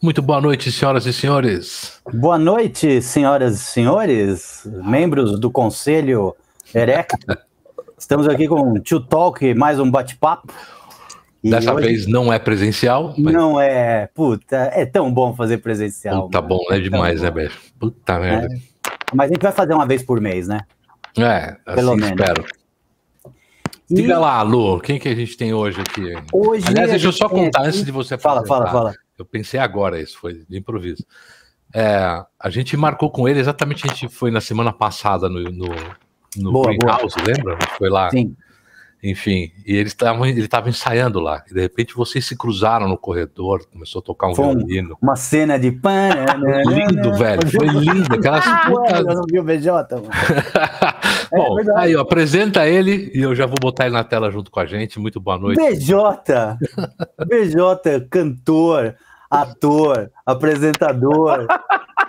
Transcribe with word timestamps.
Muito 0.00 0.22
boa 0.22 0.40
noite, 0.40 0.70
senhoras 0.70 1.06
e 1.06 1.12
senhores. 1.12 2.00
Boa 2.14 2.38
noite, 2.38 3.02
senhoras 3.02 3.56
e 3.56 3.58
senhores, 3.58 4.62
membros 4.64 5.40
do 5.40 5.50
Conselho 5.50 6.36
Erecto. 6.72 7.16
Estamos 7.98 8.28
aqui 8.28 8.46
com 8.46 8.74
o 8.74 8.78
Tio 8.78 9.00
Talk, 9.00 9.52
mais 9.54 9.80
um 9.80 9.90
bate-papo. 9.90 10.54
E 11.42 11.50
Dessa 11.50 11.74
hoje... 11.74 11.88
vez 11.88 12.06
não 12.06 12.32
é 12.32 12.38
presencial. 12.38 13.12
Mas... 13.18 13.34
Não 13.34 13.60
é. 13.60 14.08
Puta, 14.14 14.70
é 14.72 14.86
tão 14.86 15.12
bom 15.12 15.34
fazer 15.34 15.58
presencial. 15.58 16.28
Tá 16.28 16.40
bom, 16.40 16.60
é 16.70 16.78
demais, 16.78 17.20
né, 17.20 17.30
Beijo? 17.32 17.58
Puta 17.76 18.20
merda. 18.20 18.54
É. 18.54 18.58
Mas 19.12 19.32
a 19.32 19.34
gente 19.34 19.42
vai 19.42 19.52
fazer 19.52 19.74
uma 19.74 19.84
vez 19.84 20.04
por 20.04 20.20
mês, 20.20 20.46
né? 20.46 20.60
É, 21.18 21.56
assim 21.66 21.74
Pelo 21.74 21.96
menos. 21.96 22.10
espero. 22.10 22.44
E... 23.90 23.94
Diga 23.94 24.20
lá, 24.20 24.42
Lu, 24.42 24.78
quem 24.78 25.00
que 25.00 25.08
a 25.08 25.14
gente 25.14 25.36
tem 25.36 25.52
hoje 25.52 25.80
aqui? 25.80 26.14
Hoje 26.32 26.68
Aliás, 26.68 26.88
deixa 26.88 27.06
eu 27.06 27.12
só 27.12 27.28
contar 27.28 27.60
aqui... 27.60 27.68
antes 27.68 27.84
de 27.84 27.90
você 27.90 28.16
falar. 28.16 28.46
Fala, 28.46 28.66
fala, 28.66 28.70
fala. 28.70 29.07
Eu 29.18 29.24
pensei 29.24 29.58
agora, 29.58 30.00
isso 30.00 30.18
foi 30.18 30.44
de 30.48 30.56
improviso. 30.56 31.04
É, 31.74 32.24
a 32.40 32.50
gente 32.50 32.76
marcou 32.76 33.10
com 33.10 33.28
ele 33.28 33.40
exatamente, 33.40 33.84
a 33.86 33.88
gente 33.88 34.08
foi 34.08 34.30
na 34.30 34.40
semana 34.40 34.72
passada 34.72 35.28
no, 35.28 35.42
no, 35.42 35.68
no 36.36 36.52
boa, 36.52 36.68
Greenhouse, 36.68 37.16
boa. 37.16 37.26
lembra? 37.26 37.56
A 37.56 37.60
gente 37.60 37.76
foi 37.76 37.90
lá. 37.90 38.10
Sim. 38.10 38.36
Enfim, 39.00 39.52
e 39.64 39.76
ele 39.76 39.86
estava 39.86 40.28
ele 40.28 40.48
tava 40.48 40.68
ensaiando 40.68 41.20
lá, 41.20 41.44
e 41.48 41.54
de 41.54 41.60
repente 41.60 41.94
vocês 41.94 42.26
se 42.26 42.36
cruzaram 42.36 42.88
no 42.88 42.98
corredor, 42.98 43.64
começou 43.70 44.00
a 44.00 44.02
tocar 44.02 44.26
um 44.26 44.34
foi 44.34 44.44
violino. 44.56 44.98
Uma 45.00 45.14
cena 45.14 45.56
de 45.56 45.70
pan. 45.70 46.08
lindo, 46.66 47.14
velho, 47.14 47.48
foi 47.48 47.66
lindo. 47.68 48.12
Aquelas 48.12 48.44
putas... 48.66 48.98
Eu 48.98 49.14
não 49.14 49.22
vi 49.30 49.38
o 49.38 49.44
BJ, 49.44 49.94
mano. 49.94 50.08
Bom, 51.30 51.60
é 51.60 51.64
aí, 51.76 51.96
ó, 51.96 52.00
apresenta 52.00 52.66
ele 52.66 53.12
e 53.14 53.20
eu 53.20 53.36
já 53.36 53.46
vou 53.46 53.56
botar 53.60 53.86
ele 53.86 53.94
na 53.94 54.02
tela 54.02 54.32
junto 54.32 54.50
com 54.50 54.58
a 54.58 54.66
gente. 54.66 54.98
Muito 54.98 55.20
boa 55.20 55.38
noite. 55.38 55.58
BJ! 55.58 56.58
BJ, 57.24 58.08
cantor, 58.10 58.96
ator, 59.30 60.10
apresentador. 60.24 61.46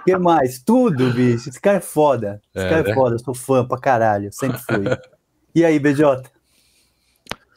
que 0.03 0.17
mais? 0.17 0.61
Tudo, 0.61 1.11
bicho. 1.11 1.49
Esse 1.49 1.59
cara 1.59 1.77
é 1.77 1.81
foda. 1.81 2.41
Esse 2.53 2.65
é, 2.65 2.69
cara 2.69 2.81
é 2.81 2.87
né? 2.89 2.93
foda. 2.93 3.15
Eu 3.15 3.19
sou 3.19 3.33
fã 3.33 3.65
pra 3.65 3.77
caralho. 3.77 4.31
Sempre 4.31 4.59
fui. 4.59 4.85
E 5.53 5.65
aí, 5.65 5.79
BJ? 5.79 6.23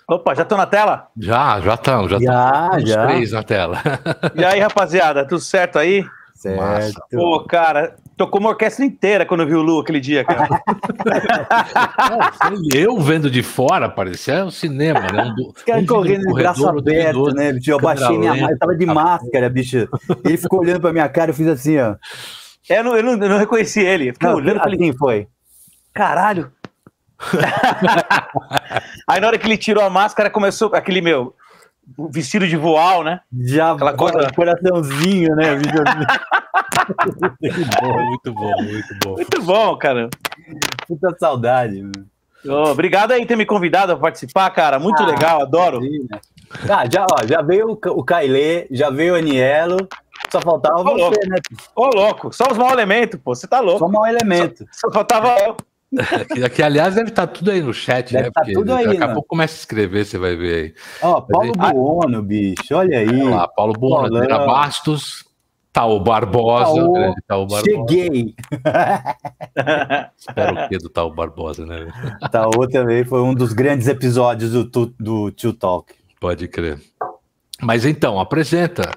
Opa, 0.09 0.35
já 0.35 0.43
estão 0.43 0.59
na 0.59 0.67
tela? 0.67 1.09
Já, 1.17 1.61
já 1.61 1.75
estão, 1.75 2.09
já 2.09 2.19
estão. 2.19 2.87
Já, 2.87 3.07
três 3.07 3.33
na 3.33 3.43
tela. 3.43 3.79
E 4.35 4.45
aí, 4.45 4.61
rapaziada, 4.61 5.27
tudo 5.27 5.41
certo 5.41 5.79
aí? 5.79 6.05
Certo. 6.35 7.01
Pô, 7.11 7.45
cara, 7.45 7.97
tocou 8.25 8.41
uma 8.41 8.51
orquestra 8.51 8.85
inteira 8.85 9.27
quando 9.27 9.41
eu 9.41 9.47
vi 9.47 9.55
o 9.55 9.63
Lu 9.63 9.81
aquele 9.81 10.01
dia, 10.01 10.25
cara. 10.25 10.49
eu 12.73 12.99
vendo 13.01 13.31
de 13.31 13.43
fora, 13.43 13.89
parecia 13.89 14.45
um 14.45 14.51
cinema, 14.51 15.01
né? 15.01 15.25
Um, 15.25 15.49
Os 15.49 15.63
caras 15.63 15.83
um 15.83 15.87
correndo 15.87 16.27
de 16.27 16.33
braço 16.33 16.69
aberto, 16.69 17.35
né? 17.35 17.53
Bicho, 17.53 17.71
eu 17.71 17.81
baixei 17.81 18.17
minha 18.17 18.31
máscara, 18.31 18.53
eu 18.53 18.59
tava 18.59 18.77
de 18.77 18.87
máscara, 18.87 19.51
bicho. 19.51 19.89
Ele 20.25 20.37
ficou 20.37 20.61
olhando 20.61 20.81
pra 20.81 20.93
minha 20.93 21.09
cara, 21.09 21.31
eu 21.31 21.35
fiz 21.35 21.49
assim, 21.49 21.79
ó. 21.79 21.97
É, 22.69 22.79
eu 22.79 22.85
não, 22.85 22.97
eu 22.97 23.03
não, 23.03 23.13
eu 23.13 23.29
não 23.29 23.39
reconheci 23.39 23.81
ele. 23.81 24.13
Fiquei 24.13 24.29
não, 24.29 24.37
olhando, 24.37 24.61
falei, 24.61 24.79
quem 24.79 24.93
foi? 24.93 25.27
Caralho, 25.93 26.53
Aí 29.09 29.21
na 29.21 29.27
hora 29.27 29.39
que 29.39 29.47
ele 29.47 29.57
tirou 29.57 29.85
a 29.85 29.91
máscara, 29.91 30.31
começou 30.31 30.75
aquele 30.75 31.01
meu 31.01 31.35
vestido 32.11 32.47
de 32.47 32.57
voal, 32.57 33.03
né? 33.03 33.21
Já 33.33 33.73
aquela 33.73 33.95
coisa, 33.95 34.31
coraçãozinho, 34.35 35.35
né? 35.35 35.55
muito 37.41 37.81
bom, 37.81 38.05
muito 38.05 38.33
bom, 38.33 38.63
muito 38.63 38.95
bom. 39.03 39.15
Muito 39.15 39.43
bom, 39.43 39.77
cara. 39.77 40.09
Puta 40.87 41.17
saudade. 41.19 41.83
Oh, 42.45 42.71
obrigado 42.71 43.13
aí 43.13 43.21
por 43.21 43.29
ter 43.29 43.37
me 43.37 43.47
convidado 43.47 43.93
a 43.93 43.97
participar, 43.97 44.51
cara. 44.51 44.79
Muito 44.79 45.03
ah, 45.03 45.07
legal, 45.07 45.43
adoro. 45.43 45.81
Ah, 46.69 46.85
já, 46.93 47.07
ó, 47.11 47.27
já 47.27 47.41
veio 47.41 47.79
o 47.87 48.05
Cailê, 48.05 48.67
já 48.71 48.91
veio 48.91 49.15
o 49.15 49.17
Anielo, 49.17 49.89
só 50.31 50.41
faltava 50.41 50.81
ô, 50.81 50.85
você, 50.85 50.99
louco. 50.99 51.29
né? 51.29 51.37
Ô, 51.75 51.87
louco, 51.87 52.33
só 52.33 52.45
os 52.51 52.59
mau 52.59 52.73
elementos, 52.73 53.21
pô, 53.23 53.35
você 53.35 53.47
tá 53.47 53.61
louco. 53.61 53.79
Só 53.79 53.89
mau 53.89 54.07
elemento. 54.07 54.67
Só, 54.73 54.89
só 54.89 54.93
faltava 54.93 55.37
eu. 55.41 55.57
que, 56.27 56.49
que, 56.49 56.63
aliás, 56.63 56.95
deve 56.95 57.11
estar 57.11 57.27
tá 57.27 57.33
tudo 57.33 57.51
aí 57.51 57.61
no 57.61 57.73
chat, 57.73 58.13
deve 58.13 58.25
né? 58.25 58.31
Tá 58.35 58.43
tudo 58.53 58.73
aí, 58.73 58.87
daqui 58.87 59.03
a 59.03 59.13
pouco 59.13 59.29
começa 59.29 59.55
a 59.55 59.59
escrever, 59.59 60.05
você 60.05 60.19
vai 60.19 60.35
ver 60.35 60.55
aí. 60.55 60.75
Ó, 61.03 61.21
Paulo 61.21 61.53
aí, 61.59 61.73
Buono, 61.73 62.23
bicho, 62.23 62.75
olha 62.75 62.99
aí. 62.99 63.09
Olha 63.09 63.37
lá, 63.37 63.49
Paulo 63.49 63.75
Buono, 63.75 64.27
Bastos, 64.29 65.25
Taú 65.73 66.01
Barbosa. 66.01 66.75
Taú, 66.75 66.93
grande 66.93 67.23
Taú 67.27 67.47
Barbosa. 67.47 67.65
Cheguei! 67.65 68.35
Espero 70.17 70.55
o 70.55 70.69
quê 70.69 70.79
do 70.79 70.89
Taú 70.91 71.15
Barbosa, 71.15 71.65
né? 71.65 71.87
Taú 72.31 72.69
também 72.69 73.05
foi 73.05 73.23
um 73.23 73.35
dos 73.35 73.53
grandes 73.53 73.89
episódios 73.89 74.53
do, 74.53 74.87
do 74.99 75.31
Tio 75.31 75.55
Talk. 75.55 75.95
Pode 76.21 76.47
crer. 76.47 76.79
Mas 77.63 77.87
então, 77.87 78.21
apresenta. 78.21 78.93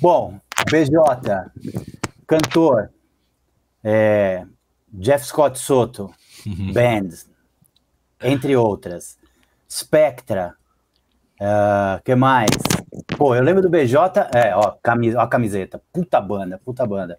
Bom, 0.00 0.38
BJ, 0.70 1.50
cantor, 2.26 2.90
é, 3.82 4.46
Jeff 4.92 5.26
Scott 5.26 5.58
Soto, 5.58 6.10
uhum. 6.46 6.72
Band, 6.72 7.10
entre 8.22 8.56
outras. 8.56 9.18
Spectra, 9.70 10.54
uh, 11.40 12.02
que 12.04 12.14
mais? 12.14 12.50
Pô, 13.24 13.34
eu 13.34 13.42
lembro 13.42 13.62
do 13.62 13.70
BJ, 13.70 14.28
é, 14.34 14.54
ó, 14.54 14.72
camis, 14.82 15.14
ó 15.14 15.20
a 15.20 15.26
camiseta, 15.26 15.80
puta 15.90 16.20
banda, 16.20 16.60
puta 16.62 16.86
banda. 16.86 17.18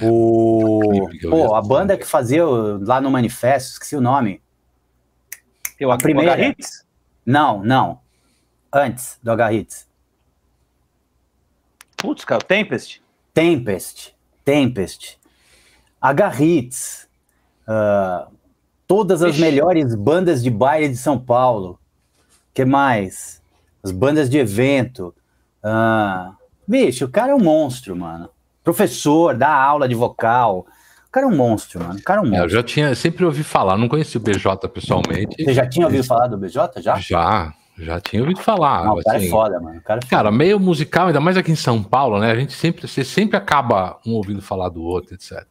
O, 0.00 1.08
pô, 1.28 1.56
a 1.56 1.60
banda 1.60 1.98
que 1.98 2.06
fazia 2.06 2.44
lá 2.46 3.00
no 3.00 3.10
Manifesto, 3.10 3.72
esqueci 3.72 3.96
o 3.96 4.00
nome. 4.00 4.40
Eu, 5.76 5.90
a 5.90 5.98
primeira. 5.98 6.40
Hits? 6.40 6.86
Não, 7.26 7.64
não. 7.64 8.00
Antes 8.72 9.18
do 9.20 9.32
H-Hits. 9.32 9.88
Putz, 11.96 12.24
cara, 12.24 12.44
Tempest? 12.44 13.02
Tempest, 13.34 14.14
Tempest. 14.44 15.18
H-Hits, 16.00 17.08
uh, 17.66 18.32
todas 18.86 19.20
as 19.24 19.32
Ixi. 19.32 19.40
melhores 19.40 19.96
bandas 19.96 20.44
de 20.44 20.48
baile 20.48 20.88
de 20.88 20.96
São 20.96 21.18
Paulo. 21.18 21.76
que 22.54 22.64
mais? 22.64 23.37
As 23.88 23.92
bandas 23.92 24.28
de 24.28 24.36
evento. 24.36 25.14
Uh, 25.64 26.34
bicho, 26.66 27.06
o 27.06 27.08
cara 27.08 27.32
é 27.32 27.34
um 27.34 27.40
monstro, 27.40 27.96
mano. 27.96 28.28
Professor, 28.62 29.34
dá 29.34 29.50
aula 29.50 29.88
de 29.88 29.94
vocal. 29.94 30.66
O 31.08 31.10
cara 31.10 31.24
é 31.24 31.28
um 31.28 31.34
monstro, 31.34 31.82
mano. 31.82 31.98
O 31.98 32.02
cara 32.02 32.20
é 32.20 32.22
um 32.22 32.26
monstro. 32.26 32.42
É, 32.42 32.44
eu 32.44 32.50
já 32.50 32.62
tinha, 32.62 32.94
sempre 32.94 33.24
ouvi 33.24 33.42
falar, 33.42 33.78
não 33.78 33.88
conheci 33.88 34.18
o 34.18 34.20
BJ 34.20 34.68
pessoalmente. 34.68 35.42
Você 35.42 35.54
já 35.54 35.66
tinha 35.66 35.86
ouvido 35.86 36.04
falar 36.04 36.26
do 36.26 36.36
BJ, 36.36 36.82
já? 36.82 36.96
Já, 36.96 37.54
já 37.78 37.98
tinha 37.98 38.20
ouvido 38.20 38.40
falar. 38.40 38.84
Não, 38.84 38.92
o 38.92 39.02
cara 39.02 39.16
é 39.16 39.20
assim, 39.20 39.26
é 39.28 39.30
foda, 39.30 39.58
mano. 39.58 39.80
Cara, 39.80 40.00
é 40.00 40.02
foda. 40.02 40.10
cara, 40.10 40.30
meio 40.30 40.60
musical, 40.60 41.06
ainda 41.06 41.20
mais 41.20 41.38
aqui 41.38 41.50
em 41.50 41.56
São 41.56 41.82
Paulo, 41.82 42.18
né? 42.18 42.30
A 42.30 42.36
gente 42.36 42.52
sempre, 42.52 42.86
você 42.86 43.02
sempre 43.02 43.38
acaba 43.38 43.98
um 44.06 44.12
ouvindo 44.12 44.42
falar 44.42 44.68
do 44.68 44.82
outro, 44.82 45.14
etc. 45.14 45.46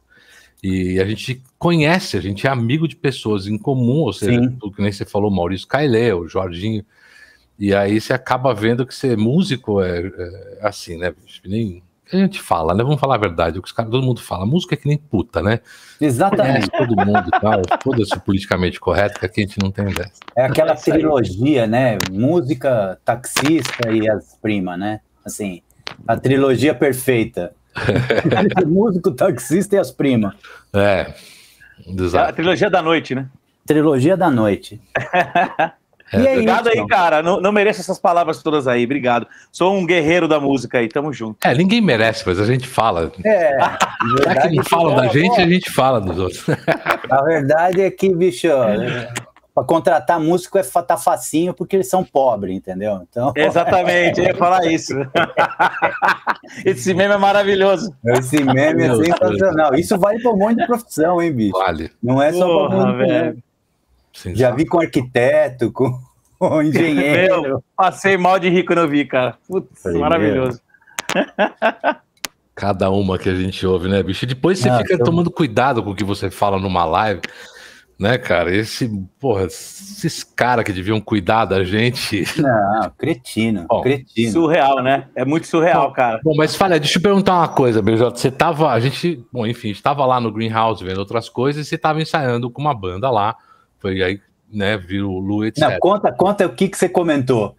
E 0.62 1.00
a 1.00 1.04
gente 1.04 1.42
conhece, 1.58 2.16
a 2.16 2.20
gente 2.20 2.46
é 2.46 2.50
amigo 2.50 2.86
de 2.86 2.94
pessoas 2.94 3.48
em 3.48 3.58
comum, 3.58 4.02
ou 4.02 4.12
seja, 4.12 4.40
o 4.62 4.70
que 4.70 4.80
nem 4.80 4.92
você 4.92 5.04
falou, 5.04 5.28
Maurício 5.28 5.66
Cailé, 5.66 6.14
o 6.14 6.28
Jorginho. 6.28 6.84
E 7.58 7.74
aí 7.74 8.00
você 8.00 8.12
acaba 8.12 8.54
vendo 8.54 8.86
que 8.86 8.94
ser 8.94 9.16
músico 9.16 9.82
é, 9.82 10.06
é 10.06 10.58
assim, 10.62 10.96
né? 10.96 11.12
Nem 11.44 11.82
a 12.10 12.16
gente 12.16 12.40
fala, 12.40 12.74
né? 12.74 12.82
Vamos 12.82 13.00
falar 13.00 13.16
a 13.16 13.18
verdade, 13.18 13.58
o 13.58 13.62
que 13.62 13.68
os 13.68 13.72
caras, 13.72 13.90
todo 13.90 14.02
mundo 14.02 14.20
fala, 14.20 14.46
música 14.46 14.74
é 14.74 14.78
que 14.78 14.88
nem 14.88 14.96
puta, 14.96 15.42
né? 15.42 15.60
Exatamente. 16.00 16.70
Conhece 16.70 16.88
todo 16.88 17.06
mundo 17.06 17.24
e 17.26 17.40
tal, 17.40 17.62
foda-se 17.82 18.18
politicamente 18.20 18.80
correto, 18.80 19.20
que 19.20 19.26
aqui 19.26 19.42
a 19.42 19.44
gente 19.44 19.58
não 19.62 19.70
tem 19.70 19.90
ideia. 19.90 20.10
É 20.34 20.46
aquela 20.46 20.74
trilogia, 20.74 21.66
né? 21.66 21.98
Música, 22.10 22.98
taxista 23.04 23.90
e 23.90 24.08
as 24.08 24.34
primas, 24.40 24.78
né? 24.78 25.00
Assim, 25.24 25.60
a 26.06 26.16
trilogia 26.16 26.74
perfeita. 26.74 27.52
músico, 28.66 29.10
taxista 29.10 29.76
e 29.76 29.78
as 29.78 29.90
primas. 29.90 30.34
É. 30.72 31.12
Exato. 31.86 32.26
É 32.26 32.30
a 32.30 32.32
trilogia 32.32 32.70
da 32.70 32.80
noite, 32.80 33.14
né? 33.14 33.28
Trilogia 33.66 34.16
da 34.16 34.30
noite. 34.30 34.80
É, 36.12 36.16
é 36.16 36.32
obrigado 36.32 36.68
aí, 36.68 36.86
cara. 36.86 37.22
Não, 37.22 37.40
não 37.40 37.52
mereço 37.52 37.80
essas 37.80 37.98
palavras 37.98 38.42
todas 38.42 38.66
aí. 38.66 38.84
Obrigado. 38.84 39.26
Sou 39.52 39.74
um 39.74 39.86
guerreiro 39.86 40.26
da 40.26 40.40
música 40.40 40.78
aí. 40.78 40.88
Tamo 40.88 41.12
junto. 41.12 41.36
É, 41.46 41.54
ninguém 41.54 41.80
merece, 41.80 42.24
mas 42.26 42.40
a 42.40 42.44
gente 42.44 42.66
fala. 42.66 43.12
É. 43.24 43.58
Já 44.24 44.34
que 44.42 44.56
não 44.56 44.64
falam 44.64 44.96
da 44.96 45.06
gente, 45.08 45.40
a 45.40 45.46
gente 45.46 45.70
fala 45.70 46.00
dos 46.00 46.18
outros. 46.18 46.44
A 47.10 47.22
verdade 47.22 47.80
é 47.80 47.90
que, 47.90 48.14
bicho, 48.14 48.48
para 49.58 49.64
contratar 49.64 50.20
músico 50.20 50.56
é 50.58 50.62
tá 50.62 50.96
facinho 50.96 51.52
porque 51.52 51.76
eles 51.76 51.88
são 51.88 52.04
pobres, 52.04 52.54
entendeu? 52.54 53.00
Então... 53.08 53.32
Exatamente, 53.36 54.20
eu 54.20 54.26
ia 54.26 54.34
falar 54.34 54.64
isso. 54.66 54.94
Esse 56.64 56.94
meme 56.94 57.14
é 57.14 57.18
maravilhoso. 57.18 57.92
Esse 58.04 58.42
meme 58.42 58.84
é 58.84 58.94
sensacional. 58.94 59.74
Isso 59.74 59.98
vale 59.98 60.20
para 60.22 60.32
um 60.32 60.36
monte 60.36 60.58
de 60.58 60.66
profissão, 60.66 61.20
hein, 61.20 61.32
bicho? 61.32 61.58
Vale. 61.58 61.90
Não 62.02 62.22
é 62.22 62.32
só 62.32 62.68
para 62.68 62.76
muito, 62.76 62.98
velho. 62.98 63.42
Já 64.12 64.50
vi 64.50 64.66
com 64.66 64.80
arquiteto, 64.80 65.70
com, 65.72 65.98
com 66.38 66.62
engenheiro. 66.62 67.42
Meu, 67.42 67.64
passei 67.76 68.16
mal 68.16 68.38
de 68.38 68.48
rico 68.48 68.68
quando 68.68 68.80
eu 68.80 68.88
vi, 68.88 69.04
cara. 69.04 69.36
Putz, 69.48 69.84
maravilhoso. 69.94 70.60
Cada 72.54 72.90
uma 72.90 73.18
que 73.18 73.28
a 73.28 73.34
gente 73.34 73.64
ouve, 73.66 73.88
né, 73.88 74.02
bicho? 74.02 74.24
E 74.24 74.28
depois 74.28 74.58
você 74.58 74.68
ah, 74.68 74.78
fica 74.78 74.98
tomando 74.98 75.30
cuidado 75.30 75.82
com 75.82 75.90
o 75.90 75.94
que 75.94 76.04
você 76.04 76.30
fala 76.30 76.58
numa 76.58 76.84
live 76.84 77.20
né, 77.98 78.16
cara? 78.16 78.54
Esse, 78.54 78.88
porra, 79.18 79.46
esses 79.46 80.22
caras 80.22 80.64
que 80.64 80.72
deviam 80.72 81.00
cuidar 81.00 81.46
da 81.46 81.64
gente. 81.64 82.24
Não, 82.40 82.90
cretino, 82.96 83.66
bom, 83.68 83.80
cretino. 83.80 84.32
Surreal, 84.32 84.82
né? 84.82 85.08
É 85.16 85.24
muito 85.24 85.48
surreal, 85.48 85.88
bom, 85.88 85.94
cara. 85.94 86.20
Bom, 86.22 86.34
mas 86.36 86.54
fala, 86.54 86.78
deixa 86.78 86.98
eu 86.98 87.02
perguntar 87.02 87.34
uma 87.34 87.48
coisa, 87.48 87.82
BJ. 87.82 88.10
Você 88.10 88.30
tava, 88.30 88.70
a 88.70 88.78
gente, 88.78 89.24
bom, 89.32 89.44
enfim, 89.44 89.70
estava 89.70 90.06
lá 90.06 90.20
no 90.20 90.32
Greenhouse 90.32 90.84
vendo 90.84 90.98
outras 90.98 91.28
coisas 91.28 91.66
e 91.66 91.68
você 91.68 91.74
estava 91.74 92.00
ensaiando 92.00 92.48
com 92.50 92.62
uma 92.62 92.74
banda 92.74 93.10
lá. 93.10 93.34
Foi 93.78 94.02
aí, 94.02 94.20
né, 94.52 94.76
viu 94.76 95.10
o 95.10 95.18
Lu, 95.18 95.44
etc. 95.44 95.62
Não, 95.62 95.78
conta, 95.78 96.12
conta 96.12 96.46
o 96.46 96.54
que, 96.54 96.68
que 96.68 96.76
você 96.76 96.88
comentou. 96.88 97.56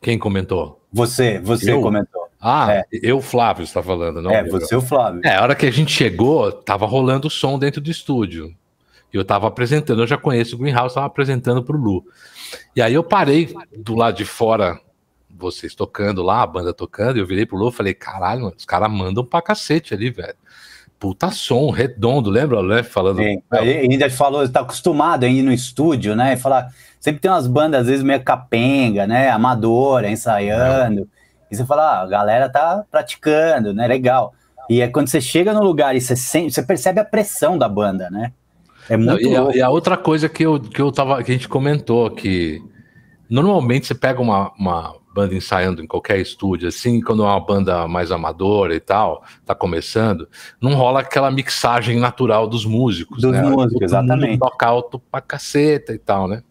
Quem 0.00 0.18
comentou? 0.18 0.80
Você, 0.92 1.38
você 1.38 1.72
eu? 1.72 1.80
comentou. 1.80 2.22
Ah, 2.40 2.72
é. 2.72 2.84
eu, 2.92 3.20
Flávio, 3.20 3.62
está 3.62 3.80
falando, 3.82 4.20
não? 4.20 4.30
É, 4.32 4.42
você, 4.42 4.74
o 4.74 4.80
Flávio. 4.80 5.20
É, 5.24 5.36
a 5.36 5.42
hora 5.42 5.54
que 5.54 5.64
a 5.64 5.70
gente 5.70 5.92
chegou, 5.92 6.50
tava 6.50 6.86
rolando 6.86 7.28
o 7.28 7.30
som 7.30 7.56
dentro 7.56 7.80
do 7.80 7.90
estúdio. 7.90 8.52
Eu 9.12 9.22
estava 9.22 9.46
apresentando, 9.46 10.02
eu 10.02 10.06
já 10.06 10.16
conheço 10.16 10.56
o 10.56 10.58
Greenhouse, 10.58 10.88
estava 10.88 11.06
apresentando 11.06 11.62
para 11.62 11.76
o 11.76 11.78
Lu. 11.78 12.04
E 12.74 12.82
aí 12.82 12.94
eu 12.94 13.04
parei 13.04 13.54
do 13.76 13.94
lado 13.94 14.16
de 14.16 14.24
fora, 14.24 14.80
vocês 15.30 15.74
tocando 15.74 16.22
lá, 16.22 16.42
a 16.42 16.46
banda 16.46 16.72
tocando, 16.74 17.18
eu 17.18 17.26
virei 17.26 17.46
pro 17.46 17.56
Lu 17.56 17.68
e 17.68 17.72
falei, 17.72 17.94
caralho, 17.94 18.42
mano, 18.42 18.54
os 18.56 18.64
caras 18.64 18.90
mandam 18.90 19.24
pra 19.24 19.42
cacete 19.42 19.94
ali, 19.94 20.10
velho. 20.10 20.34
Puta 21.02 21.32
som, 21.32 21.68
redondo, 21.70 22.30
lembra, 22.30 22.62
né? 22.62 22.84
Falando. 22.84 23.16
Sim, 23.16 23.42
ainda 23.50 24.08
falou, 24.08 24.44
está 24.44 24.60
acostumado 24.60 25.24
a 25.24 25.28
ir 25.28 25.42
no 25.42 25.52
estúdio, 25.52 26.14
né? 26.14 26.34
E 26.34 26.36
falar, 26.36 26.68
sempre 27.00 27.20
tem 27.20 27.28
umas 27.28 27.48
bandas, 27.48 27.80
às 27.80 27.86
vezes, 27.88 28.04
meio 28.04 28.22
capenga, 28.22 29.04
né? 29.04 29.28
Amadora, 29.28 30.08
ensaiando. 30.08 31.08
E 31.50 31.56
você 31.56 31.66
fala, 31.66 31.82
ah, 31.82 32.02
a 32.02 32.06
galera 32.06 32.48
tá 32.48 32.84
praticando, 32.88 33.74
né? 33.74 33.88
Legal. 33.88 34.32
E 34.70 34.80
é 34.80 34.86
quando 34.86 35.08
você 35.08 35.20
chega 35.20 35.52
no 35.52 35.64
lugar 35.64 35.96
e 35.96 36.00
você, 36.00 36.14
sente, 36.14 36.54
você 36.54 36.62
percebe 36.62 37.00
a 37.00 37.04
pressão 37.04 37.58
da 37.58 37.68
banda, 37.68 38.08
né? 38.08 38.32
É 38.88 38.96
muito 38.96 39.24
Não, 39.24 39.50
e, 39.50 39.56
a, 39.56 39.56
e, 39.56 39.60
a, 39.60 39.70
outra 39.70 39.96
coisa 39.96 40.28
que 40.28 40.46
eu, 40.46 40.60
que 40.60 40.80
eu 40.80 40.92
tava, 40.92 41.20
que 41.24 41.32
a 41.32 41.34
gente 41.34 41.48
comentou 41.48 42.12
que 42.12 42.62
normalmente 43.28 43.88
você 43.88 43.94
pega 43.96 44.22
uma, 44.22 44.52
uma 44.56 44.94
banda 45.12 45.34
ensaiando 45.34 45.82
em 45.82 45.86
qualquer 45.86 46.18
estúdio, 46.18 46.68
assim, 46.68 47.00
quando 47.00 47.22
é 47.22 47.26
uma 47.26 47.40
banda 47.40 47.86
mais 47.86 48.10
amadora 48.10 48.74
e 48.74 48.80
tal, 48.80 49.22
tá 49.44 49.54
começando, 49.54 50.28
não 50.60 50.74
rola 50.74 51.00
aquela 51.00 51.30
mixagem 51.30 51.98
natural 51.98 52.48
dos 52.48 52.64
músicos. 52.64 53.22
Dos 53.22 53.32
né? 53.32 53.42
músicos, 53.42 53.82
exatamente. 53.82 54.38
Toca 54.38 54.66
alto 54.66 54.98
pra 54.98 55.20
caceta 55.20 55.92
e 55.92 55.98
tal, 55.98 56.26
né? 56.26 56.42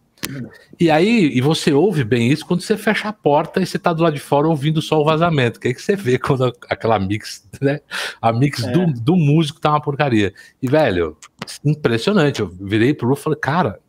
E 0.80 0.90
aí, 0.90 1.32
e 1.34 1.42
você 1.42 1.74
ouve 1.74 2.04
bem 2.04 2.32
isso 2.32 2.46
quando 2.46 2.62
você 2.62 2.78
fecha 2.78 3.10
a 3.10 3.14
porta 3.14 3.60
e 3.60 3.66
você 3.66 3.80
tá 3.80 3.92
do 3.92 4.04
lado 4.04 4.14
de 4.14 4.20
fora 4.20 4.48
ouvindo 4.48 4.82
só 4.82 5.02
o 5.02 5.04
vazamento. 5.04 5.60
Que 5.60 5.68
aí 5.68 5.74
que 5.74 5.82
você 5.82 5.96
vê 5.96 6.18
quando 6.18 6.54
aquela 6.70 7.00
mix, 7.00 7.48
né? 7.60 7.80
A 8.22 8.32
mix 8.32 8.64
é. 8.64 8.72
do, 8.72 8.86
do 8.94 9.16
músico 9.16 9.60
tá 9.60 9.72
uma 9.72 9.82
porcaria. 9.82 10.34
E, 10.62 10.68
velho, 10.68 11.18
impressionante. 11.66 12.40
Eu 12.40 12.48
virei 12.48 12.94
pro 12.94 13.08
Lu 13.08 13.16
e 13.16 13.18
falei, 13.18 13.40
cara, 13.40 13.80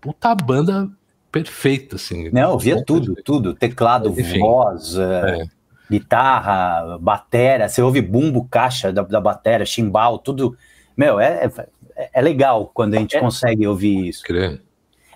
puta 0.00 0.34
banda 0.34 0.90
perfeita, 1.32 1.96
assim. 1.96 2.28
Não, 2.30 2.52
eu 2.52 2.58
via 2.58 2.84
tudo, 2.84 3.06
perfeito. 3.06 3.24
tudo. 3.24 3.54
Teclado, 3.54 4.10
Enfim, 4.10 4.38
voz, 4.38 4.96
é. 4.98 5.44
guitarra, 5.90 6.98
batera. 6.98 7.68
Você 7.68 7.80
ouve 7.80 8.02
bumbo, 8.02 8.46
caixa 8.50 8.92
da, 8.92 9.02
da 9.02 9.20
batera, 9.20 9.64
chimbal, 9.64 10.18
tudo. 10.18 10.54
Meu, 10.94 11.18
é, 11.18 11.50
é, 11.96 12.10
é 12.12 12.20
legal 12.20 12.70
quando 12.72 12.94
a 12.94 12.98
gente 12.98 13.16
é. 13.16 13.20
consegue 13.20 13.66
ouvir 13.66 14.08
isso. 14.08 14.22
Crê. 14.22 14.60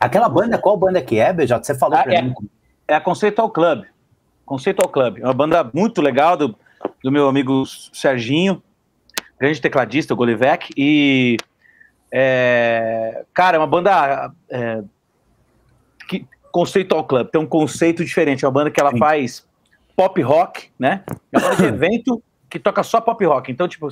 Aquela 0.00 0.28
banda, 0.28 0.58
qual 0.58 0.76
banda 0.76 1.02
que 1.02 1.18
é, 1.18 1.32
BJ? 1.32 1.62
Você 1.62 1.74
falou 1.74 1.98
ah, 1.98 2.02
pra 2.02 2.14
é, 2.14 2.22
mim. 2.22 2.34
É 2.88 2.94
a 2.94 3.00
Conceitual 3.00 3.50
Club. 3.50 3.84
Conceitual 4.44 4.88
Club. 4.88 5.18
É 5.18 5.24
uma 5.24 5.34
banda 5.34 5.70
muito 5.72 6.00
legal 6.00 6.36
do, 6.36 6.56
do 7.04 7.12
meu 7.12 7.28
amigo 7.28 7.64
Serginho, 7.92 8.62
grande 9.38 9.60
tecladista, 9.60 10.14
o 10.14 10.16
Golivec, 10.16 10.72
e 10.76 11.36
é, 12.10 13.24
cara, 13.34 13.56
é 13.56 13.60
uma 13.60 13.66
banda 13.66 14.32
é, 14.48 14.82
que 16.06 16.26
Conceitual 16.50 17.04
Club, 17.04 17.28
tem 17.28 17.40
um 17.40 17.46
conceito 17.46 18.04
diferente, 18.04 18.44
é 18.44 18.48
uma 18.48 18.54
banda 18.54 18.70
que 18.70 18.80
ela 18.80 18.92
Sim. 18.92 18.98
faz 18.98 19.46
pop 19.94 20.20
rock, 20.22 20.70
né? 20.78 21.04
É 21.32 21.38
uma 21.38 21.50
banda 21.50 21.62
de 21.62 21.68
evento 21.68 22.22
que 22.48 22.58
toca 22.58 22.82
só 22.82 23.00
pop 23.00 23.22
rock. 23.24 23.50
Então, 23.52 23.68
tipo, 23.68 23.88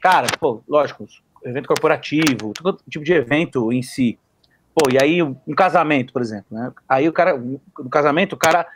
cara, 0.00 0.26
pô, 0.40 0.62
lógico, 0.68 1.06
evento 1.44 1.68
corporativo, 1.68 2.52
todo 2.54 2.80
tipo 2.88 3.04
de 3.04 3.12
evento 3.12 3.72
em 3.72 3.82
si. 3.82 4.18
Pô, 4.74 4.90
e 4.90 4.98
aí 5.02 5.22
um 5.22 5.54
casamento, 5.56 6.12
por 6.12 6.20
exemplo, 6.20 6.46
né? 6.50 6.70
Aí 6.88 7.08
o 7.08 7.12
cara, 7.12 7.36
no 7.38 7.88
casamento, 7.88 8.34
o 8.34 8.36
cara, 8.36 8.66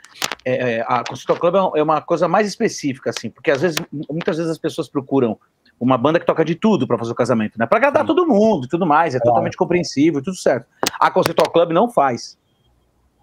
é, 0.45 0.77
é 0.77 0.85
a 0.87 1.05
Consultor 1.07 1.39
Club 1.39 1.55
é, 1.57 1.81
é 1.81 1.83
uma 1.83 2.01
coisa 2.01 2.27
mais 2.27 2.47
específica, 2.47 3.11
assim, 3.11 3.29
porque 3.29 3.51
às 3.51 3.61
vezes, 3.61 3.79
muitas 4.09 4.39
vezes 4.39 4.51
as 4.51 4.59
pessoas 4.59 4.89
procuram 4.89 5.39
uma 5.79 5.99
banda 5.99 6.19
que 6.19 6.27
toca 6.27 6.45
de 6.45 6.55
tudo 6.55 6.87
para 6.87 6.97
fazer 6.97 7.13
o 7.13 7.15
casamento, 7.15 7.59
né? 7.59 7.67
Para 7.67 7.79
agradar 7.79 8.07
todo 8.07 8.27
mundo 8.27 8.65
e 8.67 8.69
tudo 8.69 8.87
mais, 8.87 9.15
é, 9.15 9.19
é 9.19 9.21
totalmente 9.21 9.57
compreensível, 9.57 10.23
tudo 10.23 10.37
certo. 10.37 10.67
A 10.99 11.11
Conceitual 11.11 11.51
Club 11.51 11.73
não 11.73 11.91
faz. 11.91 12.39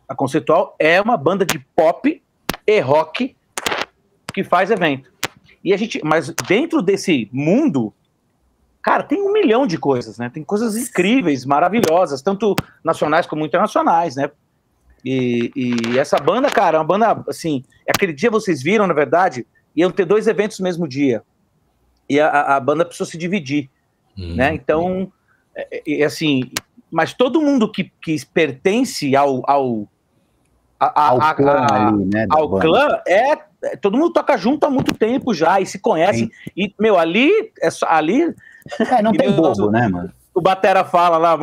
A 0.08 0.16
Conceitual 0.16 0.76
é 0.80 1.02
uma 1.02 1.18
banda 1.18 1.46
de 1.46 1.60
pop 1.76 2.22
e 2.66 2.80
rock 2.80 3.36
que 4.34 4.44
faz 4.44 4.72
evento. 4.72 5.12
E 5.64 5.74
a 5.74 5.78
gente, 5.78 6.00
mas 6.04 6.34
dentro 6.48 6.82
desse 6.82 7.30
mundo 7.32 7.94
Cara, 8.88 9.04
tem 9.04 9.22
um 9.22 9.34
milhão 9.34 9.68
de 9.68 9.78
coisas, 9.78 10.18
né? 10.18 10.30
Tem 10.30 10.42
coisas 10.46 10.78
incríveis, 10.78 11.44
maravilhosas, 11.44 12.22
tanto 12.22 12.56
nacionais 12.82 13.26
como 13.26 13.46
internacionais, 13.46 14.16
né? 14.16 14.32
E, 15.04 15.52
e, 15.54 16.00
essa 16.00 16.18
banda, 16.18 16.50
cara, 16.50 16.78
é 16.78 16.80
uma 16.80 16.86
banda, 16.86 17.22
assim, 17.28 17.66
aquele 17.86 18.14
dia 18.14 18.32
vocês 18.32 18.64
viram, 18.64 18.88
na 18.88 18.94
verdade, 18.94 19.46
iam 19.76 19.92
ter 19.92 20.06
dois 20.06 20.26
eventos 20.26 20.58
no 20.60 20.64
mesmo 20.64 20.88
dia. 20.88 21.22
E 22.10 22.18
a, 22.18 22.56
a 22.56 22.60
banda 22.62 22.86
precisou 22.86 23.06
se 23.06 23.18
dividir, 23.18 23.70
hum, 24.18 24.36
né? 24.36 24.54
Então, 24.54 25.12
é, 25.54 25.84
é, 25.86 26.06
assim, 26.06 26.50
mas 26.90 27.14
todo 27.14 27.42
mundo 27.42 27.70
que, 27.70 27.92
que 28.02 28.16
pertence 28.28 29.18
ao, 29.18 29.44
ao, 29.52 29.86
a, 30.80 31.10
ao, 31.10 31.36
clã, 31.36 31.68
ali, 31.72 32.06
né, 32.06 32.28
ao 32.30 32.50
clã 32.60 33.00
é, 33.08 33.32
é, 33.64 33.76
todo 33.82 33.98
mundo 33.98 34.14
toca 34.14 34.38
junto 34.38 34.66
há 34.66 34.70
muito 34.70 34.94
tempo 34.94 35.34
já 35.34 35.60
e 35.60 35.66
se 35.66 35.80
conhece. 35.80 36.20
Sim. 36.20 36.32
E, 36.56 36.74
meu, 36.80 36.98
ali, 36.98 37.32
é 37.62 37.70
só, 37.70 37.88
ali 37.90 38.22
é, 38.80 39.02
não 39.02 39.12
tem 39.12 39.32
bobo, 39.32 39.72
né, 39.72 39.88
mano? 39.88 40.12
O 40.34 40.42
Batera 40.42 40.86
fala 40.86 41.18
lá, 41.18 41.36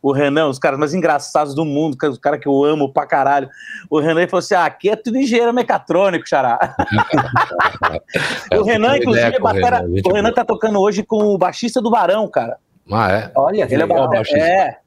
o 0.00 0.12
Renan, 0.12 0.46
os 0.46 0.58
caras 0.60 0.78
mais 0.78 0.94
engraçados 0.94 1.52
do 1.52 1.64
mundo, 1.64 1.96
os 2.00 2.16
caras 2.16 2.38
que 2.38 2.46
eu 2.46 2.62
amo 2.64 2.92
pra 2.92 3.04
caralho. 3.04 3.48
O 3.90 3.98
Renan 3.98 4.24
falou 4.28 4.38
assim: 4.38 4.54
ah, 4.54 4.66
aqui 4.66 4.88
é 4.88 4.94
tudo 4.94 5.18
engenheiro 5.18 5.52
mecatrônico, 5.52 6.28
xará. 6.28 6.76
é, 8.52 8.56
o 8.56 8.62
Renan, 8.62 8.98
inclusive, 8.98 9.36
o, 9.36 9.42
Batera, 9.42 9.78
Renan, 9.78 10.00
o 10.04 10.12
Renan 10.12 10.32
tá 10.32 10.44
tocando 10.44 10.80
hoje 10.80 11.02
com 11.02 11.24
o 11.24 11.36
baixista 11.36 11.82
do 11.82 11.90
Barão, 11.90 12.28
cara. 12.28 12.58
Ah, 12.88 13.10
é? 13.10 13.32
Olha, 13.34 13.66
ele 13.68 13.82
é, 13.82 13.86
batera, 13.86 14.38
é 14.38 14.78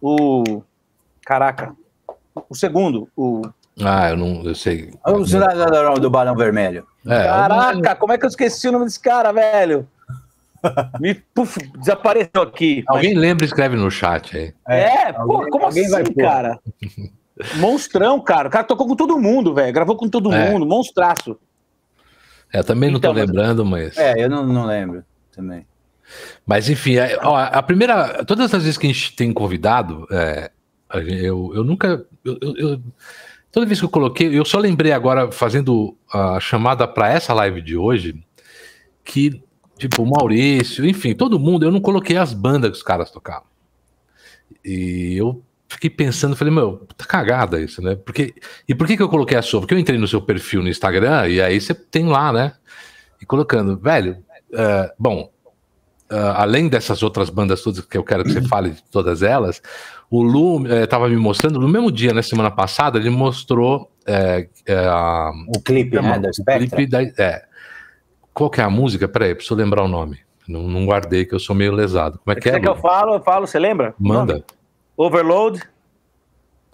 o. 0.00 0.62
Caraca. 1.24 1.74
O 2.48 2.54
segundo, 2.54 3.08
o. 3.16 3.42
Ah, 3.82 4.10
eu 4.10 4.16
não 4.16 4.42
eu 4.42 4.54
sei. 4.54 4.90
O 5.04 5.98
do 5.98 6.10
Barão 6.10 6.34
Vermelho. 6.34 6.86
É, 7.06 7.24
Caraca, 7.24 7.96
como 7.96 8.12
é 8.12 8.18
que 8.18 8.24
eu 8.24 8.28
esqueci 8.28 8.68
o 8.68 8.72
nome 8.72 8.86
desse 8.86 9.00
cara, 9.00 9.32
velho? 9.32 9.86
Me 11.00 11.14
puf, 11.14 11.58
desapareceu 11.78 12.42
aqui. 12.42 12.84
Alguém 12.86 13.14
mas... 13.14 13.22
lembra 13.22 13.44
e 13.44 13.48
escreve 13.48 13.76
no 13.76 13.90
chat 13.90 14.36
aí. 14.36 14.54
É, 14.66 15.08
é 15.08 15.12
pô, 15.12 15.46
como 15.50 15.66
assim, 15.66 15.88
vai 15.90 16.04
cara? 16.04 16.58
Monstrão, 17.56 18.18
cara. 18.20 18.48
O 18.48 18.50
cara 18.50 18.64
tocou 18.64 18.88
com 18.88 18.96
todo 18.96 19.18
mundo, 19.18 19.54
velho. 19.54 19.72
Gravou 19.72 19.96
com 19.96 20.08
todo 20.08 20.32
é. 20.32 20.50
mundo, 20.50 20.66
monstraço. 20.66 21.38
É, 22.52 22.62
também 22.62 22.90
não 22.90 22.98
então, 22.98 23.12
tô 23.12 23.20
lembrando, 23.20 23.64
mas. 23.64 23.96
É, 23.98 24.14
eu 24.16 24.30
não, 24.30 24.46
não 24.46 24.64
lembro 24.64 25.04
também. 25.34 25.66
Mas 26.46 26.70
enfim, 26.70 26.96
é, 26.96 27.18
ó, 27.22 27.36
a 27.36 27.62
primeira. 27.62 28.24
Todas 28.24 28.54
as 28.54 28.62
vezes 28.62 28.78
que 28.78 28.86
a 28.86 28.92
gente 28.92 29.14
tem 29.14 29.32
convidado, 29.32 30.06
é, 30.10 30.50
eu, 30.94 31.52
eu 31.54 31.64
nunca. 31.64 32.06
Eu, 32.24 32.38
eu, 32.56 32.82
toda 33.50 33.66
vez 33.66 33.78
que 33.78 33.84
eu 33.84 33.90
coloquei, 33.90 34.38
eu 34.38 34.44
só 34.44 34.58
lembrei 34.58 34.92
agora, 34.92 35.30
fazendo 35.30 35.96
a 36.12 36.38
chamada 36.40 36.86
para 36.86 37.08
essa 37.08 37.34
live 37.34 37.60
de 37.60 37.76
hoje, 37.76 38.22
que 39.04 39.42
Tipo, 39.78 40.02
o 40.02 40.06
Maurício, 40.06 40.86
enfim, 40.86 41.14
todo 41.14 41.38
mundo. 41.38 41.64
Eu 41.64 41.70
não 41.70 41.80
coloquei 41.80 42.16
as 42.16 42.32
bandas 42.32 42.70
que 42.70 42.76
os 42.78 42.82
caras 42.82 43.10
tocavam. 43.10 43.46
E 44.64 45.14
eu 45.16 45.42
fiquei 45.68 45.90
pensando, 45.90 46.34
falei, 46.34 46.52
meu, 46.52 46.86
tá 46.96 47.04
cagada 47.04 47.60
isso, 47.60 47.82
né? 47.82 47.94
Porque, 47.94 48.34
e 48.66 48.74
por 48.74 48.86
que, 48.86 48.96
que 48.96 49.02
eu 49.02 49.08
coloquei 49.08 49.36
a 49.36 49.42
sua? 49.42 49.60
Porque 49.60 49.74
eu 49.74 49.78
entrei 49.78 49.98
no 49.98 50.08
seu 50.08 50.22
perfil 50.22 50.62
no 50.62 50.68
Instagram 50.68 51.28
e 51.28 51.40
aí 51.42 51.60
você 51.60 51.74
tem 51.74 52.06
lá, 52.06 52.32
né? 52.32 52.54
E 53.20 53.26
colocando, 53.26 53.76
velho, 53.76 54.24
uh, 54.52 54.90
bom, 54.98 55.30
uh, 56.10 56.34
além 56.36 56.68
dessas 56.68 57.02
outras 57.02 57.30
bandas 57.30 57.62
todas 57.62 57.80
que 57.80 57.96
eu 57.96 58.04
quero 58.04 58.24
que 58.24 58.32
você 58.32 58.42
fale 58.48 58.70
de 58.70 58.82
todas 58.84 59.22
elas, 59.22 59.62
o 60.10 60.22
Lu 60.22 60.66
estava 60.66 61.06
uh, 61.06 61.10
me 61.10 61.16
mostrando, 61.16 61.58
no 61.58 61.68
mesmo 61.68 61.90
dia, 61.90 62.12
na 62.12 62.22
semana 62.22 62.50
passada, 62.50 62.98
ele 62.98 63.10
mostrou 63.10 63.90
o 65.48 65.60
clipe, 65.60 66.00
né, 66.00 66.18
da 66.18 66.32
Spectra. 66.32 66.76
clipe 66.76 66.86
da, 66.86 67.02
é, 67.02 67.44
qual 68.36 68.50
que 68.50 68.60
é 68.60 68.64
a 68.64 68.70
música? 68.70 69.08
Peraí, 69.08 69.34
preciso 69.34 69.54
lembrar 69.54 69.82
o 69.82 69.88
nome. 69.88 70.18
Não, 70.46 70.62
não 70.62 70.84
guardei, 70.84 71.24
que 71.24 71.34
eu 71.34 71.40
sou 71.40 71.56
meio 71.56 71.72
lesado. 71.72 72.18
Como 72.18 72.36
é 72.36 72.40
que 72.40 72.48
é? 72.48 72.52
Você 72.52 72.60
que 72.60 72.68
eu 72.68 72.76
falo, 72.76 73.14
eu 73.14 73.20
falo, 73.20 73.46
você 73.46 73.58
lembra? 73.58 73.94
Manda. 73.98 74.44
Overload. 74.96 75.62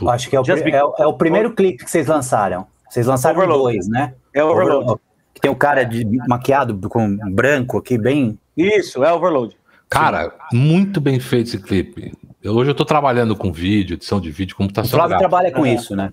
Acho 0.09 0.29
que 0.29 0.37
é 0.37 0.41
o, 0.41 0.45
é, 0.45 1.03
é 1.03 1.07
o 1.07 1.15
primeiro 1.15 1.55
clipe 1.55 1.85
que 1.85 1.91
vocês 1.91 2.07
lançaram. 2.07 2.67
Vocês 2.91 3.07
lançaram 3.07 3.39
Overload. 3.39 3.63
dois, 3.63 3.89
né? 3.89 4.15
É 4.35 4.43
Overload. 4.43 4.77
Overload. 4.77 5.01
Que 5.35 5.41
tem 5.41 5.51
o 5.51 5.55
um 5.55 5.57
cara 5.57 5.85
de, 5.85 6.05
maquiado 6.29 6.77
com 6.89 7.17
branco 7.31 7.79
aqui, 7.79 7.97
bem. 7.97 8.39
Isso, 8.57 9.03
é 9.05 9.13
Overload. 9.13 9.57
Cara, 9.89 10.33
Sim. 10.51 10.57
muito 10.57 11.01
bem 11.01 11.21
feito 11.21 11.49
esse 11.49 11.59
clipe. 11.63 12.13
Eu, 12.43 12.55
hoje 12.55 12.71
eu 12.71 12.75
tô 12.75 12.85
trabalhando 12.85 13.37
com 13.37 13.53
vídeo, 13.53 13.95
edição 13.95 14.21
de 14.21 14.31
vídeo, 14.31 14.57
computação. 14.57 14.99
O 14.99 15.01
Flávio 15.01 15.19
trabalha 15.19 15.53
com 15.53 15.67
isso, 15.67 15.95
né? 15.95 16.13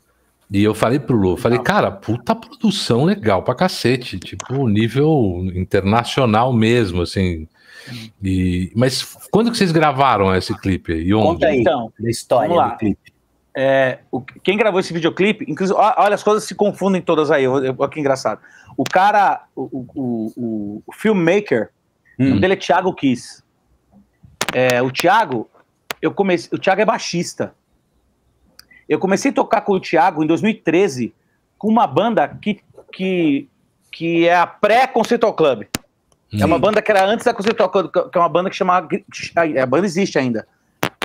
E 0.52 0.64
eu 0.64 0.74
falei 0.74 1.00
pro 1.00 1.16
Lu, 1.16 1.38
falei, 1.38 1.60
cara, 1.60 1.92
puta 1.92 2.34
produção 2.36 3.06
legal 3.06 3.44
pra 3.44 3.54
cacete, 3.54 4.18
tipo, 4.20 4.68
nível 4.68 5.44
internacional 5.56 6.52
mesmo, 6.52 7.02
assim. 7.04 7.48
E, 8.24 8.72
mas 8.76 9.16
quando 9.32 9.52
que 9.52 9.58
vocês 9.58 9.72
gravaram 9.72 10.36
esse 10.36 10.58
clipe? 10.60 10.92
E 10.94 11.14
onde? 11.14 11.26
Conta 11.28 11.48
aí, 11.48 11.60
Então, 11.62 11.94
da 12.00 12.10
história 12.10 12.48
vamos 12.50 12.64
lá. 12.64 12.70
do 12.72 12.78
clipe. 12.78 13.14
É, 13.56 14.00
o- 14.12 14.22
quem 14.22 14.58
gravou 14.58 14.80
esse 14.80 14.92
videoclipe, 14.94 15.46
inclusive, 15.48 15.78
olha, 15.80 16.16
as 16.16 16.24
coisas 16.24 16.44
se 16.44 16.56
confundem 16.56 17.02
todas 17.02 17.30
aí, 17.32 17.48
olha 17.48 17.74
que 17.90 18.00
engraçado. 18.00 18.40
O 18.76 18.84
cara, 18.84 19.44
o, 19.56 19.64
o, 19.96 20.34
o, 20.36 20.84
o 20.86 20.94
filmmaker, 20.94 21.70
o 22.20 22.24
Hum. 22.24 22.30
nome 22.30 22.42
dele 22.42 22.54
é 22.54 22.58
Thiago 22.58 22.94
Kiss. 22.94 23.42
É, 24.54 24.82
o 24.82 24.92
Thiago, 24.92 25.50
eu 26.02 26.12
comecei, 26.12 26.50
o 26.52 26.60
Thiago 26.60 26.82
é 26.82 26.86
baixista. 26.86 27.56
Eu 28.88 29.00
comecei 29.00 29.32
a 29.32 29.34
tocar 29.34 29.62
com 29.62 29.74
o 29.74 29.80
Thiago 29.80 30.24
em 30.24 30.28
2013 30.28 31.14
com 31.58 31.68
uma 31.68 31.86
banda 31.88 32.28
que, 32.28 32.62
que, 32.92 33.48
que 33.92 34.28
é 34.28 34.36
a 34.36 34.48
pré-Conceitual 34.48 35.34
Club. 35.34 35.64
É 36.32 36.46
uma 36.46 36.60
banda 36.60 36.82
que 36.82 36.92
era 36.92 37.06
antes 37.06 37.26
da 37.26 37.34
Conceitual 37.34 37.70
Club, 37.70 37.92
que 37.92 38.18
é 38.18 38.22
uma 38.22 38.30
banda 38.30 38.50
que 38.50 38.56
chama. 38.56 38.78
A 38.78 39.66
banda 39.66 39.86
existe 39.86 40.20
ainda. 40.20 40.48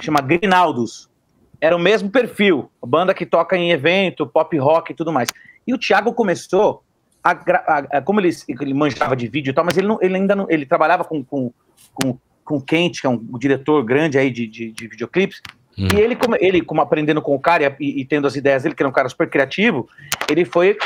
Chama 0.03 0.21
Grinaldos. 0.21 1.09
Era 1.61 1.75
o 1.75 1.79
mesmo 1.79 2.11
perfil. 2.11 2.71
A 2.83 2.87
banda 2.87 3.15
que 3.15 3.25
toca 3.25 3.57
em 3.57 3.71
evento, 3.71 4.27
pop 4.27 4.57
rock 4.59 4.93
e 4.93 4.95
tudo 4.95 5.13
mais. 5.13 5.33
E 5.67 5.73
o 5.73 5.79
Thiago 5.79 6.13
começou. 6.13 6.84
A, 7.25 7.31
a- 7.31 7.99
a- 7.99 8.03
como 8.03 8.21
ele, 8.21 8.31
ele 8.47 8.75
manjava 8.75 9.17
de 9.17 9.27
vídeo 9.27 9.51
e 9.51 9.55
tal, 9.55 9.65
mas 9.65 9.77
ele, 9.79 9.87
não- 9.89 9.99
ele 10.03 10.15
ainda 10.17 10.37
não. 10.37 10.47
Ele 10.51 10.67
trabalhava 10.67 11.03
com, 11.05 11.25
com, 11.25 11.51
com, 11.95 12.19
com 12.45 12.57
o 12.57 12.61
Kent, 12.61 13.01
que 13.01 13.07
é 13.07 13.11
um 13.11 13.19
diretor 13.39 13.83
grande 13.83 14.19
aí 14.19 14.31
de, 14.31 14.47
de, 14.47 14.71
de 14.73 14.87
videoclipes. 14.89 15.41
Hum. 15.79 15.89
E 15.93 15.97
ele, 16.01 16.15
como, 16.15 16.37
ele, 16.39 16.61
como 16.61 16.81
aprendendo 16.83 17.23
com 17.23 17.35
o 17.35 17.41
cara 17.41 17.75
e, 17.81 18.01
e 18.03 18.05
tendo 18.05 18.27
as 18.27 18.37
ideias 18.37 18.63
dele, 18.63 18.75
que 18.75 18.83
era 18.83 18.89
um 18.89 18.93
cara 18.93 19.09
super 19.09 19.29
criativo, 19.29 19.89
ele 20.31 20.45
foi 20.45 20.77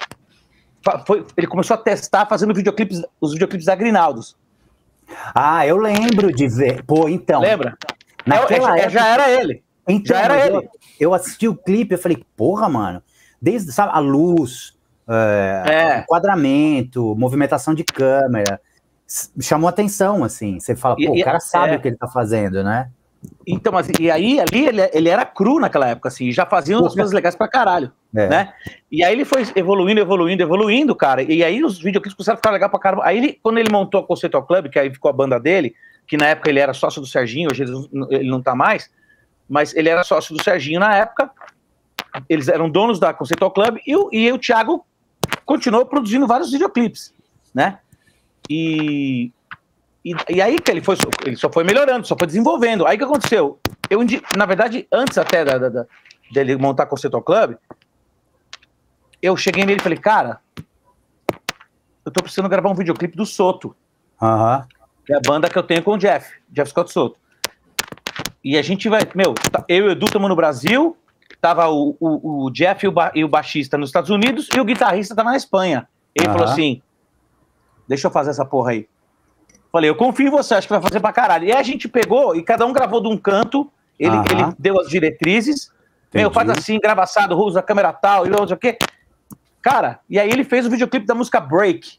foi- 1.07 1.27
ele 1.37 1.47
começou 1.47 1.75
a 1.75 1.79
testar 1.79 2.25
fazendo 2.27 2.55
videoclipes, 2.55 3.03
os 3.21 3.33
videoclipes 3.33 3.67
da 3.67 3.75
Grinaldos. 3.75 4.37
Ah, 5.35 5.67
eu 5.67 5.77
lembro 5.77 6.33
de 6.33 6.49
ver. 6.49 6.83
Pô, 6.85 7.09
então. 7.09 7.41
Lembra? 7.41 7.77
Naquela 8.25 8.77
É, 8.77 8.81
é, 8.81 8.83
época, 8.85 8.91
já 8.91 9.07
era 9.09 9.31
ele. 9.31 9.63
então, 9.89 10.17
já 10.17 10.23
era 10.23 10.47
ele. 10.47 10.57
Eu, 10.57 10.71
eu 11.01 11.15
assisti 11.15 11.49
o 11.49 11.57
clipe, 11.57 11.95
eu 11.95 11.99
falei, 11.99 12.25
porra, 12.37 12.69
mano. 12.69 13.03
Desde, 13.43 13.73
sabe, 13.73 13.93
a 13.95 13.99
luz, 13.99 14.78
é, 15.09 15.63
É. 15.67 15.99
enquadramento, 16.01 17.15
movimentação 17.17 17.75
de 17.75 17.85
câmera. 17.85 18.61
Chamou 19.41 19.69
atenção, 19.69 20.23
assim. 20.25 20.61
Você 20.61 20.77
fala, 20.77 20.97
pô, 20.97 21.15
e- 21.15 21.23
o 21.23 21.25
cara 21.25 21.41
sabe 21.41 21.75
é. 21.75 21.77
o 21.77 21.81
que 21.81 21.89
ele 21.89 21.97
tá 21.97 22.07
fazendo, 22.09 22.63
né? 22.63 22.91
Então, 23.47 23.73
mas, 23.73 23.89
e 23.99 24.11
aí, 24.11 24.39
ali, 24.39 24.67
ele, 24.69 24.81
ele 24.93 25.09
era 25.09 25.25
cru 25.25 25.59
naquela 25.59 25.89
época, 25.89 26.09
assim, 26.09 26.31
já 26.31 26.47
fazia 26.47 26.79
umas 26.79 26.95
coisas 26.95 27.13
legais 27.13 27.35
pra 27.35 27.49
caralho, 27.49 27.91
É. 28.15 28.29
né? 28.29 28.53
E 28.93 29.03
aí 29.03 29.13
ele 29.13 29.25
foi 29.25 29.43
evoluindo, 29.57 30.01
evoluindo, 30.01 30.41
evoluindo, 30.43 30.95
cara, 30.95 31.21
e 31.23 31.43
aí 31.43 31.65
os 31.65 31.79
videoclipes 31.81 32.15
começaram 32.15 32.35
a 32.35 32.37
ficar 32.37 32.51
legal 32.53 32.71
pra 32.71 32.79
caramba. 32.79 33.03
Aí, 33.05 33.17
ele, 33.19 33.41
quando 33.43 33.59
ele 33.59 33.73
montou 33.73 34.01
a 34.03 34.07
Conceitual 34.07 34.47
Club, 34.47 34.69
que 34.69 34.79
aí 34.79 34.89
ficou 34.93 35.09
a 35.09 35.13
banda 35.13 35.41
dele, 35.41 35.75
que 36.07 36.17
na 36.17 36.27
época 36.27 36.49
ele 36.49 36.61
era 36.61 36.73
sócio 36.73 37.01
do 37.01 37.09
Serginho, 37.09 37.49
hoje 37.51 37.65
ele 37.65 37.73
não- 37.93 38.09
ele 38.13 38.31
não 38.31 38.41
tá 38.41 38.55
mais, 38.55 38.89
mas 39.49 39.75
ele 39.75 39.89
era 39.89 40.05
sócio 40.05 40.33
do 40.37 40.41
Serginho 40.43 40.79
na 40.79 40.95
época, 40.95 41.29
eles 42.29 42.47
eram 42.47 42.71
donos 42.71 43.01
da 43.01 43.13
Conceitual 43.13 43.51
Club, 43.51 43.79
e 43.85 43.97
o, 43.97 44.09
e 44.13 44.31
o 44.31 44.39
Thiago 44.39 44.87
continuou 45.45 45.85
produzindo 45.87 46.27
vários 46.27 46.51
videoclipes, 46.51 47.13
né? 47.55 47.79
E, 48.49 49.31
e, 50.05 50.15
e 50.29 50.41
aí 50.43 50.59
que 50.59 50.71
ele, 50.71 50.83
foi, 50.83 50.97
ele 51.25 51.37
só 51.37 51.51
foi 51.51 51.65
melhorando, 51.65 52.07
só 52.07 52.17
foi 52.17 52.27
desenvolvendo. 52.27 52.87
Aí 52.87 52.97
que 52.99 53.05
aconteceu? 53.05 53.59
Eu, 53.91 54.01
na 54.37 54.47
verdade, 54.47 54.87
antes 54.93 55.17
até 55.19 55.45
da, 55.45 55.59
da- 55.59 55.69
da- 55.69 55.87
dele 56.33 56.57
montar 56.57 56.83
a 56.85 56.87
Conceitual 56.87 57.23
Club, 57.23 57.57
eu 59.21 59.37
cheguei 59.37 59.65
nele 59.65 59.81
e 59.81 59.83
falei, 59.83 59.99
cara, 59.99 60.41
eu 62.05 62.13
tô 62.13 62.23
precisando 62.23 62.49
gravar 62.49 62.71
um 62.71 62.75
videoclipe 62.75 63.17
do 63.17 63.27
Soto, 63.27 63.75
que 65.05 65.13
é 65.13 65.17
a 65.17 65.21
banda 65.21 65.49
que 65.49 65.59
eu 65.59 65.63
tenho 65.63 65.83
com 65.83 65.93
o 65.93 65.99
Jeff, 65.99 66.33
Jeff 66.51 66.71
Scott 66.71 66.93
Soto. 66.93 67.19
E 68.45 68.57
a 68.57 68.63
gente 68.63 68.89
vai, 68.89 69.01
meu, 69.15 69.35
tá- 69.35 69.65
eu 69.69 69.85
e 69.87 69.89
o 69.89 69.91
Edu 69.93 70.07
estamos 70.07 70.29
no 70.29 70.37
Brasil, 70.37 70.97
tava 71.41 71.69
o, 71.69 71.97
o, 72.01 72.45
o 72.47 72.51
Jeff 72.51 72.85
e 72.85 72.89
o, 72.89 72.95
e 73.15 73.25
o 73.25 73.29
baixista 73.29 73.79
nos 73.79 73.91
Estados 73.91 74.11
Unidos 74.11 74.49
e 74.55 74.61
o 74.61 74.65
guitarrista 74.65 75.15
tava 75.15 75.31
na 75.31 75.37
Espanha. 75.37 75.89
Ele 76.15 76.27
Aham. 76.27 76.39
falou 76.39 76.53
assim, 76.53 76.83
deixa 77.87 78.07
eu 78.07 78.11
fazer 78.11 78.31
essa 78.31 78.45
porra 78.45 78.73
aí. 78.73 78.89
Falei, 79.71 79.91
eu 79.91 79.95
confio 79.95 80.29
em 80.29 80.31
você, 80.31 80.55
acho 80.55 80.67
que 80.67 80.73
vai 80.73 80.83
fazer 80.83 81.01
pra 81.01 81.13
caralho. 81.13 81.45
E 81.45 81.53
aí 81.53 81.59
a 81.59 81.63
gente 81.63 81.89
pegou 81.89 82.35
e 82.35 82.43
cada 82.43 82.67
um 82.67 82.73
gravou 82.73 83.01
de 83.01 83.09
um 83.09 83.17
canto, 83.17 83.71
ele, 83.99 84.17
Aham. 84.17 84.25
ele 84.31 84.55
deu 84.59 84.81
as 84.81 84.89
diretrizes, 84.89 85.71
meu, 86.13 86.29
Entendi. 86.29 86.35
faz 86.35 86.51
assim, 86.51 86.79
grava 86.79 87.03
assado, 87.03 87.39
usa 87.39 87.61
a 87.61 87.63
câmera 87.63 87.93
tal, 87.93 88.27
e 88.27 88.31
não 88.31 88.47
sei 88.47 88.57
o 88.57 88.59
quê. 88.59 88.79
Cara, 89.61 90.01
e 90.09 90.19
aí 90.19 90.31
ele 90.31 90.45
fez 90.45 90.67
o 90.67 90.71
videoclipe 90.71 91.07
da 91.07 91.15
música 91.15 91.41
Break. 91.41 91.99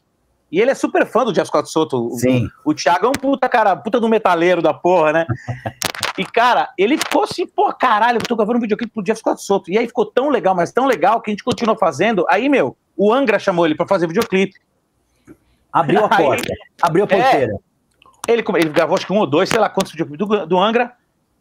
E 0.50 0.60
ele 0.60 0.70
é 0.70 0.74
super 0.74 1.06
fã 1.06 1.24
do 1.24 1.32
Jeff 1.32 1.46
Scott 1.46 1.70
Soto. 1.70 2.06
O- 2.08 2.18
Sim. 2.18 2.48
O, 2.64 2.74
Thiago 2.74 3.06
é 3.06 3.08
um 3.08 3.12
puta, 3.12 3.48
cara, 3.48 3.76
puta 3.76 4.00
do 4.00 4.08
metaleiro 4.08 4.60
da 4.60 4.74
porra, 4.74 5.12
né? 5.12 5.26
E, 6.18 6.24
cara, 6.24 6.68
ele 6.76 6.98
ficou 6.98 7.22
assim, 7.22 7.46
pô, 7.46 7.72
caralho, 7.72 8.18
eu 8.18 8.22
tô 8.22 8.36
gravando 8.36 8.58
um 8.58 8.60
videoclipe 8.60 8.92
pro 8.92 9.02
Jeff 9.02 9.20
Scott 9.20 9.42
Soto. 9.42 9.70
E 9.70 9.78
aí 9.78 9.86
ficou 9.86 10.04
tão 10.04 10.28
legal, 10.28 10.54
mas 10.54 10.70
tão 10.70 10.84
legal 10.84 11.18
que 11.22 11.30
a 11.30 11.32
gente 11.32 11.44
continuou 11.44 11.78
fazendo. 11.78 12.26
Aí, 12.28 12.46
meu, 12.46 12.76
o 12.94 13.10
Angra 13.12 13.38
chamou 13.38 13.64
ele 13.64 13.74
pra 13.74 13.86
fazer 13.86 14.06
videoclipe. 14.06 14.52
Abriu 15.72 16.04
a 16.04 16.08
Aí- 16.14 16.22
porta. 16.24 16.52
Abriu 16.82 17.04
a 17.04 17.14
É. 17.14 17.22
porteira. 17.22 17.52
Ele, 18.28 18.42
come- 18.42 18.58
ele 18.60 18.68
gravou 18.70 18.96
acho 18.96 19.06
que 19.06 19.12
um 19.12 19.18
ou 19.18 19.26
dois, 19.26 19.48
sei 19.48 19.58
lá 19.58 19.70
quantos 19.70 19.92
videoclipes 19.92 20.26
do, 20.26 20.46
do 20.46 20.58
Angra. 20.58 20.92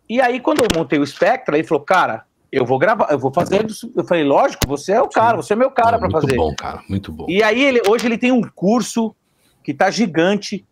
E 0.08 0.22
aí, 0.22 0.40
quando 0.40 0.62
eu 0.62 0.68
montei 0.74 0.98
o 1.00 1.06
Spectra, 1.06 1.58
ele 1.58 1.68
falou, 1.68 1.84
cara, 1.84 2.24
eu 2.52 2.66
vou 2.66 2.78
gravar, 2.80 3.08
eu 3.12 3.20
vou 3.20 3.32
fazer. 3.34 3.66
isso." 3.70 3.92
Eu 3.96 4.04
falei, 4.04 4.24
lógico, 4.24 4.68
você 4.68 4.94
é 4.94 5.02
o 5.02 5.08
cara, 5.10 5.38
você 5.38 5.54
é 5.54 5.56
meu 5.56 5.72
cara 5.72 5.98
Ah, 5.98 6.00
muito 6.00 6.12
fazer. 6.22 6.36
bom, 6.36 6.54
cara, 6.56 6.82
muito 6.90 7.12
bom. 7.12 7.26
E 7.30 7.42
aí, 7.44 7.64
ele, 7.64 7.82
hoje 7.88 8.06
ele 8.06 8.18
tem 8.18 8.32
um 8.32 8.42
curso 8.42 9.16
que 9.64 9.74
tá 9.74 9.90
gigante. 9.92 10.66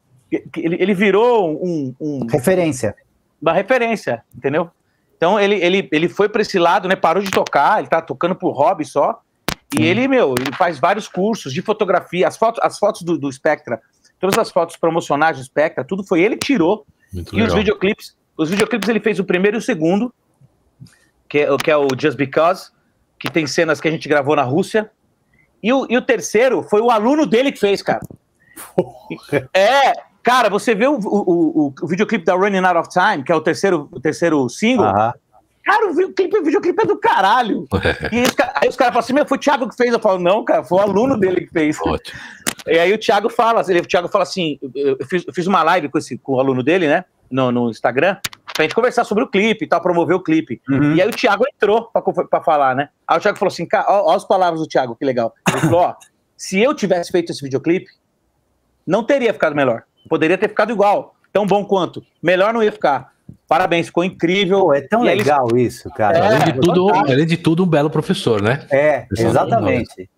ele, 0.57 0.75
ele 0.79 0.93
virou 0.93 1.49
um, 1.63 1.93
um- 2.01 2.25
Referência. 2.27 2.95
uma 3.41 3.53
referência, 3.53 4.23
entendeu? 4.35 4.69
Então 5.15 5.39
ele, 5.39 5.55
ele, 5.55 5.87
ele 5.91 6.09
foi 6.09 6.27
para 6.29 6.41
esse 6.41 6.59
lado, 6.59 6.87
né? 6.87 6.95
Parou 6.95 7.23
de 7.23 7.31
tocar, 7.31 7.79
ele 7.79 7.87
tá 7.87 8.01
tocando 8.01 8.35
por 8.35 8.51
hobby 8.51 8.83
só. 8.85 9.21
E 9.77 9.83
ele, 9.85 10.07
meu, 10.07 10.35
ele 10.39 10.51
faz 10.55 10.79
vários 10.79 11.07
cursos 11.07 11.53
de 11.53 11.61
fotografia, 11.61 12.27
as 12.27 12.37
fotos, 12.37 12.59
as 12.63 12.77
fotos 12.77 13.01
do, 13.03 13.17
do 13.17 13.31
Spectra, 13.31 13.81
todas 14.19 14.37
as 14.37 14.49
fotos 14.51 14.77
promocionais 14.77 15.37
do 15.37 15.43
Spectra, 15.43 15.83
tudo 15.83 16.03
foi 16.03 16.21
ele 16.21 16.37
que 16.37 16.45
tirou. 16.47 16.85
Muito 17.13 17.33
E 17.33 17.37
os 17.37 17.43
legal. 17.47 17.57
videoclipes, 17.57 18.15
os 18.37 18.49
videoclipes 18.49 18.87
ele 18.89 18.99
fez 18.99 19.19
o 19.19 19.23
primeiro 19.25 19.57
e 19.57 19.59
o 19.59 19.61
segundo, 19.61 20.13
que 21.29 21.39
é, 21.39 21.51
o- 21.51 21.57
que 21.57 21.69
é 21.71 21.77
o 21.77 21.87
Just 21.97 22.17
Because, 22.17 22.71
que 23.19 23.29
tem 23.29 23.45
cenas 23.47 23.79
que 23.81 23.87
a 23.87 23.91
gente 23.91 24.07
gravou 24.07 24.35
na 24.35 24.43
Rússia. 24.43 24.89
E 25.61 25.73
o, 25.73 25.87
e 25.89 25.97
o 25.97 26.01
terceiro 26.01 26.61
foi 26.63 26.81
o 26.81 26.91
aluno 26.91 27.25
dele 27.25 27.51
que 27.51 27.59
fez, 27.59 27.81
cara. 27.81 28.01
É, 29.53 29.93
cara, 30.23 30.49
você 30.49 30.73
vê 30.75 30.87
o, 30.87 30.95
o, 30.97 31.67
o, 31.67 31.73
o 31.81 31.87
videoclipe 31.87 32.25
da 32.25 32.33
Running 32.35 32.63
Out 32.65 32.77
of 32.79 32.89
Time, 32.89 33.23
que 33.23 33.31
é 33.31 33.35
o 33.35 33.41
terceiro, 33.41 33.89
o 33.91 33.99
terceiro 33.99 34.47
single. 34.49 34.85
Aham. 34.85 35.13
Cara, 35.63 35.89
o 35.89 35.93
videoclipe, 35.93 36.37
o 36.37 36.43
videoclipe 36.45 36.81
é 36.81 36.85
do 36.85 36.97
caralho. 36.97 37.65
E 38.11 38.17
aí 38.19 38.23
os, 38.23 38.35
aí 38.55 38.69
os 38.69 38.75
caras 38.77 38.93
falam 38.93 38.99
assim: 38.99 39.13
meu, 39.13 39.27
foi 39.27 39.37
o 39.37 39.41
Thiago 39.41 39.67
que 39.67 39.75
fez. 39.75 39.91
Eu 39.91 39.99
falo, 39.99 40.17
não, 40.17 40.45
cara, 40.45 40.63
foi 40.63 40.77
o 40.77 40.81
aluno 40.81 41.17
dele 41.17 41.41
que 41.41 41.51
fez. 41.51 41.77
Ótimo. 41.81 42.17
E 42.65 42.79
aí 42.79 42.93
o 42.93 42.97
Thiago 42.97 43.29
fala, 43.29 43.61
ele, 43.67 43.79
o 43.81 43.85
Thiago 43.85 44.07
fala 44.07 44.23
assim: 44.23 44.57
eu 44.73 44.95
eu 44.97 45.05
fiz, 45.05 45.25
eu 45.27 45.33
fiz 45.33 45.45
uma 45.45 45.61
live 45.63 45.89
com, 45.89 45.97
esse, 45.97 46.17
com 46.19 46.35
o 46.35 46.39
aluno 46.39 46.63
dele, 46.63 46.87
né? 46.87 47.03
No, 47.29 47.51
no 47.51 47.69
Instagram, 47.69 48.15
pra 48.57 48.63
gente 48.65 48.75
conversar 48.75 49.03
sobre 49.03 49.23
o 49.23 49.27
clipe 49.27 49.65
e 49.65 49.67
tal, 49.67 49.79
promover 49.79 50.15
o 50.15 50.21
clipe. 50.21 50.59
Uhum. 50.67 50.95
E 50.95 51.01
aí 51.01 51.07
o 51.07 51.11
Thiago 51.11 51.45
entrou 51.53 51.89
pra, 51.91 52.01
pra 52.01 52.41
falar, 52.43 52.75
né? 52.75 52.89
Aí 53.07 53.17
o 53.17 53.21
Thiago 53.21 53.37
falou 53.37 53.51
assim: 53.51 53.65
cara, 53.65 53.85
ó, 53.87 54.11
ó 54.11 54.15
as 54.15 54.25
palavras 54.25 54.59
do 54.59 54.67
Thiago, 54.67 54.95
que 54.95 55.05
legal. 55.05 55.33
Ele 55.49 55.59
falou: 55.61 55.81
ó, 55.81 55.95
se 56.35 56.59
eu 56.59 56.73
tivesse 56.73 57.11
feito 57.11 57.31
esse 57.31 57.41
videoclipe, 57.41 57.87
não 58.85 59.03
teria 59.03 59.31
ficado 59.33 59.55
melhor. 59.55 59.83
Poderia 60.09 60.37
ter 60.37 60.49
ficado 60.49 60.71
igual, 60.71 61.15
tão 61.31 61.45
bom 61.45 61.63
quanto. 61.63 62.03
Melhor 62.21 62.53
não 62.53 62.63
ia 62.63 62.71
ficar. 62.71 63.11
Parabéns, 63.47 63.87
ficou 63.87 64.03
incrível. 64.03 64.61
Pô, 64.61 64.73
é 64.73 64.81
tão 64.81 65.03
E 65.05 65.09
aí 65.09 65.15
eles- 65.15 65.25
legal 65.27 65.47
isso, 65.55 65.89
cara. 65.91 66.17
É, 66.17 66.21
além, 66.21 66.39
de 66.39 66.53
tudo, 66.53 66.87
fantástico. 66.87 67.11
além 67.11 67.25
de 67.27 67.37
tudo, 67.37 67.63
um 67.63 67.67
belo 67.67 67.89
professor, 67.89 68.41
né? 68.41 68.65
É, 68.71 69.05
exatamente. 69.17 70.09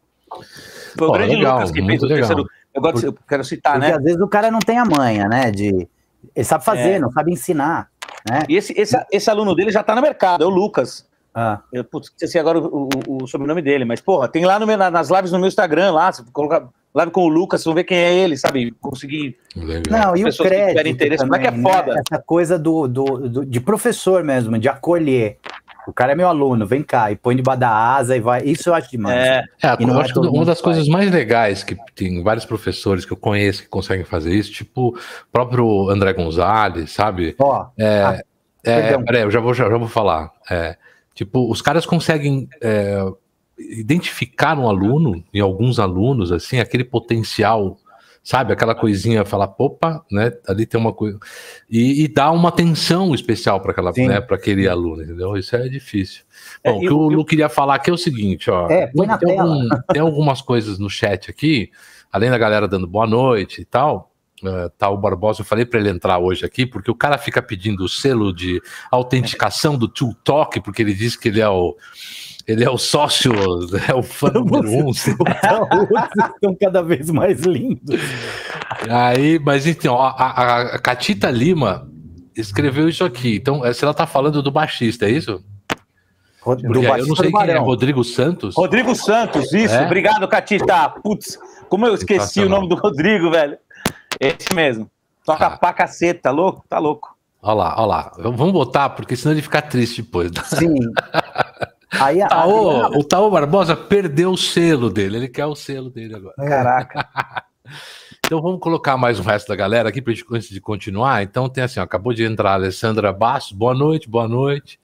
Foi 0.97 1.07
o 1.07 1.11
Pô, 1.11 1.11
grande 1.13 1.35
legal, 1.35 1.55
Lucas 1.55 1.71
que 1.71 1.77
fez 1.77 1.85
muito 1.87 2.01
o 2.03 2.07
legal. 2.07 2.19
terceiro. 2.27 2.49
Eu, 2.73 2.81
gosto 2.81 3.05
eu 3.05 3.13
quero 3.27 3.43
citar, 3.43 3.73
Porque 3.73 3.87
né? 3.89 3.97
às 3.97 4.03
vezes 4.03 4.21
o 4.21 4.27
cara 4.27 4.49
não 4.51 4.59
tem 4.59 4.77
a 4.77 4.85
manha, 4.85 5.27
né? 5.27 5.51
De... 5.51 5.87
Ele 6.35 6.45
sabe 6.45 6.63
fazer, 6.63 6.91
É. 6.91 6.99
não 6.99 7.11
sabe 7.11 7.31
ensinar. 7.31 7.89
Né? 8.27 8.43
E 8.49 8.55
esse, 8.55 8.73
esse, 8.79 8.97
esse 9.11 9.29
aluno 9.29 9.53
dele 9.55 9.71
já 9.71 9.83
tá 9.83 9.95
no 9.95 10.01
mercado, 10.01 10.43
é 10.43 10.47
o 10.47 10.49
Lucas. 10.49 11.07
Ah, 11.33 11.61
Eu, 11.71 11.83
putz, 11.83 12.09
esqueci 12.09 12.39
agora 12.39 12.59
o, 12.59 12.89
o, 13.07 13.23
o 13.23 13.27
sobrenome 13.27 13.61
dele, 13.61 13.85
mas, 13.85 14.01
porra, 14.01 14.27
tem 14.27 14.45
lá 14.45 14.59
no 14.59 14.65
nas 14.89 15.09
lives 15.09 15.31
no 15.31 15.37
meu 15.39 15.47
Instagram, 15.47 15.91
lá, 15.91 16.11
se 16.11 16.23
colocar 16.31 16.67
live 16.93 17.11
com 17.11 17.21
o 17.21 17.27
Lucas, 17.27 17.63
vão 17.63 17.75
ver 17.75 17.83
quem 17.83 17.97
é 17.97 18.13
ele, 18.13 18.35
sabe? 18.35 18.71
Conseguir. 18.81 19.37
Não, 19.55 20.15
e 20.17 20.25
o 20.25 20.31
que 20.31 20.43
crédito 20.43 21.17
como 21.17 21.35
é 21.35 21.39
que 21.39 21.47
é 21.47 21.51
né? 21.51 21.61
foda? 21.61 21.93
Essa 21.99 22.21
coisa 22.21 22.57
do, 22.57 22.87
do, 22.87 23.29
do- 23.29 23.45
de 23.45 23.59
professor 23.59 24.23
mesmo, 24.23 24.57
de 24.57 24.67
acolher. 24.67 25.37
O 25.89 25.93
cara 25.93 26.11
é 26.11 26.15
meu 26.15 26.27
aluno, 26.27 26.65
vem 26.65 26.83
cá, 26.83 27.11
e 27.11 27.15
põe 27.15 27.35
debaixo 27.35 27.59
da 27.59 27.69
asa 27.69 28.15
e 28.15 28.19
vai. 28.19 28.43
Isso 28.43 28.69
eu 28.69 28.73
acho 28.73 28.89
demais. 28.89 29.15
É, 29.17 29.43
É, 29.63 29.75
E 29.79 29.85
não 29.85 29.95
eu 29.95 29.99
é 29.99 30.03
acho 30.03 30.13
que 30.13 30.19
uma 30.19 30.45
das 30.45 30.61
coisas 30.61 30.87
mais 30.87 31.11
legais 31.11 31.63
que 31.63 31.75
tem 31.95 32.21
vários 32.23 32.45
professores 32.45 33.05
que 33.05 33.11
eu 33.13 33.17
conheço 33.17 33.63
que 33.63 33.69
conseguem 33.69 34.05
fazer 34.05 34.33
isso, 34.33 34.51
tipo 34.51 34.89
o 34.89 34.97
próprio 35.31 35.89
André 35.89 36.13
Gonzalez, 36.13 36.91
sabe? 36.91 37.35
Ó, 37.39 37.65
É, 37.77 38.21
É, 38.63 38.97
peraí, 38.97 39.21
eu 39.23 39.31
já 39.31 39.39
vou, 39.39 39.53
já, 39.53 39.69
já 39.69 39.77
vou 39.77 39.87
falar. 39.87 40.31
É, 40.49 40.75
tipo, 41.13 41.49
os 41.49 41.61
caras 41.61 41.85
conseguem 41.85 42.47
é, 42.61 43.03
identificar 43.57 44.55
no 44.55 44.67
aluno, 44.67 45.23
em 45.33 45.39
alguns 45.39 45.79
alunos, 45.79 46.31
assim, 46.31 46.59
aquele 46.59 46.83
potencial, 46.83 47.77
sabe? 48.29 48.53
Aquela 48.53 48.75
coisinha, 48.75 49.25
falar, 49.25 49.51
opa, 49.57 50.05
né? 50.11 50.31
Ali 50.47 50.67
tem 50.67 50.79
uma 50.79 50.93
coisa. 50.93 51.17
E, 51.67 52.03
e 52.03 52.07
dar 52.07 52.29
uma 52.29 52.49
atenção 52.49 53.15
especial 53.15 53.59
para 53.59 53.71
aquela, 53.71 53.91
né, 53.97 54.21
para 54.21 54.35
aquele 54.35 54.67
aluno, 54.67 55.01
entendeu? 55.01 55.35
Isso 55.35 55.55
é 55.55 55.67
difícil. 55.67 56.21
É, 56.63 56.71
Bom, 56.71 56.77
o 56.77 56.79
que 56.81 56.87
eu, 56.87 57.11
eu, 57.11 57.25
queria 57.25 57.49
falar 57.49 57.73
aqui 57.73 57.89
é 57.89 57.93
o 57.93 57.97
seguinte, 57.97 58.51
ó. 58.51 58.69
É, 58.69 58.85
põe 58.85 59.07
na 59.07 59.17
tem, 59.17 59.35
tela. 59.35 59.51
Algum, 59.51 59.69
tem 59.91 60.01
algumas 60.03 60.43
coisas 60.43 60.77
no 60.77 60.91
chat 60.91 61.27
aqui, 61.27 61.71
além 62.11 62.29
da 62.29 62.37
galera 62.37 62.67
dando 62.67 62.85
boa 62.85 63.07
noite 63.07 63.61
e 63.61 63.65
tal. 63.65 64.13
Uh, 64.43 64.69
tá 64.77 64.87
o 64.91 64.97
Barbosa, 64.97 65.41
eu 65.41 65.45
falei 65.45 65.65
para 65.65 65.79
ele 65.79 65.89
entrar 65.89 66.19
hoje 66.19 66.45
aqui, 66.45 66.67
porque 66.67 66.91
o 66.91 66.95
cara 66.95 67.17
fica 67.17 67.41
pedindo 67.41 67.83
o 67.83 67.89
selo 67.89 68.31
de 68.31 68.61
autenticação 68.91 69.75
do 69.75 69.87
Tool 69.87 70.13
Talk, 70.23 70.61
porque 70.61 70.83
ele 70.83 70.93
diz 70.93 71.15
que 71.15 71.29
ele 71.29 71.41
é 71.41 71.49
o 71.49 71.75
ele 72.51 72.63
é 72.63 72.69
o 72.69 72.77
sócio, 72.77 73.31
é 73.87 73.93
o 73.93 74.01
fã 74.03 74.29
número 74.33 74.69
um. 74.69 74.89
Estão 74.91 76.55
cada 76.59 76.81
vez 76.81 77.09
mais 77.09 77.41
lindos. 77.41 77.99
Aí, 78.89 79.39
mas 79.39 79.67
então, 79.67 79.99
a, 79.99 80.09
a, 80.09 80.61
a 80.75 80.79
Catita 80.79 81.29
Lima 81.29 81.89
escreveu 82.35 82.87
isso 82.89 83.03
aqui. 83.03 83.35
Então, 83.35 83.61
se 83.73 83.83
ela 83.83 83.93
tá 83.93 84.07
falando 84.07 84.41
do 84.41 84.51
baixista, 84.51 85.05
é 85.05 85.11
isso? 85.11 85.43
Rod- 86.41 86.61
do 86.61 86.81
eu 86.83 87.05
não 87.07 87.15
sei 87.15 87.31
quem 87.31 87.49
é. 87.49 87.57
Rodrigo 87.57 88.03
Santos. 88.03 88.55
Rodrigo 88.55 88.95
Santos, 88.95 89.51
isso. 89.51 89.75
É? 89.75 89.85
Obrigado, 89.85 90.27
Catita. 90.27 90.89
Putz, 90.89 91.37
como 91.67 91.85
eu 91.85 91.93
esqueci 91.95 92.41
o 92.41 92.49
nome 92.49 92.69
do 92.69 92.75
Rodrigo, 92.75 93.29
velho. 93.29 93.57
Esse 94.19 94.53
mesmo. 94.55 94.89
Toca 95.25 95.47
Ah. 95.47 95.57
pra 95.57 95.73
caceta, 95.73 96.21
tá 96.23 96.31
louco? 96.31 96.63
Tá 96.69 96.79
louco. 96.79 97.15
Olha 97.41 97.53
lá, 97.55 97.75
olha 97.77 97.85
lá. 97.85 98.11
Vamos 98.17 98.51
botar, 98.51 98.89
porque 98.91 99.15
senão 99.15 99.33
ele 99.33 99.41
fica 99.41 99.61
triste 99.61 100.01
depois. 100.01 100.31
Sim. 100.45 100.75
Aí 101.91 102.21
a 102.21 102.27
Taô, 102.27 102.69
Adriana- 102.69 102.97
o 102.97 103.03
Taô 103.03 103.29
Barbosa 103.31 103.75
perdeu 103.75 104.31
o 104.31 104.37
selo 104.37 104.89
dele, 104.89 105.17
ele 105.17 105.27
quer 105.27 105.45
o 105.45 105.55
selo 105.55 105.89
dele 105.89 106.15
agora. 106.15 106.35
Caraca. 106.37 107.07
Então 108.25 108.41
vamos 108.41 108.59
colocar 108.59 108.95
mais 108.97 109.19
o 109.19 109.23
resto 109.23 109.47
da 109.47 109.55
galera 109.55 109.89
aqui 109.89 110.01
pra 110.01 110.13
gente, 110.13 110.25
antes 110.31 110.49
de 110.49 110.59
continuar. 110.61 111.23
Então 111.23 111.47
tem 111.49 111.63
assim, 111.63 111.79
ó, 111.79 111.83
acabou 111.83 112.13
de 112.13 112.23
entrar 112.23 112.51
a 112.51 112.53
Alessandra 112.53 113.11
Bastos, 113.13 113.53
boa 113.57 113.73
noite, 113.73 114.07
boa 114.09 114.27
noite. 114.27 114.79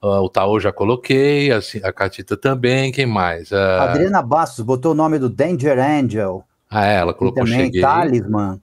Ah, 0.00 0.20
o 0.22 0.28
Taô 0.28 0.58
já 0.60 0.72
coloquei, 0.72 1.50
assim, 1.52 1.80
a 1.84 1.92
Catita 1.92 2.34
também, 2.36 2.90
quem 2.92 3.04
mais? 3.04 3.52
a 3.52 3.82
Ah, 3.82 3.82
Adriana 3.84 4.22
Bastos 4.22 4.64
botou 4.64 4.92
o 4.92 4.94
nome 4.94 5.18
do 5.18 5.28
Danger 5.28 5.78
Angel. 5.78 6.44
ah, 6.70 6.86
é, 6.86 6.96
ela 6.96 7.12
E 7.12 7.14
colocou 7.14 7.44
também 7.44 7.64
Cheguei. 7.66 7.80
Talisman. 7.82 8.60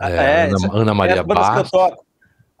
É, 0.00 0.16
É, 0.16 0.44
Ana, 0.44 0.56
Ana 0.72 0.90
É 0.90 0.94
Maria 0.94 1.16
eu 1.16 1.24
Bastos. 1.24 1.70
toco. 1.70 2.04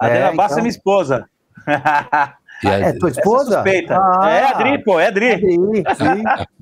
A 0.00 0.06
É, 0.06 0.10
Adriana 0.10 0.36
Bassa 0.36 0.54
então. 0.54 0.58
é 0.58 0.62
minha 0.62 0.70
esposa. 0.70 1.28
e 2.64 2.68
a- 2.68 2.78
É 2.78 2.92
tua 2.92 3.10
esposa? 3.10 3.54
Suspeita. 3.54 3.96
Ah, 3.98 4.30
É 4.30 4.42
a 4.44 4.50
Adri, 4.50 4.82
pô, 4.84 4.98
é 5.00 5.06
a 5.06 5.08
Adri. 5.08 5.32
Adri, 5.32 5.52
sim. 5.52 6.22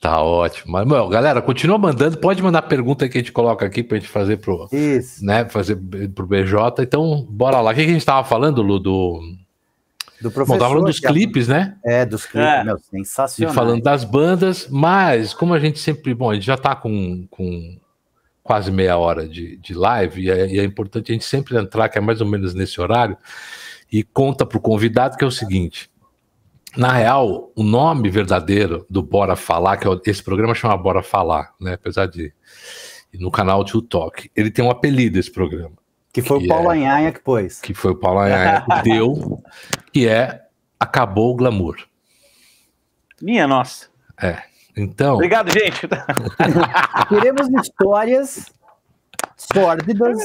Tá 0.00 0.22
ótimo. 0.22 0.72
Mas, 0.72 0.86
meu, 0.86 1.08
galera, 1.08 1.42
continua 1.42 1.76
mandando. 1.78 2.16
Pode 2.18 2.42
mandar 2.42 2.62
pergunta 2.62 3.08
que 3.08 3.18
a 3.18 3.20
gente 3.20 3.32
coloca 3.32 3.64
aqui 3.66 3.82
pra 3.82 3.98
gente 3.98 4.08
fazer 4.08 4.36
pro, 4.38 4.68
Isso. 4.72 5.24
né, 5.24 5.44
fazer 5.48 5.76
pro 6.14 6.26
BJ. 6.26 6.82
Então, 6.82 7.26
bora 7.28 7.60
lá. 7.60 7.70
O 7.70 7.74
que, 7.74 7.82
que 7.84 7.90
a 7.90 7.92
gente 7.92 8.06
tava 8.06 8.26
falando, 8.26 8.62
Lu? 8.62 8.78
Do... 8.78 9.20
Do 10.20 10.28
Bom, 10.28 10.34
professor. 10.34 10.58
tava 10.58 10.70
falando 10.74 10.86
dos 10.86 11.02
é- 11.02 11.06
clipes, 11.08 11.48
né? 11.48 11.76
É, 11.84 12.04
dos 12.04 12.26
clipes, 12.26 12.48
É. 12.48 12.62
meu, 12.64 12.76
E 12.76 12.80
sensacional. 12.98 13.54
falando 13.54 13.82
das 13.82 14.04
bandas, 14.04 14.68
mas 14.70 15.32
como 15.32 15.54
a 15.54 15.58
gente 15.58 15.78
sempre. 15.78 16.12
Bom, 16.12 16.30
a 16.30 16.34
gente 16.34 16.46
já 16.46 16.56
tá 16.58 16.74
com, 16.76 17.26
com 17.30 17.76
quase 18.42 18.70
meia 18.70 18.98
hora 18.98 19.26
de, 19.26 19.56
de 19.56 19.72
live, 19.74 20.22
e 20.22 20.30
é, 20.30 20.46
e 20.46 20.58
é 20.60 20.64
importante 20.64 21.10
a 21.10 21.14
gente 21.14 21.24
sempre 21.24 21.56
entrar, 21.56 21.88
que 21.88 21.96
é 21.98 22.00
mais 22.00 22.20
ou 22.20 22.26
menos 22.26 22.52
nesse 22.54 22.80
horário, 22.80 23.16
e 23.92 24.02
conta 24.02 24.44
pro 24.46 24.60
convidado 24.60 25.16
que 25.16 25.24
é 25.24 25.26
o 25.26 25.30
seguinte. 25.30 25.90
Na 26.76 26.92
real, 26.92 27.50
o 27.56 27.62
nome 27.64 28.08
verdadeiro 28.10 28.86
do 28.88 29.02
Bora 29.02 29.34
Falar, 29.34 29.76
que 29.76 29.86
é 29.86 29.90
o- 29.90 30.00
esse 30.06 30.22
programa 30.22 30.54
chama 30.54 30.76
Bora 30.76 31.02
Falar, 31.02 31.52
né? 31.60 31.74
Apesar 31.74 32.06
de. 32.06 32.32
No 33.18 33.28
canal 33.30 33.64
Tio 33.64 33.82
Talk. 33.82 34.30
Ele 34.36 34.52
tem 34.52 34.64
um 34.64 34.70
apelido, 34.70 35.18
esse 35.18 35.30
programa. 35.32 35.72
Que 36.12 36.22
foi 36.22 36.38
que 36.38 36.44
o 36.44 36.48
Paulo 36.48 36.70
é- 36.70 36.76
Anhanha 36.76 37.10
que 37.12 37.18
pôs. 37.20 37.60
que 37.60 37.74
foi 37.74 37.90
o 37.90 37.96
Paulo 37.96 38.20
Anhanha 38.20 38.64
que 38.64 38.82
deu, 38.88 39.42
que 39.92 40.06
é 40.06 40.42
Acabou 40.78 41.32
o 41.32 41.36
Glamour. 41.36 41.76
Minha 43.20 43.46
nossa. 43.48 43.88
Então, 44.76 45.14
Obrigado, 45.14 45.50
gente. 45.50 45.88
Queremos 47.08 47.48
histórias 47.48 48.46
sórdidas 49.36 50.18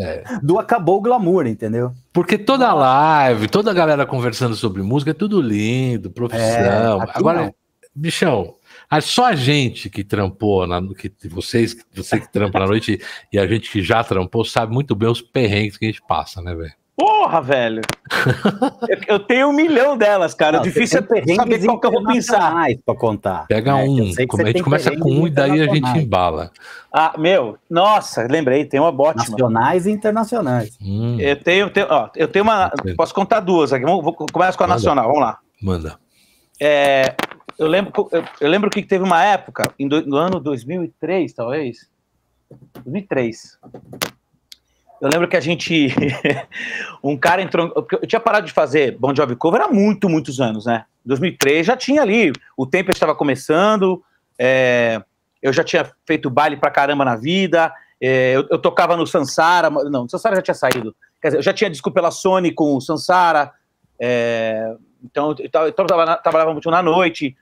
É. 0.00 0.24
do 0.42 0.58
Acabou 0.58 0.98
o 0.98 1.00
Glamour, 1.00 1.46
entendeu? 1.46 1.92
porque 2.12 2.38
toda 2.38 2.72
live, 2.72 3.48
toda 3.48 3.70
a 3.70 3.74
galera 3.74 4.06
conversando 4.06 4.54
sobre 4.54 4.82
música 4.82 5.10
é 5.10 5.14
tudo 5.14 5.40
lindo, 5.40 6.10
profissão. 6.10 7.02
É, 7.02 7.06
Agora, 7.14 7.46
não. 7.46 7.54
bichão, 7.94 8.54
é 8.90 9.00
só 9.00 9.26
a 9.26 9.34
gente 9.34 9.88
que 9.88 10.04
trampou, 10.04 10.66
na, 10.66 10.80
que 10.94 11.10
vocês, 11.28 11.76
você 11.94 12.20
que 12.20 12.30
trampa 12.30 12.58
na 12.58 12.66
noite 12.66 13.00
e 13.32 13.38
a 13.38 13.46
gente 13.46 13.70
que 13.70 13.82
já 13.82 14.04
trampou, 14.04 14.44
sabe 14.44 14.72
muito 14.72 14.94
bem 14.94 15.08
os 15.08 15.22
perrengues 15.22 15.76
que 15.76 15.86
a 15.86 15.88
gente 15.88 16.02
passa, 16.06 16.42
né, 16.42 16.54
velho? 16.54 16.72
Porra, 17.04 17.42
velho. 17.42 17.82
Eu, 18.88 18.98
eu 19.14 19.18
tenho 19.18 19.48
um 19.48 19.52
milhão 19.52 19.96
delas, 19.96 20.34
cara. 20.34 20.58
Não, 20.58 20.62
difícil 20.62 21.00
é 21.00 21.34
saber 21.34 21.64
qual 21.64 21.80
que 21.80 21.86
eu 21.86 21.90
vou 21.90 22.04
pensar. 22.04 22.36
internacionais 22.36 22.78
pra 22.86 22.94
contar. 22.94 23.46
Pega 23.48 23.78
É, 23.80 23.86
eu 23.86 23.90
um, 23.90 24.02
a 24.02 24.44
gente 24.46 24.62
começa 24.62 24.96
com 24.96 25.10
um 25.10 25.26
e 25.26 25.30
daí 25.30 25.60
a 25.60 25.66
gente 25.74 25.98
embala. 25.98 26.52
Ah, 26.92 27.14
meu, 27.18 27.58
nossa, 27.68 28.26
lembrei, 28.30 28.64
tem 28.64 28.78
uma 28.78 28.90
ótima. 28.90 29.14
Nacionais 29.30 29.86
e 29.86 29.90
internacionais. 29.90 30.78
Hum, 30.80 31.16
Eu 31.18 31.36
tenho, 31.42 31.70
tenho- 31.70 31.88
ó, 31.90 32.08
eu 32.14 32.28
tenho 32.28 32.44
uma. 32.44 32.70
Posso 32.96 33.12
contar 33.12 33.40
duas 33.40 33.72
aqui. 33.72 33.84
Vamos, 33.84 34.04
vou, 34.04 34.14
começa 34.14 34.56
com 34.56 34.62
a 34.62 34.68
Manda. 34.68 34.76
nacional, 34.78 35.06
vamos 35.06 35.20
lá. 35.22 35.38
manda. 35.60 35.98
É, 36.60 37.16
eu, 37.58 37.66
lembro, 37.66 38.08
eu, 38.12 38.22
eu 38.40 38.48
lembro 38.48 38.70
que 38.70 38.80
teve 38.82 39.02
uma 39.02 39.24
época, 39.24 39.72
em 39.76 39.88
do- 39.88 40.06
no 40.06 40.16
ano 40.16 40.38
2003, 40.38 41.32
talvez. 41.32 41.88
2003. 42.84 43.58
Eu 45.02 45.08
lembro 45.08 45.26
que 45.26 45.36
a 45.36 45.40
gente. 45.40 45.88
um 47.02 47.16
cara 47.16 47.42
entrou. 47.42 47.72
Eu 47.90 48.06
tinha 48.06 48.20
parado 48.20 48.46
de 48.46 48.52
fazer 48.52 48.96
Bon 48.96 49.12
Jovi 49.12 49.34
Cover 49.34 49.60
há 49.60 49.66
muito, 49.66 50.08
muitos 50.08 50.40
anos, 50.40 50.64
né? 50.64 50.84
2003 51.04 51.66
já 51.66 51.76
tinha 51.76 52.02
ali. 52.02 52.32
O 52.56 52.64
tempo 52.64 52.92
estava 52.92 53.12
começando. 53.12 54.00
é, 54.38 55.02
eu 55.42 55.52
já 55.52 55.64
tinha 55.64 55.90
feito 56.06 56.30
baile 56.30 56.56
pra 56.56 56.70
caramba 56.70 57.04
na 57.04 57.16
vida. 57.16 57.74
é, 58.00 58.36
eu, 58.36 58.46
eu 58.48 58.58
tocava 58.60 58.96
no 58.96 59.04
Sansara. 59.04 59.68
Não, 59.68 60.04
o 60.04 60.08
Sansara 60.08 60.36
já 60.36 60.42
tinha 60.42 60.54
saído. 60.54 60.94
Quer 61.20 61.28
dizer, 61.28 61.38
eu 61.38 61.42
já 61.42 61.52
tinha 61.52 61.68
disco 61.68 61.90
pela 61.90 62.12
Sony 62.12 62.52
com 62.52 62.76
o 62.76 62.80
Sansara. 62.80 63.50
é, 64.00 64.72
então, 65.04 65.34
eu 65.36 65.66
eu 65.66 65.72
tava 65.72 66.16
trabalhava 66.18 66.52
muito 66.52 66.70
na 66.70 66.80
noite. 66.80 67.36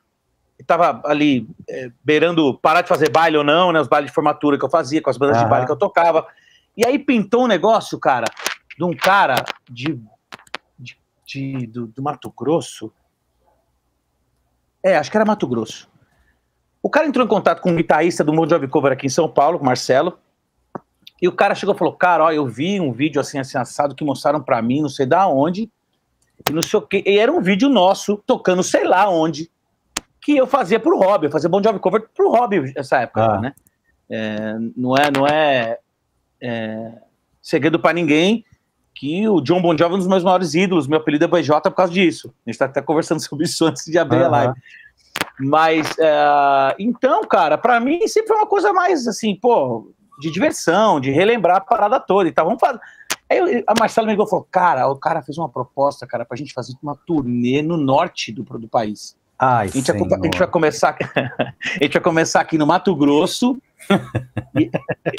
Estava 0.59 1.03
ali 1.05 1.47
é, 1.69 1.91
beirando 2.03 2.59
parar 2.59 2.81
de 2.81 2.89
fazer 2.89 3.11
baile 3.11 3.37
ou 3.37 3.45
não, 3.45 3.71
né? 3.71 3.83
Os 3.83 3.89
bailes 3.89 4.11
de 4.11 4.15
formatura 4.15 4.59
que 4.59 4.65
eu 4.65 4.71
fazia, 4.71 5.03
com 5.03 5.11
as 5.11 5.19
bandas 5.19 5.37
de 5.37 5.43
Aham. 5.43 5.51
baile 5.51 5.67
que 5.67 5.73
eu 5.73 5.77
tocava. 5.77 6.27
E 6.77 6.87
aí 6.87 6.99
pintou 6.99 7.45
um 7.45 7.47
negócio, 7.47 7.99
cara, 7.99 8.27
de 8.77 8.85
um 8.85 8.95
cara 8.97 9.37
de, 9.69 10.01
de, 10.79 10.97
de- 11.27 11.67
do, 11.67 11.87
do 11.89 12.03
Mato 12.03 12.33
Grosso. 12.37 12.93
É, 14.83 14.97
acho 14.97 15.11
que 15.11 15.17
era 15.17 15.27
Mato 15.27 15.47
Grosso. 15.47 15.89
O 16.83 16.89
cara 16.89 17.07
entrou 17.07 17.25
em 17.25 17.29
contato 17.29 17.61
com 17.61 17.71
um 17.71 17.77
guitarrista 17.77 18.25
do 18.25 18.33
Bon 18.33 18.49
Jovi 18.49 18.67
Cover 18.67 18.93
aqui 18.93 19.07
em 19.07 19.11
São 19.11 19.29
Paulo, 19.29 19.59
com 19.59 19.65
o 19.65 19.67
Marcelo. 19.67 20.19
E 21.21 21.29
o 21.29 21.33
cara 21.33 21.55
chegou 21.55 21.75
e 21.75 21.79
falou: 21.79 21.93
Cara, 21.95 22.25
ó, 22.25 22.33
eu 22.33 22.47
vi 22.47 22.81
um 22.81 22.91
vídeo 22.93 23.21
assim, 23.21 23.39
assim, 23.39 23.59
assado 23.59 23.95
que 23.95 24.03
mostraram 24.03 24.43
pra 24.43 24.63
mim, 24.63 24.81
não 24.81 24.89
sei 24.89 25.05
da 25.05 25.27
onde. 25.29 25.71
E 26.49 26.53
não 26.53 26.63
sei 26.63 26.79
o 26.79 26.83
quê. 26.83 27.03
E 27.07 27.19
era 27.19 27.31
um 27.31 27.43
vídeo 27.43 27.69
nosso, 27.69 28.17
tocando 28.27 28.63
sei 28.63 28.85
lá 28.85 29.11
onde. 29.11 29.51
Que 30.23 30.37
eu 30.37 30.47
fazia 30.47 30.81
pro 30.81 30.99
hobby, 30.99 31.27
eu 31.27 31.31
fazia 31.31 31.51
Bon 31.51 31.63
Jovi 31.63 31.79
Cover 31.79 32.09
pro 32.15 32.31
hobby 32.31 32.73
nessa 32.75 33.01
época, 33.01 33.23
Ah. 33.35 33.41
né? 33.41 33.55
É, 34.09 34.55
não 34.75 34.97
é, 34.97 35.11
não 35.15 35.27
é, 35.27 35.79
é 36.43 36.93
segredo 37.43 37.79
pra 37.79 37.93
ninguém 37.93 38.45
que 38.95 39.29
o 39.29 39.41
John 39.41 39.63
Bon 39.63 39.77
Jovi 39.77 39.93
é 39.93 39.97
um 39.97 39.99
dos 39.99 40.07
meus 40.07 40.23
maiores 40.23 40.55
ídolos, 40.55 40.87
meu 40.87 40.99
apelido 40.99 41.25
é 41.25 41.29
BJ 41.29 41.61
por 41.63 41.75
causa 41.75 41.93
disso. 41.93 42.35
A 42.47 42.51
gente 42.51 42.59
tá 42.59 42.67
até 42.67 42.83
conversando 42.83 43.21
sobre 43.25 43.47
isso 43.47 43.65
antes 43.65 43.85
de 43.87 43.99
abrir 43.99 44.19
a 44.19 44.27
Aham. 44.27 44.31
live. 44.31 44.55
Mas, 45.39 45.99
é, 45.99 46.77
então, 46.79 47.23
cara, 47.25 47.57
pra 47.57 47.81
mim 47.81 48.07
sempre 48.07 48.29
foi 48.29 48.37
uma 48.37 48.47
coisa 48.47 48.73
mais 48.73 49.09
assim, 49.09 49.35
pô, 49.35 49.91
de 50.21 50.31
diversão, 50.31 51.01
de 51.01 51.11
relembrar 51.11 51.57
a 51.57 51.61
parada 51.61 51.99
toda 51.99 52.29
e 52.29 52.33
tal. 52.33 52.45
Vamos 52.45 52.61
fazer. 52.61 52.79
Aí 53.31 53.65
a 53.67 53.75
Marcela 53.79 54.07
me 54.07 54.13
ligou 54.13 54.27
e 54.27 54.31
falou: 54.31 54.47
Cara, 54.51 54.89
o 54.89 54.97
cara 54.97 55.23
fez 55.23 55.39
uma 55.39 55.49
proposta, 55.49 56.07
cara, 56.07 56.25
pra 56.25 56.37
gente 56.37 56.53
fazer 56.53 56.75
uma 56.83 56.95
turnê 56.95 57.63
no 57.63 57.77
norte 57.77 58.33
do, 58.33 58.43
do 58.43 58.69
país. 58.69 59.17
Ai, 59.39 59.69
A 59.69 59.71
gente, 59.71 59.91
vai, 59.91 60.03
a 60.03 60.25
gente 60.25 60.39
vai 60.39 60.49
começar, 60.49 60.97
a 61.17 61.83
gente 61.83 61.95
vai 61.95 62.03
começar 62.03 62.41
aqui 62.41 62.59
no 62.59 62.67
Mato 62.67 62.95
Grosso, 62.95 63.57
e- 64.57 64.71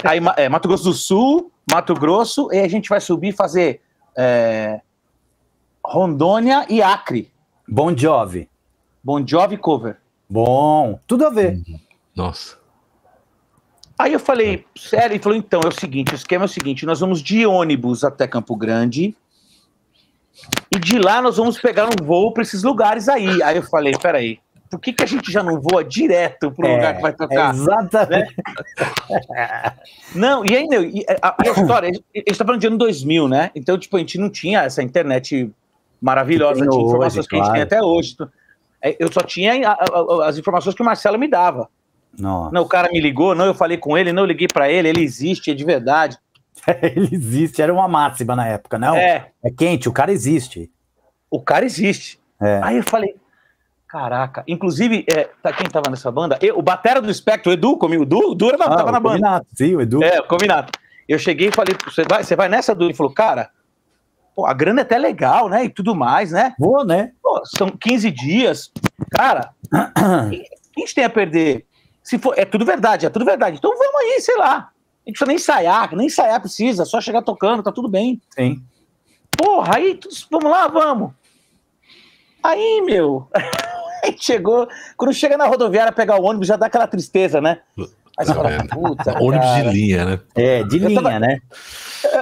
aí, 0.04 0.20
é, 0.38 0.50
Mato 0.50 0.68
Grosso 0.68 0.84
do 0.86 0.94
Sul, 0.94 1.52
Mato 1.72 1.94
Grosso, 1.94 2.50
e 2.52 2.60
a 2.60 2.68
gente 2.68 2.90
vai 2.90 3.00
subir 3.02 3.30
e 3.30 3.34
fazer 3.34 3.82
é, 4.18 4.82
Rondônia 5.84 6.66
e 6.70 6.82
Acre, 6.82 7.32
Bon 7.68 7.96
Jovi. 7.96 8.50
Bon 9.04 9.26
Jovi 9.26 9.58
cover. 9.58 9.98
Bom, 10.30 11.00
tudo 11.08 11.26
a 11.26 11.30
ver. 11.30 11.62
Nossa. 12.16 12.58
Aí 13.98 14.14
eu 14.14 14.20
falei, 14.20 14.66
sério, 14.76 15.14
ele 15.16 15.24
falou, 15.24 15.38
então, 15.38 15.62
é 15.64 15.68
o 15.68 15.72
seguinte, 15.80 16.14
o 16.14 16.16
esquema 16.16 16.46
é 16.46 16.48
o 16.48 16.50
seguinte, 16.50 16.86
nós 16.86 17.00
vamos 17.00 17.22
de 17.22 17.46
ônibus 17.46 18.04
até 18.04 18.28
Campo 18.28 18.56
Grande, 18.56 19.16
E 20.72 20.80
de 20.80 20.98
lá 20.98 21.22
nós 21.22 21.38
vamos 21.38 21.60
pegar 21.60 21.86
um 21.86 22.06
voo 22.06 22.32
para 22.34 22.42
esses 22.44 22.64
lugares 22.64 23.08
aí. 23.10 23.44
Aí 23.44 23.58
eu 23.58 23.64
falei, 23.64 23.94
peraí, 24.02 24.40
por 24.72 24.80
que, 24.80 24.94
que 24.94 25.04
a 25.04 25.06
gente 25.06 25.30
já 25.30 25.44
não 25.44 25.60
voa 25.60 25.84
direto 25.84 26.50
para 26.50 26.66
o 26.66 26.70
é, 26.70 26.76
lugar 26.76 26.96
que 26.96 27.02
vai 27.02 27.14
tocar? 27.14 27.54
Exatamente. 27.54 28.36
Né? 29.30 29.74
não, 30.16 30.46
e 30.46 30.56
aí, 30.56 30.66
meu, 30.66 30.82
e 30.82 31.06
a, 31.22 31.36
a 31.38 31.50
história, 31.50 31.90
a 31.90 31.94
gente 31.94 32.06
está 32.16 32.46
falando 32.46 32.62
de 32.62 32.68
ano 32.68 32.78
2000, 32.78 33.28
né? 33.28 33.52
Então, 33.54 33.78
tipo, 33.78 33.98
a 33.98 34.00
gente 34.00 34.18
não 34.18 34.30
tinha 34.30 34.62
essa 34.62 34.82
internet 34.82 35.52
maravilhosa 36.02 36.62
de 36.66 36.76
informações 36.76 37.18
hoje, 37.18 37.28
que 37.28 37.36
a 37.36 37.44
gente 37.44 37.52
tem 37.52 37.62
até 37.62 37.82
hoje. 37.82 38.16
É, 38.82 38.96
eu 38.98 39.12
só 39.12 39.20
tinha 39.22 39.78
as 40.24 40.38
informações 40.38 40.74
que 40.74 40.82
o 40.82 40.86
Marcelo 40.86 41.20
me 41.20 41.28
dava. 41.28 41.70
Nossa. 42.18 42.54
Não, 42.54 42.62
o 42.62 42.68
cara 42.68 42.90
me 42.90 43.00
ligou, 43.02 43.36
não, 43.36 43.46
eu 43.46 43.54
falei 43.54 43.78
com 43.78 43.98
ele, 43.98 44.14
não, 44.14 44.24
eu 44.24 44.28
liguei 44.28 44.48
para 44.48 44.72
ele, 44.72 44.88
ele 44.88 45.04
existe, 45.04 45.52
é 45.52 45.54
de 45.54 45.66
verdade. 45.66 46.18
ele 46.82 47.10
existe, 47.12 47.62
era 47.62 47.74
uma 47.74 47.90
máxima 47.90 48.38
na 48.38 48.48
época, 48.48 48.80
não? 48.80 48.96
É. 48.96 49.28
É 49.44 49.52
quente, 49.52 49.90
o 49.90 49.94
cara 49.94 50.14
existe. 50.14 50.72
O 51.30 51.42
cara 51.42 51.66
existe. 51.66 52.20
É. 52.42 52.62
Aí 52.64 52.78
eu 52.78 52.84
falei, 52.84 53.16
caraca. 53.92 54.44
Inclusive, 54.48 55.06
é, 55.14 55.30
tá, 55.44 55.52
quem 55.52 55.70
tava 55.70 55.90
nessa 55.90 56.10
banda? 56.10 56.40
Eu, 56.42 56.58
o 56.58 56.62
batera 56.62 57.02
do 57.02 57.12
Espectro, 57.12 57.52
o 57.52 57.54
Edu 57.54 57.76
comigo. 57.78 58.04
O 58.04 58.32
Edu, 58.32 58.50
era, 58.50 58.64
ah, 58.64 58.78
tava 58.78 58.92
na 58.92 59.00
banda. 59.02 59.16
Combinato, 59.18 59.48
sim, 59.54 59.76
o 59.76 59.82
Edu. 59.82 60.02
É, 60.02 60.22
combinado. 60.22 60.72
Eu 61.10 61.20
cheguei 61.20 61.50
e 61.50 61.52
falei, 61.52 61.76
você 61.84 62.04
vai, 62.10 62.24
você 62.24 62.36
vai 62.36 62.48
nessa, 62.48 62.72
Edu? 62.72 62.86
Ele 62.86 62.94
falou, 62.94 63.14
cara, 63.14 63.50
pô, 64.34 64.46
a 64.46 64.54
grana 64.54 64.80
é 64.80 64.84
até 64.84 64.98
legal, 64.98 65.50
né? 65.50 65.66
E 65.66 65.70
tudo 65.70 65.94
mais, 65.94 66.32
né? 66.32 66.56
Vou, 66.58 66.86
né? 66.86 67.12
Pô, 67.22 67.42
são 67.46 67.68
15 67.70 68.10
dias. 68.12 68.72
Cara, 69.12 69.52
o 69.66 70.30
que 70.30 70.46
a 70.78 70.80
gente 70.80 70.96
tem 70.96 71.04
a 71.04 71.10
perder? 71.10 71.66
Se 72.02 72.18
for, 72.18 72.34
é 72.38 72.46
tudo 72.46 72.64
verdade, 72.64 73.06
é 73.06 73.10
tudo 73.10 73.26
verdade. 73.26 73.58
Então 73.58 73.78
vamos 73.78 73.96
aí, 73.96 74.22
sei 74.22 74.38
lá. 74.38 74.72
A 75.06 75.10
gente 75.10 75.18
precisa 75.18 75.28
nem 75.28 75.36
ensaiar, 75.36 75.96
nem 75.96 76.08
ensaiar 76.08 76.40
precisa, 76.40 76.86
só 76.86 77.02
chegar 77.02 77.24
tocando, 77.24 77.62
tá 77.62 77.72
tudo 77.74 77.90
bem. 77.90 78.22
Sim. 78.30 78.64
Porra, 79.38 79.76
aí, 79.76 80.00
vamos 80.30 80.50
lá, 80.50 80.68
vamos. 80.70 81.12
Aí, 82.42 82.82
meu, 82.86 83.28
chegou, 84.18 84.68
quando 84.98 85.14
chega 85.14 85.38
na 85.38 85.46
rodoviária 85.46 85.92
pegar 85.92 86.20
o 86.20 86.24
ônibus, 86.24 86.48
já 86.48 86.56
dá 86.56 86.68
aquela 86.68 86.88
tristeza, 86.88 87.42
né? 87.42 87.60
Aí 88.18 88.26
você 88.26 88.34
tá 88.34 88.36
fala, 88.36 88.68
puta, 88.68 89.18
Ônibus 89.24 89.46
cara. 89.46 89.64
de 89.64 89.70
linha, 89.70 90.06
né? 90.06 90.20
É, 90.36 90.64
de 90.64 90.80
linha, 90.80 91.02
tava, 91.02 91.20
né? 91.20 91.40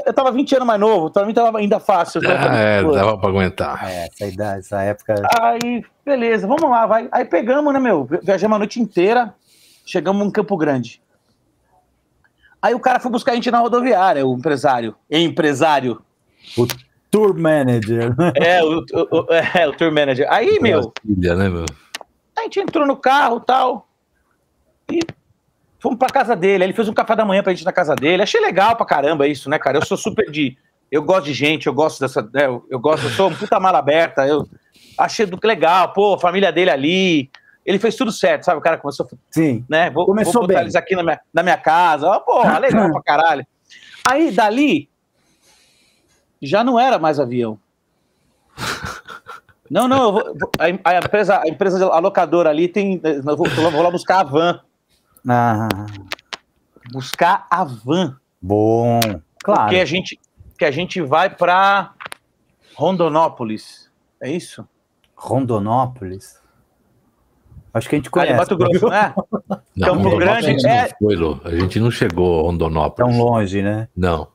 Eu 0.06 0.14
tava 0.14 0.32
20 0.32 0.56
anos 0.56 0.68
mais 0.68 0.80
novo, 0.80 1.10
pra 1.10 1.26
mim 1.26 1.34
tava 1.34 1.58
ainda 1.58 1.80
fácil. 1.80 2.22
Ah, 2.26 2.56
é, 2.56 2.84
dava 2.84 3.18
pra 3.18 3.30
aguentar. 3.30 3.90
É, 3.90 4.08
essa 4.08 4.26
idade, 4.26 4.60
essa 4.60 4.82
época. 4.82 5.16
Aí, 5.42 5.84
beleza, 6.06 6.48
vamos 6.48 6.70
lá, 6.70 6.86
vai. 6.86 7.08
Aí 7.12 7.26
pegamos, 7.26 7.74
né, 7.74 7.80
meu? 7.80 8.08
Viajamos 8.22 8.56
a 8.56 8.60
noite 8.60 8.80
inteira, 8.80 9.34
chegamos 9.86 10.26
em 10.26 10.32
Campo 10.32 10.56
Grande. 10.58 11.02
Aí 12.62 12.74
o 12.74 12.80
cara 12.80 13.00
foi 13.00 13.10
buscar 13.10 13.32
a 13.32 13.36
gente 13.36 13.50
na 13.50 13.60
rodoviária, 13.60 14.26
o 14.26 14.36
empresário. 14.36 14.96
Empresário. 15.10 16.02
O 16.58 16.68
tour 17.10 17.38
manager. 17.38 18.16
É, 18.36 18.64
o, 18.64 18.80
o, 18.80 19.34
é, 19.34 19.68
o 19.68 19.74
tour 19.74 19.92
manager. 19.92 20.28
Aí, 20.30 20.60
meu. 20.60 20.92
Filha, 21.06 21.36
né, 21.36 21.50
meu? 21.50 21.66
A 22.38 22.44
gente 22.44 22.60
entrou 22.60 22.86
no 22.88 22.96
carro 22.96 23.38
e 23.38 23.46
tal. 23.46 23.88
E 24.92 25.00
fomos 25.80 25.98
pra 25.98 26.10
casa 26.10 26.36
dele. 26.36 26.64
Aí 26.64 26.70
ele 26.70 26.76
fez 26.76 26.88
um 26.88 26.94
café 26.94 27.16
da 27.16 27.26
manhã 27.26 27.44
pra 27.44 27.54
gente 27.54 27.66
na 27.66 27.74
casa 27.74 27.96
dele. 27.96 28.24
Achei 28.24 28.40
legal 28.40 28.76
pra 28.76 28.86
caramba 28.86 29.28
isso, 29.28 29.50
né, 29.50 29.60
cara? 29.60 29.78
Eu 29.78 29.86
sou 29.86 29.98
super 29.98 30.30
de. 30.30 30.58
Eu 30.92 31.04
gosto 31.04 31.26
de 31.26 31.34
gente, 31.34 31.68
eu 31.68 31.74
gosto 31.74 32.00
dessa. 32.00 32.22
Né, 32.34 32.46
eu, 32.46 32.66
eu 32.70 32.80
gosto, 32.80 33.06
eu 33.06 33.12
sou 33.12 33.30
um 33.30 33.36
puta 33.36 33.60
mala 33.60 33.80
aberta. 33.80 34.26
Eu 34.26 34.48
achei 34.98 35.26
do 35.26 35.38
que 35.38 35.46
legal, 35.46 35.94
pô, 35.94 36.16
a 36.16 36.20
família 36.20 36.52
dele 36.52 36.72
ali 36.72 37.30
ele 37.70 37.78
fez 37.78 37.96
tudo 37.96 38.12
certo, 38.12 38.46
sabe? 38.46 38.58
O 38.58 38.62
cara 38.64 38.80
começou. 38.80 39.08
Sim. 39.30 39.64
Né? 39.70 39.92
Vou, 39.92 40.06
começou 40.06 40.34
vou 40.34 40.42
botar 40.42 40.54
bem. 40.56 40.62
eles 40.64 40.76
aqui 40.76 40.96
na 40.96 41.04
minha, 41.04 41.22
na 41.32 41.44
minha 41.44 41.58
casa. 41.58 42.10
Oh, 42.10 42.22
porra, 42.22 42.58
legal 42.58 42.90
pra 42.94 43.04
caralho. 43.04 43.46
Aí, 44.10 44.32
dali, 44.32 44.89
já 46.42 46.64
não 46.64 46.80
era 46.80 47.00
mais 47.00 47.20
avião. 47.20 47.60
Não, 49.70 49.88
não, 49.88 50.12
vou, 50.14 50.36
a, 50.58 50.90
a, 50.90 50.98
empresa, 50.98 51.40
a 51.40 51.48
empresa 51.48 51.86
a 51.86 52.00
locadora 52.00 52.50
ali 52.50 52.68
tem. 52.68 53.00
Eu 53.04 53.38
vou, 53.38 53.48
vou 53.48 53.84
lá 53.84 53.92
buscar 53.92 54.22
a 54.22 54.24
van. 54.24 54.62
Ah. 55.28 55.68
Buscar 56.92 57.46
a 57.52 57.64
van. 57.64 58.18
Bom, 58.42 59.00
claro. 59.44 59.62
Porque 59.66 59.80
a 59.80 59.86
gente, 59.86 60.20
que 60.58 60.66
a 60.66 60.72
gente 60.72 61.00
vai 61.02 61.30
para 61.30 61.94
Rondonópolis. 62.74 63.92
É 64.20 64.32
isso? 64.32 64.68
Rondonópolis? 65.16 66.40
Acho 67.74 67.90
que 67.90 67.96
a 67.96 67.98
gente 68.00 68.10
conhece. 68.10 68.34
Mato 68.34 68.58
Grosso, 68.58 68.88
né? 68.88 69.14
Não, 69.76 69.88
Campo 69.88 70.18
Grande 70.18 70.38
a 70.38 70.42
gente, 70.42 70.66
é... 70.66 70.82
não 70.84 70.90
foi, 71.00 71.16
Lu. 71.16 71.42
a 71.44 71.52
gente 71.52 71.80
não 71.80 71.92
chegou 71.92 72.40
a 72.40 72.44
Rondonópolis. 72.44 73.16
Tão 73.16 73.24
longe, 73.24 73.62
né? 73.62 73.88
Não. 73.96 74.28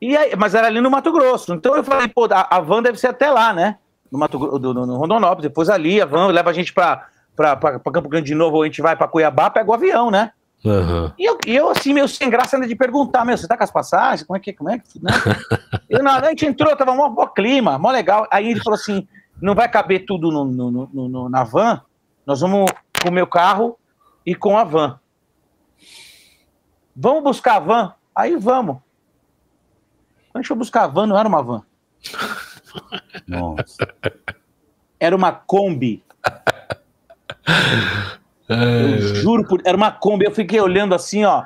E 0.00 0.16
aí, 0.16 0.36
mas 0.36 0.54
era 0.54 0.66
ali 0.66 0.80
no 0.80 0.90
Mato 0.90 1.12
Grosso. 1.12 1.54
Então 1.54 1.74
eu 1.76 1.84
falei, 1.84 2.08
pô, 2.08 2.28
a, 2.30 2.56
a 2.56 2.60
van 2.60 2.82
deve 2.82 2.98
ser 2.98 3.08
até 3.08 3.30
lá, 3.30 3.52
né? 3.52 3.78
No, 4.10 4.18
Mato, 4.18 4.38
do, 4.58 4.74
no, 4.74 4.86
no 4.86 4.96
Rondonópolis. 4.96 5.42
Depois 5.42 5.68
ali, 5.68 6.00
a 6.00 6.06
van 6.06 6.26
leva 6.28 6.50
a 6.50 6.52
gente 6.52 6.72
pra, 6.72 7.06
pra, 7.34 7.56
pra, 7.56 7.78
pra 7.78 7.92
Campo 7.92 8.08
Grande 8.08 8.26
de 8.26 8.34
novo, 8.34 8.56
ou 8.56 8.62
a 8.62 8.66
gente 8.66 8.82
vai 8.82 8.96
pra 8.96 9.08
Cuiabá, 9.08 9.50
pega 9.50 9.70
o 9.70 9.74
avião, 9.74 10.10
né? 10.10 10.32
Uhum. 10.64 11.12
E, 11.18 11.24
eu, 11.24 11.38
e 11.46 11.54
eu, 11.54 11.70
assim, 11.70 11.94
meio 11.94 12.08
sem 12.08 12.28
graça 12.28 12.56
ainda 12.56 12.66
de 12.66 12.74
perguntar, 12.74 13.24
meu, 13.24 13.36
você 13.36 13.46
tá 13.46 13.56
com 13.56 13.64
as 13.64 13.70
passagens? 13.70 14.26
Como 14.26 14.36
é 14.36 14.40
que, 14.40 14.52
como 14.52 14.70
é 14.70 14.78
que, 14.78 15.02
né? 15.02 15.12
eu, 15.88 16.02
não, 16.02 16.12
a 16.12 16.28
gente 16.28 16.46
entrou, 16.46 16.74
tava 16.76 16.94
mó, 16.94 17.08
mó 17.08 17.26
clima, 17.26 17.78
mó 17.78 17.90
legal. 17.90 18.26
Aí 18.30 18.50
ele 18.50 18.60
falou 18.60 18.78
assim, 18.78 19.06
não 19.40 19.54
vai 19.54 19.68
caber 19.68 20.04
tudo 20.04 20.30
no, 20.30 20.44
no, 20.44 20.88
no 20.92 21.28
na 21.28 21.44
van? 21.44 21.80
Nós 22.24 22.40
vamos 22.40 22.70
com 23.02 23.08
o 23.08 23.12
meu 23.12 23.26
carro 23.26 23.78
e 24.24 24.34
com 24.34 24.58
a 24.58 24.64
van. 24.64 24.98
Vamos 26.94 27.22
buscar 27.22 27.56
a 27.56 27.60
van? 27.60 27.94
Aí 28.14 28.36
vamos. 28.36 28.78
A 30.36 30.40
gente 30.40 30.48
foi 30.48 30.56
buscar 30.56 30.84
a 30.84 30.86
van, 30.86 31.06
não 31.06 31.18
era 31.18 31.28
uma 31.28 31.42
van. 31.42 31.62
Nossa. 33.26 33.88
Era 35.00 35.16
uma 35.16 35.32
Kombi. 35.32 36.02
Eu 38.48 38.98
juro 39.16 39.46
por. 39.46 39.60
Era 39.64 39.76
uma 39.76 39.90
Kombi. 39.90 40.26
Eu 40.26 40.30
fiquei 40.30 40.60
olhando 40.60 40.94
assim, 40.94 41.24
ó. 41.24 41.44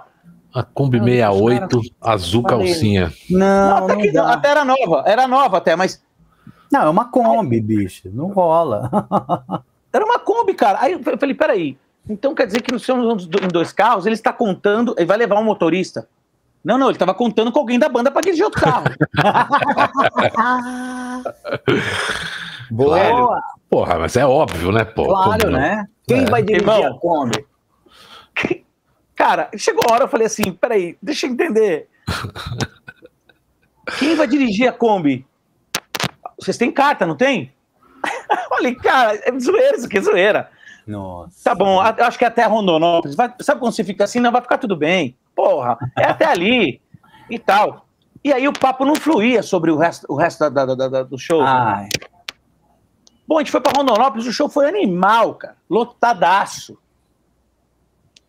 A 0.53 0.65
Kombi 0.65 0.99
68, 0.99 1.69
cara, 1.69 2.15
azul 2.15 2.43
calcinha. 2.43 3.13
Não, 3.31 3.87
não, 3.87 3.95
até, 3.95 4.13
não 4.13 4.27
até, 4.27 4.49
era 4.49 4.65
nova. 4.65 5.05
Era 5.07 5.29
nova 5.29 5.59
até, 5.59 5.77
mas. 5.77 6.03
Não, 6.73 6.83
é 6.83 6.89
uma 6.89 7.05
Kombi, 7.05 7.61
bicho. 7.61 8.11
Não 8.13 8.29
rola. 8.29 8.91
Era 9.93 10.05
uma 10.05 10.21
Kombi, 10.21 10.55
cara. 10.55 10.79
Aí 10.81 10.93
eu 10.93 11.01
falei, 11.03 11.35
peraí. 11.35 11.79
Então 12.09 12.33
quer 12.33 12.47
dizer 12.47 12.63
que 12.63 12.73
no 12.73 12.79
seu 12.79 12.97
em 12.97 13.49
dois 13.49 13.73
carros 13.73 14.07
ele 14.07 14.15
está 14.15 14.33
contando, 14.33 14.95
ele 14.97 15.07
vai 15.07 15.17
levar 15.17 15.41
um 15.41 15.45
motorista. 15.45 16.09
Não, 16.65 16.77
não, 16.77 16.89
ele 16.89 16.97
estava 16.97 17.15
contando 17.15 17.51
com 17.51 17.59
alguém 17.59 17.79
da 17.79 17.89
banda 17.89 18.11
para 18.11 18.21
dirigir 18.21 18.45
outro 18.45 18.61
carro. 18.61 18.85
Boa! 22.71 23.43
Porra, 23.69 23.99
mas 23.99 24.17
é 24.17 24.27
óbvio, 24.27 24.71
né? 24.71 24.85
Pô, 24.85 25.07
claro, 25.07 25.43
como... 25.43 25.57
né? 25.57 25.87
Quem 26.07 26.25
é. 26.25 26.31
vai 26.31 26.43
dirigir 26.43 26.69
Irmão, 26.69 26.87
a 26.87 26.99
Kombi? 26.99 27.47
Cara, 29.17 29.51
chegou 29.57 29.83
a 29.89 29.95
hora, 29.95 30.05
eu 30.05 30.09
falei 30.09 30.27
assim: 30.27 30.53
peraí, 30.53 30.97
deixa 31.03 31.27
eu 31.27 31.31
entender. 31.31 31.89
Quem 33.99 34.15
vai 34.15 34.27
dirigir 34.27 34.69
a 34.69 34.73
Kombi? 34.73 35.27
Vocês 36.39 36.57
têm 36.57 36.73
carta, 36.73 37.07
não 37.07 37.17
tem? 37.17 37.53
Falei, 38.49 38.75
cara, 38.75 39.21
é 39.23 39.39
zoeira 39.39 39.77
isso 39.77 39.87
aqui, 39.87 39.99
é 39.99 40.01
zoeira. 40.01 40.51
Nossa. 40.87 41.45
Tá 41.45 41.55
bom, 41.55 41.81
acho 41.81 42.19
que 42.19 42.25
é 42.25 42.29
até 42.29 42.45
Rondonópolis. 42.47 43.15
Vai, 43.15 43.33
sabe 43.41 43.61
quando 43.61 43.75
você 43.75 43.85
fica 43.85 44.05
assim? 44.05 44.21
Não, 44.21 44.33
vai 44.33 44.41
ficar 44.41 44.59
tudo 44.59 44.75
bem. 44.75 45.17
Porra, 45.41 45.79
é 45.97 46.05
até 46.05 46.27
ali 46.27 46.83
e 47.31 47.39
tal. 47.39 47.87
E 48.23 48.31
aí 48.31 48.47
o 48.47 48.53
papo 48.53 48.85
não 48.85 48.95
fluía 48.95 49.43
sobre 49.43 49.71
o 49.71 49.79
resto, 49.79 50.05
o 50.07 50.15
resto 50.15 50.51
da, 50.51 50.67
da, 50.67 50.75
da, 50.75 51.03
do 51.03 51.17
show. 51.17 51.41
Ai. 51.41 51.89
Bom, 53.27 53.39
a 53.39 53.41
gente 53.41 53.51
foi 53.51 53.63
pra 53.63 53.73
Rondonópolis, 53.75 54.27
o 54.27 54.33
show 54.33 54.51
foi 54.51 54.69
animal, 54.69 55.37
cara. 55.37 55.57
Lotadaço. 55.71 56.77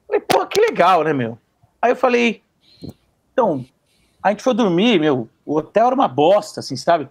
Falei, 0.07 0.21
pô, 0.21 0.45
que 0.47 0.61
legal, 0.61 1.03
né, 1.03 1.11
meu? 1.11 1.37
Aí 1.81 1.91
eu 1.91 1.97
falei, 1.97 2.41
então, 3.33 3.65
a 4.23 4.29
gente 4.29 4.41
foi 4.41 4.53
dormir, 4.53 4.97
meu, 4.97 5.27
o 5.45 5.57
hotel 5.57 5.87
era 5.87 5.95
uma 5.95 6.07
bosta, 6.07 6.61
assim, 6.61 6.77
sabe? 6.77 7.09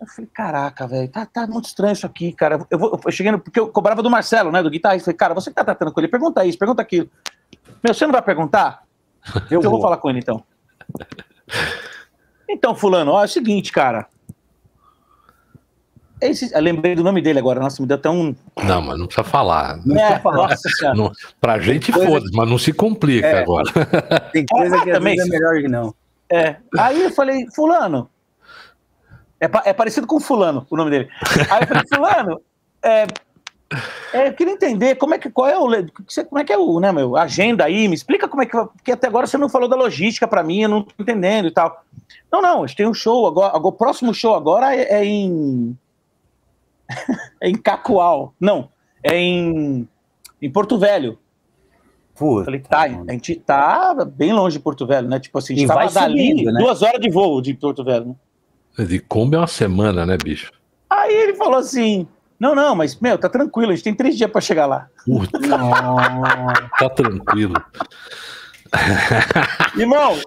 Eu 0.00 0.06
falei, 0.06 0.30
caraca, 0.32 0.86
velho, 0.86 1.08
tá, 1.08 1.26
tá 1.26 1.46
muito 1.48 1.64
estranho 1.64 1.92
isso 1.92 2.06
aqui, 2.06 2.32
cara. 2.32 2.64
Eu, 2.70 2.78
vou, 2.78 3.00
eu 3.04 3.10
cheguei 3.10 3.32
no, 3.32 3.40
porque 3.40 3.58
eu 3.58 3.68
cobrava 3.68 4.00
do 4.00 4.10
Marcelo, 4.10 4.52
né, 4.52 4.62
do 4.62 4.70
guitarrista. 4.70 5.06
Falei, 5.06 5.16
cara, 5.16 5.34
você 5.34 5.50
que 5.50 5.56
tá 5.56 5.64
tratando 5.64 5.92
com 5.92 5.98
ele, 5.98 6.08
pergunta 6.08 6.44
isso, 6.44 6.58
pergunta 6.58 6.82
aquilo. 6.82 7.10
Meu, 7.82 7.92
você 7.92 8.04
não 8.06 8.12
vai 8.12 8.22
perguntar? 8.22 8.84
Eu, 9.50 9.58
então, 9.58 9.62
vou. 9.62 9.70
vou 9.72 9.80
falar 9.80 9.96
com 9.98 10.10
ele, 10.10 10.18
então. 10.18 10.42
Então, 12.48 12.74
fulano, 12.74 13.12
ó, 13.12 13.22
é 13.22 13.24
o 13.24 13.28
seguinte, 13.28 13.72
cara. 13.72 14.06
Esse, 16.20 16.54
eu 16.54 16.60
lembrei 16.60 16.94
do 16.94 17.02
nome 17.02 17.20
dele 17.20 17.40
agora, 17.40 17.58
nossa, 17.58 17.82
me 17.82 17.88
deu 17.88 17.96
até 17.96 18.08
um. 18.08 18.34
Não, 18.62 18.80
mas 18.80 18.98
não 18.98 19.06
precisa 19.06 19.26
falar. 19.26 19.80
Não 19.84 19.96
é, 19.96 20.20
nossa 20.22 20.68
não, 20.94 21.10
pra 21.40 21.58
gente 21.58 21.90
foda 21.90 22.24
mas 22.32 22.48
não 22.48 22.58
se 22.58 22.72
complica 22.72 23.26
é, 23.26 23.42
agora. 23.42 23.68
Tem 24.32 24.46
coisa 24.46 24.76
ah, 24.76 24.84
que 24.84 24.92
também, 24.92 25.18
é 25.18 25.24
melhor 25.24 25.60
que 25.60 25.68
não. 25.68 25.92
É. 26.30 26.56
Aí 26.78 27.02
eu 27.02 27.10
falei, 27.10 27.46
fulano, 27.54 28.08
é, 29.40 29.50
é, 29.64 29.72
parecido 29.72 30.06
com 30.06 30.20
fulano, 30.20 30.64
o 30.70 30.76
nome 30.76 30.90
dele. 30.92 31.08
Aí 31.50 31.62
eu 31.62 31.66
falei, 31.66 31.82
fulano, 31.92 32.40
é, 32.84 33.06
É, 34.12 34.28
eu 34.28 34.32
queria 34.34 34.52
entender 34.52 34.96
como 34.96 35.14
é 35.14 35.18
que 35.18 35.30
qual 35.30 35.48
é 35.48 35.58
o 35.58 35.66
como 36.28 36.38
é 36.38 36.44
que 36.44 36.52
é 36.52 36.58
o, 36.58 36.80
né, 36.80 36.92
meu, 36.92 37.16
agenda 37.16 37.64
aí, 37.64 37.88
me 37.88 37.94
explica 37.94 38.28
como 38.28 38.42
é 38.42 38.46
que 38.46 38.52
porque 38.52 38.92
até 38.92 39.06
agora 39.06 39.26
você 39.26 39.38
não 39.38 39.48
falou 39.48 39.68
da 39.68 39.76
logística 39.76 40.28
para 40.28 40.42
mim, 40.42 40.62
eu 40.62 40.68
não 40.68 40.82
tô 40.82 40.92
entendendo 40.98 41.48
e 41.48 41.50
tal. 41.50 41.84
Não, 42.30 42.42
não, 42.42 42.64
a 42.64 42.66
gente 42.66 42.76
tem 42.76 42.86
um 42.86 42.94
show 42.94 43.26
agora, 43.26 43.56
agora 43.56 43.74
o 43.74 43.78
próximo 43.78 44.12
show 44.12 44.34
agora 44.34 44.74
é, 44.74 45.00
é 45.00 45.04
em 45.04 45.76
é 47.40 47.48
em 47.48 47.54
Cacoal. 47.54 48.34
Não, 48.38 48.68
é 49.02 49.16
em 49.16 49.88
em 50.40 50.50
Porto 50.50 50.76
Velho. 50.76 51.18
Puta, 52.14 52.44
Falei, 52.44 52.60
tá, 52.60 52.88
mano. 52.88 53.06
a 53.08 53.12
gente 53.12 53.36
tá 53.36 53.94
bem 54.04 54.32
longe 54.32 54.58
de 54.58 54.62
Porto 54.62 54.86
Velho, 54.86 55.08
né? 55.08 55.18
Tipo 55.18 55.38
assim, 55.38 55.54
a 55.54 55.56
gente 55.56 55.64
e 55.64 55.68
tava 55.68 55.90
dali, 55.90 56.44
né? 56.44 56.52
duas 56.60 56.82
horas 56.82 57.00
de 57.00 57.10
voo 57.10 57.40
de 57.40 57.54
Porto 57.54 57.82
Velho. 57.82 58.16
Né? 58.78 58.84
De 58.84 58.98
Kombi 58.98 59.36
é 59.36 59.38
uma 59.38 59.46
semana, 59.46 60.04
né, 60.04 60.16
bicho? 60.22 60.52
Aí 60.90 61.14
ele 61.14 61.34
falou 61.34 61.58
assim: 61.58 62.06
não, 62.42 62.56
não, 62.56 62.74
mas, 62.74 62.98
meu, 62.98 63.16
tá 63.16 63.28
tranquilo, 63.28 63.70
a 63.70 63.74
gente 63.76 63.84
tem 63.84 63.94
três 63.94 64.16
dias 64.16 64.28
para 64.28 64.40
chegar 64.40 64.66
lá. 64.66 64.88
Puta. 65.04 65.38
tá 66.76 66.90
tranquilo. 66.90 67.54
Irmão, 69.78 70.20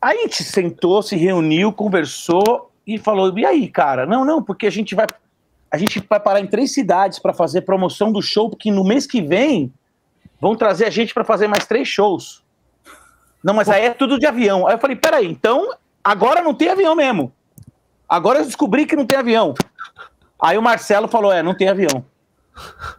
aí 0.00 0.16
a 0.16 0.22
gente 0.22 0.42
sentou, 0.42 1.02
se 1.02 1.14
reuniu, 1.14 1.74
conversou 1.74 2.72
e 2.86 2.96
falou: 2.96 3.38
e 3.38 3.44
aí, 3.44 3.68
cara? 3.68 4.06
Não, 4.06 4.24
não, 4.24 4.42
porque 4.42 4.66
a 4.66 4.70
gente 4.70 4.94
vai. 4.94 5.06
A 5.70 5.76
gente 5.76 6.02
vai 6.08 6.18
parar 6.18 6.40
em 6.40 6.46
três 6.46 6.72
cidades 6.72 7.18
para 7.18 7.34
fazer 7.34 7.60
promoção 7.62 8.10
do 8.10 8.22
show, 8.22 8.48
porque 8.48 8.70
no 8.70 8.82
mês 8.82 9.06
que 9.06 9.20
vem 9.20 9.70
vão 10.40 10.56
trazer 10.56 10.86
a 10.86 10.90
gente 10.90 11.12
para 11.12 11.22
fazer 11.22 11.48
mais 11.48 11.66
três 11.66 11.86
shows. 11.86 12.42
Não, 13.42 13.52
mas 13.52 13.68
aí 13.68 13.84
é 13.84 13.90
tudo 13.90 14.18
de 14.18 14.24
avião. 14.24 14.66
Aí 14.66 14.72
eu 14.72 14.78
falei: 14.78 14.96
peraí, 14.96 15.26
então 15.26 15.70
agora 16.02 16.40
não 16.40 16.54
tem 16.54 16.70
avião 16.70 16.96
mesmo. 16.96 17.30
Agora 18.08 18.38
eu 18.38 18.46
descobri 18.46 18.86
que 18.86 18.96
não 18.96 19.04
tem 19.04 19.18
avião. 19.18 19.52
Aí 20.40 20.58
o 20.58 20.62
Marcelo 20.62 21.08
falou: 21.08 21.32
é, 21.32 21.42
não 21.42 21.54
tem 21.54 21.68
avião. 21.68 22.04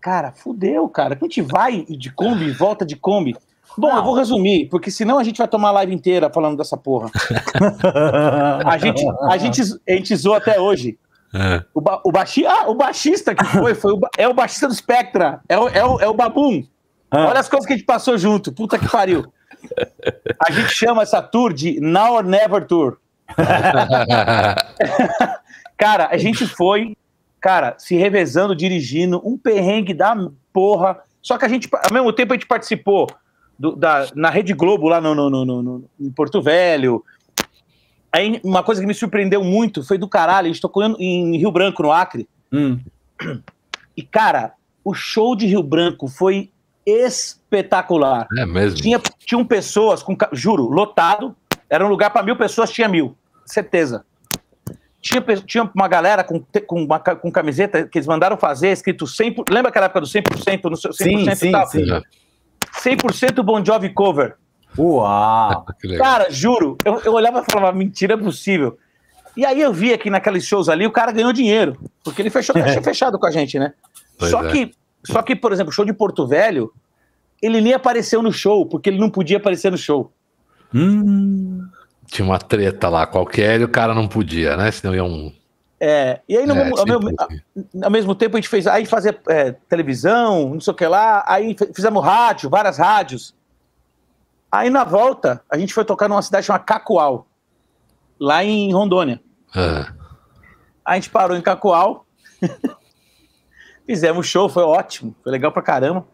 cara, 0.00 0.32
fudeu, 0.32 0.88
cara. 0.88 1.18
A 1.20 1.24
gente 1.24 1.42
vai 1.42 1.84
de 1.84 2.10
Kombi, 2.10 2.50
volta 2.50 2.84
de 2.84 2.96
Kombi. 2.96 3.36
Bom, 3.76 3.88
não. 3.88 3.96
eu 3.96 4.04
vou 4.04 4.14
resumir, 4.14 4.68
porque 4.68 4.90
senão 4.90 5.18
a 5.18 5.24
gente 5.24 5.38
vai 5.38 5.48
tomar 5.48 5.70
a 5.70 5.72
live 5.72 5.94
inteira 5.94 6.30
falando 6.30 6.56
dessa 6.56 6.76
porra. 6.76 7.10
a, 8.64 8.78
gente, 8.78 9.04
a, 9.22 9.36
gente, 9.36 9.60
a 9.88 9.92
gente 9.92 10.16
zoou 10.16 10.36
até 10.36 10.60
hoje. 10.60 10.96
É. 11.34 11.64
O, 11.74 11.80
ba, 11.80 12.00
o, 12.04 12.12
baixi, 12.12 12.46
ah, 12.46 12.68
o 12.68 12.76
baixista 12.76 13.34
que 13.34 13.44
foi, 13.44 13.74
foi 13.74 13.92
o, 13.92 14.00
é 14.16 14.28
o 14.28 14.34
baixista 14.34 14.68
do 14.68 14.74
Spectra, 14.74 15.40
é 15.48 15.58
o, 15.58 15.68
é 15.68 15.84
o, 15.84 16.00
é 16.00 16.08
o 16.08 16.14
Babum. 16.14 16.64
Ah. 17.10 17.26
Olha 17.26 17.40
as 17.40 17.48
coisas 17.48 17.66
que 17.66 17.72
a 17.72 17.76
gente 17.76 17.86
passou 17.86 18.16
junto, 18.16 18.52
puta 18.52 18.78
que 18.78 18.88
pariu. 18.88 19.26
A 20.46 20.52
gente 20.52 20.72
chama 20.72 21.02
essa 21.02 21.20
tour 21.20 21.52
de 21.52 21.80
Now 21.80 22.14
or 22.14 22.24
Never 22.24 22.64
Tour. 22.66 22.98
Cara, 25.76 26.08
a 26.10 26.16
gente 26.16 26.46
foi, 26.46 26.96
cara, 27.40 27.74
se 27.78 27.96
revezando, 27.96 28.54
dirigindo, 28.54 29.20
um 29.24 29.36
perrengue 29.36 29.92
da 29.92 30.16
porra. 30.52 31.00
Só 31.20 31.36
que 31.36 31.44
a 31.44 31.48
gente, 31.48 31.68
ao 31.72 31.92
mesmo 31.92 32.12
tempo, 32.12 32.32
a 32.32 32.36
gente 32.36 32.46
participou 32.46 33.08
do, 33.58 33.74
da, 33.74 34.08
na 34.14 34.30
Rede 34.30 34.52
Globo, 34.52 34.88
lá 34.88 35.00
no, 35.00 35.14
no, 35.14 35.30
no, 35.30 35.62
no, 35.62 35.84
em 36.00 36.10
Porto 36.10 36.40
Velho. 36.42 37.04
Aí, 38.12 38.40
uma 38.44 38.62
coisa 38.62 38.80
que 38.80 38.86
me 38.86 38.94
surpreendeu 38.94 39.42
muito 39.42 39.82
foi 39.82 39.98
do 39.98 40.08
caralho. 40.08 40.46
A 40.46 40.52
gente 40.52 40.60
tocou 40.60 40.84
em 40.98 41.36
Rio 41.36 41.50
Branco, 41.50 41.82
no 41.82 41.90
Acre. 41.90 42.28
Hum. 42.52 42.78
E, 43.96 44.02
cara, 44.02 44.54
o 44.84 44.94
show 44.94 45.34
de 45.34 45.46
Rio 45.46 45.62
Branco 45.62 46.06
foi 46.08 46.50
espetacular. 46.86 48.26
É 48.36 48.44
mesmo? 48.44 48.80
Tinha, 48.80 49.00
tinham 49.18 49.44
pessoas, 49.44 50.02
com, 50.02 50.16
juro, 50.32 50.64
lotado. 50.64 51.34
Era 51.68 51.84
um 51.84 51.88
lugar 51.88 52.10
para 52.10 52.22
mil 52.22 52.36
pessoas, 52.36 52.70
tinha 52.70 52.88
mil. 52.88 53.16
Certeza. 53.46 54.04
Tinha, 55.04 55.22
tinha 55.46 55.70
uma 55.74 55.86
galera 55.86 56.24
com, 56.24 56.42
com, 56.66 56.82
uma, 56.82 56.98
com 56.98 57.30
camiseta 57.30 57.86
que 57.86 57.98
eles 57.98 58.06
mandaram 58.06 58.38
fazer, 58.38 58.68
escrito 58.68 59.04
100%. 59.04 59.44
Lembra 59.50 59.68
aquela 59.68 59.84
época 59.84 60.00
do 60.00 60.06
100%? 60.06 60.64
No 60.64 60.70
100% 60.70 60.92
sim, 60.94 61.34
sim, 61.34 61.52
tal? 61.52 61.66
sim. 61.66 61.84
100% 62.82 63.42
Bon 63.42 63.62
Jovi 63.62 63.90
cover. 63.90 64.36
Uau! 64.78 65.66
Cara, 65.98 66.30
juro, 66.30 66.78
eu, 66.86 67.02
eu 67.04 67.12
olhava 67.12 67.44
e 67.46 67.52
falava, 67.52 67.76
mentira, 67.76 68.14
é 68.14 68.16
possível. 68.16 68.78
E 69.36 69.44
aí 69.44 69.60
eu 69.60 69.74
vi 69.74 69.92
aqui 69.92 70.08
naqueles 70.08 70.46
shows 70.46 70.70
ali, 70.70 70.86
o 70.86 70.90
cara 70.90 71.12
ganhou 71.12 71.32
dinheiro, 71.34 71.76
porque 72.02 72.22
ele 72.22 72.30
fechou 72.30 72.54
caixa 72.54 72.80
fechado 72.82 73.18
com 73.18 73.26
a 73.26 73.30
gente, 73.30 73.58
né? 73.58 73.74
só, 74.18 74.42
é. 74.42 74.50
que, 74.50 74.74
só 75.04 75.20
que, 75.20 75.36
por 75.36 75.52
exemplo, 75.52 75.70
o 75.70 75.74
show 75.74 75.84
de 75.84 75.92
Porto 75.92 76.26
Velho, 76.26 76.72
ele 77.42 77.60
nem 77.60 77.74
apareceu 77.74 78.22
no 78.22 78.32
show, 78.32 78.64
porque 78.64 78.88
ele 78.88 78.98
não 78.98 79.10
podia 79.10 79.36
aparecer 79.36 79.70
no 79.70 79.76
show. 79.76 80.10
Hum. 80.72 81.68
Tinha 82.14 82.24
uma 82.24 82.38
treta 82.38 82.88
lá 82.88 83.08
qualquer 83.08 83.60
e 83.60 83.64
o 83.64 83.68
cara 83.68 83.92
não 83.92 84.06
podia, 84.06 84.56
né? 84.56 84.70
Senão 84.70 84.94
ia 84.94 85.02
um. 85.02 85.32
É, 85.80 86.20
e 86.28 86.36
aí, 86.36 86.46
no 86.46 86.54
é, 86.54 86.62
mesmo, 86.62 86.78
ao, 86.78 86.86
mesmo, 86.86 87.16
ao, 87.82 87.90
mesmo, 87.90 88.14
tempo, 88.14 88.36
a 88.36 88.40
gente 88.40 88.48
fez. 88.48 88.68
Aí 88.68 88.86
fazia 88.86 89.20
é, 89.28 89.50
televisão, 89.68 90.50
não 90.50 90.60
sei 90.60 90.72
o 90.72 90.76
que 90.76 90.86
lá, 90.86 91.24
aí 91.26 91.56
fizemos 91.74 92.04
rádio, 92.04 92.48
várias 92.48 92.78
rádios. 92.78 93.34
Aí 94.50 94.70
na 94.70 94.84
volta, 94.84 95.42
a 95.50 95.58
gente 95.58 95.74
foi 95.74 95.84
tocar 95.84 96.08
numa 96.08 96.22
cidade 96.22 96.46
chamada 96.46 96.64
Cacoal, 96.64 97.26
lá 98.20 98.44
em 98.44 98.72
Rondônia. 98.72 99.20
É. 99.52 99.84
A 100.84 100.94
gente 100.94 101.10
parou 101.10 101.36
em 101.36 101.42
Cacoal, 101.42 102.06
fizemos 103.84 104.28
show, 104.28 104.48
foi 104.48 104.62
ótimo, 104.62 105.16
foi 105.20 105.32
legal 105.32 105.50
pra 105.50 105.62
caramba. 105.62 106.06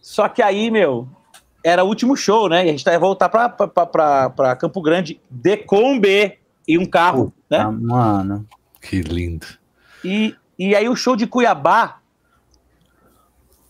Só 0.00 0.28
que 0.28 0.40
aí, 0.40 0.70
meu, 0.70 1.08
era 1.64 1.84
o 1.84 1.86
último 1.86 2.16
show, 2.16 2.48
né? 2.48 2.66
E 2.66 2.68
a 2.68 2.72
gente 2.72 2.86
ia 2.86 2.98
voltar 2.98 3.28
para 3.28 4.56
Campo 4.56 4.80
Grande 4.82 5.20
de 5.30 5.56
Kombi 5.56 6.38
e 6.66 6.78
um 6.78 6.86
carro, 6.86 7.26
Puta, 7.26 7.36
né? 7.50 7.64
Mano. 7.64 8.46
Que 8.80 9.00
lindo. 9.00 9.46
E, 10.04 10.34
e 10.58 10.74
aí 10.74 10.88
o 10.88 10.96
show 10.96 11.14
de 11.14 11.26
Cuiabá, 11.26 12.00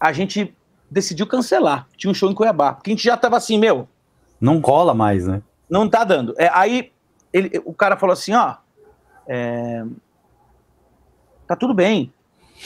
a 0.01 0.13
gente 0.13 0.55
decidiu 0.91 1.27
cancelar. 1.27 1.87
Tinha 1.97 2.11
um 2.11 2.15
show 2.15 2.31
em 2.31 2.35
Cuiabá. 2.35 2.73
Porque 2.73 2.91
a 2.91 2.95
gente 2.95 3.05
já 3.05 3.17
tava 3.17 3.37
assim, 3.37 3.59
meu. 3.59 3.89
Não 4.41 4.61
cola 4.61 4.95
mais, 4.95 5.27
né? 5.27 5.43
Não 5.69 5.89
tá 5.89 6.05
dando. 6.05 6.35
É, 6.39 6.51
aí 6.53 6.93
ele, 7.33 7.63
o 7.65 7.73
cara 7.73 7.97
falou 7.97 8.13
assim: 8.13 8.35
ó. 8.35 8.57
É, 9.27 9.85
tá 11.47 11.57
tudo 11.57 11.75
bem, 11.75 12.13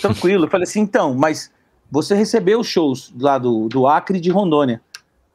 tranquilo. 0.00 0.46
Eu 0.46 0.50
falei 0.50 0.64
assim, 0.64 0.80
então, 0.80 1.14
mas 1.14 1.52
você 1.90 2.14
recebeu 2.14 2.60
os 2.60 2.66
shows 2.66 3.12
lá 3.18 3.38
do, 3.38 3.68
do 3.68 3.86
Acre 3.86 4.20
de 4.20 4.30
Rondônia. 4.30 4.80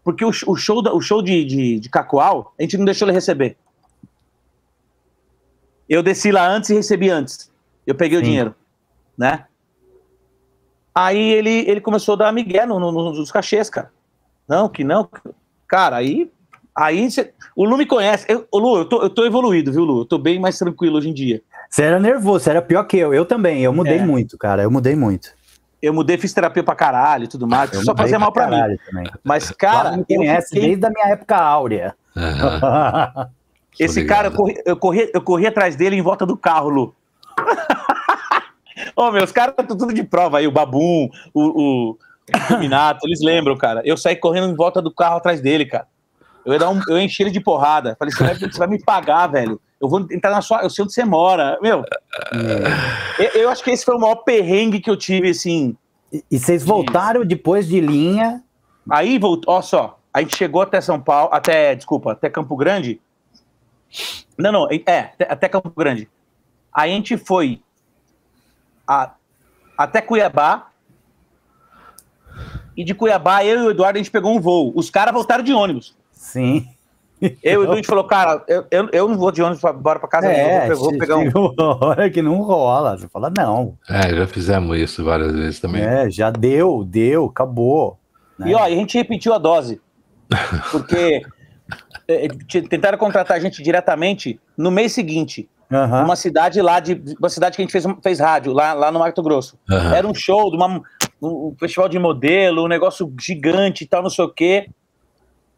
Porque 0.04 0.26
o, 0.26 0.30
o 0.30 0.56
show, 0.56 0.82
da, 0.82 0.94
o 0.94 1.02
show 1.02 1.22
de, 1.22 1.46
de, 1.46 1.80
de 1.80 1.90
Cacoal, 1.90 2.54
a 2.60 2.64
gente 2.64 2.78
não 2.78 2.86
deixou 2.86 3.08
ele 3.08 3.14
receber. 3.14 3.58
Eu 5.88 6.02
desci 6.02 6.32
lá 6.32 6.48
antes 6.48 6.70
e 6.70 6.76
recebi 6.76 7.10
antes. 7.10 7.52
Eu 7.86 7.94
peguei 7.94 8.18
Sim. 8.18 8.24
o 8.24 8.26
dinheiro, 8.26 8.56
né? 9.18 9.46
Aí 10.94 11.20
ele, 11.20 11.70
ele 11.70 11.82
começou 11.82 12.14
a 12.14 12.18
dar 12.18 12.34
migué 12.34 12.66
no, 12.66 12.80
no, 12.80 12.92
nos 12.92 13.32
cachês, 13.32 13.70
cara. 13.70 13.92
Não, 14.48 14.68
que 14.68 14.84
não. 14.84 15.08
Cara, 15.68 15.98
aí. 15.98 16.32
Aí 16.74 17.12
cê, 17.12 17.34
o 17.56 17.66
Lu 17.66 17.78
me 17.78 17.86
conhece. 17.86 18.26
Eu, 18.30 18.48
Lu, 18.54 18.78
eu 18.78 18.86
tô, 18.86 19.02
eu 19.04 19.10
tô 19.10 19.26
evoluído, 19.26 19.72
viu, 19.72 19.84
Lu? 19.84 20.02
Eu 20.02 20.06
tô 20.06 20.18
bem 20.18 20.40
mais 20.40 20.58
tranquilo 20.58 20.98
hoje 20.98 21.10
em 21.10 21.14
dia. 21.14 21.42
Você 21.70 21.84
era 21.84 22.00
nervoso, 22.00 22.46
você 22.46 22.50
era 22.50 22.62
pior 22.62 22.84
que 22.86 22.98
eu. 22.98 23.14
Eu 23.14 23.26
também, 23.26 23.62
eu 23.62 23.74
mudei 23.74 23.98
é. 23.98 24.06
muito, 24.06 24.38
cara. 24.38 24.64
Eu 24.64 24.72
mudei 24.72 24.96
muito 24.96 25.34
eu 25.82 25.94
mudei, 25.94 26.18
fiz 26.18 26.34
terapia 26.34 26.64
pra 26.64 26.76
caralho 26.76 27.24
e 27.24 27.28
tudo 27.28 27.48
mais, 27.48 27.74
eu 27.74 27.84
só 27.84 27.96
fazia 27.96 28.20
mal 28.20 28.32
pra, 28.32 28.48
mim. 28.48 28.78
Também. 28.90 29.12
Mas, 29.24 29.52
cara. 29.52 29.98
me 29.98 30.06
conhece 30.06 30.50
fiquei... 30.50 30.70
desde 30.70 30.86
a 30.86 30.90
minha 30.90 31.08
época 31.08 31.36
áurea. 31.36 31.96
Uhum. 32.16 33.26
Esse 33.80 34.06
cara, 34.06 34.28
eu 34.28 34.32
corri, 34.34 34.62
eu, 34.66 34.78
corri, 34.78 35.12
eu 35.14 35.22
corri 35.22 35.48
atrás 35.48 35.76
dele 35.76 35.96
em 35.96 36.02
volta 36.02 36.26
do 36.26 36.38
carro, 36.38 36.70
Lu. 36.70 36.96
Ô, 38.96 39.04
oh, 39.04 39.12
meus 39.12 39.32
caras 39.32 39.56
estão 39.58 39.78
tudo 39.78 39.94
de 39.94 40.04
prova 40.04 40.40
aí, 40.40 40.48
o 40.48 40.52
Babum, 40.52 41.10
o, 41.34 41.42
o, 41.42 41.98
o 42.52 42.58
Minato, 42.58 43.08
eles 43.08 43.22
lembram, 43.22 43.58
cara. 43.58 43.82
Eu 43.86 43.96
saí 43.96 44.16
correndo 44.16 44.48
em 44.48 44.56
volta 44.56 44.82
do 44.82 44.94
carro 44.94 45.18
atrás 45.18 45.42
dele, 45.42 45.66
cara. 45.66 45.88
Eu 46.46 46.54
ia 46.54 46.60
dar 46.60 46.70
um, 46.70 46.82
eu 46.88 47.00
enchi 47.00 47.24
ele 47.24 47.32
de 47.32 47.40
porrada. 47.40 47.96
Falei, 47.98 48.14
você 48.14 48.24
vai, 48.24 48.36
você 48.36 48.58
vai 48.58 48.68
me 48.68 48.84
pagar, 48.84 49.28
velho. 49.28 49.62
Eu 49.82 49.90
vou 49.90 50.06
entrar 50.12 50.30
na 50.30 50.42
sua. 50.42 50.62
Eu 50.62 50.70
sei 50.70 50.84
onde 50.84 50.94
você 50.94 51.04
mora. 51.04 51.58
Meu. 51.62 51.84
É. 53.20 53.26
Eu, 53.26 53.42
eu, 53.42 53.50
acho 53.50 53.64
que 53.64 53.72
esse 53.72 53.84
foi 53.84 53.96
o 53.96 54.00
maior 54.00 54.16
perrengue 54.16 54.80
que 54.80 54.90
eu 54.90 54.96
tive, 54.96 55.30
assim. 55.30 55.76
E, 56.14 56.24
e 56.30 56.40
vocês 56.40 56.64
voltaram 56.64 57.26
depois 57.26 57.68
de 57.68 57.82
linha. 57.82 58.44
Aí 58.90 59.18
voltou, 59.18 59.56
ó 59.56 59.62
só. 59.62 59.98
A 60.14 60.22
gente 60.22 60.38
chegou 60.38 60.62
até 60.62 60.80
São 60.82 61.00
Paulo, 61.00 61.34
até, 61.34 61.74
desculpa, 61.74 62.12
até 62.12 62.30
Campo 62.30 62.56
Grande. 62.56 63.02
Não, 64.38 64.52
não, 64.52 64.68
é, 64.70 65.14
até 65.28 65.50
Campo 65.50 65.72
Grande. 65.76 66.08
Aí 66.72 66.92
a 66.92 66.96
gente 66.96 67.18
foi 67.18 67.62
a, 68.88 69.14
até 69.78 70.02
Cuiabá. 70.02 70.68
E 72.76 72.84
de 72.84 72.94
Cuiabá, 72.94 73.44
eu 73.44 73.60
e 73.60 73.68
o 73.68 73.72
Eduardo, 73.72 73.98
a 73.98 74.02
gente 74.02 74.12
pegou 74.12 74.36
um 74.36 74.40
voo. 74.40 74.72
Os 74.76 74.90
caras 74.90 75.14
voltaram 75.14 75.44
de 75.44 75.54
ônibus. 75.54 75.96
Sim. 76.12 76.68
Eu 77.44 77.64
e 77.64 77.68
o 77.68 77.72
Luiz 77.72 77.86
falou, 77.86 78.04
cara, 78.04 78.44
eu, 78.48 78.66
eu, 78.72 78.90
eu, 78.92 79.08
não 79.08 79.16
vou 79.16 79.32
de 79.32 79.44
ônibus 79.44 79.62
pra, 79.62 79.72
embora 79.72 80.00
pra 80.00 80.10
casa, 80.10 80.28
é, 80.28 80.72
eu 80.72 80.76
vou, 80.76 80.98
pegar 80.98 81.18
um. 81.18 81.30
hora 81.80 82.10
que 82.10 82.22
não 82.22 82.42
rola. 82.42 82.98
Você 82.98 83.08
fala, 83.08 83.32
não. 83.36 83.78
É, 83.88 84.16
já 84.16 84.26
fizemos 84.26 84.78
isso 84.78 85.04
várias 85.04 85.32
vezes 85.32 85.60
também. 85.60 85.84
É, 85.84 86.10
já 86.10 86.32
deu, 86.32 86.84
deu, 86.84 87.26
acabou. 87.26 88.00
Né? 88.40 88.50
E 88.50 88.56
ó, 88.56 88.64
a 88.64 88.70
gente 88.70 88.98
repetiu 88.98 89.34
a 89.34 89.38
dose. 89.38 89.80
Porque 90.72 91.22
é, 92.08 92.28
tentaram 92.68 92.98
contratar 92.98 93.38
a 93.38 93.40
gente 93.40 93.62
diretamente 93.62 94.40
no 94.58 94.72
mês 94.72 94.92
seguinte. 94.92 95.48
Uhum. 95.70 96.04
Uma 96.04 96.16
cidade 96.16 96.60
lá 96.60 96.80
de. 96.80 97.02
Uma 97.20 97.30
cidade 97.30 97.56
que 97.56 97.62
a 97.62 97.66
gente 97.66 97.72
fez, 97.72 97.86
fez 98.04 98.20
rádio, 98.20 98.52
lá, 98.52 98.74
lá 98.74 98.92
no 98.92 99.00
Mato 99.00 99.22
Grosso. 99.22 99.58
Uhum. 99.70 99.94
Era 99.94 100.08
um 100.08 100.14
show 100.14 100.50
de 100.50 100.58
uma, 100.58 100.82
um 101.22 101.56
festival 101.58 101.88
de 101.88 102.00
modelo, 102.00 102.66
um 102.66 102.68
negócio 102.68 103.12
gigante 103.20 103.84
e 103.84 103.88
tal, 103.88 104.02
não 104.02 104.10
sei 104.10 104.26
o 104.26 104.30
quê. 104.30 104.68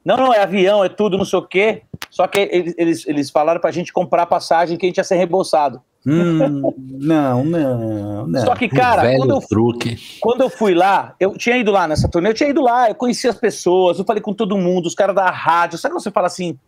Não, 0.03 0.17
não, 0.17 0.33
é 0.33 0.41
avião, 0.41 0.83
é 0.83 0.89
tudo, 0.89 1.17
não 1.17 1.25
sei 1.25 1.39
o 1.39 1.47
quê. 1.47 1.83
Só 2.09 2.27
que 2.27 2.39
eles, 2.39 2.75
eles, 2.77 3.07
eles 3.07 3.29
falaram 3.29 3.61
pra 3.61 3.71
gente 3.71 3.93
comprar 3.93 4.25
passagem 4.25 4.77
que 4.77 4.85
a 4.85 4.89
gente 4.89 4.97
ia 4.97 5.03
ser 5.03 5.15
reembolsado. 5.15 5.81
Hum, 6.05 6.73
não, 6.99 7.45
não, 7.45 8.27
não. 8.27 8.41
Só 8.41 8.53
que, 8.55 8.67
cara, 8.67 9.15
quando 9.15 9.31
eu, 9.31 9.39
truque. 9.39 9.97
quando 10.19 10.41
eu 10.41 10.49
fui 10.49 10.73
lá, 10.73 11.15
eu 11.17 11.37
tinha 11.37 11.57
ido 11.57 11.71
lá 11.71 11.87
nessa 11.87 12.09
turnê, 12.09 12.29
eu 12.29 12.33
tinha 12.33 12.49
ido 12.49 12.61
lá, 12.61 12.89
eu 12.89 12.95
conheci 12.95 13.25
as 13.25 13.37
pessoas, 13.37 13.97
eu 13.97 14.03
falei 14.03 14.21
com 14.21 14.33
todo 14.33 14.57
mundo, 14.57 14.85
os 14.85 14.95
caras 14.95 15.15
da 15.15 15.29
rádio. 15.31 15.77
Sabe 15.77 15.93
quando 15.93 16.03
você 16.03 16.11
fala 16.11 16.27
assim? 16.27 16.59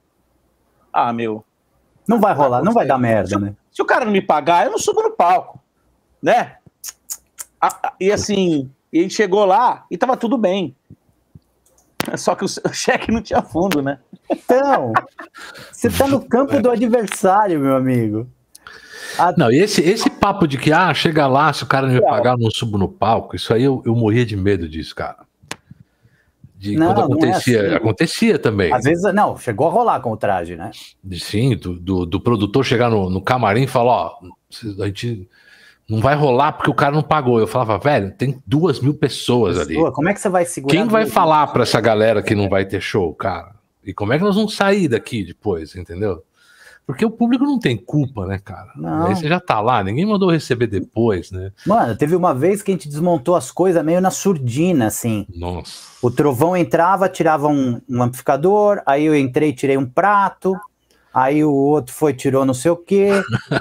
Ah, 0.92 1.12
meu. 1.12 1.44
Não 2.08 2.20
vai 2.20 2.34
rolar, 2.34 2.64
não 2.64 2.72
vai 2.72 2.88
dar 2.88 2.98
merda, 2.98 3.28
se, 3.28 3.38
né? 3.38 3.54
Se 3.72 3.82
o 3.82 3.86
cara 3.86 4.06
não 4.06 4.12
me 4.12 4.22
pagar, 4.22 4.66
eu 4.66 4.72
não 4.72 4.78
subo 4.78 5.02
no 5.02 5.12
palco, 5.12 5.60
né? 6.22 6.56
E 8.00 8.12
assim, 8.12 8.70
e 8.94 9.00
a 9.00 9.02
gente 9.02 9.16
chegou 9.16 9.44
lá 9.44 9.86
e 9.92 9.98
tava 9.98 10.16
tudo 10.16 10.38
bem. 10.38 10.74
Só 12.18 12.36
que 12.36 12.46
o 12.46 12.48
cheque 12.74 13.12
não 13.12 13.22
tinha 13.22 13.42
fundo, 13.42 13.82
né? 13.82 14.00
Então, 14.30 14.94
você 15.72 15.90
tá 15.90 16.08
no 16.08 16.24
campo 16.26 16.60
do 16.62 16.70
adversário, 16.70 17.60
meu 17.60 17.76
amigo. 17.76 18.28
A... 19.18 19.34
Não, 19.38 19.52
e 19.52 19.58
esse, 19.58 19.82
esse 19.82 20.10
papo 20.10 20.48
de 20.48 20.58
que, 20.58 20.72
ah, 20.72 20.94
chega 20.94 21.28
lá, 21.28 21.52
se 21.54 21.64
o 21.64 21.68
cara 21.68 21.88
não 21.88 21.94
me 21.94 22.02
pagar, 22.02 22.34
eu 22.34 22.40
não 22.40 22.52
subo 22.52 22.78
no 22.78 22.88
palco, 22.88 23.36
isso 23.36 23.54
aí 23.54 23.64
eu, 23.64 23.82
eu 23.86 23.96
morria 23.96 24.26
de 24.26 24.36
medo 24.36 24.68
disso, 24.68 24.96
cara. 24.96 25.26
De 26.58 26.76
não, 26.76 26.94
quando 26.94 27.14
acontecia, 27.14 27.60
é 27.60 27.66
assim. 27.68 27.76
acontecia 27.76 28.40
também. 28.40 28.74
Às 28.74 28.86
vezes, 28.86 29.14
não, 29.14 29.38
chegou 29.38 29.68
a 29.68 29.72
rolar 29.72 30.00
com 30.00 30.12
o 30.12 30.18
traje, 30.18 30.56
né? 30.56 30.72
Sim, 31.14 31.56
do, 31.56 31.80
do, 31.80 32.06
do 32.06 32.20
produtor 32.20 32.66
chegar 32.66 32.90
no, 32.90 33.10
no 33.10 33.22
camarim 33.22 33.64
e 33.64 33.68
falar, 33.68 33.92
ó, 33.92 34.20
a 34.82 34.86
gente 34.86 35.30
não 35.90 36.00
vai 36.00 36.16
rolar 36.16 36.54
porque 36.54 36.70
o 36.70 36.74
cara 36.74 36.94
não 36.94 37.04
pagou. 37.04 37.40
Eu 37.40 37.48
falava, 37.48 37.78
velho, 37.78 38.12
tem 38.12 38.42
duas 38.46 38.80
mil 38.80 38.94
pessoas 38.94 39.60
ali. 39.60 39.76
Como 39.92 40.10
é 40.10 40.14
que 40.14 40.20
você 40.20 40.30
vai 40.30 40.46
segurar? 40.46 40.74
Quem 40.74 40.88
vai 40.88 41.06
falar 41.06 41.48
para 41.48 41.64
essa 41.64 41.80
galera 41.80 42.24
que 42.24 42.36
não 42.36 42.50
vai 42.50 42.66
ter 42.66 42.82
show, 42.82 43.14
cara? 43.14 43.56
E 43.84 43.94
como 43.94 44.12
é 44.14 44.18
que 44.18 44.24
nós 44.24 44.36
vamos 44.36 44.56
sair 44.56 44.88
daqui 44.88 45.24
depois, 45.24 45.76
entendeu? 45.76 46.24
Porque 46.88 47.04
o 47.04 47.10
público 47.10 47.44
não 47.44 47.58
tem 47.58 47.76
culpa, 47.76 48.28
né, 48.28 48.40
cara? 48.44 48.72
Não. 48.76 49.08
Aí 49.08 49.16
você 49.16 49.28
já 49.28 49.40
tá 49.40 49.60
lá, 49.60 49.84
ninguém 49.84 50.06
mandou 50.06 50.30
receber 50.30 50.68
depois, 50.68 51.32
né? 51.32 51.52
Mano, 51.66 51.96
teve 51.96 52.16
uma 52.16 52.34
vez 52.34 52.62
que 52.62 52.72
a 52.72 52.76
gente 52.76 52.88
desmontou 52.88 53.36
as 53.36 53.50
coisas 53.50 53.84
meio 53.84 54.00
na 54.00 54.12
surdina, 54.12 54.86
assim. 54.86 55.26
Nossa. 55.36 55.84
O 56.02 56.12
trovão 56.12 56.56
entrava, 56.56 57.10
tirava 57.10 57.48
um, 57.48 57.82
um 57.90 58.04
amplificador, 58.04 58.84
aí 58.86 59.06
eu 59.06 59.16
entrei, 59.16 59.52
tirei 59.52 59.78
um 59.78 59.86
prato, 59.86 60.56
aí 61.16 61.46
o 61.46 61.54
outro 61.54 61.96
foi, 61.96 62.14
tirou 62.14 62.46
não 62.46 62.54
sei 62.54 62.72
o 62.72 62.76
quê. 62.76 63.12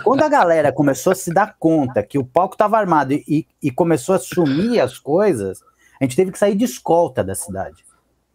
Quando 0.02 0.24
a 0.24 0.28
galera 0.28 0.72
começou 0.72 1.12
a 1.12 1.14
se 1.14 1.32
dar 1.32 1.54
conta 1.56 2.02
que 2.02 2.18
o 2.18 2.24
palco 2.24 2.56
estava 2.56 2.76
armado 2.76 3.14
e, 3.14 3.46
e, 3.62 3.70
começou 3.70 4.16
a 4.16 4.18
sumir 4.18 4.80
as 4.80 4.98
coisas, 4.98 5.62
a 6.00 6.04
gente 6.04 6.16
teve 6.16 6.32
que 6.32 6.38
sair 6.38 6.56
de 6.56 6.64
escolta 6.64 7.22
da 7.22 7.36
cidade. 7.36 7.84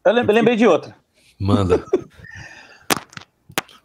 Eu 0.06 0.14
lembrei 0.14 0.56
de 0.56 0.66
outra. 0.66 0.96
Manda. 1.38 1.84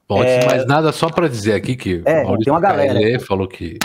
Bom, 0.06 0.20
antes 0.20 0.38
de 0.38 0.44
é. 0.44 0.46
mais 0.46 0.66
nada, 0.66 0.92
só 0.92 1.10
para 1.10 1.28
dizer 1.28 1.54
aqui 1.54 1.74
que 1.74 2.02
é, 2.04 2.22
Maurício 2.22 2.44
tem 2.44 2.52
uma 2.52 2.60
galera. 2.60 3.20
falou 3.20 3.48
que 3.48 3.78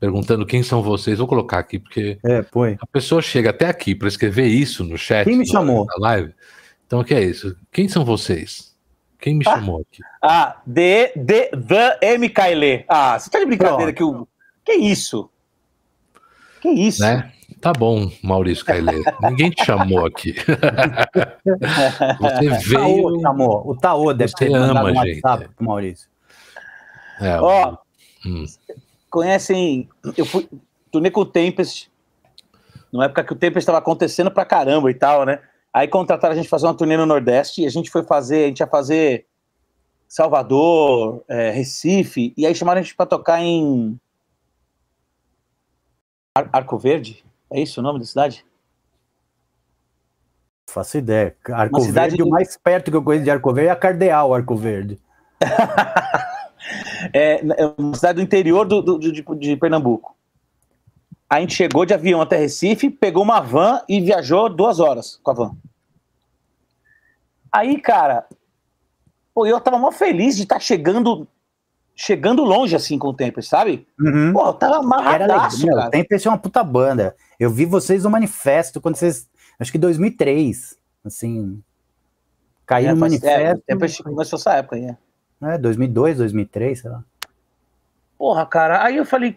perguntando 0.00 0.46
quem 0.46 0.62
são 0.62 0.82
vocês, 0.82 1.18
vou 1.18 1.26
colocar 1.26 1.58
aqui 1.58 1.78
porque 1.78 2.18
é, 2.24 2.42
põe. 2.42 2.76
a 2.80 2.86
pessoa 2.86 3.20
chega 3.20 3.50
até 3.50 3.66
aqui 3.66 3.94
para 3.94 4.08
escrever 4.08 4.46
isso 4.46 4.84
no 4.84 4.96
chat. 4.96 5.24
Quem 5.24 5.36
me 5.36 5.46
chamou? 5.46 5.84
Na 5.86 5.96
live. 5.98 6.32
Então 6.86 7.00
o 7.00 7.04
que 7.04 7.14
é 7.14 7.22
isso? 7.22 7.56
Quem 7.72 7.88
são 7.88 8.04
vocês? 8.04 8.73
Quem 9.24 9.36
me 9.36 9.44
ah, 9.48 9.54
chamou 9.54 9.80
aqui? 9.80 10.02
Ah, 10.22 10.56
de, 10.66 11.10
de, 11.16 11.48
the 11.48 11.98
M. 12.02 12.28
Kaile. 12.28 12.84
Ah, 12.86 13.18
você 13.18 13.30
tá 13.30 13.38
de 13.38 13.46
brincadeira 13.46 13.90
Pronto. 13.90 13.94
que 13.94 14.04
o. 14.04 14.28
Que 14.62 14.74
isso? 14.74 15.30
Que 16.60 16.68
isso? 16.68 17.00
Né? 17.00 17.32
Tá 17.58 17.72
bom, 17.72 18.12
Maurício 18.22 18.62
Cailê. 18.66 19.02
Ninguém 19.22 19.50
te 19.50 19.64
chamou 19.64 20.04
aqui. 20.04 20.34
Você 22.20 22.50
veio. 22.68 23.06
O 23.06 23.22
Taô, 23.22 23.70
o 23.70 23.76
Taô 23.78 24.12
deve 24.12 24.32
Você 24.32 24.44
ter 24.44 24.54
ama, 24.54 24.82
um 24.82 24.88
gente. 24.88 25.22
WhatsApp 25.22 25.48
pro 25.56 25.64
Maurício. 25.64 26.06
É, 27.18 27.40
Ó, 27.40 27.78
hum. 28.26 28.44
conhecem. 29.08 29.88
Eu 30.18 30.26
fui. 30.26 30.46
Turnê 30.92 31.10
com 31.10 31.22
o 31.22 31.26
Tempest. 31.26 31.90
Na 32.92 33.06
época 33.06 33.24
que 33.24 33.32
o 33.32 33.36
Tempest 33.36 33.60
estava 33.60 33.78
acontecendo 33.78 34.30
pra 34.30 34.44
caramba 34.44 34.90
e 34.90 34.94
tal, 34.94 35.24
né? 35.24 35.40
Aí 35.74 35.88
contrataram 35.88 36.32
a 36.32 36.36
gente 36.36 36.48
fazer 36.48 36.66
uma 36.66 36.74
turnê 36.74 36.96
no 36.96 37.04
Nordeste 37.04 37.62
e 37.62 37.66
a 37.66 37.70
gente 37.70 37.90
foi 37.90 38.04
fazer. 38.04 38.44
A 38.44 38.46
gente 38.46 38.60
ia 38.60 38.66
fazer 38.66 39.26
Salvador, 40.08 41.24
é, 41.26 41.50
Recife, 41.50 42.32
e 42.36 42.46
aí 42.46 42.54
chamaram 42.54 42.78
a 42.78 42.82
gente 42.82 42.94
para 42.94 43.06
tocar 43.06 43.42
em 43.42 43.98
Ar 46.36 46.48
Arco 46.52 46.78
Verde. 46.78 47.24
É 47.50 47.60
isso 47.60 47.80
o 47.80 47.82
nome 47.82 47.98
da 47.98 48.04
cidade? 48.04 48.46
Faço 50.70 50.98
ideia. 50.98 51.36
Arco 51.50 51.80
uma 51.80 51.92
Verde, 51.92 52.22
o 52.22 52.28
mais 52.28 52.56
perto 52.56 52.92
que 52.92 52.96
eu 52.96 53.02
conheço 53.02 53.24
de 53.24 53.30
Arco 53.30 53.52
Verde 53.52 53.68
é 53.68 53.72
a 53.72 53.76
Cardeal 53.76 54.32
Arco 54.32 54.54
Verde. 54.54 54.98
É, 57.12 57.44
é 57.62 57.66
uma 57.76 57.94
cidade 57.94 58.16
do 58.16 58.22
interior 58.22 58.66
do, 58.66 58.80
do, 58.80 58.98
de, 58.98 59.22
de, 59.22 59.56
Pernambuco. 59.56 60.13
A 61.34 61.40
gente 61.40 61.56
chegou 61.56 61.84
de 61.84 61.92
avião 61.92 62.20
até 62.20 62.36
Recife, 62.36 62.88
pegou 62.88 63.24
uma 63.24 63.40
van 63.40 63.80
e 63.88 64.00
viajou 64.00 64.48
duas 64.48 64.78
horas 64.78 65.18
com 65.20 65.32
a 65.32 65.34
van. 65.34 65.56
Aí, 67.50 67.80
cara, 67.80 68.24
pô, 69.34 69.44
eu 69.44 69.60
tava 69.60 69.76
mó 69.76 69.90
feliz 69.90 70.36
de 70.36 70.44
estar 70.44 70.54
tá 70.54 70.60
chegando 70.60 71.26
chegando 71.92 72.44
longe 72.44 72.76
assim 72.76 72.96
com 72.96 73.08
o 73.08 73.14
Tempest, 73.14 73.50
sabe? 73.50 73.84
Uhum. 73.98 74.32
Pô, 74.32 74.52
tava 74.52 74.76
amarradaço, 74.76 75.66
cara. 75.66 75.88
O 75.88 75.90
Tempest 75.90 76.28
é 76.28 76.30
uma 76.30 76.38
puta 76.38 76.62
banda. 76.62 77.16
Eu 77.38 77.50
vi 77.50 77.64
vocês 77.64 78.04
no 78.04 78.10
manifesto 78.10 78.80
quando 78.80 78.94
vocês, 78.94 79.28
acho 79.58 79.72
que 79.72 79.78
2003, 79.78 80.78
assim, 81.04 81.60
caiu 82.64 82.90
é, 82.90 82.94
no 82.94 83.00
manifesto. 83.00 83.40
É, 83.40 83.54
o 83.54 83.58
Tempest 83.58 84.04
começou 84.04 84.38
essa 84.38 84.52
época, 84.54 84.76
né? 84.76 84.96
É, 85.42 85.58
2002, 85.58 86.18
2003, 86.18 86.80
sei 86.80 86.90
lá. 86.92 87.04
Porra, 88.16 88.46
cara, 88.46 88.84
aí 88.84 88.96
eu 88.96 89.04
falei, 89.04 89.36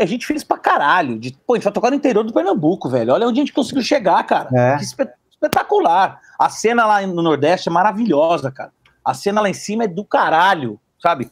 a 0.00 0.06
gente 0.06 0.26
fez 0.26 0.42
pra 0.42 0.58
caralho. 0.58 1.18
De, 1.18 1.36
pô, 1.46 1.54
a 1.54 1.56
gente 1.56 1.64
vai 1.64 1.72
tocar 1.72 1.90
no 1.90 1.96
interior 1.96 2.24
do 2.24 2.32
Pernambuco, 2.32 2.88
velho. 2.88 3.12
Olha 3.12 3.26
onde 3.26 3.40
a 3.40 3.42
gente 3.44 3.52
conseguiu 3.52 3.82
chegar, 3.82 4.22
cara. 4.24 4.48
É. 4.52 4.76
Que 4.78 4.84
espetacular. 4.84 6.20
A 6.38 6.48
cena 6.48 6.86
lá 6.86 7.06
no 7.06 7.22
Nordeste 7.22 7.68
é 7.68 7.72
maravilhosa, 7.72 8.50
cara. 8.50 8.72
A 9.04 9.12
cena 9.12 9.42
lá 9.42 9.50
em 9.50 9.54
cima 9.54 9.84
é 9.84 9.88
do 9.88 10.04
caralho, 10.04 10.80
sabe? 11.00 11.30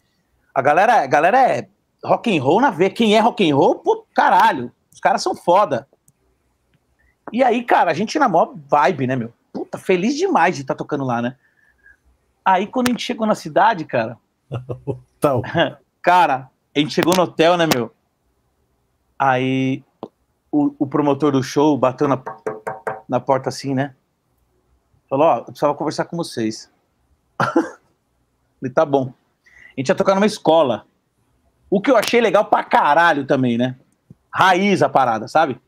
A 0.54 0.60
galera, 0.60 1.02
a 1.02 1.06
galera 1.06 1.38
é 1.38 1.66
rock 2.04 2.36
and 2.36 2.42
roll 2.42 2.60
na 2.60 2.70
ver. 2.70 2.90
Quem 2.90 3.16
é 3.16 3.20
rock 3.20 3.50
and 3.50 3.56
roll, 3.56 3.76
pô, 3.76 4.06
caralho. 4.14 4.70
Os 4.92 5.00
caras 5.00 5.22
são 5.22 5.34
foda. 5.34 5.88
E 7.32 7.42
aí, 7.42 7.62
cara, 7.64 7.90
a 7.90 7.94
gente 7.94 8.18
na 8.18 8.28
maior 8.28 8.52
vibe, 8.68 9.06
né, 9.06 9.16
meu? 9.16 9.32
Puta, 9.50 9.78
feliz 9.78 10.14
demais 10.14 10.54
de 10.56 10.60
estar 10.60 10.74
tá 10.74 10.78
tocando 10.78 11.04
lá, 11.04 11.22
né? 11.22 11.36
Aí 12.44 12.66
quando 12.66 12.88
a 12.88 12.90
gente 12.90 13.02
chegou 13.02 13.26
na 13.26 13.34
cidade, 13.34 13.86
cara. 13.86 14.18
cara, 16.02 16.50
a 16.74 16.78
gente 16.78 16.94
chegou 16.94 17.14
no 17.16 17.22
hotel, 17.22 17.56
né, 17.56 17.66
meu? 17.72 17.92
Aí 19.18 19.84
o, 20.50 20.74
o 20.78 20.86
promotor 20.86 21.32
do 21.32 21.42
show 21.42 21.76
bateu 21.76 22.08
na, 22.08 22.22
na 23.08 23.20
porta 23.20 23.48
assim, 23.48 23.74
né? 23.74 23.94
Falou, 25.08 25.26
ó, 25.26 25.38
eu 25.38 25.44
precisava 25.44 25.74
conversar 25.74 26.06
com 26.06 26.16
vocês. 26.16 26.70
Ele 28.62 28.72
tá 28.72 28.84
bom 28.84 29.12
a 29.76 29.80
gente 29.80 29.88
ia 29.88 29.94
tocar 29.94 30.14
numa 30.14 30.26
escola. 30.26 30.84
O 31.70 31.80
que 31.80 31.90
eu 31.90 31.96
achei 31.96 32.20
legal 32.20 32.44
pra 32.44 32.62
caralho 32.62 33.24
também, 33.26 33.56
né? 33.56 33.76
Raiz 34.30 34.82
a 34.82 34.88
parada, 34.88 35.26
sabe? 35.26 35.58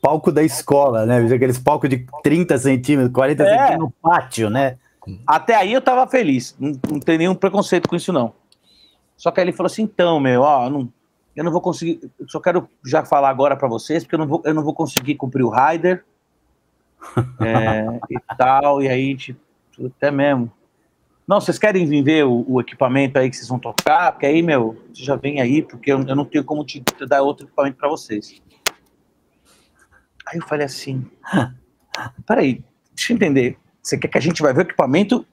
Palco 0.00 0.32
da 0.32 0.42
escola, 0.42 1.04
né? 1.04 1.18
Aqueles 1.18 1.58
palcos 1.58 1.90
de 1.90 2.06
30 2.22 2.56
centímetros, 2.58 3.12
40 3.12 3.42
é. 3.42 3.46
centímetros 3.46 3.78
no 3.78 3.90
pátio, 3.90 4.50
né? 4.50 4.78
Até 5.26 5.54
aí 5.54 5.72
eu 5.72 5.80
tava 5.80 6.06
feliz. 6.06 6.56
Não, 6.58 6.72
não 6.90 7.00
tem 7.00 7.18
nenhum 7.18 7.34
preconceito 7.34 7.88
com 7.88 7.96
isso, 7.96 8.12
não. 8.12 8.32
Só 9.16 9.30
que 9.30 9.40
aí 9.40 9.44
ele 9.44 9.52
falou 9.52 9.66
assim: 9.66 9.82
então, 9.82 10.20
meu, 10.20 10.42
ó, 10.42 10.68
não, 10.68 10.92
eu 11.34 11.44
não 11.44 11.52
vou 11.52 11.60
conseguir. 11.60 12.00
Só 12.28 12.40
quero 12.40 12.68
já 12.84 13.04
falar 13.04 13.30
agora 13.30 13.56
para 13.56 13.68
vocês, 13.68 14.02
porque 14.02 14.14
eu 14.14 14.18
não, 14.18 14.26
vou, 14.26 14.42
eu 14.44 14.54
não 14.54 14.62
vou 14.62 14.74
conseguir 14.74 15.14
cumprir 15.16 15.42
o 15.42 15.50
rider. 15.50 16.04
é, 17.40 18.00
e 18.10 18.36
tal. 18.36 18.82
E 18.82 18.88
aí, 18.88 19.16
tipo, 19.16 19.40
até 19.86 20.10
mesmo. 20.10 20.50
Não, 21.26 21.40
vocês 21.40 21.58
querem 21.58 21.84
vir 21.86 22.02
ver 22.02 22.24
o, 22.24 22.44
o, 22.46 22.60
equipamento 22.60 23.18
aí 23.18 23.28
que 23.28 23.36
vocês 23.36 23.48
vão 23.48 23.58
tocar? 23.58 24.12
Porque 24.12 24.26
aí, 24.26 24.42
meu, 24.42 24.80
já 24.92 25.16
vem 25.16 25.40
aí, 25.40 25.60
porque 25.60 25.92
eu, 25.92 26.00
eu 26.06 26.14
não 26.14 26.24
tenho 26.24 26.44
como 26.44 26.64
te, 26.64 26.80
te 26.80 27.04
dar 27.04 27.22
outro 27.22 27.46
equipamento 27.46 27.76
para 27.76 27.88
vocês. 27.88 28.40
Aí 30.26 30.38
eu 30.38 30.46
falei 30.46 30.66
assim: 30.66 31.04
peraí, 32.26 32.62
deixa 32.94 33.12
eu 33.12 33.16
entender. 33.16 33.58
Você 33.82 33.98
quer 33.98 34.08
que 34.08 34.18
a 34.18 34.20
gente 34.20 34.42
vai 34.42 34.52
ver 34.52 34.60
o 34.60 34.62
equipamento 34.62 35.26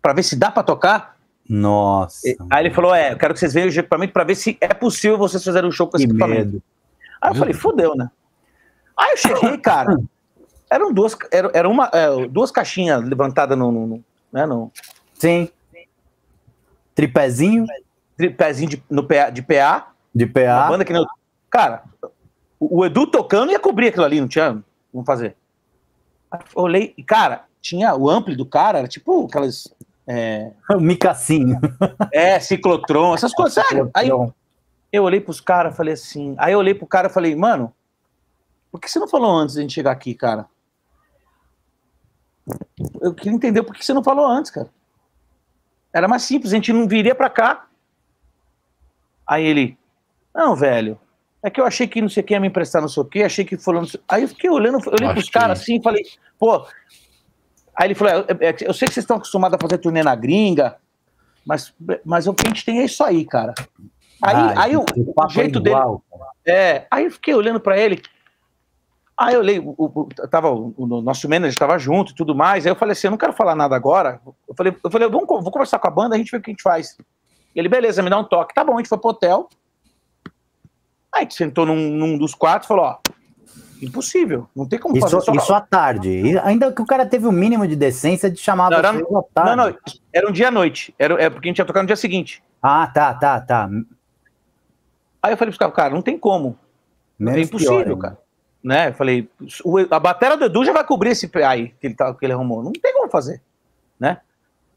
para 0.00 0.12
ver 0.12 0.22
se 0.22 0.36
dá 0.36 0.50
para 0.50 0.62
tocar? 0.62 1.19
Nossa. 1.50 2.20
Aí 2.48 2.64
ele 2.64 2.72
falou: 2.72 2.94
é, 2.94 3.12
eu 3.12 3.18
quero 3.18 3.34
que 3.34 3.40
vocês 3.40 3.52
vejam 3.52 3.76
o 3.76 3.80
equipamento 3.80 4.12
para 4.12 4.22
ver 4.22 4.36
se 4.36 4.56
é 4.60 4.72
possível 4.72 5.18
vocês 5.18 5.42
fazerem 5.44 5.68
um 5.68 5.72
show 5.72 5.88
com 5.88 5.96
esse 5.96 6.06
que 6.06 6.12
equipamento. 6.12 6.44
Medo. 6.44 6.62
Aí 7.20 7.30
eu 7.32 7.34
falei: 7.34 7.52
fodeu, 7.52 7.96
né? 7.96 8.08
Aí 8.96 9.10
eu 9.10 9.16
cheguei, 9.16 9.58
cara. 9.58 9.98
Eram 10.70 10.92
duas, 10.92 11.16
era, 11.32 11.50
era 11.52 11.68
uma, 11.68 11.90
é, 11.92 12.28
duas 12.28 12.52
caixinhas 12.52 13.02
levantadas 13.02 13.58
no, 13.58 13.72
no, 13.72 13.86
no, 13.88 14.04
né, 14.32 14.46
no, 14.46 14.70
Sim. 15.14 15.48
Tripézinho. 16.94 17.66
pezinho 18.36 18.70
de, 18.70 18.82
no 18.88 19.02
PA, 19.02 19.30
de 19.30 19.42
PA. 19.42 19.92
De 20.14 20.26
PA. 20.26 20.68
banda 20.68 20.84
que 20.84 20.92
não... 20.92 21.04
Cara, 21.50 21.82
o, 22.60 22.78
o 22.78 22.86
Edu 22.86 23.06
tocando 23.06 23.50
ia 23.50 23.58
cobrir 23.58 23.88
aquilo 23.88 24.04
ali, 24.04 24.20
não 24.20 24.28
tinha. 24.28 24.62
Vamos 24.92 25.06
fazer. 25.06 25.34
Aí 26.30 26.40
eu 26.54 26.62
olhei, 26.62 26.94
e, 26.96 27.02
cara, 27.02 27.44
tinha 27.60 27.94
o 27.96 28.08
ampli 28.08 28.36
do 28.36 28.46
cara, 28.46 28.78
era 28.78 28.88
tipo 28.88 29.26
aquelas. 29.26 29.74
É, 30.12 30.50
O 30.70 30.80
Micassinho. 30.80 31.60
é 32.12 32.40
ciclotron, 32.40 33.14
essas 33.14 33.32
coisas, 33.32 33.54
sério. 33.64 33.88
Aí 33.94 34.08
eu 34.92 35.04
olhei 35.04 35.20
pros 35.20 35.40
caras, 35.40 35.76
falei 35.76 35.94
assim. 35.94 36.34
Aí 36.36 36.52
eu 36.52 36.58
olhei 36.58 36.74
pro 36.74 36.84
cara 36.86 37.06
e 37.06 37.12
falei, 37.12 37.36
mano, 37.36 37.72
por 38.72 38.80
que 38.80 38.90
você 38.90 38.98
não 38.98 39.06
falou 39.06 39.30
antes 39.36 39.54
de 39.54 39.60
a 39.60 39.62
gente 39.62 39.72
chegar 39.74 39.92
aqui, 39.92 40.12
cara? 40.14 40.46
Eu 43.00 43.14
queria 43.14 43.32
entender 43.32 43.62
por 43.62 43.74
que 43.76 43.84
você 43.84 43.92
não 43.94 44.02
falou 44.02 44.26
antes, 44.26 44.50
cara. 44.50 44.68
Era 45.92 46.08
mais 46.08 46.22
simples, 46.22 46.52
a 46.52 46.56
gente 46.56 46.72
não 46.72 46.88
viria 46.88 47.14
pra 47.14 47.30
cá. 47.30 47.66
Aí 49.26 49.44
ele, 49.44 49.78
não, 50.34 50.56
velho, 50.56 50.98
é 51.40 51.48
que 51.50 51.60
eu 51.60 51.64
achei 51.66 51.86
que 51.86 52.02
não 52.02 52.08
sei 52.08 52.22
quem 52.24 52.34
ia 52.34 52.40
me 52.40 52.48
emprestar 52.48 52.82
não 52.82 52.88
sei 52.88 53.02
o 53.02 53.06
quê, 53.06 53.22
achei 53.22 53.44
que 53.44 53.56
fulano... 53.56 53.86
sei- 53.86 54.00
Aí 54.08 54.22
eu 54.22 54.28
fiquei 54.28 54.50
olhando, 54.50 54.78
eu 54.84 54.92
olhei 54.92 55.06
Acho 55.06 55.14
pros 55.14 55.30
caras 55.30 55.60
assim 55.60 55.76
e 55.78 55.82
falei, 55.82 56.02
pô... 56.38 56.66
Aí 57.80 57.86
ele 57.86 57.94
falou, 57.94 58.26
é, 58.28 58.48
é, 58.48 58.56
eu 58.60 58.74
sei 58.74 58.86
que 58.86 58.92
vocês 58.92 58.98
estão 58.98 59.16
acostumados 59.16 59.56
a 59.56 59.58
fazer 59.58 59.78
turnê 59.78 60.02
na 60.02 60.14
gringa, 60.14 60.76
mas, 61.46 61.72
mas 62.04 62.26
o 62.26 62.34
que 62.34 62.46
a 62.46 62.50
gente 62.50 62.62
tem 62.62 62.80
é 62.80 62.84
isso 62.84 63.02
aí, 63.02 63.24
cara. 63.24 63.54
Aí, 64.22 64.34
Ah, 64.34 64.62
aí 64.64 64.76
o, 64.76 64.80
o 64.82 65.24
é 65.24 65.28
jeito 65.30 65.58
dele... 65.58 65.76
igual. 65.76 66.04
É, 66.46 66.86
aí 66.90 67.06
eu 67.06 67.10
fiquei 67.10 67.34
olhando 67.34 67.58
pra 67.58 67.78
ele. 67.78 68.02
Aí 69.16 69.32
eu 69.32 69.40
olhei, 69.40 69.58
o, 69.58 69.74
o, 69.78 70.08
tava, 70.30 70.50
o, 70.50 70.74
o 70.76 71.00
nosso 71.00 71.26
manager 71.26 71.48
estava 71.48 71.78
junto 71.78 72.12
e 72.12 72.14
tudo 72.14 72.34
mais. 72.34 72.66
Aí 72.66 72.72
eu 72.72 72.76
falei 72.76 72.92
assim: 72.92 73.06
eu 73.06 73.12
não 73.12 73.18
quero 73.18 73.32
falar 73.32 73.54
nada 73.54 73.74
agora. 73.74 74.20
Eu 74.46 74.54
falei, 74.54 74.76
eu 74.84 74.90
falei 74.90 75.08
vamos, 75.08 75.26
vou 75.26 75.50
conversar 75.50 75.78
com 75.78 75.88
a 75.88 75.90
banda, 75.90 76.14
a 76.14 76.18
gente 76.18 76.30
vê 76.30 76.36
o 76.36 76.42
que 76.42 76.50
a 76.50 76.52
gente 76.52 76.62
faz. 76.62 76.98
Ele, 77.56 77.68
beleza, 77.68 78.02
me 78.02 78.10
dá 78.10 78.18
um 78.18 78.24
toque. 78.24 78.54
Tá 78.54 78.62
bom, 78.62 78.74
a 78.74 78.76
gente 78.76 78.90
foi 78.90 78.98
pro 78.98 79.08
hotel. 79.08 79.48
Aí 81.12 81.20
a 81.20 81.20
gente 81.20 81.34
sentou 81.34 81.64
num, 81.64 81.76
num 81.76 82.18
dos 82.18 82.34
quartos 82.34 82.66
e 82.66 82.68
falou: 82.68 82.84
ó, 82.84 82.98
impossível, 83.82 84.48
não 84.54 84.66
tem 84.66 84.78
como 84.78 84.98
fazer 85.00 85.16
Isso, 85.16 85.26
só- 85.26 85.32
isso 85.32 85.54
à 85.54 85.60
tarde. 85.60 86.08
E 86.10 86.38
ainda 86.38 86.70
que 86.72 86.82
o 86.82 86.86
cara 86.86 87.04
teve 87.06 87.26
o 87.26 87.32
mínimo 87.32 87.66
de 87.66 87.76
decência 87.76 88.30
de 88.30 88.38
chamar 88.38 88.70
Não, 88.70 88.78
era- 88.78 88.90
à 88.90 89.22
tarde. 89.34 89.56
Não, 89.56 89.56
não, 89.70 89.76
era 90.12 90.28
um 90.28 90.32
dia 90.32 90.48
à 90.48 90.50
noite. 90.50 90.94
Era, 90.98 91.14
é 91.22 91.28
porque 91.30 91.48
a 91.48 91.50
gente 91.50 91.58
ia 91.58 91.64
tocar 91.64 91.80
no 91.82 91.86
dia 91.86 91.96
seguinte. 91.96 92.42
Ah, 92.62 92.86
tá, 92.86 93.14
tá, 93.14 93.40
tá. 93.40 93.68
Aí 95.22 95.32
eu 95.32 95.36
falei 95.36 95.50
pros 95.50 95.58
caras, 95.58 95.74
cara, 95.74 95.94
não 95.94 96.02
tem 96.02 96.18
como. 96.18 96.58
Menos 97.18 97.38
é 97.40 97.42
impossível, 97.44 97.84
pior, 97.84 97.98
cara. 97.98 98.18
Né? 98.62 98.88
Eu 98.88 98.94
falei, 98.94 99.28
o- 99.64 99.78
a 99.94 99.98
bateria 100.00 100.36
do 100.36 100.44
Edu 100.44 100.64
já 100.64 100.72
vai 100.72 100.84
cobrir 100.84 101.10
esse 101.10 101.30
aí 101.44 101.68
que 101.80 101.86
ele, 101.86 101.94
tá, 101.94 102.12
que 102.14 102.24
ele 102.24 102.32
arrumou. 102.32 102.62
Não 102.62 102.72
tem 102.72 102.92
como 102.92 103.10
fazer, 103.10 103.40
né? 103.98 104.20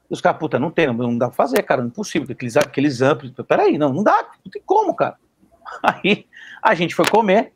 E 0.10 0.14
os 0.14 0.20
caras, 0.22 0.40
puta, 0.40 0.60
não 0.60 0.70
tem, 0.70 0.88
não, 0.88 0.94
não 0.94 1.18
dá 1.18 1.28
pra 1.28 1.36
fazer, 1.36 1.62
cara, 1.64 1.82
impossível. 1.82 2.28
Aqueles, 2.32 2.58
aqueles 2.58 3.02
amplos, 3.02 3.32
peraí, 3.48 3.78
não, 3.78 3.94
não 3.94 4.04
dá, 4.04 4.26
não 4.44 4.52
tem 4.52 4.62
como, 4.66 4.94
cara. 4.94 5.16
Aí 5.82 6.26
a 6.62 6.76
gente 6.76 6.94
foi 6.94 7.06
comer. 7.08 7.53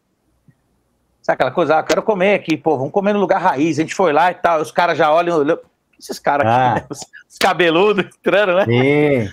Sabe 1.28 1.34
aquela 1.36 1.52
coisa? 1.52 1.78
Ah, 1.78 1.84
quero 1.84 2.02
comer 2.02 2.36
aqui, 2.36 2.56
pô, 2.56 2.78
vamos 2.78 2.94
comer 2.94 3.12
no 3.12 3.20
lugar 3.20 3.42
raiz. 3.42 3.78
A 3.78 3.82
gente 3.82 3.94
foi 3.94 4.14
lá 4.14 4.32
e 4.32 4.36
tal, 4.36 4.62
os 4.62 4.72
caras 4.72 4.98
já 4.98 5.12
olham, 5.12 5.38
olham 5.40 5.60
esses 6.00 6.18
caras 6.20 6.48
aqui, 6.48 6.56
Ah. 6.58 6.76
né? 6.76 6.86
Os, 6.90 7.00
os 7.30 7.38
cabeludos 7.38 8.06
entrando, 8.06 8.56
né? 8.56 8.66
E... 8.70 9.30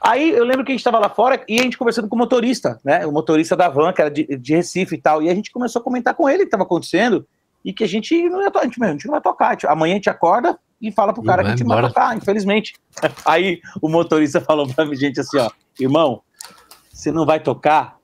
Aí 0.00 0.30
eu 0.30 0.44
lembro 0.46 0.64
que 0.64 0.72
a 0.72 0.74
gente 0.74 0.80
estava 0.80 0.98
lá 0.98 1.10
fora 1.10 1.44
e 1.46 1.60
a 1.60 1.62
gente 1.62 1.76
conversando 1.76 2.08
com 2.08 2.16
o 2.16 2.18
motorista, 2.18 2.80
né? 2.82 3.04
O 3.04 3.12
motorista 3.12 3.54
da 3.54 3.68
van, 3.68 3.92
que 3.92 4.00
era 4.00 4.10
de, 4.10 4.24
de 4.24 4.54
Recife 4.56 4.94
e 4.94 4.98
tal. 4.98 5.22
E 5.22 5.28
a 5.28 5.34
gente 5.34 5.52
começou 5.52 5.80
a 5.80 5.84
comentar 5.84 6.14
com 6.14 6.26
ele 6.26 6.38
o 6.38 6.40
que 6.40 6.44
estava 6.46 6.62
acontecendo 6.62 7.26
e 7.62 7.70
que 7.70 7.84
a 7.84 7.86
gente 7.86 8.26
não 8.30 8.40
ia 8.40 8.50
a 8.54 8.64
gente, 8.64 8.82
a 8.82 8.92
gente 8.92 9.04
não 9.04 9.12
vai 9.12 9.20
tocar. 9.20 9.50
Gente- 9.50 9.66
amanhã 9.66 9.92
a 9.92 9.96
gente 9.96 10.08
acorda 10.08 10.58
e 10.80 10.90
fala 10.90 11.12
pro 11.12 11.22
cara 11.22 11.42
que 11.42 11.48
a 11.48 11.50
gente 11.50 11.64
não 11.64 11.76
vai 11.76 11.86
tocar, 11.86 12.16
infelizmente. 12.16 12.72
Aí 13.26 13.60
o 13.82 13.90
motorista 13.90 14.40
falou 14.40 14.66
pra 14.66 14.86
gente 14.94 15.20
assim, 15.20 15.36
ó, 15.36 15.50
irmão, 15.78 16.22
você 16.90 17.12
não 17.12 17.26
vai 17.26 17.40
tocar? 17.40 17.98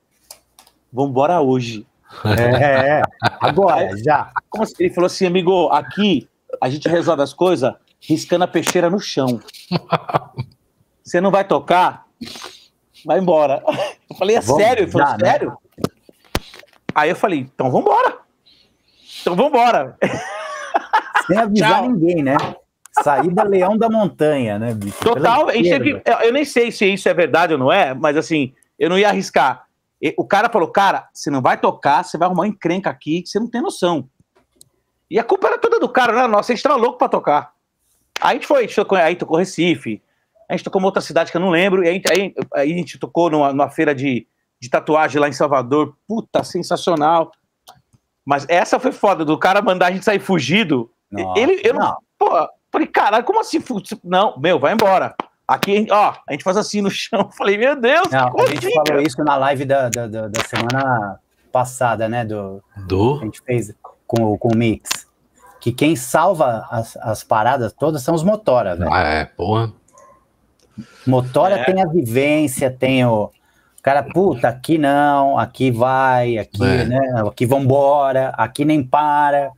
Vambora 0.92 1.40
hoje. 1.40 1.86
É, 2.24 3.02
agora, 3.40 3.96
já. 4.02 4.30
Como 4.48 4.64
assim? 4.64 4.74
Ele 4.80 4.94
falou 4.94 5.06
assim, 5.06 5.26
amigo, 5.26 5.68
aqui 5.68 6.28
a 6.61 6.68
gente 6.68 6.88
resolve 6.88 7.22
as 7.22 7.32
coisas 7.32 7.72
riscando 8.00 8.44
a 8.44 8.48
peixeira 8.48 8.90
no 8.90 8.98
chão. 8.98 9.40
Você 11.02 11.20
não 11.20 11.30
vai 11.30 11.44
tocar? 11.44 12.04
Vai 13.04 13.18
embora. 13.18 13.62
Eu 14.11 14.16
falei, 14.16 14.36
é 14.36 14.40
Vamos, 14.40 14.62
sério? 14.62 14.84
Ele 14.84 14.90
falou, 14.90 15.06
já, 15.06 15.18
né? 15.18 15.30
sério? 15.30 15.58
Aí 16.92 17.08
eu 17.08 17.14
falei, 17.16 17.38
então 17.38 17.70
vambora. 17.70 18.18
Então 19.20 19.36
vambora. 19.36 19.96
Sem 21.24 21.38
avisar 21.38 21.82
ninguém, 21.88 22.20
né? 22.20 22.36
Saída 23.00 23.44
Leão 23.44 23.78
da 23.78 23.88
Montanha, 23.88 24.58
né, 24.58 24.74
bicho? 24.74 24.98
Total, 24.98 25.48
eu 25.50 26.32
nem 26.32 26.44
sei 26.44 26.72
se 26.72 26.84
isso 26.92 27.08
é 27.08 27.14
verdade 27.14 27.52
ou 27.52 27.58
não 27.61 27.72
é, 27.72 27.94
mas 27.94 28.16
assim, 28.16 28.52
eu 28.76 28.90
não 28.90 28.98
ia 28.98 29.08
arriscar. 29.08 29.66
E- 30.01 30.14
O 30.16 30.24
cara 30.26 30.48
falou, 30.48 30.68
cara, 30.68 31.09
você 31.12 31.30
não 31.30 31.42
vai 31.42 31.59
tocar, 31.59 32.05
você 32.05 32.16
vai 32.18 32.26
arrumar 32.26 32.42
uma 32.42 32.48
encrenca 32.48 32.88
aqui 32.90 33.22
que 33.22 33.28
você 33.28 33.38
não 33.38 33.48
tem 33.48 33.61
noção. 33.61 34.09
E 35.11 35.18
a 35.18 35.24
culpa 35.24 35.48
era 35.48 35.59
toda 35.59 35.78
do 35.80 35.88
cara, 35.88 36.12
não 36.12 36.28
nossa, 36.28 36.53
a 36.53 36.55
gente 36.55 36.62
tava 36.62 36.76
louco 36.76 36.98
pra 36.98 37.09
tocar. 37.09 37.53
Aí 38.20 38.30
a 38.30 38.34
gente 38.34 38.46
foi, 38.46 38.59
a 38.59 38.62
gente 38.62 38.76
tocou, 38.76 38.96
aí 38.98 39.16
tocou 39.16 39.36
Recife, 39.38 40.03
a 40.48 40.55
gente 40.57 40.64
tocou 40.64 40.80
uma 40.80 40.88
outra 40.88 41.01
cidade 41.03 41.30
que 41.30 41.36
eu 41.36 41.40
não 41.40 41.51
lembro, 41.51 41.82
e 41.84 41.88
aí, 41.88 42.03
aí- 42.11 42.34
aí 42.55 42.72
a 42.72 42.76
gente 42.76 42.98
tocou 42.98 43.28
numa, 43.30 43.51
numa 43.53 43.68
feira 43.70 43.94
de, 43.94 44.26
de 44.61 44.68
tatuagem 44.70 45.20
lá 45.20 45.28
em 45.28 45.32
Salvador, 45.32 45.96
puta, 46.07 46.44
sensacional. 46.44 47.32
Mas 48.24 48.46
essa 48.48 48.78
foi 48.78 48.92
foda, 48.92 49.24
do 49.24 49.38
cara 49.38 49.61
mandar 49.62 49.86
a 49.86 49.90
gente 49.90 50.05
sair 50.05 50.20
fugido. 50.20 50.90
Nossa, 51.11 51.40
ele, 51.40 51.61
eu 51.64 51.74
não, 51.74 51.80
não. 51.80 51.96
Pô, 52.18 52.48
falei, 52.70 52.86
caralho, 52.86 53.24
como 53.24 53.40
assim? 53.40 53.59
Não, 54.05 54.38
meu, 54.38 54.59
vai 54.59 54.74
embora. 54.74 55.14
Aqui, 55.53 55.86
ó, 55.90 56.14
a 56.28 56.32
gente 56.32 56.44
faz 56.44 56.57
assim 56.57 56.80
no 56.80 56.90
chão. 56.90 57.28
Falei, 57.36 57.59
meu 57.59 57.74
Deus, 57.74 58.09
Não, 58.11 58.38
a 58.38 58.46
gente 58.46 58.66
assim, 58.68 58.74
falou 58.86 59.03
isso 59.03 59.24
na 59.24 59.36
live 59.36 59.64
da, 59.64 59.88
da, 59.88 60.07
da, 60.07 60.28
da 60.28 60.40
semana 60.44 61.18
passada, 61.51 62.09
né? 62.09 62.24
Do, 62.24 62.62
a 62.76 62.80
Do. 62.82 63.18
gente 63.18 63.42
fez 63.42 63.74
com, 64.07 64.22
o- 64.32 64.38
com 64.38 64.48
o 64.53 64.57
Mix. 64.57 64.88
Que 65.61 65.72
quem 65.72 65.96
salva 65.96 66.66
as, 66.70 66.96
as 66.98 67.24
paradas 67.24 67.72
todas 67.72 68.03
são 68.03 68.14
os 68.14 68.22
Motora, 68.22 68.76
velho. 68.76 68.92
Ah, 68.92 69.03
é, 69.03 69.24
porra. 69.24 69.72
Motora 71.07 71.57
É. 71.59 71.64
tem 71.64 71.82
a 71.82 71.86
vivência, 71.86 72.70
tem 72.70 73.05
o. 73.05 73.30
Cara, 73.82 74.03
puta, 74.03 74.48
aqui 74.48 74.76
não, 74.78 75.38
aqui 75.38 75.70
vai, 75.70 76.36
aqui, 76.38 76.62
É. 76.62 76.84
né? 76.84 76.98
Aqui 77.26 77.44
vambora, 77.46 78.28
aqui 78.36 78.64
nem 78.64 78.82
para. 78.82 79.51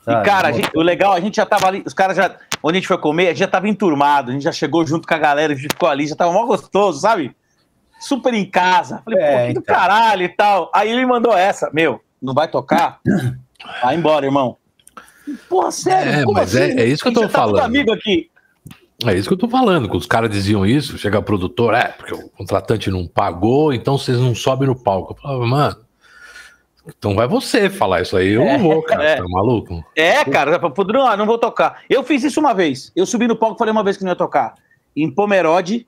E, 0.00 0.04
sabe? 0.04 0.24
cara, 0.24 0.48
a 0.48 0.52
gente- 0.52 0.70
o 0.74 0.80
legal, 0.80 1.12
a 1.12 1.20
gente 1.20 1.36
já 1.36 1.44
tava 1.46 1.66
ali, 1.66 1.82
os 1.86 1.92
caras 1.94 2.16
já, 2.16 2.34
onde 2.62 2.78
a 2.78 2.80
gente 2.80 2.88
foi 2.88 2.98
comer, 2.98 3.26
a 3.26 3.30
gente 3.30 3.38
já 3.40 3.48
tava 3.48 3.68
enturmado, 3.68 4.30
a 4.30 4.34
gente 4.34 4.42
já 4.42 4.52
chegou 4.52 4.84
junto 4.86 5.06
com 5.06 5.14
a 5.14 5.18
galera, 5.18 5.52
a 5.52 5.56
gente 5.56 5.68
ficou 5.72 5.88
ali, 5.88 6.06
já 6.06 6.16
tava 6.16 6.32
mó 6.32 6.46
gostoso, 6.46 7.00
sabe? 7.00 7.34
Super 8.00 8.32
em 8.32 8.44
casa. 8.48 9.02
Falei, 9.04 9.20
É, 9.22 9.30
pô, 9.42 9.46
que 9.48 9.52
do 9.54 9.60
então. 9.60 9.74
caralho 9.74 10.22
e 10.22 10.28
tal. 10.30 10.70
Aí 10.74 10.90
ele 10.90 11.04
mandou 11.04 11.34
essa, 11.36 11.70
meu, 11.72 12.00
não 12.20 12.32
vai 12.32 12.48
tocar? 12.48 12.98
Vai 13.82 13.94
embora, 13.94 14.24
irmão. 14.24 14.56
Porra, 15.48 15.70
sério? 15.70 16.12
É, 16.12 16.22
como 16.24 16.32
mas 16.38 16.56
assim? 16.56 16.64
é- 16.78 16.80
é 16.82 16.86
isso 16.86 17.02
que 17.02 17.08
eu 17.10 17.12
tô 17.12 17.20
já 17.22 17.28
tá 17.28 17.38
falando. 17.40 17.60
amigo 17.60 17.92
aqui. 17.92 18.30
É 19.06 19.14
isso 19.14 19.28
que 19.28 19.34
eu 19.34 19.38
tô 19.38 19.48
falando. 19.48 19.86
Quando 19.88 20.00
os 20.00 20.06
caras 20.06 20.30
diziam 20.30 20.66
isso, 20.66 20.98
chega 20.98 21.18
o 21.18 21.22
produtor, 21.22 21.72
é, 21.74 21.84
porque 21.88 22.12
o 22.14 22.28
contratante 22.30 22.90
não 22.90 23.06
pagou, 23.06 23.72
então 23.72 23.96
vocês 23.96 24.18
não 24.18 24.34
sobem 24.34 24.66
no 24.66 24.74
palco. 24.74 25.12
Eu 25.12 25.16
falava, 25.22 25.46
mano, 25.46 25.76
então 26.86 27.14
vai 27.14 27.26
você 27.28 27.68
falar 27.68 28.02
isso 28.02 28.16
aí. 28.16 28.30
Eu 28.30 28.44
não 28.44 28.58
vou, 28.58 28.82
cara. 28.82 29.04
é. 29.04 29.16
Tá 29.16 29.24
maluco? 29.28 29.84
É, 29.96 30.24
cara, 30.24 30.58
não, 30.92 31.06
ah, 31.06 31.16
não 31.16 31.26
vou 31.26 31.38
tocar. 31.38 31.82
Eu 31.88 32.02
fiz 32.02 32.24
isso 32.24 32.40
uma 32.40 32.54
vez. 32.54 32.90
Eu 32.96 33.04
subi 33.06 33.26
no 33.26 33.36
palco 33.36 33.56
e 33.56 33.58
falei 33.58 33.72
uma 33.72 33.84
vez 33.84 33.96
que 33.96 34.04
não 34.04 34.10
ia 34.12 34.16
tocar. 34.16 34.54
Em 34.96 35.10
Pomerode, 35.10 35.86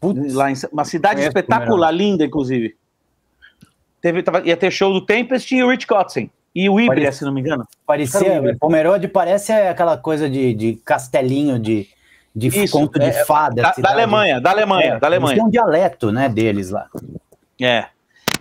Putz, 0.00 0.34
lá 0.34 0.50
em 0.50 0.54
uma 0.72 0.84
cidade 0.84 1.20
espetacular, 1.20 1.90
linda, 1.90 2.24
inclusive. 2.24 2.76
Teve, 4.00 4.22
tava- 4.22 4.42
ia 4.46 4.56
ter 4.56 4.70
show 4.70 4.92
do 4.92 5.00
Tempest 5.04 5.54
e 5.54 5.62
o 5.62 5.70
Rich 5.70 5.86
Kotzen. 5.86 6.30
E 6.54 6.70
o 6.70 6.80
Ibria, 6.80 7.12
se 7.12 7.24
não 7.24 7.32
me 7.32 7.40
engano. 7.42 7.66
parecia. 7.86 8.56
Pomerode 8.58 9.08
parece 9.08 9.52
aquela 9.52 9.98
coisa 9.98 10.28
de, 10.28 10.54
de 10.54 10.74
castelinho, 10.84 11.58
de, 11.58 11.86
de 12.34 12.48
Isso, 12.48 12.72
conto 12.72 12.98
de 12.98 13.06
é, 13.06 13.24
fada. 13.26 13.60
Da, 13.62 13.74
da. 13.76 13.90
Alemanha, 13.90 14.40
da 14.40 14.50
Alemanha, 14.50 14.94
É, 14.94 14.98
da 14.98 15.06
Alemanha. 15.06 15.34
têm 15.36 15.44
um 15.44 15.50
dialeto, 15.50 16.10
né, 16.10 16.28
deles 16.30 16.70
lá. 16.70 16.86
É. 17.60 17.86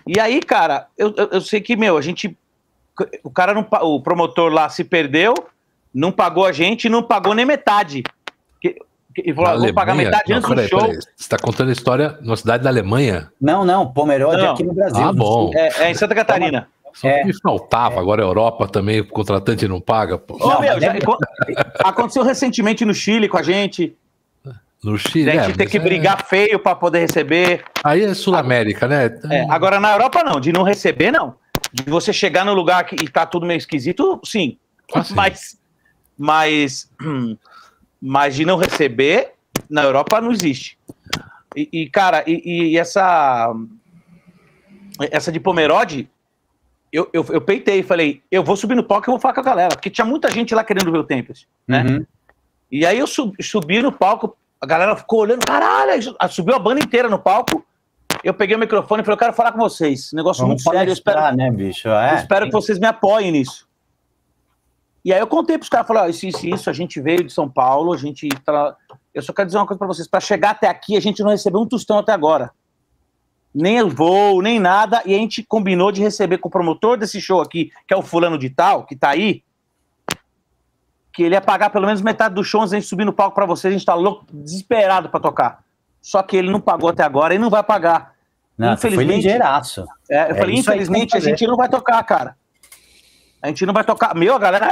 E 0.08 0.20
aí, 0.20 0.40
cara, 0.42 0.88
eu, 0.98 1.14
eu, 1.18 1.30
eu 1.34 1.42
sei 1.42 1.60
que, 1.62 1.76
meu, 1.76 1.98
a 1.98 2.02
gente. 2.02 2.38
O 3.24 3.30
cara 3.30 3.54
não. 3.54 3.66
O 3.82 4.02
promotor 4.02 4.52
lá 4.52 4.70
se 4.70 4.84
perdeu, 4.84 5.34
não 5.94 6.12
pagou 6.12 6.46
a 6.46 6.52
gente 6.52 6.86
e 6.86 6.90
não 6.90 7.04
pagou 7.04 7.34
nem 7.34 7.46
metade. 7.46 8.04
Que- 8.62 8.76
Ele 9.18 9.34
falou, 9.34 9.52
"Ah, 9.52 9.58
vou 9.58 9.74
pagar 9.74 9.96
metade 9.96 10.30
Não, 10.30 10.38
antes 10.38 10.50
do 10.50 10.68
show. 10.68 10.80
peraí. 10.82 11.00
Você 11.16 11.30
tá 11.30 11.38
contando 11.38 11.70
a 11.70 11.74
história 11.74 12.18
numa 12.22 12.36
cidade 12.38 12.64
da 12.64 12.70
Alemanha? 12.70 13.32
Não, 13.42 13.66
não, 13.66 13.92
Pomerode 13.92 14.42
Não. 14.42 14.54
aqui 14.54 14.64
no 14.64 14.74
Brasil. 14.74 15.04
Ah, 15.04 15.12
bom. 15.14 15.52
É, 15.56 15.86
é 15.86 15.92
em 15.92 15.94
Santa 15.96 16.14
Catarina. 16.16 16.68
Só 16.94 17.08
É. 17.10 17.24
que 17.24 17.34
faltava. 17.42 18.00
Agora 18.00 18.22
a 18.24 18.26
Europa 18.26 18.68
também, 18.68 19.02
o 19.02 19.08
contratante 19.08 19.68
não 19.68 19.82
paga. 19.82 20.18
Pô. 20.18 20.36
Ô, 20.36 20.48
Não, 20.50 20.62
meu, 20.62 20.80
já- 20.80 20.94
é- 20.96 21.02
co- 21.02 21.18
aconteceu 21.84 22.24
recentemente 22.24 22.86
no 22.86 22.94
Chile 22.94 23.28
com 23.28 23.38
a 23.38 23.44
gente. 23.44 23.96
No 24.86 25.00
Chile. 25.00 25.32
A 25.32 25.34
é, 25.34 25.44
gente 25.46 25.58
tem 25.58 25.66
mas 25.66 25.72
que 25.72 25.78
é- 25.78 25.82
brigar 25.82 26.24
feio 26.28 26.60
para 26.60 26.76
poder 26.76 27.00
receber. 27.00 27.66
Aí 27.84 28.04
é 28.04 28.14
Sul-América, 28.14 28.88
né? 28.88 29.06
É, 29.32 29.42
agora 29.50 29.80
na 29.80 29.92
Europa 29.92 30.24
não, 30.24 30.40
de 30.40 30.54
não 30.54 30.62
receber 30.62 31.12
não. 31.12 31.36
De 31.74 31.90
você 31.90 32.14
chegar 32.14 32.46
no 32.46 32.54
lugar 32.54 32.86
que, 32.86 32.96
e 32.96 33.08
tá 33.10 33.26
tudo 33.26 33.48
meio 33.48 33.58
esquisito, 33.58 34.22
sim. 34.24 34.60
Ah, 34.94 35.04
sim. 35.04 35.16
Mas, 35.16 35.60
mas, 36.16 36.92
mas 38.00 38.36
de 38.36 38.46
não 38.46 38.58
receber 38.58 39.32
na 39.68 39.82
Europa 39.82 40.22
não 40.22 40.32
existe. 40.32 40.78
E, 41.56 41.68
e 41.72 41.90
cara, 41.90 42.24
e, 42.28 42.74
e, 42.74 42.78
essa. 42.78 43.52
Essa 45.12 45.32
de 45.32 45.40
Pomerode, 45.42 46.08
eu, 46.92 47.10
eu, 47.12 47.26
eu 47.30 47.42
peitei 47.42 47.80
e 47.80 47.84
falei, 47.84 48.22
eu 48.32 48.42
vou 48.44 48.56
subir 48.56 48.76
no 48.76 48.84
palco 48.84 49.10
e 49.10 49.12
vou 49.12 49.20
falar 49.20 49.34
com 49.34 49.42
a 49.42 49.44
galera, 49.44 49.76
porque 49.76 49.90
tinha 49.90 50.06
muita 50.06 50.32
gente 50.32 50.56
lá 50.56 50.64
querendo 50.64 50.90
ver 50.90 51.00
o 51.00 51.04
Tempest, 51.04 51.48
né? 51.68 51.84
Uhum. 51.84 52.06
E 52.72 52.86
aí 52.86 52.98
eu 52.98 53.08
sub, 53.08 53.36
subi 53.44 53.82
no 53.82 53.92
palco, 53.92 54.38
a 54.66 54.68
galera 54.68 54.96
ficou 54.96 55.22
olhando, 55.22 55.46
caralho, 55.46 56.16
subiu 56.30 56.56
a 56.56 56.60
banda 56.60 56.82
inteira 56.82 57.08
no 57.08 57.20
palco. 57.20 57.64
Eu 58.24 58.34
peguei 58.34 58.56
o 58.56 58.60
microfone 58.60 59.02
e 59.02 59.06
falei, 59.06 59.14
eu 59.14 59.20
quero 59.20 59.34
falar 59.34 59.52
com 59.52 59.60
vocês. 59.60 60.12
Negócio 60.12 60.42
Vamos 60.42 60.64
muito 60.64 60.76
sério. 60.76 60.90
Eu 60.90 60.94
espero, 60.94 61.36
né, 61.36 61.52
bicho? 61.52 61.88
É, 61.90 62.14
eu 62.14 62.16
espero 62.16 62.46
que 62.48 62.52
vocês 62.52 62.80
me 62.80 62.88
apoiem 62.88 63.32
nisso. 63.32 63.68
E 65.04 65.14
aí 65.14 65.20
eu 65.20 65.28
contei 65.28 65.60
pros 65.60 65.70
caras, 65.70 65.88
falei, 65.88 66.02
ó, 66.02 66.08
isso, 66.08 66.26
isso, 66.26 66.48
isso, 66.48 66.68
a 66.68 66.74
gente 66.74 67.00
veio 67.00 67.24
de 67.24 67.32
São 67.32 67.48
Paulo, 67.48 67.94
a 67.94 67.98
gente. 67.98 68.28
Tá... 68.44 68.76
Eu 69.14 69.22
só 69.22 69.32
quero 69.32 69.46
dizer 69.46 69.60
uma 69.60 69.68
coisa 69.68 69.78
para 69.78 69.88
vocês, 69.88 70.08
para 70.08 70.20
chegar 70.20 70.52
até 70.52 70.68
aqui, 70.68 70.98
a 70.98 71.00
gente 71.00 71.22
não 71.22 71.30
recebeu 71.30 71.62
um 71.62 71.68
tostão 71.68 72.00
até 72.00 72.12
agora. 72.12 72.50
Nem 73.54 73.84
voo, 73.84 74.42
nem 74.42 74.60
nada, 74.60 75.04
e 75.06 75.14
a 75.14 75.18
gente 75.18 75.44
combinou 75.44 75.92
de 75.92 76.02
receber 76.02 76.40
com 76.40 76.50
o 76.50 76.52
promotor 76.52 76.98
desse 76.98 77.22
show 77.22 77.40
aqui, 77.40 77.72
que 77.88 77.94
é 77.94 77.98
o 77.98 78.02
fulano 78.02 78.40
de 78.40 78.50
tal, 78.50 78.84
que 78.84 78.96
tá 78.96 79.10
aí, 79.10 79.44
que 81.16 81.24
ele 81.24 81.34
ia 81.34 81.42
pagar 81.42 81.70
pelo 81.70 81.86
menos 81.86 82.02
metade 82.02 82.36
do 82.36 82.44
show 82.44 82.62
antes 82.62 82.74
a 82.74 82.76
gente 82.76 82.90
subir 82.90 83.06
no 83.06 83.14
palco 83.14 83.34
para 83.34 83.46
vocês, 83.46 83.74
a 83.74 83.78
gente 83.78 83.86
tá 83.86 83.94
louco, 83.94 84.26
desesperado 84.34 85.08
para 85.08 85.20
tocar. 85.22 85.64
Só 86.02 86.22
que 86.22 86.36
ele 86.36 86.52
não 86.52 86.60
pagou 86.60 86.90
até 86.90 87.04
agora 87.04 87.34
e 87.34 87.40
não 87.40 87.50
vai 87.50 87.64
pagar. 87.64 88.14
Não, 88.58 88.74
infelizmente. 88.74 89.08
Foi 89.08 89.16
ligeiraço. 89.16 89.86
É, 90.12 90.32
eu 90.32 90.36
é 90.36 90.36
falei, 90.36 90.56
infelizmente, 90.56 91.16
a 91.16 91.20
gente 91.22 91.48
não 91.48 91.56
vai 91.56 91.70
tocar, 91.70 92.04
cara. 92.04 92.36
A 93.42 93.48
gente 93.48 93.66
não 93.66 93.74
vai 93.74 93.86
tocar. 93.86 94.14
Meu, 94.14 94.36
a 94.36 94.40
galera. 94.40 94.70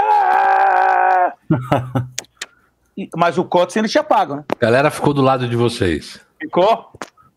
mas 3.15 3.37
o 3.37 3.45
Kotzen 3.45 3.79
ele 3.79 3.87
tinha 3.87 4.03
pago, 4.03 4.35
né? 4.35 4.43
A 4.51 4.55
galera 4.59 4.91
ficou 4.91 5.13
do 5.13 5.21
lado 5.21 5.47
de 5.47 5.55
vocês. 5.55 6.19
Ficou? 6.41 6.91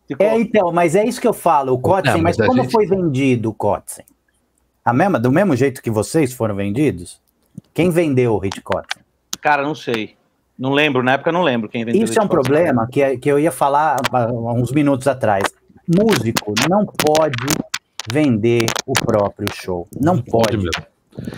ficou. 0.05 0.27
É, 0.27 0.37
então, 0.37 0.71
mas 0.73 0.95
é 0.95 1.05
isso 1.05 1.21
que 1.21 1.27
eu 1.27 1.33
falo, 1.33 1.73
o 1.73 1.79
Kotzen, 1.79 2.21
mas, 2.21 2.37
mas 2.37 2.47
como 2.47 2.61
gente... 2.61 2.71
foi 2.73 2.85
vendido 2.85 3.51
o 3.51 3.53
Kotzen? 3.53 4.05
A 4.83 4.91
mesma, 4.91 5.17
do 5.17 5.31
mesmo 5.31 5.55
jeito 5.55 5.81
que 5.81 5.89
vocês 5.89 6.33
foram 6.33 6.55
vendidos? 6.55 7.21
Quem 7.73 7.89
vendeu 7.89 8.33
o 8.33 8.39
Hit 8.39 8.61
Kotzen? 8.61 9.03
Cara, 9.41 9.63
não 9.63 9.75
sei. 9.75 10.15
Não 10.57 10.71
lembro, 10.71 11.03
na 11.03 11.13
época 11.13 11.31
não 11.31 11.43
lembro 11.43 11.69
quem 11.69 11.85
vendeu. 11.85 12.03
Isso 12.03 12.19
é 12.19 12.21
um 12.21 12.27
problema 12.27 12.87
que, 12.91 13.17
que 13.17 13.29
eu 13.29 13.37
ia 13.37 13.51
falar 13.51 13.97
há 14.11 14.53
uns 14.53 14.71
minutos 14.71 15.07
atrás. 15.07 15.43
Músico 15.87 16.53
não 16.67 16.85
pode 16.85 17.45
vender 18.11 18.65
o 18.85 18.93
próprio 18.93 19.47
show. 19.53 19.87
Não, 20.01 20.17
pode. 20.17 20.31
pode 20.31 20.57
mesmo. 20.57 20.85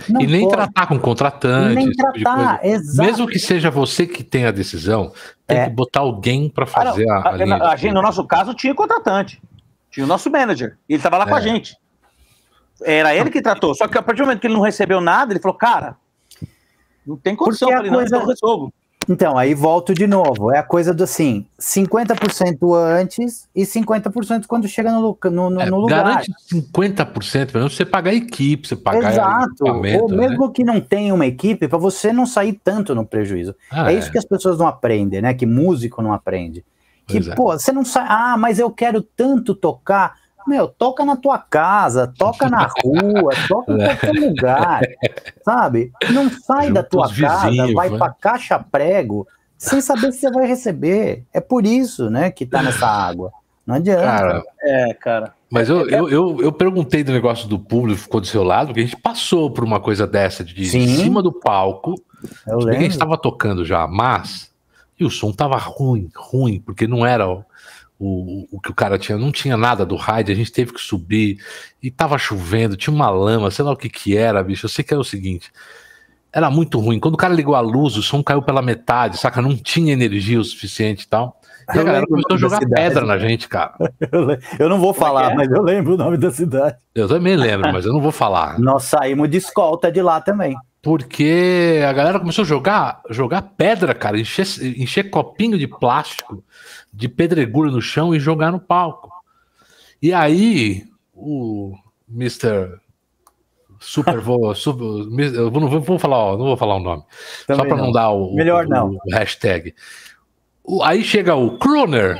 Não 0.08 0.20
e 0.20 0.26
nem 0.26 0.42
pode. 0.42 0.56
tratar 0.56 0.86
com 0.86 0.98
contratante. 0.98 1.74
Nem 1.74 1.90
tipo 1.90 2.12
tratar, 2.12 2.64
exato. 2.64 3.06
Mesmo 3.06 3.26
que 3.26 3.38
seja 3.38 3.70
você 3.70 4.06
que 4.06 4.22
tenha 4.22 4.48
a 4.48 4.52
decisão, 4.52 5.12
tem 5.46 5.58
é. 5.58 5.64
que 5.64 5.70
botar 5.70 6.00
alguém 6.00 6.48
para 6.48 6.66
fazer 6.66 7.08
ah, 7.08 7.18
a, 7.18 7.28
a, 7.28 7.32
linha 7.32 7.56
a, 7.56 7.76
gente, 7.76 7.92
No 7.92 8.02
nosso 8.02 8.24
caso, 8.26 8.54
tinha 8.54 8.74
contratante. 8.74 9.40
Tinha 9.90 10.04
o 10.04 10.08
nosso 10.08 10.30
manager. 10.30 10.76
Ele 10.88 10.98
estava 10.98 11.18
lá 11.18 11.24
é. 11.24 11.28
com 11.28 11.34
a 11.34 11.38
é. 11.38 11.42
gente. 11.42 11.76
Era 12.82 13.14
ele 13.14 13.30
que 13.30 13.42
tratou. 13.42 13.74
Só 13.74 13.88
que 13.88 13.98
a 13.98 14.02
partir 14.02 14.18
do 14.18 14.24
momento 14.24 14.40
que 14.40 14.46
ele 14.46 14.54
não 14.54 14.62
recebeu 14.62 15.00
nada, 15.00 15.32
ele 15.32 15.40
falou, 15.40 15.56
cara, 15.56 15.96
não 17.10 17.16
tem 17.16 17.36
condição. 17.36 17.68
Porque 17.68 17.88
falei, 17.88 17.90
coisa... 17.90 18.10
não, 18.10 18.18
então 18.18 18.20
eu 18.20 18.26
resolvo. 18.26 18.72
Então, 19.08 19.36
aí 19.36 19.54
volto 19.54 19.92
de 19.92 20.06
novo. 20.06 20.52
É 20.52 20.58
a 20.58 20.62
coisa 20.62 20.94
do 20.94 21.04
assim: 21.04 21.46
50% 21.58 22.76
antes 22.76 23.48
e 23.54 23.62
50% 23.62 24.46
quando 24.46 24.68
chega 24.68 24.92
no, 24.92 25.18
no, 25.24 25.50
no, 25.50 25.60
é, 25.60 25.64
lugar. 25.68 26.04
Garante 26.04 26.32
50%, 26.52 27.50
para 27.50 27.62
você 27.62 27.84
pagar 27.84 28.12
a 28.12 28.14
equipe, 28.14 28.68
você 28.68 28.76
pagar 28.76 29.12
Exato. 29.12 29.64
Ou 29.64 29.80
né? 29.80 30.16
mesmo 30.16 30.46
né? 30.46 30.52
que 30.54 30.62
não 30.62 30.80
tenha 30.80 31.14
uma 31.14 31.26
equipe, 31.26 31.66
para 31.66 31.78
você 31.78 32.12
não 32.12 32.24
sair 32.26 32.60
tanto 32.62 32.94
no 32.94 33.04
prejuízo. 33.04 33.54
Ah, 33.70 33.90
é, 33.90 33.94
é, 33.94 33.98
isso 33.98 34.12
que 34.12 34.18
as 34.18 34.24
pessoas 34.24 34.58
não 34.58 34.66
aprendem, 34.66 35.20
né? 35.20 35.34
Que 35.34 35.46
músico 35.46 36.02
não 36.02 36.12
aprende. 36.12 36.64
Que, 37.06 37.18
é. 37.18 37.34
pô, 37.34 37.58
você 37.58 37.72
não 37.72 37.84
sai. 37.84 38.06
Ah, 38.08 38.36
mas 38.38 38.58
eu 38.60 38.70
quero 38.70 39.02
tanto 39.02 39.54
tocar. 39.54 40.19
Meu, 40.46 40.68
toca 40.68 41.04
na 41.04 41.16
tua 41.16 41.38
casa, 41.38 42.12
toca 42.16 42.48
na 42.48 42.68
rua, 42.82 43.32
toca 43.48 43.72
em 43.72 43.78
qualquer 43.78 44.12
lugar, 44.12 44.80
sabe? 45.44 45.92
Não 46.10 46.30
sai 46.30 46.70
da 46.70 46.82
tua 46.82 47.08
casa, 47.08 47.50
vizinhos, 47.50 47.72
vai 47.72 47.90
né? 47.90 47.98
pra 47.98 48.10
caixa 48.10 48.58
prego, 48.58 49.26
sem 49.56 49.80
saber 49.80 50.12
se 50.12 50.20
você 50.20 50.30
vai 50.30 50.46
receber. 50.46 51.24
É 51.32 51.40
por 51.40 51.66
isso, 51.66 52.08
né, 52.10 52.30
que 52.30 52.46
tá 52.46 52.62
nessa 52.62 52.86
água. 52.86 53.32
Não 53.66 53.76
adianta. 53.76 54.02
Cara, 54.02 54.42
é, 54.62 54.94
cara. 54.94 55.34
Mas 55.50 55.68
eu, 55.68 55.88
eu, 55.88 56.08
eu, 56.08 56.40
eu, 56.40 56.52
perguntei 56.52 57.04
do 57.04 57.12
negócio 57.12 57.48
do 57.48 57.58
público, 57.58 58.00
ficou 58.00 58.20
do 58.20 58.26
seu 58.26 58.42
lado, 58.42 58.68
porque 58.68 58.80
a 58.80 58.84
gente 58.84 58.96
passou 58.96 59.50
por 59.50 59.64
uma 59.64 59.80
coisa 59.80 60.06
dessa, 60.06 60.42
de 60.42 60.64
Sim. 60.64 60.80
em 60.80 60.96
cima 60.96 61.22
do 61.22 61.32
palco. 61.32 61.94
Eu 62.46 62.58
lembro. 62.58 62.76
A 62.76 62.80
gente 62.80 62.92
estava 62.92 63.16
tocando 63.16 63.64
já, 63.64 63.86
mas. 63.86 64.50
E 64.98 65.04
o 65.04 65.10
som 65.10 65.32
tava 65.32 65.56
ruim, 65.56 66.08
ruim, 66.14 66.60
porque 66.60 66.86
não 66.86 67.06
era 67.06 67.26
o, 68.02 68.46
o 68.50 68.58
que 68.58 68.70
o 68.70 68.74
cara 68.74 68.98
tinha, 68.98 69.18
não 69.18 69.30
tinha 69.30 69.58
nada 69.58 69.84
do 69.84 69.94
raid, 69.94 70.32
a 70.32 70.34
gente 70.34 70.50
teve 70.50 70.72
que 70.72 70.80
subir 70.80 71.38
e 71.82 71.90
tava 71.90 72.16
chovendo, 72.16 72.74
tinha 72.74 72.94
uma 72.94 73.10
lama, 73.10 73.50
sei 73.50 73.62
lá 73.62 73.72
o 73.72 73.76
que 73.76 73.90
que 73.90 74.16
era, 74.16 74.42
bicho. 74.42 74.64
Eu 74.64 74.70
sei 74.70 74.82
que 74.82 74.94
era 74.94 75.00
o 75.00 75.04
seguinte, 75.04 75.52
era 76.32 76.50
muito 76.50 76.80
ruim. 76.80 76.98
Quando 76.98 77.14
o 77.14 77.18
cara 77.18 77.34
ligou 77.34 77.54
a 77.54 77.60
luz, 77.60 77.98
o 77.98 78.02
som 78.02 78.22
caiu 78.22 78.40
pela 78.40 78.62
metade, 78.62 79.18
saca? 79.18 79.42
Não 79.42 79.54
tinha 79.54 79.92
energia 79.92 80.40
o 80.40 80.44
suficiente 80.44 81.04
e 81.04 81.08
tal. 81.08 81.38
E 81.74 81.78
a 81.78 81.82
galera 81.82 82.06
começou 82.06 82.34
a 82.34 82.38
jogar 82.38 82.60
pedra 82.60 83.04
na 83.04 83.18
gente, 83.18 83.46
cara. 83.46 83.74
Eu 84.58 84.68
não 84.70 84.80
vou 84.80 84.92
é 84.92 84.94
falar, 84.94 85.32
é? 85.32 85.34
mas 85.34 85.50
eu 85.50 85.62
lembro 85.62 85.94
o 85.94 85.96
nome 85.96 86.16
da 86.16 86.30
cidade. 86.30 86.76
Eu 86.94 87.06
também 87.06 87.36
lembro, 87.36 87.70
mas 87.72 87.84
eu 87.84 87.92
não 87.92 88.00
vou 88.00 88.10
falar. 88.10 88.58
Nós 88.58 88.84
saímos 88.84 89.30
de 89.30 89.36
escolta 89.36 89.92
de 89.92 90.02
lá 90.02 90.20
também. 90.20 90.56
Porque 90.82 91.82
a 91.86 91.92
galera 91.92 92.18
começou 92.18 92.42
a 92.42 92.46
jogar, 92.46 93.02
jogar 93.10 93.42
pedra, 93.42 93.94
cara, 93.94 94.18
encher, 94.18 94.46
encher 94.78 95.10
copinho 95.10 95.58
de 95.58 95.68
plástico 95.68 96.42
de 96.92 97.08
pedregulho 97.08 97.70
no 97.70 97.82
chão 97.82 98.14
e 98.14 98.20
jogar 98.20 98.50
no 98.50 98.58
palco. 98.58 99.10
E 100.00 100.12
aí, 100.12 100.84
o 101.14 101.74
Mr. 102.08 102.78
Super 103.78 104.20
vou, 104.20 104.54
super, 104.54 104.82
eu 104.82 105.50
não 105.50 105.68
vou, 105.68 105.80
vou 105.80 105.98
falar, 105.98 106.16
ó, 106.16 106.36
não 106.38 106.46
vou 106.46 106.56
falar 106.56 106.76
o 106.76 106.80
nome, 106.80 107.02
Também 107.46 107.62
só 107.62 107.68
para 107.68 107.82
não. 107.82 107.92
dar 107.92 108.10
o, 108.10 108.34
Melhor 108.34 108.64
o, 108.64 108.68
não. 108.68 108.90
o 108.92 108.98
hashtag. 109.12 109.74
O, 110.64 110.82
aí 110.82 111.02
chega 111.02 111.34
o 111.34 111.58
Kruner, 111.58 112.18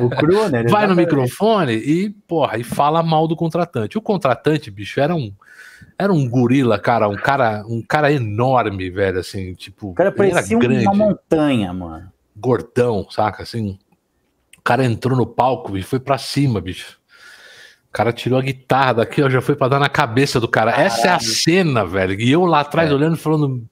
o 0.00 0.08
vai 0.70 0.86
no 0.86 0.94
microfone 0.94 1.74
e 1.74 2.10
porra, 2.26 2.56
e 2.56 2.64
fala 2.64 3.02
mal 3.02 3.26
do 3.28 3.36
contratante. 3.36 3.98
O 3.98 4.02
contratante, 4.02 4.70
bicho, 4.70 5.00
era 5.00 5.14
um 5.14 5.32
era 5.98 6.12
um 6.12 6.28
gorila, 6.28 6.78
cara, 6.78 7.08
um 7.08 7.16
cara, 7.16 7.64
um 7.66 7.82
cara 7.82 8.12
enorme, 8.12 8.90
velho, 8.90 9.18
assim, 9.18 9.54
tipo, 9.54 9.90
o 9.90 9.94
cara 9.94 10.10
parecia 10.12 10.58
grande, 10.58 10.86
uma 10.86 10.94
montanha, 10.94 11.72
mano. 11.72 12.12
Gordão, 12.36 13.06
saca, 13.10 13.42
assim, 13.42 13.78
cara 14.64 14.82
entrou 14.82 15.16
no 15.16 15.26
palco 15.26 15.76
e 15.76 15.82
foi 15.82 16.00
para 16.00 16.16
cima, 16.16 16.60
bicho. 16.60 16.98
O 17.90 17.92
cara 17.92 18.12
tirou 18.12 18.38
a 18.38 18.42
guitarra 18.42 18.94
daqui, 18.94 19.22
ó, 19.22 19.28
já 19.28 19.40
foi 19.40 19.54
para 19.54 19.68
dar 19.68 19.78
na 19.78 19.88
cabeça 19.88 20.40
do 20.40 20.48
cara. 20.48 20.72
Caralho. 20.72 20.86
Essa 20.86 21.06
é 21.06 21.10
a 21.10 21.20
cena, 21.20 21.84
velho. 21.84 22.18
E 22.18 22.32
eu 22.32 22.44
lá 22.44 22.60
atrás 22.60 22.90
é. 22.90 22.94
olhando, 22.94 23.16
falando, 23.16 23.62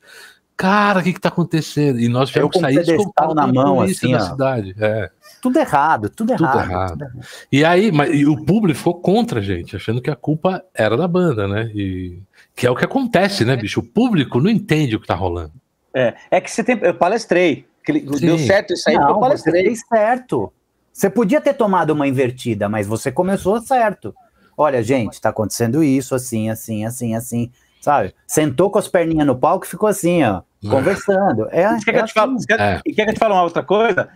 cara, 0.57 1.01
o 1.01 1.03
que 1.03 1.15
que 1.15 1.21
tá 1.21 1.31
acontecendo? 1.31 1.99
E 1.99 2.09
nós 2.09 2.29
tivemos 2.29 2.53
que 2.53 2.61
sair 2.61 2.97
com 2.97 3.35
na 3.35 3.47
mão, 3.49 3.81
assim, 3.81 4.13
na 4.13 4.21
cidade. 4.21 4.77
É. 4.79 5.11
Tudo 5.43 5.59
errado, 5.59 6.09
tudo, 6.09 6.37
tudo 6.37 6.45
errado, 6.45 6.71
errado. 6.71 6.91
Tudo 6.93 7.03
errado. 7.03 7.21
E 7.51 7.65
aí, 7.65 7.91
mas, 7.91 8.15
e 8.15 8.25
o 8.25 8.45
público 8.45 8.79
ficou 8.79 8.95
contra 8.95 9.41
a 9.41 9.43
gente, 9.43 9.75
achando 9.75 10.01
que 10.01 10.09
a 10.09 10.15
culpa 10.15 10.65
era 10.73 10.97
da 10.97 11.09
banda, 11.09 11.49
né? 11.49 11.69
E 11.75 12.17
que 12.55 12.65
é 12.65 12.71
o 12.71 12.77
que 12.77 12.85
acontece, 12.85 13.45
né, 13.45 13.57
bicho? 13.57 13.81
O 13.81 13.83
público 13.83 14.41
não 14.41 14.49
entende 14.49 14.95
o 14.95 15.01
que 15.01 15.07
tá 15.07 15.17
rolando. 15.17 15.51
É, 15.93 16.15
é 16.31 16.41
que 16.41 16.49
você 16.49 16.63
tem, 16.63 16.79
eu 16.81 16.95
palestrei, 16.95 17.67
que 17.85 17.93
deu 18.01 18.39
certo 18.39 18.73
isso 18.73 18.89
aí, 18.89 18.95
não, 18.95 19.09
eu 19.09 19.19
palestrei. 19.19 19.75
certo. 19.75 20.53
Você 20.93 21.11
podia 21.11 21.41
ter 21.41 21.55
tomado 21.55 21.91
uma 21.91 22.07
invertida, 22.07 22.69
mas 22.69 22.87
você 22.87 23.11
começou 23.11 23.61
certo. 23.61 24.15
Olha, 24.57 24.81
gente, 24.81 25.21
tá 25.21 25.31
acontecendo 25.31 25.83
isso, 25.83 26.15
assim, 26.15 26.51
assim, 26.51 26.85
assim, 26.85 27.17
assim, 27.17 27.51
sabe? 27.81 28.15
Sentou 28.29 28.71
com 28.71 28.79
as 28.79 28.87
perninhas 28.87 29.27
no 29.27 29.37
palco 29.37 29.67
e 29.67 29.69
ficou 29.69 29.89
assim, 29.89 30.23
ó, 30.23 30.43
conversando. 30.71 31.49
É, 31.51 31.65
e 31.65 31.85
quer, 31.85 31.97
é 31.97 32.03
que 32.05 32.19
assim. 32.19 32.47
quer, 32.47 32.61
é. 32.61 32.81
quer 32.85 33.05
que 33.07 33.11
eu 33.11 33.15
te 33.15 33.19
fale 33.19 33.35
uma 33.35 33.43
outra 33.43 33.65
coisa? 33.65 34.09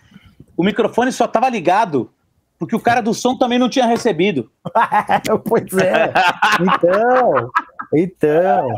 O 0.57 0.65
microfone 0.65 1.13
só 1.13 1.27
tava 1.27 1.49
ligado 1.49 2.11
porque 2.59 2.75
o 2.75 2.81
cara 2.81 3.03
do 3.03 3.13
som 3.13 3.37
também 3.37 3.59
não 3.59 3.69
tinha 3.69 3.87
recebido. 3.87 4.51
pois 5.47 5.73
é. 5.75 6.13
Então, 6.61 7.51
então. 7.95 8.69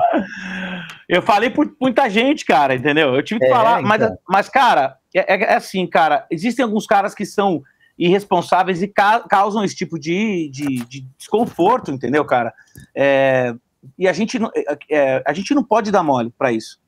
Eu 1.09 1.23
falei 1.23 1.51
por 1.51 1.73
muita 1.81 2.09
gente, 2.11 2.45
cara, 2.45 2.75
entendeu? 2.75 3.15
Eu 3.15 3.23
tive 3.23 3.41
que 3.41 3.47
é, 3.47 3.51
falar, 3.51 3.81
então. 3.81 3.89
mas, 3.89 4.19
mas, 4.29 4.49
cara, 4.49 4.97
é, 5.15 5.35
é, 5.35 5.55
assim, 5.55 5.87
cara, 5.87 6.27
existem 6.31 6.65
alguns 6.65 6.87
caras 6.87 7.15
que 7.15 7.25
são 7.25 7.63
irresponsáveis 7.97 8.83
e 8.83 8.89
ca 8.89 9.21
causam 9.29 9.65
esse 9.65 9.75
tipo 9.75 9.99
de, 9.99 10.49
de, 10.51 10.85
de, 10.85 11.07
desconforto, 11.17 11.91
entendeu, 11.91 12.25
cara? 12.25 12.53
É, 12.95 13.55
e 13.99 14.09
a 14.09 14.13
gente, 14.13 14.39
não, 14.39 14.51
é, 14.55 14.77
é 14.91 15.23
a 15.27 15.33
gente 15.33 15.55
não 15.55 15.65
pode 15.65 15.91
dar 15.91 16.03
mole 16.03 16.33
para 16.37 16.53
isso. 16.53 16.81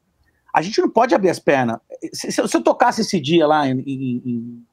A 0.53 0.61
gente 0.63 0.81
não 0.81 0.91
pode 0.91 1.15
abrir 1.15 1.31
as 1.31 1.39
pernas. 1.39 1.79
Se, 2.13 2.33
se, 2.33 2.41
eu 2.41 2.63
tocasse 2.63 3.03
esse 3.03 3.21
dia 3.21 3.47
lá 3.47 3.69
em, 3.69 3.79
em, 3.81 4.23
em 4.27 4.67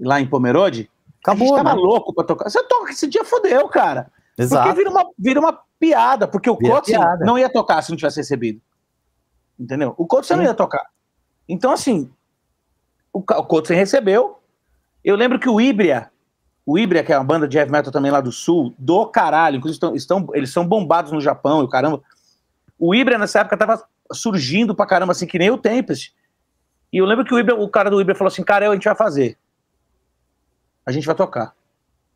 lá 0.00 0.20
em 0.20 0.26
Pomerode, 0.26 0.90
Acabou, 1.26 1.54
a 1.54 1.58
gente 1.58 1.64
tava 1.64 1.76
né? 1.76 1.82
louco 1.82 2.14
pra 2.14 2.24
tocar. 2.24 2.48
Você 2.48 2.62
toca 2.64 2.92
esse 2.92 3.08
dia, 3.08 3.24
fodeu, 3.24 3.68
cara. 3.68 4.12
Exato. 4.38 4.62
Porque 4.62 4.78
vira 4.78 4.90
uma, 4.90 5.10
vira 5.18 5.40
uma 5.40 5.60
piada, 5.78 6.28
porque 6.28 6.48
o 6.48 6.56
Coach 6.56 6.92
não 7.20 7.36
ia 7.36 7.48
tocar 7.48 7.82
se 7.82 7.90
não 7.90 7.96
tivesse 7.96 8.18
recebido. 8.18 8.60
Entendeu? 9.58 9.92
O 9.98 10.06
Coach 10.06 10.32
não 10.34 10.44
ia 10.44 10.54
tocar. 10.54 10.86
Então, 11.48 11.72
assim, 11.72 12.10
o, 13.12 13.18
o 13.18 13.44
Coach 13.44 13.72
recebeu, 13.72 14.38
Eu 15.02 15.16
lembro 15.16 15.40
que 15.40 15.48
o 15.48 15.60
Ibria, 15.60 16.10
o 16.64 16.78
Ibria, 16.78 17.02
que 17.02 17.12
é 17.12 17.18
uma 17.18 17.24
banda 17.24 17.48
de 17.48 17.56
heavy 17.58 17.72
metal 17.72 17.92
também 17.92 18.10
lá 18.10 18.20
do 18.20 18.30
sul, 18.30 18.72
do 18.78 19.06
caralho, 19.06 19.56
inclusive 19.56 19.76
estão, 19.76 19.94
estão, 19.96 20.28
eles 20.32 20.50
são 20.50 20.66
bombados 20.66 21.10
no 21.10 21.20
Japão, 21.20 21.60
e 21.60 21.64
o 21.64 21.68
caramba. 21.68 22.02
O 22.78 22.94
Ibria 22.94 23.18
nessa 23.18 23.40
época 23.40 23.56
tava 23.56 23.82
surgindo 24.12 24.76
pra 24.76 24.86
caramba, 24.86 25.12
assim, 25.12 25.26
que 25.26 25.38
nem 25.38 25.50
o 25.50 25.58
Tempest. 25.58 26.14
E 26.92 26.98
eu 26.98 27.06
lembro 27.06 27.24
que 27.24 27.34
o, 27.34 27.62
o 27.62 27.68
cara 27.68 27.90
do 27.90 28.00
Ibra 28.00 28.14
falou 28.14 28.28
assim: 28.28 28.44
cara, 28.44 28.70
a 28.70 28.74
gente 28.74 28.84
vai 28.84 28.94
fazer. 28.94 29.36
A 30.86 30.92
gente 30.92 31.06
vai 31.06 31.16
tocar. 31.16 31.52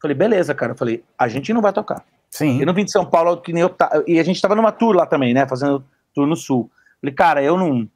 Falei, 0.01 0.16
beleza, 0.16 0.55
cara. 0.55 0.75
Falei, 0.75 1.05
a 1.18 1.29
gente 1.29 1.53
não 1.53 1.61
vai 1.61 1.73
tocar. 1.73 2.05
Sim. 2.31 2.61
Eu 2.61 2.66
não 2.66 2.73
vim 2.73 2.85
de 2.85 2.93
São 2.93 3.05
Paulo, 3.05 3.37
que 3.39 3.53
nem 3.53 3.62
eu. 3.62 3.75
E 4.07 4.18
a 4.18 4.23
gente 4.23 4.41
tava 4.41 4.55
numa 4.55 4.71
tour 4.71 4.95
lá 4.95 5.05
também, 5.05 5.35
né? 5.35 5.47
Fazendo 5.47 5.85
tour 6.14 6.27
no 6.27 6.37
sul. 6.37 6.71
Falei, 7.01 7.14
cara, 7.14 7.43
eu 7.43 7.59
não. 7.59 7.89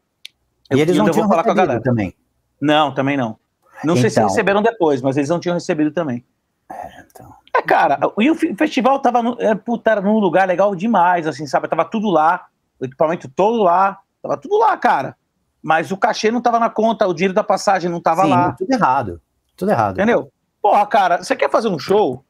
Eu, 0.68 0.79
e 0.79 0.81
eles 0.81 0.97
não 0.97 1.11
tinham 1.11 1.29
falar 1.29 1.45
com 1.45 1.53
a 1.53 1.55
galera 1.55 1.81
também. 1.81 2.14
Não, 2.61 2.93
também 2.93 3.16
não. 3.16 3.39
Não 3.85 3.95
então... 3.95 3.97
sei 3.97 4.11
se 4.11 4.18
então. 4.18 4.29
receberam 4.29 4.62
depois, 4.62 5.01
mas 5.01 5.16
eles 5.16 5.29
não 5.29 5.39
tinham 5.39 5.55
recebido 5.55 5.91
também. 5.93 6.25
É, 6.70 7.05
então. 7.07 7.33
É, 7.55 7.62
cara, 7.62 7.99
e 8.18 8.31
o 8.31 8.35
festival 8.35 8.99
tava, 8.99 9.22
no, 9.22 9.37
é, 9.41 9.55
puta, 9.55 9.91
era 9.91 10.01
num 10.01 10.18
lugar 10.18 10.49
legal 10.49 10.75
demais, 10.75 11.27
assim, 11.27 11.47
sabe? 11.47 11.68
Tava 11.68 11.85
tudo 11.85 12.11
lá, 12.11 12.47
o 12.81 12.85
equipamento 12.85 13.29
todo 13.29 13.62
lá, 13.62 14.01
tava 14.22 14.37
tudo 14.37 14.59
lá, 14.59 14.77
cara. 14.77 15.16
Mas 15.62 15.91
o 15.93 15.97
cachê 15.97 16.31
não 16.31 16.41
tava 16.41 16.59
na 16.59 16.68
conta, 16.68 17.07
o 17.07 17.14
dinheiro 17.14 17.35
da 17.35 17.45
passagem 17.45 17.91
não 17.91 18.01
tava 18.01 18.25
Sim, 18.25 18.31
lá. 18.31 18.53
Tudo 18.53 18.72
errado. 18.72 19.20
Tudo 19.57 19.70
errado. 19.70 19.95
Entendeu? 19.95 20.33
Porra, 20.64 20.86
cara, 20.86 21.22
você 21.22 21.36
quer 21.36 21.50
fazer 21.50 21.68
um 21.68 21.78
show? 21.78 22.24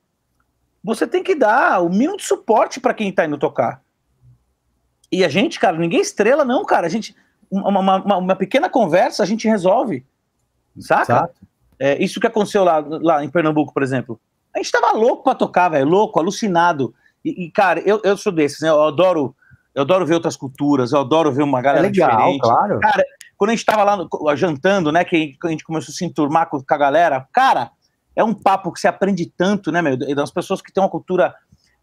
Você 0.82 1.06
tem 1.06 1.22
que 1.22 1.36
dar 1.36 1.80
o 1.80 1.88
mínimo 1.88 2.16
de 2.16 2.24
suporte 2.24 2.80
para 2.80 2.92
quem 2.92 3.12
tá 3.12 3.24
indo 3.24 3.38
tocar. 3.38 3.80
E 5.12 5.24
a 5.24 5.28
gente, 5.28 5.60
cara, 5.60 5.78
ninguém 5.78 6.00
estrela, 6.00 6.44
não, 6.44 6.64
cara. 6.64 6.84
A 6.84 6.90
gente. 6.90 7.14
Uma, 7.48 7.78
uma, 7.78 8.16
uma 8.16 8.34
pequena 8.34 8.68
conversa 8.68 9.22
a 9.22 9.26
gente 9.26 9.46
resolve. 9.46 10.04
Saca? 10.80 11.30
É, 11.78 12.02
isso 12.02 12.18
que 12.18 12.26
aconteceu 12.26 12.64
lá, 12.64 12.80
lá 12.80 13.24
em 13.24 13.30
Pernambuco, 13.30 13.72
por 13.72 13.84
exemplo. 13.84 14.20
A 14.52 14.58
gente 14.58 14.72
tava 14.72 14.90
louco 14.90 15.22
pra 15.22 15.36
tocar, 15.36 15.68
velho, 15.68 15.86
louco, 15.88 16.18
alucinado. 16.18 16.92
E, 17.24 17.44
e, 17.44 17.50
cara, 17.52 17.78
eu, 17.86 18.00
eu 18.02 18.16
sou 18.16 18.32
desses, 18.32 18.60
né? 18.60 18.68
Eu 18.68 18.82
adoro, 18.82 19.32
eu 19.76 19.82
adoro 19.82 20.04
ver 20.04 20.14
outras 20.14 20.36
culturas, 20.36 20.90
eu 20.90 20.98
adoro 20.98 21.30
ver 21.30 21.44
uma 21.44 21.62
galera 21.62 21.86
é 21.86 21.88
legal, 21.88 22.10
diferente. 22.10 22.40
Claro. 22.40 22.80
Cara, 22.80 23.04
quando 23.36 23.50
a 23.50 23.54
gente 23.54 23.64
tava 23.64 23.84
lá 23.84 23.96
no, 23.96 24.36
jantando, 24.36 24.90
né, 24.90 25.04
que 25.04 25.36
a 25.44 25.48
gente 25.48 25.62
começou 25.62 25.92
a 25.92 25.94
se 25.94 26.04
enturmar 26.04 26.50
com, 26.50 26.60
com 26.60 26.74
a 26.74 26.76
galera, 26.78 27.28
cara, 27.32 27.70
é 28.16 28.22
um 28.22 28.34
papo 28.34 28.72
que 28.72 28.80
você 28.80 28.88
aprende 28.88 29.26
tanto, 29.36 29.72
né, 29.72 29.82
meu? 29.82 29.96
Das 30.14 30.30
pessoas 30.30 30.62
que 30.62 30.72
têm 30.72 30.82
uma 30.82 30.90
cultura. 30.90 31.34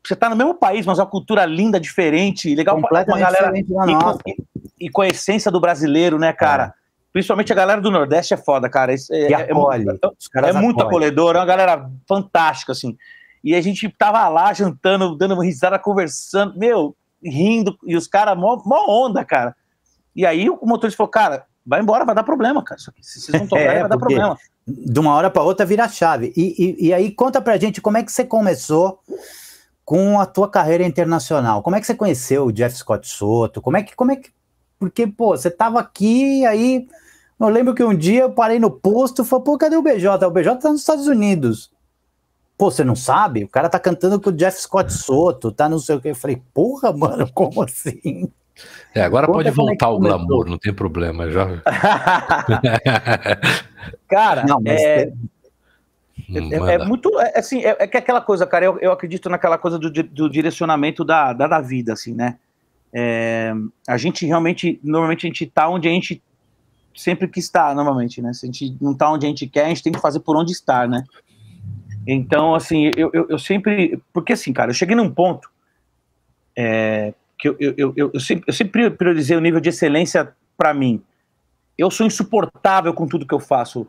Você 0.05 0.15
tá 0.15 0.29
no 0.29 0.35
mesmo 0.35 0.55
país, 0.55 0.85
mas 0.85 0.97
uma 0.97 1.05
cultura 1.05 1.45
linda, 1.45 1.79
diferente, 1.79 2.55
legal 2.55 2.79
pra 2.81 3.03
uma 3.03 3.19
galera. 3.19 3.51
E 3.57 3.63
com, 3.63 4.17
e, 4.79 4.89
com, 4.89 5.01
a 5.01 5.07
essência 5.07 5.51
do 5.51 5.59
brasileiro, 5.59 6.17
né, 6.17 6.33
cara? 6.33 6.73
É. 6.77 6.81
Principalmente 7.13 7.51
a 7.51 7.55
galera 7.55 7.81
do 7.81 7.91
Nordeste 7.91 8.33
é 8.33 8.37
foda, 8.37 8.69
cara. 8.69 8.93
É, 8.93 8.95
é, 9.11 9.31
é, 9.33 9.47
é, 9.49 10.49
é 10.49 10.53
muito 10.53 10.81
acolhedor, 10.81 11.35
é 11.35 11.39
uma 11.39 11.45
galera 11.45 11.89
fantástica, 12.07 12.71
assim. 12.71 12.97
E 13.43 13.53
a 13.53 13.61
gente 13.61 13.89
tava 13.89 14.27
lá 14.29 14.53
jantando, 14.53 15.15
dando 15.15 15.33
uma 15.33 15.43
risada, 15.43 15.77
conversando, 15.77 16.57
meu, 16.57 16.95
rindo, 17.23 17.77
e 17.85 17.95
os 17.95 18.07
caras, 18.07 18.37
mó, 18.37 18.61
mó 18.65 18.85
onda, 18.87 19.25
cara. 19.25 19.55
E 20.15 20.25
aí 20.25 20.49
o 20.49 20.65
motorista 20.65 20.97
falou, 20.97 21.11
cara, 21.11 21.45
vai 21.65 21.81
embora, 21.81 22.05
vai 22.05 22.15
dar 22.15 22.23
problema, 22.23 22.63
cara. 22.63 22.79
Se 22.79 23.19
vocês 23.19 23.39
não 23.39 23.45
tocarem, 23.47 23.77
é, 23.77 23.79
vai 23.81 23.89
dar 23.89 23.97
problema 23.97 24.37
de 24.67 24.99
uma 24.99 25.13
hora 25.13 25.29
para 25.29 25.41
outra 25.41 25.65
vira 25.65 25.87
chave. 25.87 26.31
E, 26.35 26.55
e, 26.57 26.87
e, 26.87 26.93
aí 26.93 27.11
conta 27.11 27.41
pra 27.41 27.57
gente 27.57 27.81
como 27.81 27.97
é 27.97 28.03
que 28.03 28.11
você 28.11 28.23
começou 28.23 28.99
com 29.83 30.19
a 30.19 30.25
tua 30.25 30.49
carreira 30.49 30.83
internacional. 30.83 31.61
Como 31.61 31.75
é 31.75 31.81
que 31.81 31.87
você 31.87 31.95
conheceu 31.95 32.45
o 32.45 32.51
Jeff 32.51 32.77
Scott 32.77 33.07
Soto? 33.07 33.61
Como 33.61 33.77
é 33.77 33.83
que, 33.83 33.95
como 33.95 34.11
é 34.11 34.15
que, 34.15 34.29
porque 34.79 35.07
pô, 35.07 35.35
você 35.35 35.49
tava 35.49 35.79
aqui 35.79 36.45
aí, 36.45 36.87
eu 37.39 37.49
lembro 37.49 37.73
que 37.73 37.83
um 37.83 37.95
dia 37.95 38.21
eu 38.21 38.31
parei 38.31 38.59
no 38.59 38.71
posto 38.71 39.23
e 39.23 39.25
falei, 39.25 39.45
pô, 39.45 39.57
cadê 39.57 39.75
o 39.75 39.81
BJ? 39.81 40.25
O 40.25 40.31
BJ 40.31 40.55
tá 40.57 40.69
nos 40.69 40.81
Estados 40.81 41.07
Unidos. 41.07 41.71
Pô, 42.57 42.69
você 42.69 42.83
não 42.83 42.95
sabe? 42.95 43.43
O 43.43 43.49
cara 43.49 43.67
tá 43.67 43.79
cantando 43.79 44.21
com 44.21 44.29
o 44.29 44.33
Jeff 44.33 44.61
Scott 44.61 44.93
Soto, 44.93 45.51
tá 45.51 45.67
não 45.67 45.79
sei 45.79 45.95
o 45.95 46.01
que. 46.01 46.09
Eu 46.09 46.15
falei, 46.15 46.41
porra, 46.53 46.93
mano, 46.93 47.29
como 47.33 47.63
assim? 47.63 48.31
É, 48.93 49.01
agora 49.01 49.25
Conta 49.25 49.37
pode 49.37 49.49
é 49.49 49.51
voltar 49.51 49.85
é 49.87 49.89
o 49.89 49.99
glamour, 49.99 50.45
não 50.45 50.57
tem 50.57 50.73
problema. 50.73 51.29
Já... 51.29 51.47
cara, 54.07 54.45
não, 54.45 54.61
é, 54.65 54.73
é, 54.73 55.11
é, 56.29 56.73
é, 56.73 56.77
muito. 56.85 57.09
É, 57.19 57.39
assim, 57.39 57.63
é, 57.63 57.77
é, 57.79 57.87
que 57.87 57.97
aquela 57.97 58.21
coisa, 58.21 58.45
cara, 58.45 58.65
eu, 58.65 58.77
eu 58.79 58.91
acredito 58.91 59.29
naquela 59.29 59.57
coisa 59.57 59.79
do, 59.79 59.89
do 59.89 60.29
direcionamento 60.29 61.03
da, 61.03 61.33
da, 61.33 61.47
da, 61.47 61.61
vida, 61.61 61.93
assim, 61.93 62.13
né? 62.13 62.37
a 63.87 63.95
gente 63.95 64.25
realmente, 64.25 64.77
normalmente 64.83 65.25
a 65.25 65.29
gente 65.29 65.45
tá 65.45 65.69
onde 65.69 65.87
a 65.87 65.91
gente 65.91 66.21
sempre 66.93 67.25
quis 67.27 67.45
estar, 67.45 67.73
normalmente, 67.73 68.21
né? 68.21 68.33
Se 68.33 68.45
a 68.45 68.47
gente 68.47 68.75
não 68.81 68.93
tá 68.93 69.09
onde 69.09 69.25
a 69.25 69.29
gente 69.29 69.47
quer, 69.47 69.65
a 69.65 69.69
gente 69.69 69.81
tem 69.83 69.93
que 69.93 69.99
fazer 69.99 70.19
por 70.19 70.35
onde 70.35 70.51
estar, 70.51 70.89
né? 70.89 71.03
Então, 72.05 72.55
assim, 72.55 72.91
eu, 72.97 73.09
eu, 73.13 73.27
eu 73.29 73.39
sempre. 73.39 74.01
Porque, 74.11 74.33
assim, 74.33 74.51
cara, 74.51 74.71
eu 74.71 74.75
cheguei 74.75 74.95
num 74.95 75.09
ponto. 75.09 75.49
Que 77.41 77.49
eu, 77.49 77.55
eu, 77.59 77.93
eu, 77.97 78.11
eu, 78.13 78.19
sempre, 78.19 78.43
eu 78.45 78.53
sempre 78.53 78.91
priorizei 78.91 79.35
o 79.35 79.41
nível 79.41 79.59
de 79.59 79.69
excelência 79.69 80.31
para 80.55 80.75
mim. 80.75 81.01
Eu 81.75 81.89
sou 81.89 82.05
insuportável 82.05 82.93
com 82.93 83.07
tudo 83.07 83.25
que 83.25 83.33
eu 83.33 83.39
faço. 83.39 83.87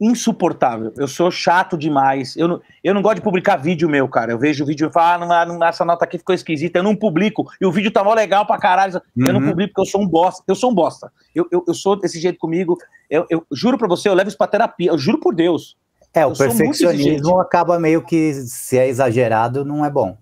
Insuportável. 0.00 0.94
Eu 0.96 1.06
sou 1.06 1.30
chato 1.30 1.76
demais. 1.76 2.34
Eu 2.34 2.48
não, 2.48 2.62
eu 2.82 2.94
não 2.94 3.02
gosto 3.02 3.16
de 3.16 3.22
publicar 3.22 3.56
vídeo 3.56 3.90
meu, 3.90 4.08
cara. 4.08 4.32
Eu 4.32 4.38
vejo 4.38 4.64
o 4.64 4.66
vídeo 4.66 4.88
e 4.88 4.92
falo, 4.92 5.30
ah, 5.30 5.44
não, 5.44 5.58
não, 5.58 5.66
essa 5.66 5.84
nota 5.84 6.06
aqui 6.06 6.16
ficou 6.16 6.34
esquisita. 6.34 6.78
Eu 6.78 6.82
não 6.82 6.96
publico. 6.96 7.46
E 7.60 7.66
o 7.66 7.72
vídeo 7.72 7.90
tá 7.90 8.02
mó 8.02 8.14
legal 8.14 8.46
pra 8.46 8.56
caralho. 8.56 9.02
Uhum. 9.14 9.26
Eu 9.26 9.32
não 9.34 9.42
publico 9.42 9.74
porque 9.74 9.86
eu 9.86 9.92
sou 9.92 10.00
um 10.00 10.08
bosta. 10.08 10.42
Eu 10.48 10.54
sou 10.54 10.70
um 10.70 10.74
bosta. 10.74 11.12
Eu, 11.34 11.46
eu, 11.52 11.62
eu 11.68 11.74
sou 11.74 11.94
desse 11.94 12.18
jeito 12.18 12.38
comigo. 12.38 12.78
Eu, 13.10 13.26
eu 13.28 13.46
juro 13.52 13.76
pra 13.76 13.88
você, 13.88 14.08
eu 14.08 14.14
levo 14.14 14.28
isso 14.28 14.38
pra 14.38 14.46
terapia. 14.46 14.90
Eu 14.90 14.96
juro 14.96 15.20
por 15.20 15.34
Deus. 15.34 15.76
É, 16.14 16.24
o 16.24 16.32
perfeccionismo 16.32 17.38
acaba 17.38 17.78
meio 17.78 18.00
que, 18.02 18.32
se 18.32 18.78
é 18.78 18.88
exagerado, 18.88 19.62
não 19.62 19.84
é 19.84 19.90
bom. 19.90 20.16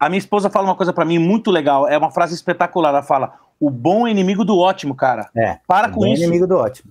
A 0.00 0.08
minha 0.08 0.18
esposa 0.18 0.48
fala 0.48 0.66
uma 0.66 0.74
coisa 0.74 0.94
para 0.94 1.04
mim 1.04 1.18
muito 1.18 1.50
legal, 1.50 1.86
é 1.86 1.98
uma 1.98 2.10
frase 2.10 2.34
espetacular. 2.34 2.88
Ela 2.88 3.02
fala: 3.02 3.34
o 3.60 3.68
bom 3.68 4.08
é 4.08 4.10
inimigo 4.10 4.46
do 4.46 4.58
ótimo, 4.58 4.94
cara. 4.94 5.28
É. 5.36 5.58
Para 5.68 5.90
com 5.90 6.06
isso. 6.06 6.22
inimigo 6.22 6.46
do 6.46 6.56
ótimo. 6.56 6.90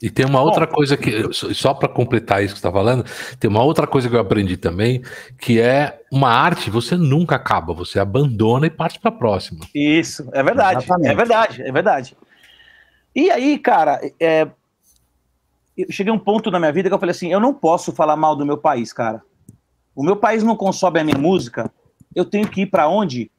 E 0.00 0.08
tem 0.08 0.24
uma 0.24 0.40
outra 0.40 0.64
bom, 0.64 0.72
coisa 0.72 0.96
que, 0.96 1.30
só 1.32 1.74
para 1.74 1.86
completar 1.88 2.42
isso 2.42 2.54
que 2.54 2.60
você 2.60 2.66
está 2.66 2.72
falando, 2.72 3.04
tem 3.38 3.50
uma 3.50 3.62
outra 3.62 3.86
coisa 3.86 4.08
que 4.08 4.16
eu 4.16 4.20
aprendi 4.20 4.56
também, 4.56 5.02
que 5.38 5.60
é 5.60 6.00
uma 6.10 6.30
arte, 6.30 6.70
você 6.70 6.96
nunca 6.96 7.36
acaba, 7.36 7.74
você 7.74 8.00
abandona 8.00 8.66
e 8.66 8.70
parte 8.70 8.98
para 8.98 9.10
a 9.10 9.14
próxima. 9.14 9.60
Isso, 9.74 10.26
é 10.32 10.42
verdade, 10.42 10.84
Exatamente. 10.84 11.10
é 11.10 11.14
verdade, 11.14 11.62
é 11.62 11.72
verdade. 11.72 12.16
E 13.14 13.30
aí, 13.30 13.58
cara, 13.58 14.00
é, 14.18 14.48
eu 15.76 15.86
cheguei 15.90 16.10
a 16.10 16.16
um 16.16 16.18
ponto 16.18 16.50
na 16.50 16.58
minha 16.58 16.72
vida 16.72 16.88
que 16.88 16.94
eu 16.94 16.98
falei 16.98 17.10
assim: 17.10 17.30
eu 17.30 17.40
não 17.40 17.52
posso 17.52 17.92
falar 17.92 18.16
mal 18.16 18.34
do 18.34 18.46
meu 18.46 18.56
país, 18.56 18.94
cara. 18.94 19.22
O 19.94 20.02
meu 20.02 20.16
país 20.16 20.42
não 20.42 20.56
consome 20.56 21.00
a 21.00 21.04
minha 21.04 21.18
música, 21.18 21.70
eu 22.14 22.24
tenho 22.24 22.48
que 22.48 22.62
ir 22.62 22.66
para 22.66 22.88
onde? 22.88 23.30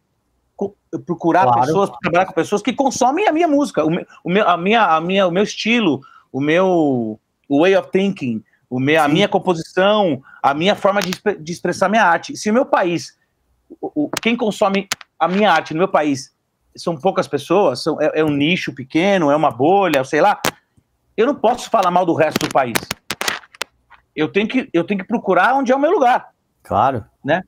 Procurar 1.05 1.43
claro. 1.43 1.61
pessoas, 1.61 1.89
trabalhar 2.01 2.25
com 2.25 2.33
pessoas 2.33 2.61
que 2.61 2.73
consomem 2.73 3.27
a 3.27 3.31
minha 3.31 3.47
música, 3.47 3.83
o 3.83 3.89
meu, 3.89 4.05
o 4.23 4.29
meu, 4.29 4.47
a 4.47 4.57
minha, 4.57 4.83
a 4.83 5.01
minha, 5.01 5.27
o 5.27 5.31
meu 5.31 5.43
estilo, 5.43 6.01
o 6.31 6.39
meu 6.39 7.19
way 7.49 7.75
of 7.75 7.89
thinking, 7.91 8.43
o 8.69 8.79
meu, 8.79 9.01
a 9.01 9.07
minha 9.07 9.27
composição, 9.27 10.21
a 10.41 10.53
minha 10.53 10.75
forma 10.75 11.01
de, 11.01 11.11
de 11.39 11.51
expressar 11.51 11.89
minha 11.89 12.03
arte. 12.03 12.37
Se 12.37 12.49
o 12.49 12.53
meu 12.53 12.65
país, 12.65 13.17
o, 13.81 14.09
quem 14.21 14.35
consome 14.35 14.87
a 15.19 15.27
minha 15.27 15.51
arte 15.51 15.73
no 15.73 15.79
meu 15.79 15.87
país 15.87 16.33
são 16.75 16.95
poucas 16.95 17.27
pessoas, 17.27 17.83
são, 17.83 18.01
é, 18.01 18.19
é, 18.19 18.23
um 18.23 18.29
nicho 18.29 18.73
pequeno, 18.73 19.29
é 19.29 19.35
uma 19.35 19.51
bolha, 19.51 20.03
sei 20.03 20.21
lá, 20.21 20.39
eu 21.15 21.27
não 21.27 21.35
posso 21.35 21.69
falar 21.69 21.91
mal 21.91 22.05
do 22.05 22.13
resto 22.13 22.39
do 22.39 22.49
país. 22.49 22.77
Eu 24.15 24.29
tenho 24.29 24.47
que, 24.47 24.69
eu 24.73 24.83
tenho 24.83 24.99
que 24.99 25.07
procurar 25.07 25.55
onde 25.55 25.71
é 25.71 25.75
o 25.75 25.79
meu 25.79 25.91
lugar. 25.91 26.29
Claro. 26.63 27.05
Né? 27.23 27.43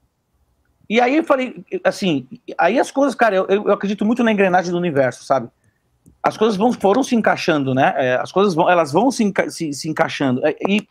E 0.89 0.99
aí 0.99 1.17
eu 1.17 1.23
falei, 1.23 1.63
assim, 1.83 2.27
aí 2.57 2.79
as 2.79 2.91
coisas, 2.91 3.15
cara, 3.15 3.35
eu, 3.35 3.45
eu 3.47 3.71
acredito 3.71 4.05
muito 4.05 4.23
na 4.23 4.31
engrenagem 4.31 4.71
do 4.71 4.77
universo, 4.77 5.23
sabe? 5.23 5.49
As 6.21 6.37
coisas 6.37 6.57
vão, 6.57 6.73
foram 6.73 7.03
se 7.03 7.15
encaixando, 7.15 7.73
né? 7.73 7.93
É, 7.97 8.15
as 8.15 8.31
coisas 8.31 8.53
vão, 8.53 8.69
elas 8.69 8.91
vão 8.91 9.09
se, 9.11 9.23
enca 9.23 9.49
se, 9.49 9.73
se 9.73 9.89
encaixando. 9.89 10.45
É, 10.45 10.55
e 10.67 10.87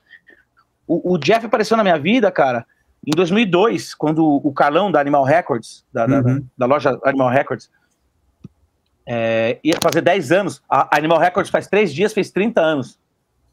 o, 0.86 1.14
o, 1.14 1.18
Jeff 1.18 1.44
apareceu 1.44 1.76
na 1.76 1.82
minha 1.82 1.98
vida, 1.98 2.30
cara, 2.30 2.66
em 3.06 3.10
2002, 3.14 3.94
quando 3.94 4.24
o 4.24 4.52
Carlão 4.52 4.90
da 4.90 5.00
Animal 5.00 5.24
Records, 5.24 5.84
da, 5.92 6.06
uhum. 6.06 6.22
da, 6.22 6.42
da 6.58 6.66
loja 6.66 6.98
Animal 7.04 7.28
Records, 7.28 7.70
é, 9.06 9.58
ia 9.62 9.74
fazer 9.82 10.00
10 10.00 10.32
anos. 10.32 10.62
A 10.68 10.96
Animal 10.96 11.18
Records 11.18 11.50
faz 11.50 11.66
três 11.66 11.92
dias, 11.92 12.12
fez 12.12 12.30
30 12.30 12.60
anos. 12.60 12.98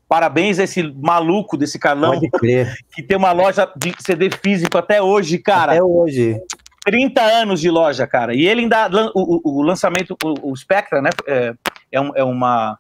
Parabéns 0.10 0.58
a 0.58 0.64
esse 0.64 0.82
maluco 0.82 1.56
desse 1.56 1.78
Carlão, 1.78 2.20
que 2.20 3.04
tem 3.04 3.16
uma 3.16 3.32
loja 3.32 3.72
de 3.78 3.94
CD 4.00 4.32
físico 4.32 4.76
até 4.76 5.00
hoje, 5.00 5.38
cara. 5.38 5.74
Até 5.74 5.84
hoje. 5.84 6.36
30 6.84 7.22
anos 7.22 7.62
de 7.62 7.70
loja, 7.70 8.08
cara. 8.08 8.34
E 8.34 8.48
ele 8.48 8.62
ainda. 8.62 8.90
O, 9.14 9.60
o 9.60 9.62
lançamento, 9.62 10.18
o, 10.24 10.52
o, 10.52 10.56
Spectra, 10.58 11.00
né? 11.00 11.12
É, 11.28 11.54
é, 11.92 12.02
um, 12.02 12.12
é, 12.16 12.24
uma, 12.24 12.80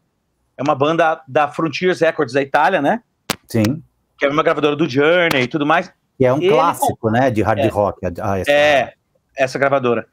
é 0.57 0.63
uma 0.63 0.73
banda 0.73 1.21
da 1.27 1.47
Frontiers 1.47 2.01
Records 2.01 2.33
da 2.33 2.41
Itália, 2.41 2.81
né? 2.81 3.03
Sim. 3.47 3.83
Que 4.17 4.25
é 4.25 4.29
uma 4.29 4.41
gravadora 4.41 4.75
do 4.75 4.89
Journey 4.89 5.43
e 5.43 5.47
tudo 5.47 5.67
mais. 5.67 5.93
E 6.19 6.25
é 6.25 6.33
um 6.33 6.39
clássico, 6.39 7.11
né? 7.11 7.29
De 7.29 7.43
hard 7.43 7.59
é, 7.59 7.67
rock. 7.67 7.99
essa 8.03 8.51
é, 8.51 8.93
essa 9.37 9.59
gravadora. 9.59 10.07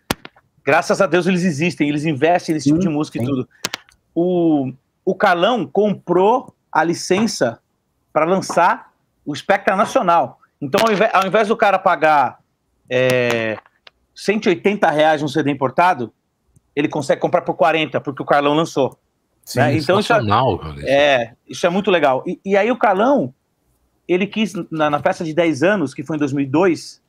Graças 0.63 1.01
a 1.01 1.07
Deus 1.07 1.27
eles 1.27 1.45
existem, 1.45 1.89
eles 1.89 2.05
investem 2.05 2.55
nesse 2.55 2.69
tipo 2.69 2.79
de 2.79 2.91
música 2.91 3.19
sim. 3.19 3.25
e 3.25 3.27
tudo. 3.27 3.49
O, 4.15 4.71
o 5.03 5.15
Carlão 5.15 5.67
comprou 5.67 6.55
a 6.77 6.85
licença 6.85 7.59
para 8.13 8.27
lançar 8.27 8.93
o 9.25 9.35
Spectre 9.35 9.73
é 9.73 9.77
nacional. 9.77 10.39
Então, 10.61 10.79
ao 10.87 10.93
invés, 10.93 11.11
ao 11.15 11.27
invés 11.27 11.49
do 11.49 11.57
cara 11.57 11.79
pagar 11.79 12.39
é, 12.91 13.57
180 14.15 14.91
reais 14.91 15.23
um 15.23 15.29
CD 15.29 15.51
importado, 15.51 16.13
ele 16.75 16.87
consegue 16.87 17.19
comprar 17.19 17.41
por 17.41 17.55
40, 17.55 17.99
porque 18.03 18.23
o 18.23 18.27
Carlão 18.27 18.53
lançou. 18.53 18.99
Sim, 19.43 19.61
né? 19.61 19.75
Então 19.79 19.99
isso 19.99 20.13
é, 20.13 20.21
é, 20.85 21.33
isso 21.49 21.67
é 21.67 21.71
muito 21.71 21.91
legal. 21.91 22.23
E, 22.27 22.39
e 22.45 22.59
aí 22.59 22.71
o 22.71 22.77
Carlão, 22.77 23.33
ele 24.07 24.27
quis, 24.27 24.53
na, 24.71 24.91
na, 24.91 24.99
festa 24.99 25.25
de 25.25 25.33
10 25.33 25.63
anos, 25.63 25.95
que 25.95 26.03
foi 26.03 26.17
em 26.17 26.19
2002, 26.19 27.01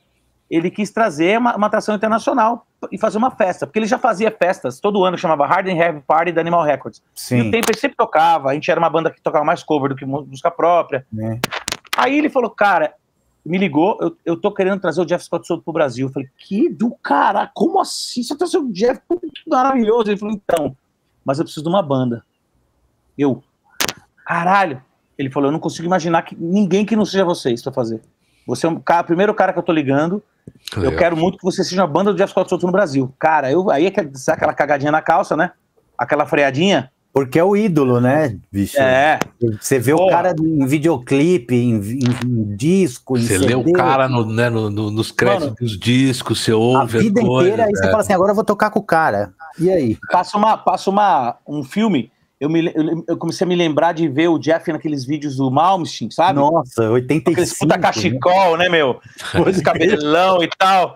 ele 0.50 0.72
quis 0.72 0.91
trazer 0.91 1.38
uma, 1.38 1.56
uma 1.56 1.68
atração 1.68 1.95
internacional 1.95 2.66
e 2.91 2.98
fazer 2.98 3.18
uma 3.18 3.32
festa, 3.32 3.66
porque 3.66 3.80
ele 3.80 3.86
já 3.86 3.98
fazia 3.98 4.32
festas 4.32 4.80
todo 4.80 5.04
ano, 5.04 5.18
que 5.18 5.22
chamava 5.22 5.45
Hard 5.45 5.68
and 5.68 5.76
Heavy 5.76 6.02
Party 6.02 6.32
da 6.32 6.41
Animal 6.41 6.64
Records. 6.64 7.02
Sim. 7.14 7.38
E 7.38 7.41
o 7.48 7.52
tempo 7.52 7.70
ele 7.70 7.80
sempre 7.80 7.98
tocava, 7.98 8.50
a 8.50 8.54
gente 8.54 8.70
era 8.70 8.80
uma 8.80 8.89
banda 8.89 9.12
que 9.12 9.22
tocava 9.22 9.43
mais 9.43 9.64
cover 9.64 9.89
do 9.89 9.95
que 9.95 10.06
música 10.06 10.50
própria. 10.50 11.06
É. 11.20 11.39
Aí 11.98 12.18
ele 12.18 12.30
falou, 12.30 12.50
cara, 12.50 12.93
me 13.45 13.58
ligou, 13.58 13.98
eu, 14.02 14.18
eu 14.26 14.38
tô 14.38 14.52
querendo 14.54 14.80
trazer 14.80 15.02
o 15.02 15.06
Jeff 15.06 15.24
Scott 15.24 15.48
Soto 15.48 15.64
pro 15.64 15.74
Brasil. 15.74 16.08
Eu 16.08 16.14
falei, 16.14 16.30
que 16.38 16.70
do 16.70 16.91
cara, 17.02 17.50
como 17.54 17.80
assim? 17.80 18.22
Você 18.22 18.38
trouxe 18.38 18.58
o 18.58 18.72
Jeff, 18.72 19.02
maravilhoso. 19.48 20.10
Ele 20.10 20.18
falou, 20.18 20.36
então, 20.36 20.76
mas 21.26 21.39
eu 21.39 21.45
preciso 21.45 21.64
de 21.64 21.70
uma 21.70 21.82
banda. 21.82 22.24
Eu, 23.18 23.43
caralho. 24.26 24.82
Ele 25.18 25.32
falou, 25.32 25.48
eu 25.48 25.52
não 25.52 25.60
consigo 25.60 25.88
imaginar 25.88 26.22
que 26.22 26.36
ninguém 26.36 26.86
que 26.86 26.95
não 26.95 27.06
seja 27.06 27.26
vocês 27.26 27.62
para 27.64 27.72
fazer. 27.72 28.02
Você 28.45 28.68
é 28.68 28.70
o 28.70 29.04
primeiro 29.04 29.34
cara 29.34 29.52
que 29.52 29.60
eu 29.60 29.64
tô 29.64 29.72
ligando. 29.72 30.22
Legal. 30.76 30.91
Eu 30.91 30.98
quero 30.98 31.18
muito 31.18 31.38
que 31.38 31.43
você 31.43 31.64
seja 31.64 31.84
a 31.84 31.88
banda 31.88 32.12
do 32.12 32.18
Jeff 32.18 32.32
Scott 32.32 32.50
Soto 32.50 32.66
no 32.66 32.72
Brasil. 32.72 33.14
Cara, 33.20 33.52
eu, 33.52 33.70
aí 33.72 33.88
é 33.88 33.93
aquela 34.32 34.54
cagadinha 34.54 34.91
na 34.91 35.02
calça, 35.02 35.36
né? 35.36 35.52
Aquela 35.98 36.26
freadinha. 36.26 36.91
Porque 37.18 37.39
é 37.39 37.43
o 37.43 37.58
ídolo, 37.58 38.00
né, 38.00 38.38
bicho? 38.52 38.80
É. 38.80 39.18
Você 39.60 39.80
vê 39.80 39.91
o 39.91 40.08
cara 40.08 40.36
em 40.39 40.68
videoclipe, 40.68 41.56
em, 41.56 41.76
em, 41.78 42.04
em 42.24 42.56
disco, 42.56 43.18
em 43.18 43.22
Você 43.22 43.39
lê 43.39 43.56
o 43.56 43.74
cara 43.74 44.08
no, 44.08 44.24
né, 44.32 44.52
no, 44.52 44.70
no, 44.70 44.91
nos 44.91 45.12
créditos 45.12 45.45
Mano, 45.45 45.56
dos 45.60 45.80
discos, 45.80 46.43
você 46.43 46.54
ouve 46.54 46.98
a 46.98 47.02
vida 47.02 47.22
coisa, 47.22 47.50
inteira, 47.50 47.66
aí 47.66 47.76
você 47.76 47.88
é. 47.88 47.89
fala 47.89 48.02
assim, 48.02 48.14
agora 48.14 48.32
eu 48.32 48.36
vou 48.36 48.43
tocar 48.43 48.70
com 48.70 48.78
o 48.78 48.84
cara. 48.84 49.34
E 49.60 49.68
aí? 49.68 49.98
Passa, 50.12 50.38
uma, 50.38 50.58
passa 50.58 50.91
uma, 50.91 51.38
um 51.48 51.64
filme, 51.64 52.12
eu, 52.40 52.50
me, 52.50 52.68
eu, 52.68 53.04
eu, 53.08 53.18
comecei 53.18 53.46
a 53.46 53.48
me 53.48 53.56
lembrar 53.56 53.94
de 53.94 54.08
ver 54.08 54.28
o 54.28 54.38
Jeff 54.38 54.72
naqueles 54.72 55.04
vídeos 55.04 55.38
do 55.38 55.50
Malmsteen, 55.50 56.12
sabe? 56.12 56.40
Nossa, 56.40 56.90
85. 56.92 57.32
Aqueles 57.32 57.58
puta 57.58 57.80
cachecol, 57.80 58.58
né, 58.58 58.66
né 58.66 58.70
meu? 58.70 59.02
Esse 59.48 59.64
cabelão 59.64 60.44
e 60.44 60.50
tal. 60.58 60.96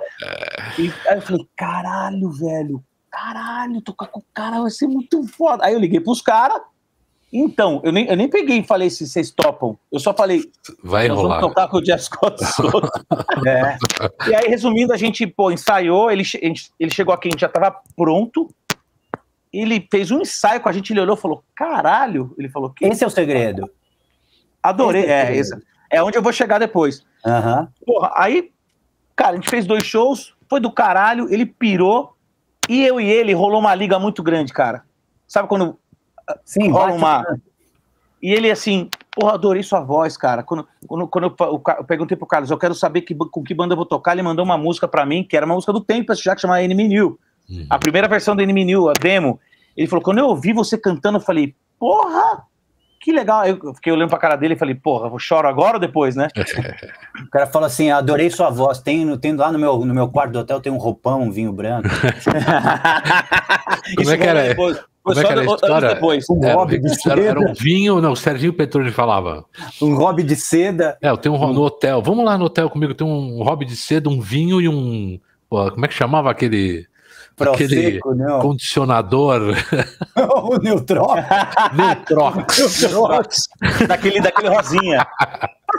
E 0.77 0.91
aí 1.09 1.15
eu 1.15 1.21
falei, 1.21 1.47
caralho, 1.57 2.29
velho, 2.29 2.83
caralho, 3.09 3.81
tocar 3.81 4.07
com 4.07 4.19
o 4.19 4.25
cara 4.33 4.61
vai 4.61 4.69
ser 4.69 4.87
muito 4.87 5.27
foda. 5.27 5.65
Aí 5.65 5.73
eu 5.73 5.79
liguei 5.79 5.99
pros 5.99 6.21
caras. 6.21 6.61
Então, 7.33 7.79
eu 7.83 7.93
nem, 7.93 8.07
eu 8.07 8.17
nem 8.17 8.29
peguei 8.29 8.59
e 8.59 8.63
falei 8.63 8.89
se 8.89 9.07
vocês 9.07 9.31
topam. 9.31 9.77
Eu 9.89 9.99
só 9.99 10.13
falei. 10.13 10.43
Vai 10.83 11.07
nós 11.07 11.17
rolar. 11.17 11.39
Vamos 11.39 11.49
tocar 11.49 11.67
com 11.69 11.77
o 11.77 11.81
Jeff 11.81 12.03
Scott 12.03 12.35
é. 13.47 13.77
E 14.29 14.35
aí, 14.35 14.47
resumindo, 14.49 14.91
a 14.91 14.97
gente 14.97 15.25
pô, 15.25 15.49
ensaiou. 15.49 16.11
Ele, 16.11 16.23
ele 16.77 16.91
chegou 16.91 17.13
aqui, 17.13 17.29
a 17.29 17.31
gente 17.31 17.41
já 17.41 17.47
tava 17.47 17.73
pronto. 17.95 18.53
Ele 19.53 19.87
fez 19.91 20.11
um 20.11 20.21
ensaio 20.21 20.61
com 20.61 20.69
a 20.69 20.71
gente, 20.71 20.93
ele 20.93 21.01
olhou 21.01 21.15
e 21.15 21.19
falou: 21.19 21.43
caralho. 21.55 22.33
Ele 22.37 22.49
falou: 22.49 22.69
que 22.69 22.85
Esse 22.85 23.03
é 23.03 23.07
o 23.07 23.09
segredo. 23.09 23.69
Adorei. 24.61 25.03
Esse 25.03 25.11
é, 25.11 25.25
é, 25.25 25.35
esse, 25.35 25.63
é 25.89 26.03
onde 26.03 26.17
eu 26.17 26.21
vou 26.21 26.31
chegar 26.31 26.59
depois. 26.59 27.03
Uhum. 27.25 27.67
Porra, 27.85 28.11
aí, 28.15 28.51
cara, 29.15 29.31
a 29.31 29.35
gente 29.35 29.49
fez 29.49 29.65
dois 29.65 29.83
shows, 29.83 30.33
foi 30.49 30.59
do 30.59 30.71
caralho, 30.71 31.31
ele 31.31 31.45
pirou. 31.45 32.15
E 32.69 32.85
eu 32.85 33.01
e 33.01 33.09
ele 33.09 33.33
rolou 33.33 33.59
uma 33.59 33.75
liga 33.75 33.99
muito 33.99 34.23
grande, 34.23 34.53
cara. 34.53 34.83
Sabe 35.27 35.47
quando 35.47 35.77
Sim, 36.45 36.69
rola 36.69 36.93
uma. 36.93 37.25
E 38.21 38.31
ele 38.31 38.51
assim, 38.51 38.89
porra, 39.11 39.33
adorei 39.33 39.63
sua 39.63 39.81
voz, 39.81 40.15
cara. 40.15 40.43
Quando, 40.43 40.67
quando, 40.87 41.07
quando 41.07 41.23
eu, 41.25 41.35
eu, 41.39 41.63
eu, 41.79 41.83
perguntei 41.83 42.15
pro 42.15 42.27
Carlos, 42.27 42.51
eu 42.51 42.57
quero 42.57 42.75
saber 42.75 43.01
que, 43.01 43.15
com 43.15 43.43
que 43.43 43.53
banda 43.53 43.73
eu 43.73 43.77
vou 43.77 43.85
tocar, 43.85 44.13
ele 44.13 44.21
mandou 44.21 44.45
uma 44.45 44.57
música 44.57 44.87
para 44.87 45.05
mim, 45.05 45.23
que 45.23 45.35
era 45.35 45.45
uma 45.45 45.55
música 45.55 45.73
do 45.73 45.81
Tempest, 45.81 46.23
já 46.23 46.35
que 46.35 46.41
chama 46.41 46.61
Enemy 46.61 46.87
New. 46.87 47.19
Uhum. 47.51 47.65
A 47.69 47.77
primeira 47.77 48.07
versão 48.07 48.35
do 48.35 48.41
Enemy 48.41 48.65
New, 48.65 48.89
a 48.89 48.93
demo. 48.93 49.39
Ele 49.75 49.87
falou, 49.87 50.03
quando 50.03 50.19
eu 50.19 50.27
ouvi 50.27 50.53
você 50.53 50.77
cantando, 50.77 51.17
eu 51.17 51.21
falei, 51.21 51.55
porra, 51.79 52.45
que 53.01 53.11
legal. 53.11 53.45
Eu 53.45 53.73
fiquei 53.73 53.91
olhando 53.91 54.09
pra 54.09 54.19
cara 54.19 54.35
dele 54.35 54.53
e 54.53 54.57
falei, 54.57 54.75
porra, 54.75 55.09
eu 55.09 55.19
choro 55.19 55.47
agora 55.47 55.77
ou 55.77 55.79
depois, 55.79 56.15
né? 56.15 56.27
o 57.25 57.29
cara 57.31 57.47
falou 57.47 57.65
assim: 57.65 57.89
adorei 57.89 58.29
sua 58.29 58.51
voz. 58.51 58.79
Tem, 58.79 59.17
tem 59.17 59.35
lá 59.35 59.51
no 59.51 59.57
meu, 59.57 59.83
no 59.83 59.93
meu 59.93 60.07
quarto 60.07 60.33
do 60.33 60.39
hotel 60.39 60.61
tem 60.61 60.71
um 60.71 60.77
roupão, 60.77 61.23
um 61.23 61.31
vinho 61.31 61.51
branco. 61.51 61.89
Como 63.97 64.11
é 64.11 64.17
que 64.17 64.23
era? 64.23 64.49
Depois. 64.49 64.79
Como 65.03 65.19
é 65.19 65.23
que 65.23 65.31
era 65.31 65.41
a 65.41 65.45
história? 65.45 65.95
Depois. 65.95 66.29
Um 66.29 66.45
é, 66.45 66.53
hobby 66.53 66.77
de 66.77 67.01
seda. 67.01 67.19
Era 67.19 67.39
um 67.39 67.55
vinho, 67.55 67.99
não, 67.99 68.11
o 68.11 68.15
Serginho 68.15 68.53
Petrone 68.53 68.91
falava. 68.91 69.43
Um 69.81 69.95
hobby 69.95 70.21
de 70.21 70.35
seda. 70.35 70.95
É, 71.01 71.09
eu 71.09 71.17
tenho 71.17 71.33
um 71.33 71.53
no 71.53 71.63
hotel. 71.63 72.03
Vamos 72.03 72.23
lá 72.23 72.37
no 72.37 72.45
hotel 72.45 72.69
comigo, 72.69 72.93
tem 72.93 73.07
um 73.07 73.41
hobby 73.41 73.65
de 73.65 73.75
seda, 73.75 74.09
um 74.09 74.21
vinho 74.21 74.61
e 74.61 74.69
um. 74.69 75.19
Pô, 75.49 75.71
como 75.71 75.83
é 75.83 75.87
que 75.87 75.95
chamava 75.95 76.29
aquele 76.29 76.85
aquele 77.39 77.99
não. 78.15 78.39
condicionador. 78.39 79.55
o 80.15 80.57
Neutrox. 80.57 81.23
Neutrox. 81.73 82.57
Neutrox. 82.81 83.37
daquele, 83.87 84.21
daquele 84.21 84.49
rosinha. 84.49 85.05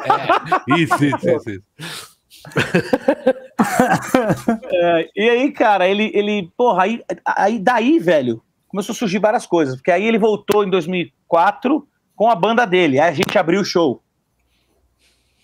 É, 0.05 0.81
isso, 0.81 1.05
isso, 1.05 1.29
isso. 1.29 1.51
isso. 1.51 2.13
é, 4.65 5.09
e 5.15 5.29
aí, 5.29 5.53
cara, 5.53 5.89
ele, 5.89 6.11
ele 6.15 6.51
porra, 6.57 6.85
aí, 6.85 7.03
aí 7.25 7.59
daí, 7.59 7.99
velho, 7.99 8.43
começou 8.69 8.93
a 8.93 8.97
surgir 8.97 9.19
várias 9.19 9.47
coisas, 9.47 9.77
porque 9.77 9.91
aí 9.91 10.05
ele 10.05 10.19
voltou 10.19 10.65
em 10.65 10.71
2004 10.71 11.87
com 12.17 12.29
a 12.29 12.35
banda 12.35 12.67
dele, 12.67 12.99
aí 12.99 13.11
a 13.11 13.15
gente 13.15 13.39
abriu 13.39 13.61
o 13.61 13.65
show. 13.65 14.03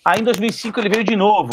Aí 0.03 0.19
em 0.19 0.23
2005 0.23 0.79
ele 0.79 0.89
veio 0.89 1.03
de 1.03 1.15
novo, 1.15 1.51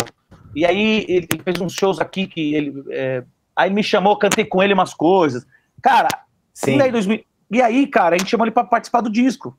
e 0.54 0.64
aí 0.64 1.04
ele 1.09 1.28
fez 1.44 1.61
uns 1.61 1.74
shows 1.74 2.00
aqui 2.00 2.26
que 2.26 2.54
ele 2.54 2.84
é, 2.90 3.22
Aí 3.57 3.70
me 3.70 3.82
chamou, 3.82 4.18
cantei 4.18 4.44
com 4.44 4.62
ele 4.62 4.74
umas 4.74 4.92
coisas. 4.92 5.46
Cara, 5.82 6.09
Sim. 6.57 6.78
E, 6.78 6.82
aí, 6.82 6.90
2000... 6.90 7.24
e 7.50 7.61
aí, 7.61 7.86
cara, 7.86 8.16
a 8.16 8.18
gente 8.18 8.30
chamou 8.30 8.46
ele 8.46 8.54
para 8.54 8.64
participar 8.64 9.02
do 9.02 9.11
disco. 9.11 9.57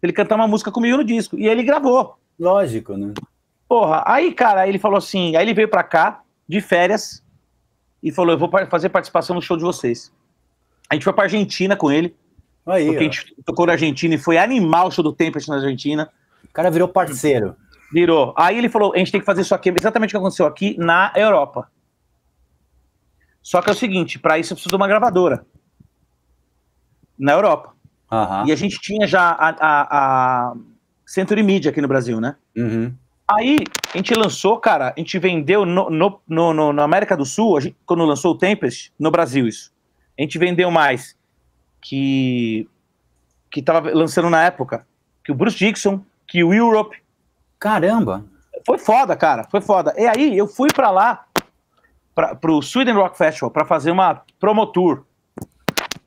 Ele 0.00 0.12
cantar 0.12 0.36
uma 0.36 0.46
música 0.46 0.70
comigo 0.70 0.96
no 0.96 1.04
disco. 1.04 1.36
E 1.36 1.48
ele 1.48 1.64
gravou. 1.64 2.14
Lógico, 2.38 2.96
né? 2.96 3.12
Porra, 3.68 4.04
aí, 4.06 4.32
cara, 4.32 4.66
ele 4.68 4.78
falou 4.78 4.96
assim. 4.96 5.34
Aí 5.34 5.44
ele 5.44 5.52
veio 5.52 5.68
pra 5.68 5.82
cá, 5.82 6.22
de 6.48 6.60
férias, 6.60 7.22
e 8.00 8.12
falou: 8.12 8.32
Eu 8.32 8.38
vou 8.38 8.48
fazer 8.70 8.88
participação 8.90 9.34
no 9.34 9.42
show 9.42 9.56
de 9.56 9.64
vocês. 9.64 10.12
A 10.88 10.94
gente 10.94 11.02
foi 11.02 11.12
pra 11.12 11.24
Argentina 11.24 11.76
com 11.76 11.90
ele. 11.90 12.14
Aí, 12.64 12.86
porque 12.86 12.98
ó. 12.98 13.00
a 13.00 13.10
gente 13.10 13.34
tocou 13.44 13.66
na 13.66 13.72
Argentina 13.72 14.14
e 14.14 14.18
foi 14.18 14.38
animal 14.38 14.86
o 14.86 14.90
show 14.90 15.02
do 15.02 15.12
Tempest 15.12 15.48
na 15.48 15.56
Argentina. 15.56 16.08
O 16.44 16.52
cara 16.52 16.70
virou 16.70 16.86
parceiro. 16.86 17.56
Virou. 17.92 18.32
Aí 18.38 18.56
ele 18.56 18.68
falou: 18.68 18.94
a 18.94 18.98
gente 18.98 19.10
tem 19.10 19.20
que 19.20 19.26
fazer 19.26 19.42
isso 19.42 19.54
aqui, 19.54 19.68
exatamente 19.68 20.10
o 20.10 20.12
que 20.12 20.16
aconteceu 20.16 20.46
aqui 20.46 20.76
na 20.78 21.12
Europa. 21.16 21.68
Só 23.50 23.60
que 23.60 23.68
é 23.68 23.72
o 23.72 23.76
seguinte, 23.76 24.16
para 24.16 24.38
isso 24.38 24.52
eu 24.52 24.54
preciso 24.54 24.70
de 24.70 24.76
uma 24.76 24.86
gravadora 24.86 25.44
na 27.18 27.32
Europa. 27.32 27.74
Uhum. 28.08 28.46
E 28.46 28.52
a 28.52 28.54
gente 28.54 28.80
tinha 28.80 29.08
já 29.08 29.28
a, 29.28 29.48
a, 29.48 30.50
a 30.50 30.54
Century 31.04 31.42
Media 31.42 31.72
aqui 31.72 31.80
no 31.80 31.88
Brasil, 31.88 32.20
né? 32.20 32.36
Uhum. 32.56 32.94
Aí 33.28 33.58
a 33.92 33.96
gente 33.96 34.14
lançou, 34.14 34.56
cara, 34.60 34.94
a 34.96 35.00
gente 35.00 35.18
vendeu 35.18 35.66
no, 35.66 35.90
no, 35.90 36.20
no, 36.28 36.54
no 36.54 36.72
na 36.72 36.84
América 36.84 37.16
do 37.16 37.26
Sul, 37.26 37.60
gente, 37.60 37.76
quando 37.84 38.04
lançou 38.04 38.34
o 38.34 38.38
Tempest, 38.38 38.92
no 38.96 39.10
Brasil 39.10 39.48
isso. 39.48 39.72
A 40.16 40.22
gente 40.22 40.38
vendeu 40.38 40.70
mais 40.70 41.16
que 41.82 42.68
que 43.50 43.60
tava 43.60 43.90
lançando 43.92 44.30
na 44.30 44.44
época, 44.44 44.86
que 45.24 45.32
o 45.32 45.34
Bruce 45.34 45.58
Dixon, 45.58 46.00
que 46.24 46.44
o 46.44 46.54
Europe. 46.54 46.96
Caramba! 47.58 48.24
Foi 48.64 48.78
foda, 48.78 49.16
cara, 49.16 49.42
foi 49.50 49.60
foda. 49.60 49.92
E 49.98 50.06
aí 50.06 50.38
eu 50.38 50.46
fui 50.46 50.68
para 50.72 50.92
lá 50.92 51.24
para 52.36 52.52
o 52.52 52.62
Sweden 52.62 52.94
Rock 52.94 53.16
Festival 53.16 53.50
para 53.50 53.64
fazer 53.64 53.90
uma 53.90 54.22
promo 54.38 54.66
tour, 54.66 55.04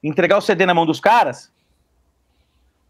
entregar 0.03 0.37
o 0.37 0.41
CD 0.41 0.65
na 0.65 0.73
mão 0.73 0.85
dos 0.85 0.99
caras, 0.99 1.51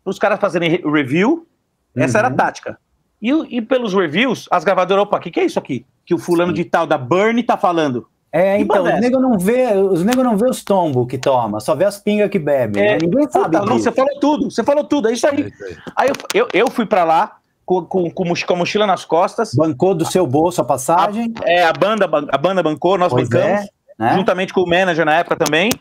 para 0.03 0.11
os 0.11 0.19
caras 0.19 0.39
fazerem 0.39 0.81
review. 0.85 1.47
Essa 1.95 2.17
uhum. 2.17 2.19
era 2.19 2.27
a 2.27 2.31
uhum. 2.31 2.37
tática. 2.37 2.79
E, 3.21 3.29
e, 3.57 3.61
pelos 3.61 3.93
reviews, 3.93 4.49
as 4.51 4.63
gravadoras, 4.63 5.03
opa, 5.03 5.17
o 5.17 5.19
que, 5.19 5.31
que 5.31 5.39
é 5.39 5.45
isso 5.45 5.59
aqui? 5.59 5.85
Que 6.05 6.13
o 6.13 6.17
fulano 6.17 6.51
Sim. 6.51 6.55
de 6.55 6.65
tal 6.65 6.85
da 6.85 6.97
Burn 6.97 7.41
tá 7.43 7.55
falando. 7.55 8.07
É, 8.35 8.57
que 8.57 8.63
então, 8.63 8.83
os 8.83 8.99
nego 8.99 9.19
não 9.19 9.37
vê, 9.37 9.67
os 9.77 10.03
nego 10.03 10.23
não 10.23 10.35
vê 10.35 10.49
os 10.49 10.63
tombos 10.63 11.07
que 11.07 11.19
toma, 11.19 11.59
só 11.59 11.75
vê 11.75 11.85
as 11.85 11.99
pingas 11.99 12.31
que 12.31 12.39
bebe. 12.39 12.79
É, 12.79 12.93
né? 12.93 12.97
Ninguém 12.99 13.29
sabe. 13.29 13.55
Não, 13.57 13.77
você 13.77 13.91
falou 13.91 14.19
tudo, 14.19 14.49
você 14.49 14.63
falou 14.63 14.83
tudo, 14.83 15.07
é 15.07 15.13
isso 15.13 15.27
aí. 15.27 15.43
É 15.43 15.75
aí 15.95 16.09
eu, 16.09 16.15
eu, 16.33 16.47
eu 16.51 16.71
fui 16.71 16.85
para 16.85 17.03
lá, 17.03 17.37
com, 17.65 17.85
com, 17.85 18.09
com, 18.11 18.53
a 18.53 18.55
mochila 18.55 18.85
nas 18.85 19.05
costas. 19.05 19.53
Bancou 19.53 19.95
do 19.95 20.05
seu 20.05 20.25
bolso 20.27 20.61
a 20.61 20.65
passagem? 20.65 21.33
A, 21.43 21.49
é, 21.49 21.63
a 21.63 21.73
banda, 21.73 22.05
a 22.05 22.37
banda 22.37 22.63
bancou, 22.63 22.97
nós 22.97 23.11
pois 23.11 23.29
bancamos, 23.29 23.61
é, 23.61 23.69
né? 23.97 24.15
juntamente 24.15 24.53
com 24.53 24.61
o 24.61 24.69
manager 24.69 25.05
na 25.05 25.15
época 25.15 25.37
também. 25.37 25.71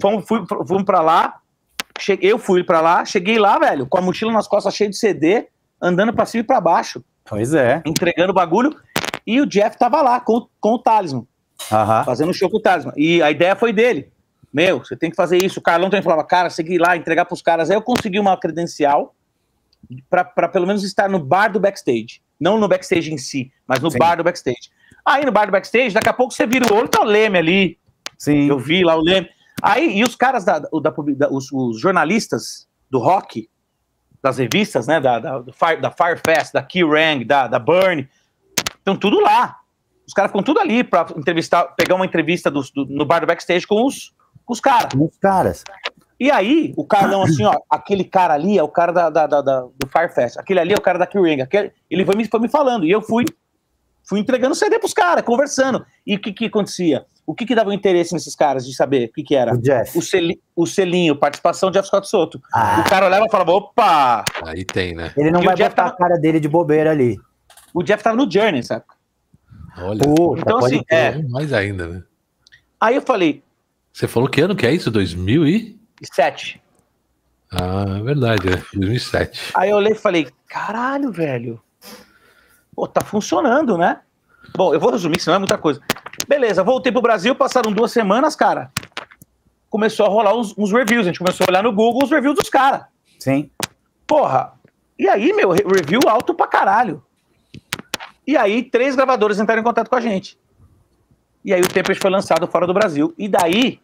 Fomos, 0.00 0.26
fui, 0.26 0.44
fomos 0.46 0.84
pra 0.84 1.00
lá, 1.00 1.36
cheguei, 1.98 2.32
eu 2.32 2.38
fui 2.38 2.64
pra 2.64 2.80
lá, 2.80 3.04
cheguei 3.04 3.38
lá, 3.38 3.58
velho, 3.58 3.86
com 3.86 3.98
a 3.98 4.00
mochila 4.00 4.32
nas 4.32 4.48
costas 4.48 4.74
cheia 4.74 4.88
de 4.88 4.96
CD, 4.96 5.48
andando 5.80 6.12
pra 6.12 6.26
cima 6.26 6.42
e 6.42 6.46
pra 6.46 6.60
baixo. 6.60 7.02
Pois 7.24 7.54
é. 7.54 7.82
Entregando 7.86 8.32
bagulho. 8.32 8.74
E 9.26 9.40
o 9.40 9.46
Jeff 9.46 9.78
tava 9.78 10.02
lá 10.02 10.18
com, 10.18 10.46
com 10.60 10.74
o 10.74 10.78
Talisman. 10.78 11.26
Fazendo 12.04 12.32
show 12.34 12.50
com 12.50 12.56
o 12.56 12.60
Talisman. 12.60 12.94
E 12.96 13.22
a 13.22 13.30
ideia 13.30 13.54
foi 13.54 13.72
dele. 13.72 14.10
Meu, 14.52 14.80
você 14.80 14.96
tem 14.96 15.10
que 15.10 15.16
fazer 15.16 15.36
isso. 15.42 15.60
O 15.60 15.62
Carlão 15.62 15.88
também 15.88 16.02
falava, 16.02 16.24
cara, 16.24 16.50
segui 16.50 16.78
lá, 16.78 16.96
entregar 16.96 17.24
pros 17.24 17.42
caras. 17.42 17.70
Aí 17.70 17.76
eu 17.76 17.82
consegui 17.82 18.18
uma 18.18 18.36
credencial 18.36 19.14
para 20.08 20.48
pelo 20.48 20.66
menos 20.66 20.84
estar 20.84 21.08
no 21.08 21.18
bar 21.18 21.48
do 21.48 21.60
backstage. 21.60 22.22
Não 22.38 22.58
no 22.58 22.68
backstage 22.68 23.12
em 23.12 23.18
si, 23.18 23.52
mas 23.66 23.80
no 23.80 23.90
Sim. 23.90 23.98
bar 23.98 24.16
do 24.16 24.24
backstage. 24.24 24.70
Aí 25.04 25.24
no 25.24 25.32
bar 25.32 25.46
do 25.46 25.52
backstage, 25.52 25.94
daqui 25.94 26.08
a 26.08 26.12
pouco 26.12 26.32
você 26.32 26.46
vira 26.46 26.72
o 26.72 26.76
olho, 26.76 26.88
tá 26.88 27.00
o 27.00 27.04
Leme 27.04 27.38
ali. 27.38 27.78
Sim. 28.18 28.48
Eu 28.48 28.58
vi 28.58 28.84
lá 28.84 28.96
o 28.96 29.02
Leme. 29.02 29.28
Aí, 29.62 29.98
e 29.98 30.04
os 30.04 30.16
caras 30.16 30.44
da, 30.44 30.58
da, 30.58 30.68
da 30.70 31.30
os, 31.30 31.50
os, 31.52 31.80
jornalistas 31.80 32.68
do 32.90 32.98
rock, 32.98 33.48
das 34.22 34.38
revistas, 34.38 34.86
né, 34.86 35.00
da, 35.00 35.18
da, 35.18 35.44
Fire, 35.52 35.80
da 35.80 35.90
Firefest, 35.90 36.52
da 36.52 36.62
Kerrang, 36.62 37.24
da, 37.24 37.46
da 37.46 37.58
Burn, 37.58 38.08
estão 38.78 38.96
tudo 38.96 39.20
lá. 39.20 39.58
Os 40.06 40.12
caras 40.12 40.30
ficam 40.30 40.42
tudo 40.42 40.60
ali 40.60 40.82
para 40.82 41.06
entrevistar, 41.16 41.64
pegar 41.76 41.94
uma 41.94 42.04
entrevista 42.04 42.50
do, 42.50 42.62
do, 42.74 42.86
no 42.86 43.04
bar 43.04 43.20
do 43.20 43.26
backstage 43.26 43.66
com 43.66 43.86
os, 43.86 44.14
com 44.44 44.52
os 44.52 44.60
caras. 44.60 44.92
Com 44.92 45.04
os 45.04 45.16
caras. 45.18 45.64
E 46.20 46.30
aí, 46.30 46.74
o 46.76 46.84
cara 46.84 47.08
não 47.08 47.22
assim, 47.22 47.44
ó, 47.44 47.58
aquele 47.70 48.04
cara 48.04 48.34
ali 48.34 48.58
é 48.58 48.62
o 48.62 48.68
cara 48.68 48.92
da, 48.92 49.08
da, 49.08 49.26
da, 49.26 49.40
da 49.40 49.60
do 49.62 49.88
Firefest, 49.90 50.38
aquele 50.38 50.60
ali 50.60 50.74
é 50.74 50.76
o 50.76 50.80
cara 50.80 50.98
da 50.98 51.06
Kerrang, 51.06 51.48
ele 51.90 52.04
foi 52.04 52.14
me, 52.14 52.26
foi 52.26 52.40
me 52.40 52.48
falando, 52.48 52.84
e 52.84 52.90
eu 52.90 53.00
fui 53.00 53.24
fui 54.10 54.20
entregando 54.20 54.54
CD 54.54 54.78
pros 54.78 54.92
caras, 54.92 55.24
conversando. 55.24 55.86
E 56.04 56.16
o 56.16 56.20
que 56.20 56.32
que 56.32 56.46
acontecia? 56.46 57.06
O 57.24 57.32
que 57.32 57.46
que 57.46 57.54
dava 57.54 57.72
interesse 57.72 58.12
nesses 58.12 58.34
caras 58.34 58.66
de 58.66 58.74
saber 58.74 59.08
o 59.08 59.12
que 59.12 59.22
que 59.22 59.36
era? 59.36 59.54
O 59.54 59.58
Jeff. 59.58 59.96
O, 59.96 60.02
seli, 60.02 60.40
o 60.56 60.66
selinho, 60.66 61.14
participação 61.14 61.70
de 61.70 61.78
Jeff 61.78 61.86
Scott 61.86 62.08
Soto. 62.08 62.42
Ah. 62.52 62.82
O 62.84 62.90
cara 62.90 63.06
olhava 63.06 63.26
e 63.26 63.30
falava, 63.30 63.52
opa! 63.52 64.24
Aí 64.44 64.64
tem, 64.64 64.96
né? 64.96 65.12
Ele 65.16 65.30
não 65.30 65.40
e 65.40 65.44
vai 65.44 65.54
botar 65.54 65.70
tava... 65.70 65.90
a 65.90 65.96
cara 65.96 66.16
dele 66.16 66.40
de 66.40 66.48
bobeira 66.48 66.90
ali. 66.90 67.16
O 67.72 67.84
Jeff 67.84 68.02
tava 68.02 68.16
no 68.16 68.28
Journey, 68.28 68.64
sabe? 68.64 68.84
Olha, 69.78 70.02
Puta, 70.02 70.40
então 70.40 70.58
assim, 70.58 70.82
é... 70.90 71.22
Mais 71.28 71.52
ainda, 71.52 71.86
né? 71.86 72.02
Aí 72.80 72.96
eu 72.96 73.02
falei... 73.02 73.44
Você 73.92 74.08
falou 74.08 74.28
que 74.28 74.40
ano 74.40 74.56
que 74.56 74.66
é 74.66 74.72
isso? 74.72 74.90
2007. 76.00 76.62
Ah, 77.52 77.84
é 77.98 78.02
verdade, 78.02 78.48
é 78.48 78.62
2007. 78.74 79.52
Aí 79.54 79.70
eu 79.70 79.76
olhei 79.76 79.92
e 79.92 79.96
falei, 79.96 80.28
caralho, 80.46 81.10
velho 81.10 81.60
pô, 82.80 82.88
tá 82.88 83.02
funcionando, 83.02 83.76
né? 83.76 84.00
Bom, 84.56 84.72
eu 84.72 84.80
vou 84.80 84.90
resumir, 84.90 85.20
senão 85.20 85.36
é 85.36 85.38
muita 85.38 85.58
coisa. 85.58 85.82
Beleza, 86.26 86.64
voltei 86.64 86.90
pro 86.90 87.02
Brasil, 87.02 87.34
passaram 87.34 87.70
duas 87.70 87.92
semanas, 87.92 88.34
cara. 88.34 88.72
Começou 89.68 90.06
a 90.06 90.08
rolar 90.08 90.34
uns, 90.34 90.56
uns 90.56 90.72
reviews. 90.72 91.02
A 91.02 91.10
gente 91.10 91.18
começou 91.18 91.44
a 91.44 91.50
olhar 91.50 91.62
no 91.62 91.72
Google 91.72 92.02
os 92.02 92.10
reviews 92.10 92.36
dos 92.36 92.48
caras. 92.48 92.84
Sim. 93.18 93.50
Porra. 94.06 94.54
E 94.98 95.08
aí, 95.08 95.32
meu, 95.34 95.50
review 95.50 96.00
alto 96.06 96.32
pra 96.32 96.46
caralho. 96.46 97.04
E 98.26 98.34
aí, 98.34 98.62
três 98.62 98.96
gravadores 98.96 99.38
entraram 99.38 99.60
em 99.60 99.64
contato 99.64 99.90
com 99.90 99.96
a 99.96 100.00
gente. 100.00 100.38
E 101.44 101.52
aí, 101.52 101.60
o 101.60 101.68
Tempest 101.68 102.00
foi 102.00 102.10
lançado 102.10 102.46
fora 102.46 102.66
do 102.66 102.74
Brasil. 102.74 103.14
E 103.18 103.28
daí, 103.28 103.78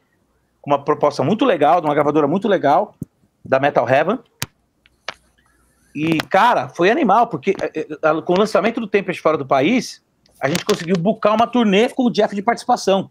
uma 0.66 0.82
proposta 0.82 1.22
muito 1.22 1.44
legal, 1.44 1.80
de 1.80 1.86
uma 1.86 1.94
gravadora 1.94 2.26
muito 2.26 2.48
legal, 2.48 2.94
da 3.44 3.60
Metal 3.60 3.88
Heaven, 3.88 4.18
e, 5.96 6.18
cara, 6.28 6.68
foi 6.68 6.90
animal, 6.90 7.26
porque 7.26 7.54
eh, 7.58 7.86
eh, 7.90 8.20
com 8.22 8.34
o 8.34 8.38
lançamento 8.38 8.78
do 8.78 8.86
Tempest 8.86 9.22
fora 9.22 9.38
do 9.38 9.46
país, 9.46 10.02
a 10.38 10.46
gente 10.46 10.62
conseguiu 10.62 10.94
bucar 10.96 11.34
uma 11.34 11.46
turnê 11.46 11.88
com 11.88 12.02
o 12.02 12.10
Jeff 12.10 12.34
de 12.34 12.42
participação. 12.42 13.10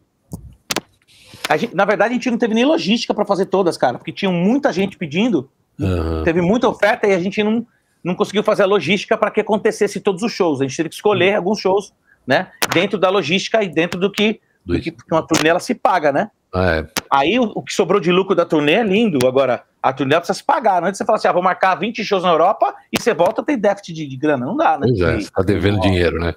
Gente, 1.58 1.76
na 1.76 1.84
verdade, 1.84 2.12
a 2.12 2.14
gente 2.14 2.30
não 2.30 2.38
teve 2.38 2.54
nem 2.54 2.64
logística 2.64 3.12
para 3.12 3.26
fazer 3.26 3.48
todas, 3.48 3.76
cara, 3.76 3.98
porque 3.98 4.12
tinha 4.12 4.30
muita 4.30 4.72
gente 4.72 4.98
pedindo, 4.98 5.50
uhum. 5.80 6.24
teve 6.24 6.42
muita 6.42 6.70
oferta 6.70 7.08
e 7.08 7.14
a 7.14 7.20
gente 7.20 7.44
não, 7.44 7.66
não 8.04 8.14
conseguiu 8.14 8.44
fazer 8.44 8.62
a 8.62 8.68
logística 8.68 9.18
para 9.18 9.32
que 9.32 9.42
acontecesse 9.42 10.00
todos 10.00 10.22
os 10.22 10.32
shows. 10.32 10.62
A 10.62 10.68
gente 10.68 10.78
teve 10.78 10.90
que 10.90 10.96
escolher 10.96 11.32
uhum. 11.32 11.38
alguns 11.38 11.60
shows, 11.60 11.92
né, 12.26 12.52
dentro 12.72 13.00
da 13.00 13.10
logística 13.10 13.64
e 13.64 13.68
dentro 13.68 14.00
do 14.00 14.12
que, 14.12 14.40
do 14.64 14.80
que 14.80 14.96
uma 15.12 15.26
turnê 15.26 15.50
ela 15.50 15.60
se 15.60 15.74
paga, 15.74 16.12
né? 16.12 16.30
É. 16.56 16.86
Aí 17.12 17.38
o, 17.38 17.52
o, 17.56 17.62
que 17.62 17.74
sobrou 17.74 18.00
de 18.00 18.12
lucro 18.12 18.34
da 18.34 18.46
turnê 18.46 18.74
é 18.74 18.84
lindo. 18.84 19.28
Agora, 19.28 19.64
a 19.84 19.92
turnê 19.92 20.16
precisa 20.16 20.38
se 20.38 20.44
pagar. 20.44 20.82
Não 20.82 20.88
é 20.88 20.94
você 20.94 21.04
falar 21.04 21.18
assim, 21.18 21.28
ah, 21.28 21.34
vou 21.34 21.44
marcar 21.44 21.76
20 21.76 22.04
shows 22.04 22.24
na 22.24 22.30
Europa 22.30 22.74
e 22.92 23.02
você 23.02 23.14
volta 23.14 23.44
tem 23.44 23.58
déficit 23.58 23.94
de, 23.94 24.08
de 24.08 24.16
grana. 24.16 24.46
Não 24.46 24.56
dá, 24.56 24.78
né? 24.78 24.88
Pois 24.88 25.02
é, 25.02 25.20
você 25.20 25.30
tá 25.30 25.44
devendo 25.44 25.82
dinheiro, 25.82 26.18
né? 26.18 26.34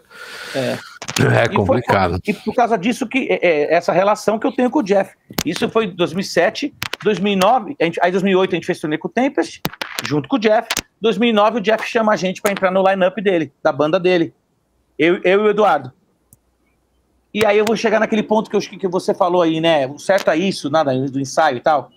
É, 0.55 0.77
é 1.45 1.49
complicado. 1.49 2.19
E, 2.27 2.33
foi, 2.33 2.41
e 2.41 2.45
por 2.45 2.55
causa 2.55 2.77
disso 2.77 3.07
que 3.07 3.29
é, 3.31 3.39
é, 3.41 3.75
essa 3.75 3.93
relação 3.93 4.39
que 4.39 4.47
eu 4.47 4.53
tenho 4.53 4.71
com 4.71 4.81
o 4.81 4.83
Jeff. 4.83 5.15
Isso 5.47 5.69
foi 5.69 5.87
em 5.87 5.95
2007, 5.95 6.75
2009, 7.03 7.77
a 7.81 7.85
gente, 7.85 8.01
aí 8.03 8.11
2008 8.11 8.53
a 8.53 8.55
gente 8.57 8.67
fez 8.67 8.81
turnê 8.81 8.99
com 8.99 9.07
o 9.07 9.11
Tempest, 9.11 9.63
junto 10.03 10.29
com 10.29 10.37
o 10.37 10.41
Jeff. 10.41 10.69
2009 11.01 11.59
o 11.59 11.61
Jeff 11.61 11.89
chama 11.89 12.13
a 12.13 12.17
gente 12.17 12.43
para 12.43 12.51
entrar 12.51 12.73
no 12.73 12.83
line-up 12.83 13.23
dele, 13.23 13.53
da 13.63 13.71
banda 13.71 14.01
dele. 14.01 14.35
Eu, 14.99 15.21
eu 15.23 15.43
e 15.43 15.45
o 15.45 15.51
Eduardo. 15.51 15.93
E 17.39 17.47
aí 17.47 17.57
eu 17.57 17.65
vou 17.65 17.77
chegar 17.77 18.01
naquele 18.01 18.25
ponto 18.25 18.51
que, 18.51 18.57
eu, 18.57 18.61
que 18.61 18.89
você 18.89 19.15
falou 19.15 19.43
aí, 19.43 19.61
né? 19.61 19.87
O 19.87 19.97
certo 19.97 20.29
é 20.29 20.37
isso, 20.37 20.69
nada 20.69 20.93
do 21.09 21.21
ensaio 21.21 21.59
e 21.59 21.61
tal. 21.61 21.89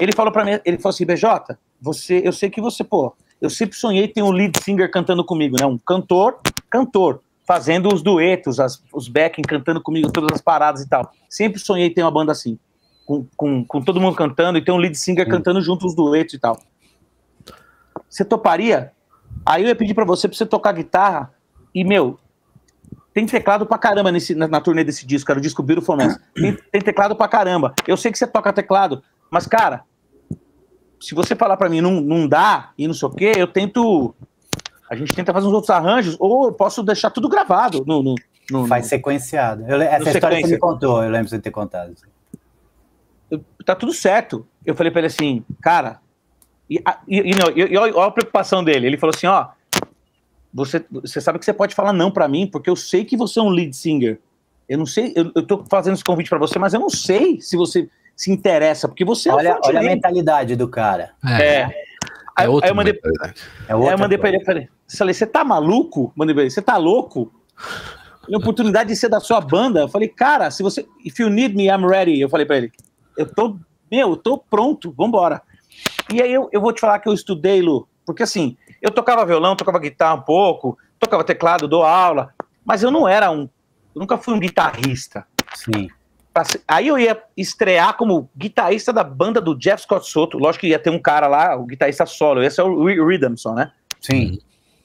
Ele 0.00 0.10
falou 0.10 0.32
para 0.32 0.42
mim, 0.42 0.58
ele 0.64 0.78
falou 0.78 0.94
assim, 0.94 1.04
BJ, 1.04 1.54
você, 1.78 2.22
eu 2.24 2.32
sei 2.32 2.48
que 2.48 2.62
você, 2.62 2.82
pô, 2.82 3.14
eu 3.42 3.50
sempre 3.50 3.76
sonhei 3.76 4.08
ter 4.08 4.22
um 4.22 4.30
lead 4.30 4.58
singer 4.64 4.90
cantando 4.90 5.22
comigo, 5.22 5.54
né? 5.60 5.66
Um 5.66 5.76
cantor, 5.76 6.40
cantor, 6.70 7.20
fazendo 7.46 7.92
os 7.92 8.00
duetos, 8.00 8.58
as, 8.58 8.82
os 8.90 9.06
backing 9.06 9.42
cantando 9.42 9.82
comigo, 9.82 10.10
todas 10.10 10.30
as 10.32 10.40
paradas 10.40 10.80
e 10.80 10.88
tal. 10.88 11.12
Sempre 11.28 11.60
sonhei 11.60 11.90
ter 11.90 12.00
uma 12.00 12.10
banda 12.10 12.32
assim, 12.32 12.58
com, 13.04 13.26
com, 13.36 13.62
com 13.62 13.82
todo 13.82 14.00
mundo 14.00 14.16
cantando 14.16 14.56
e 14.56 14.64
ter 14.64 14.72
um 14.72 14.78
lead 14.78 14.96
singer 14.96 15.28
cantando 15.28 15.60
junto 15.60 15.86
os 15.86 15.94
duetos 15.94 16.32
e 16.32 16.38
tal. 16.38 16.58
Você 18.08 18.24
toparia? 18.24 18.92
Aí 19.44 19.62
eu 19.62 19.68
ia 19.68 19.76
pedir 19.76 19.92
para 19.92 20.06
você 20.06 20.26
pra 20.26 20.38
você 20.38 20.46
tocar 20.46 20.72
guitarra 20.72 21.34
e, 21.74 21.84
meu, 21.84 22.18
tem 23.12 23.26
teclado 23.26 23.66
pra 23.66 23.78
caramba 23.78 24.12
nesse, 24.12 24.34
na, 24.34 24.46
na 24.46 24.60
turnê 24.60 24.84
desse 24.84 25.04
disco, 25.04 25.26
cara, 25.26 25.38
o 25.38 25.42
disco 25.42 25.62
Beautiful. 25.62 25.96
Tem, 26.34 26.56
tem, 26.70 26.80
teclado 26.80 27.16
pra 27.16 27.26
caramba. 27.26 27.74
Eu 27.86 27.96
sei 27.96 28.12
que 28.12 28.18
você 28.18 28.26
toca 28.26 28.52
teclado, 28.52 29.02
mas, 29.30 29.46
cara, 29.46 29.82
se 31.00 31.14
você 31.14 31.34
falar 31.34 31.56
pra 31.56 31.68
mim 31.68 31.80
não, 31.80 32.00
não 32.00 32.28
dá 32.28 32.70
e 32.78 32.86
não 32.86 32.94
sei 32.94 33.08
o 33.08 33.10
quê, 33.10 33.32
eu 33.36 33.46
tento. 33.46 34.14
A 34.88 34.94
gente 34.94 35.14
tenta 35.14 35.32
fazer 35.32 35.46
uns 35.46 35.52
outros 35.52 35.70
arranjos, 35.70 36.16
ou 36.18 36.46
eu 36.46 36.52
posso 36.52 36.82
deixar 36.82 37.10
tudo 37.10 37.28
gravado 37.28 37.84
no. 37.86 38.02
no, 38.02 38.14
no 38.50 38.66
Faz 38.66 38.86
sequenciado. 38.86 39.64
Eu, 39.66 39.80
essa 39.80 40.10
história 40.10 40.36
que 40.36 40.46
você 40.46 40.54
me 40.54 40.58
contou, 40.58 41.02
eu 41.02 41.10
lembro 41.10 41.24
de 41.24 41.30
você 41.30 41.38
ter 41.38 41.50
contado. 41.50 41.94
Eu, 43.30 43.44
tá 43.64 43.74
tudo 43.74 43.92
certo. 43.92 44.46
Eu 44.64 44.74
falei 44.74 44.90
pra 44.92 45.00
ele 45.00 45.06
assim, 45.06 45.44
cara. 45.60 46.00
E, 46.68 46.76
e, 47.08 47.30
e, 47.30 47.34
não, 47.34 47.50
e, 47.56 47.72
e 47.72 47.76
olha 47.76 48.06
a 48.06 48.10
preocupação 48.10 48.62
dele. 48.62 48.86
Ele 48.86 48.98
falou 48.98 49.14
assim: 49.14 49.26
ó 49.26 49.48
você, 50.52 50.84
você 50.90 51.20
sabe 51.20 51.38
que 51.38 51.44
você 51.44 51.52
pode 51.52 51.74
falar 51.74 51.92
não 51.92 52.10
para 52.10 52.28
mim, 52.28 52.46
porque 52.46 52.68
eu 52.68 52.76
sei 52.76 53.04
que 53.04 53.16
você 53.16 53.38
é 53.38 53.42
um 53.42 53.48
lead 53.48 53.74
singer. 53.74 54.20
Eu 54.68 54.78
não 54.78 54.86
sei, 54.86 55.12
eu, 55.16 55.30
eu 55.34 55.46
tô 55.46 55.64
fazendo 55.68 55.94
esse 55.94 56.04
convite 56.04 56.28
para 56.28 56.38
você, 56.38 56.58
mas 56.58 56.74
eu 56.74 56.80
não 56.80 56.90
sei 56.90 57.40
se 57.40 57.56
você 57.56 57.88
se 58.16 58.30
interessa, 58.30 58.86
porque 58.86 59.04
você 59.04 59.30
olha, 59.30 59.48
é 59.48 59.58
olha 59.64 59.80
a 59.80 59.82
mentalidade 59.82 60.54
do 60.54 60.68
cara. 60.68 61.12
É. 61.24 61.44
é. 61.44 61.64
Aí, 62.36 62.46
é 62.46 62.50
aí 62.62 62.70
eu 62.70 62.74
mandei, 62.74 62.92
é 62.92 63.72
aí 63.72 63.92
eu 63.92 63.98
mandei 63.98 64.18
para 64.18 64.28
ele, 64.28 64.44
falei, 64.44 64.68
falei, 64.96 65.14
você 65.14 65.26
tá 65.26 65.42
maluco? 65.44 66.12
Mandei 66.14 66.34
pra 66.34 66.42
ele, 66.42 66.50
você 66.50 66.62
tá 66.62 66.76
louco? 66.76 67.32
A 68.32 68.36
oportunidade 68.36 68.90
de 68.90 68.96
ser 68.96 69.08
da 69.08 69.20
sua 69.20 69.40
banda. 69.40 69.80
Eu 69.80 69.88
falei, 69.88 70.08
cara, 70.08 70.50
se 70.50 70.62
você, 70.62 70.86
if 71.04 71.18
you 71.18 71.28
need 71.28 71.56
me, 71.56 71.66
I'm 71.66 71.86
ready. 71.86 72.20
Eu 72.20 72.28
falei 72.28 72.46
para 72.46 72.58
ele, 72.58 72.72
eu 73.16 73.26
tô, 73.26 73.56
meu, 73.90 74.10
eu 74.10 74.16
tô 74.16 74.38
pronto, 74.38 74.94
vambora. 74.96 75.42
E 76.12 76.22
aí 76.22 76.32
eu, 76.32 76.48
eu 76.52 76.60
vou 76.60 76.72
te 76.72 76.80
falar 76.80 76.98
que 76.98 77.08
eu 77.08 77.14
estudei, 77.14 77.60
Lu, 77.60 77.88
porque 78.06 78.22
assim, 78.22 78.56
eu 78.80 78.90
tocava 78.90 79.26
violão, 79.26 79.56
tocava 79.56 79.78
guitarra 79.78 80.14
um 80.14 80.22
pouco, 80.22 80.78
tocava 80.98 81.24
teclado, 81.24 81.68
dou 81.68 81.84
aula, 81.84 82.32
mas 82.64 82.82
eu 82.82 82.90
não 82.90 83.08
era 83.08 83.30
um. 83.30 83.42
Eu 83.94 84.00
nunca 84.00 84.16
fui 84.16 84.34
um 84.34 84.40
guitarrista. 84.40 85.26
Sim. 85.54 85.88
Aí 86.66 86.86
eu 86.86 86.98
ia 86.98 87.20
estrear 87.36 87.96
como 87.96 88.30
guitarrista 88.36 88.92
da 88.92 89.02
banda 89.02 89.40
do 89.40 89.56
Jeff 89.56 89.82
Scott 89.82 90.08
Soto. 90.08 90.38
Lógico 90.38 90.60
que 90.60 90.68
ia 90.68 90.78
ter 90.78 90.90
um 90.90 90.98
cara 90.98 91.26
lá, 91.26 91.56
o 91.56 91.66
guitarrista 91.66 92.06
solo. 92.06 92.42
Esse 92.42 92.60
é 92.60 92.64
o 92.64 92.84
Rhythmson, 92.84 93.54
né? 93.54 93.72
Sim. 94.00 94.38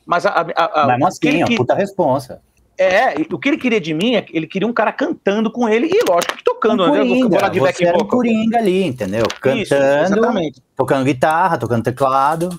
Mas 0.05 0.25
a. 0.25 0.31
a, 0.31 0.83
a 0.83 0.97
Mas 0.97 1.19
assim, 1.23 1.43
é 1.43 1.55
puta 1.55 1.75
responsa. 1.75 2.41
É, 2.77 3.13
o 3.31 3.39
que 3.39 3.47
ele 3.47 3.57
queria 3.57 3.79
de 3.79 3.93
mim 3.93 4.15
é 4.15 4.25
ele 4.31 4.47
queria 4.47 4.67
um 4.67 4.73
cara 4.73 4.91
cantando 4.91 5.49
com 5.49 5.69
ele 5.69 5.87
e, 5.87 6.03
lógico, 6.09 6.35
que 6.35 6.43
tocando. 6.43 6.83
Um 6.83 6.91
né? 6.91 6.97
Coringa, 6.97 7.49
né? 7.49 7.59
você 7.59 7.85
era 7.85 7.97
um 7.97 8.07
coringa 8.07 8.57
ali, 8.57 8.83
entendeu? 8.83 9.23
Cantando, 9.39 10.41
Isso, 10.41 10.61
tocando 10.75 11.05
guitarra, 11.05 11.57
tocando 11.57 11.83
teclado. 11.83 12.49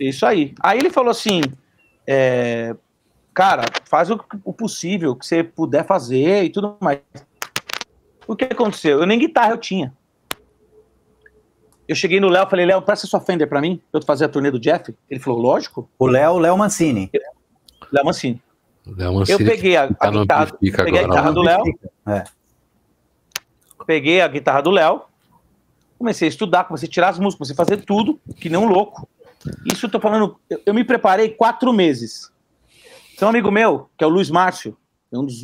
Isso 0.00 0.26
aí. 0.26 0.54
Aí 0.60 0.78
ele 0.78 0.90
falou 0.90 1.10
assim: 1.10 1.40
é, 2.06 2.74
cara, 3.34 3.64
faz 3.84 4.10
o, 4.10 4.20
o, 4.44 4.52
possível 4.52 5.16
que 5.16 5.26
você 5.26 5.42
puder 5.42 5.84
fazer 5.84 6.44
e 6.44 6.50
tudo 6.50 6.76
mais. 6.80 7.00
O 8.26 8.36
que 8.36 8.44
aconteceu? 8.44 9.00
Eu 9.00 9.06
nem 9.06 9.18
guitarra 9.18 9.52
eu 9.52 9.58
tinha. 9.58 9.92
Eu 11.88 11.94
cheguei 11.94 12.18
no 12.18 12.28
Léo 12.28 12.46
e 12.46 12.50
falei, 12.50 12.66
Léo, 12.66 12.82
presta 12.82 13.06
sua 13.06 13.20
Fender 13.20 13.48
pra 13.48 13.60
mim, 13.60 13.80
pra 13.92 14.00
eu 14.00 14.04
fazer 14.04 14.24
a 14.24 14.28
turnê 14.28 14.50
do 14.50 14.58
Jeff. 14.58 14.92
Ele 15.08 15.20
falou, 15.20 15.38
lógico. 15.38 15.88
O 15.96 16.06
Léo, 16.06 16.38
Léo 16.38 16.58
Mancini. 16.58 17.10
Léo 17.92 18.04
Mancini. 18.04 18.42
Léo 18.84 19.14
Mancini. 19.14 19.40
Eu 19.40 19.46
peguei 19.46 19.76
a, 19.76 19.84
a 19.84 19.94
tá 19.94 20.10
guitarra, 20.10 20.46
peguei 20.60 20.98
a 20.98 21.06
guitarra 21.06 21.32
do 21.32 21.42
Léo. 21.42 21.62
É. 22.06 22.24
Peguei 23.86 24.20
a 24.20 24.26
guitarra 24.26 24.60
do 24.62 24.70
Léo. 24.70 25.02
Comecei 25.96 26.26
a 26.26 26.28
estudar, 26.28 26.64
comecei 26.64 26.88
a 26.88 26.92
tirar 26.92 27.08
as 27.10 27.18
músicas, 27.18 27.38
comecei 27.38 27.54
a 27.54 27.64
fazer 27.64 27.84
tudo, 27.84 28.20
que 28.36 28.48
nem 28.48 28.58
um 28.58 28.66
louco. 28.66 29.08
Isso 29.64 29.86
eu 29.86 29.90
tô 29.90 30.00
falando, 30.00 30.36
eu, 30.64 30.74
me 30.74 30.84
preparei 30.84 31.30
quatro 31.30 31.72
meses. 31.72 32.30
Tem 33.18 33.26
um 33.26 33.30
amigo 33.30 33.50
meu, 33.50 33.88
que 33.96 34.04
é 34.04 34.06
o 34.06 34.10
Luiz 34.10 34.30
Márcio, 34.30 34.76
um 35.12 35.24
dos, 35.24 35.42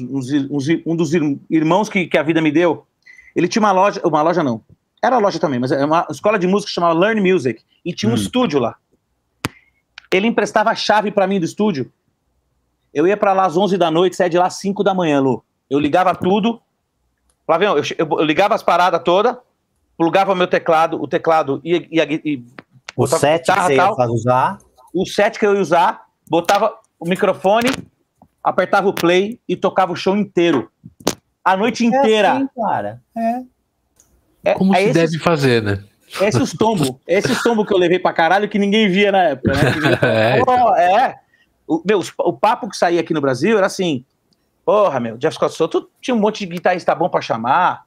um 0.86 0.96
dos 0.96 1.12
irmãos 1.50 1.88
que, 1.88 2.06
que 2.06 2.18
a 2.18 2.22
vida 2.22 2.40
me 2.40 2.50
deu. 2.50 2.86
Ele 3.34 3.48
tinha 3.48 3.60
uma 3.60 3.72
loja, 3.72 4.00
uma 4.04 4.22
loja 4.22 4.42
não, 4.42 4.62
era 5.02 5.18
loja 5.18 5.38
também, 5.38 5.58
mas 5.58 5.72
é 5.72 5.84
uma 5.84 6.06
escola 6.10 6.38
de 6.38 6.46
música 6.46 6.70
chamada 6.70 6.98
Learn 6.98 7.20
Music, 7.20 7.62
e 7.84 7.92
tinha 7.92 8.08
um 8.08 8.12
hum. 8.12 8.16
estúdio 8.16 8.60
lá. 8.60 8.76
Ele 10.12 10.26
emprestava 10.26 10.70
a 10.70 10.74
chave 10.74 11.10
para 11.10 11.26
mim 11.26 11.40
do 11.40 11.46
estúdio. 11.46 11.90
Eu 12.92 13.06
ia 13.06 13.16
para 13.16 13.32
lá 13.32 13.46
às 13.46 13.56
11 13.56 13.78
da 13.78 13.90
noite, 13.90 14.14
saía 14.14 14.30
de 14.30 14.38
lá 14.38 14.46
às 14.46 14.56
5 14.56 14.84
da 14.84 14.92
manhã, 14.92 15.20
Lu. 15.20 15.42
Eu 15.68 15.78
ligava 15.78 16.14
tudo. 16.14 16.60
Flavião, 17.46 17.76
eu, 17.76 17.82
eu, 17.98 18.18
eu 18.18 18.24
ligava 18.24 18.54
as 18.54 18.62
paradas 18.62 19.02
todas, 19.02 19.34
plugava 19.96 20.34
meu 20.34 20.46
teclado, 20.46 21.02
o 21.02 21.08
teclado 21.08 21.60
ia. 21.64 21.86
ia, 21.90 22.20
ia 22.24 22.42
o 22.96 23.06
set 23.06 23.44
que 23.44 23.60
você 23.60 23.74
ia 23.74 23.90
usar. 24.10 24.58
O 24.94 25.06
set 25.06 25.38
que 25.38 25.46
eu 25.46 25.54
ia 25.54 25.60
usar, 25.60 26.02
botava 26.28 26.74
o 26.98 27.08
microfone, 27.08 27.70
apertava 28.42 28.88
o 28.88 28.94
play 28.94 29.40
e 29.48 29.56
tocava 29.56 29.92
o 29.92 29.96
show 29.96 30.16
inteiro. 30.16 30.70
A 31.44 31.56
noite 31.56 31.84
inteira. 31.84 32.28
É 32.28 32.30
assim, 32.32 32.48
cara. 32.56 33.02
É. 33.16 33.42
é 34.44 34.54
Como 34.54 34.74
é 34.74 34.86
se 34.86 34.92
deve 34.92 35.18
fazer, 35.18 35.62
né? 35.62 35.82
Esses 36.20 36.52
tombos, 36.52 36.92
esses 37.06 37.42
tombos 37.42 37.66
que 37.66 37.72
eu 37.72 37.78
levei 37.78 37.98
pra 37.98 38.12
caralho 38.12 38.48
que 38.48 38.58
ninguém 38.58 38.88
via 38.88 39.10
na 39.10 39.22
época, 39.22 39.52
né? 39.52 39.60
é, 40.36 40.42
oh, 40.46 40.74
é. 40.74 41.18
O, 41.66 41.82
meu, 41.86 42.00
o 42.18 42.32
papo 42.34 42.68
que 42.68 42.76
saía 42.76 43.00
aqui 43.00 43.14
no 43.14 43.20
Brasil 43.20 43.56
era 43.56 43.66
assim: 43.66 44.04
porra, 44.64 45.00
meu, 45.00 45.16
Jeff 45.16 45.34
Scott 45.34 45.54
Soto 45.54 45.90
tinha 46.00 46.14
um 46.14 46.20
monte 46.20 46.40
de 46.40 46.52
guitarrista 46.52 46.94
bom 46.94 47.08
pra 47.08 47.20
chamar. 47.20 47.84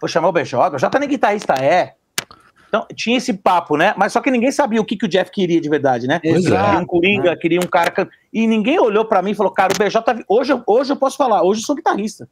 Vou 0.00 0.08
chamar 0.08 0.28
o 0.28 0.32
BJ, 0.32 0.54
o 0.56 0.70
BJ 0.70 1.00
nem 1.00 1.08
guitarrista 1.08 1.54
é. 1.54 1.94
Então, 2.74 2.88
tinha 2.92 3.16
esse 3.16 3.32
papo, 3.32 3.76
né? 3.76 3.94
Mas 3.96 4.12
só 4.12 4.20
que 4.20 4.32
ninguém 4.32 4.50
sabia 4.50 4.80
o 4.80 4.84
que, 4.84 4.96
que 4.96 5.06
o 5.06 5.08
Jeff 5.08 5.30
queria 5.30 5.60
de 5.60 5.68
verdade, 5.68 6.08
né? 6.08 6.20
Exato. 6.24 6.64
Queria 6.64 6.80
um 6.80 6.84
Coringa, 6.84 7.30
né? 7.30 7.36
queria 7.36 7.60
um 7.60 7.66
cara. 7.66 8.08
E 8.32 8.48
ninguém 8.48 8.80
olhou 8.80 9.04
para 9.04 9.22
mim 9.22 9.30
e 9.30 9.34
falou, 9.34 9.52
cara, 9.52 9.72
o 9.72 9.78
BJ. 9.78 10.02
Tá... 10.02 10.18
Hoje, 10.28 10.52
hoje 10.66 10.92
eu 10.92 10.96
posso 10.96 11.16
falar, 11.16 11.44
hoje 11.44 11.60
eu 11.60 11.66
sou 11.66 11.76
guitarrista. 11.76 12.28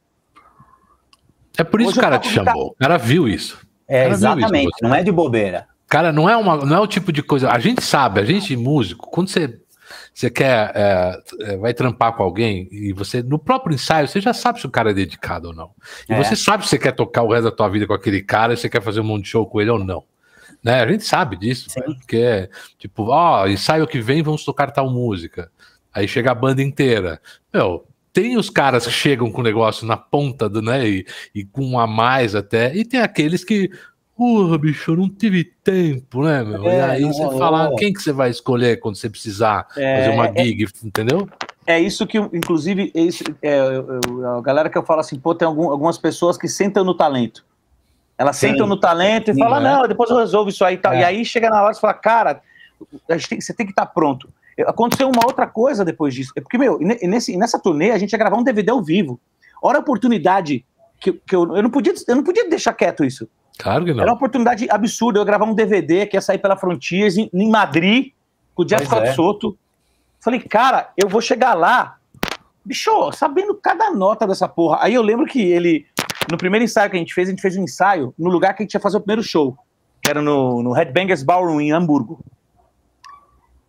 É 1.57 1.63
por 1.63 1.79
isso 1.79 1.93
que 1.93 1.99
o 1.99 2.01
cara 2.01 2.19
te 2.19 2.27
chamou. 2.27 2.71
O 2.71 2.75
cara 2.75 2.97
viu 2.97 3.25
isso. 3.25 3.65
É, 3.87 4.09
exatamente, 4.09 4.65
isso, 4.65 4.83
não 4.83 4.93
é 4.93 5.01
de 5.01 5.13
bobeira. 5.13 5.65
Cara, 5.87 6.11
não 6.11 6.29
é, 6.29 6.35
uma, 6.35 6.57
não 6.57 6.75
é 6.75 6.79
o 6.81 6.87
tipo 6.87 7.13
de 7.13 7.23
coisa. 7.23 7.49
A 7.49 7.59
gente 7.59 7.81
sabe, 7.81 8.19
a 8.19 8.25
gente, 8.25 8.53
músico, 8.57 9.09
quando 9.09 9.29
você, 9.29 9.61
você 10.13 10.29
quer, 10.29 10.73
é, 10.75 11.21
é, 11.39 11.57
vai 11.57 11.73
trampar 11.73 12.17
com 12.17 12.23
alguém 12.23 12.67
e 12.69 12.91
você, 12.91 13.23
no 13.23 13.39
próprio 13.39 13.75
ensaio, 13.75 14.09
você 14.09 14.19
já 14.19 14.33
sabe 14.33 14.59
se 14.59 14.65
o 14.65 14.71
cara 14.71 14.91
é 14.91 14.93
dedicado 14.93 15.49
ou 15.49 15.53
não. 15.53 15.71
E 16.09 16.13
é. 16.13 16.21
você 16.21 16.35
sabe 16.35 16.63
se 16.63 16.71
você 16.71 16.79
quer 16.79 16.91
tocar 16.91 17.21
o 17.21 17.31
resto 17.31 17.45
da 17.45 17.51
tua 17.51 17.69
vida 17.69 17.87
com 17.87 17.93
aquele 17.93 18.21
cara, 18.21 18.55
se 18.57 18.63
você 18.63 18.69
quer 18.69 18.81
fazer 18.81 18.99
um 18.99 19.05
monte 19.05 19.23
de 19.23 19.29
show 19.29 19.45
com 19.45 19.61
ele 19.61 19.69
ou 19.69 19.79
não. 19.79 20.03
Né? 20.63 20.81
A 20.81 20.87
gente 20.87 21.03
sabe 21.03 21.35
disso, 21.35 21.67
né? 21.75 21.83
porque 21.83 22.17
é 22.17 22.49
tipo, 22.77 23.07
ó, 23.09 23.47
ensaio 23.47 23.85
que 23.85 23.99
vem, 23.99 24.23
vamos 24.23 24.45
tocar 24.45 24.71
tal 24.71 24.89
música. 24.89 25.51
Aí 25.93 26.07
chega 26.07 26.31
a 26.31 26.35
banda 26.35 26.61
inteira. 26.61 27.21
Meu, 27.53 27.85
tem 28.13 28.37
os 28.37 28.49
caras 28.49 28.85
que 28.85 28.91
chegam 28.91 29.31
com 29.31 29.41
o 29.41 29.43
negócio 29.43 29.85
na 29.85 29.97
ponta 29.97 30.47
do, 30.47 30.61
né? 30.61 30.87
E, 30.87 31.05
e 31.33 31.43
com 31.43 31.65
um 31.65 31.79
a 31.79 31.85
mais 31.85 32.35
até, 32.35 32.73
e 32.75 32.85
tem 32.85 33.01
aqueles 33.01 33.43
que. 33.43 33.69
Porra, 34.15 34.59
bicho, 34.59 34.91
eu 34.91 34.97
não 34.97 35.09
tive 35.09 35.43
tempo, 35.43 36.23
né, 36.23 36.43
meu? 36.43 36.67
É, 36.67 36.77
e 36.77 36.81
aí 36.81 37.03
você 37.03 37.23
é, 37.23 37.37
fala, 37.37 37.71
é. 37.73 37.75
quem 37.75 37.91
que 37.91 37.99
você 37.99 38.13
vai 38.13 38.29
escolher 38.29 38.79
quando 38.79 38.95
você 38.95 39.09
precisar 39.09 39.65
é, 39.75 39.97
fazer 39.97 40.09
uma 40.11 40.27
é. 40.27 40.43
gig, 40.43 40.67
entendeu? 40.83 41.27
É 41.65 41.79
isso 41.79 42.05
que, 42.05 42.19
inclusive, 42.19 42.91
isso, 42.93 43.23
é, 43.41 43.59
a 44.37 44.41
galera 44.41 44.69
que 44.69 44.77
eu 44.77 44.83
falo 44.83 44.99
assim, 44.99 45.17
pô, 45.17 45.33
tem 45.33 45.47
algum, 45.47 45.71
algumas 45.71 45.97
pessoas 45.97 46.37
que 46.37 46.47
sentam 46.47 46.83
no 46.83 46.93
talento. 46.93 47.43
Elas 48.17 48.37
Sim. 48.37 48.49
sentam 48.49 48.67
no 48.67 48.77
talento 48.77 49.31
e 49.31 49.37
falam, 49.37 49.59
não, 49.61 49.87
depois 49.87 50.09
eu 50.09 50.17
resolvo 50.17 50.49
isso 50.49 50.63
aí 50.63 50.75
e 50.75 50.77
tal. 50.77 50.93
E 50.93 51.03
aí 51.03 51.25
chega 51.25 51.49
na 51.49 51.63
hora 51.63 51.75
e 51.75 51.79
fala, 51.79 51.93
cara, 51.93 52.41
tem, 53.07 53.41
você 53.41 53.53
tem 53.53 53.65
que 53.65 53.71
estar 53.71 53.87
pronto. 53.87 54.29
Aconteceu 54.67 55.09
uma 55.09 55.25
outra 55.25 55.47
coisa 55.47 55.83
depois 55.83 56.13
disso. 56.13 56.31
É 56.35 56.41
porque, 56.41 56.57
meu, 56.57 56.77
nesse, 56.79 57.35
nessa 57.35 57.59
turnê 57.59 57.91
a 57.91 57.97
gente 57.97 58.11
ia 58.11 58.19
gravar 58.19 58.37
um 58.37 58.43
DVD 58.43 58.71
ao 58.71 58.83
vivo. 58.83 59.19
Olha 59.61 59.77
a 59.77 59.81
oportunidade 59.81 60.63
que, 60.99 61.11
que 61.11 61.35
eu, 61.35 61.55
eu, 61.55 61.63
não 61.63 61.69
podia, 61.69 61.93
eu 62.07 62.15
não 62.15 62.23
podia 62.23 62.47
deixar 62.49 62.73
quieto 62.73 63.03
isso. 63.03 63.27
Claro 63.57 63.85
que 63.85 63.93
não. 63.93 64.01
Era 64.01 64.11
uma 64.11 64.15
oportunidade 64.15 64.67
absurda. 64.69 65.19
Eu 65.19 65.25
gravar 65.25 65.45
um 65.45 65.53
DVD 65.53 66.05
que 66.05 66.15
ia 66.15 66.21
sair 66.21 66.37
pela 66.37 66.55
Frontiers 66.55 67.17
em, 67.17 67.29
em 67.33 67.49
Madrid, 67.49 68.11
com 68.53 68.63
o 68.63 68.65
Jeff 68.65 68.85
Scott 68.85 69.07
é. 69.07 69.13
Soto. 69.13 69.57
Falei, 70.19 70.39
cara, 70.39 70.91
eu 70.97 71.09
vou 71.09 71.19
chegar 71.19 71.53
lá, 71.53 71.97
bicho, 72.63 73.11
sabendo 73.11 73.53
cada 73.55 73.91
nota 73.91 74.25
dessa 74.25 74.47
porra. 74.47 74.77
Aí 74.81 74.93
eu 74.93 75.01
lembro 75.01 75.25
que 75.25 75.41
ele, 75.41 75.85
no 76.31 76.37
primeiro 76.37 76.63
ensaio 76.63 76.89
que 76.89 76.95
a 76.95 76.99
gente 76.99 77.13
fez, 77.13 77.27
a 77.27 77.31
gente 77.31 77.41
fez 77.41 77.57
um 77.57 77.63
ensaio 77.63 78.13
no 78.17 78.29
lugar 78.29 78.53
que 78.53 78.63
a 78.63 78.65
gente 78.65 78.73
ia 78.73 78.79
fazer 78.79 78.97
o 78.97 79.01
primeiro 79.01 79.23
show, 79.23 79.57
que 80.01 80.09
era 80.09 80.21
no, 80.21 80.63
no 80.63 80.71
Headbangers 80.71 81.23
Ballroom, 81.23 81.61
em 81.61 81.71
Hamburgo. 81.71 82.19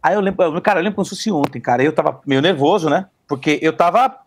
Aí 0.02 0.14
eu 0.14 0.20
lembro, 0.20 0.60
cara, 0.60 0.80
eu 0.80 0.84
lembro 0.84 0.96
como 0.96 1.04
se 1.04 1.16
fosse 1.16 1.32
ontem, 1.32 1.60
cara. 1.60 1.82
Eu 1.82 1.92
tava 1.92 2.20
meio 2.26 2.42
nervoso, 2.42 2.90
né? 2.90 3.06
Porque 3.26 3.58
eu 3.62 3.72
tava. 3.72 4.18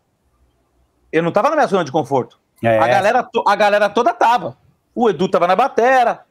Eu 1.12 1.22
não 1.22 1.32
tava 1.32 1.50
na 1.50 1.56
minha 1.56 1.68
zona 1.68 1.86
de 1.86 1.92
conforto. 1.92 2.40
É. 2.64 2.80
A, 2.80 2.88
galera, 2.88 3.30
a 3.46 3.56
galera 3.56 3.90
toda 3.90 4.14
tava. 4.14 4.58
O 4.96 5.08
Edu 5.08 5.30
tava 5.30 5.46
na 5.46 5.56
batera. 5.56 6.26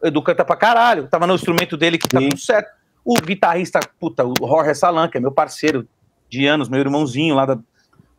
O 0.00 0.06
Edu 0.06 0.22
canta 0.22 0.44
pra 0.44 0.54
caralho. 0.54 1.08
Tava 1.08 1.26
no 1.26 1.34
instrumento 1.34 1.76
dele 1.76 1.98
que 1.98 2.08
tá 2.08 2.20
Sim. 2.20 2.28
tudo 2.28 2.40
certo. 2.40 2.70
O 3.04 3.14
guitarrista, 3.14 3.80
puta, 3.98 4.24
o 4.24 4.34
Jorge 4.38 4.74
Salan, 4.74 5.08
que 5.08 5.18
é 5.18 5.20
meu 5.20 5.32
parceiro 5.32 5.88
de 6.28 6.46
anos, 6.46 6.68
meu 6.68 6.80
irmãozinho 6.80 7.34
lá 7.34 7.46
da. 7.46 7.58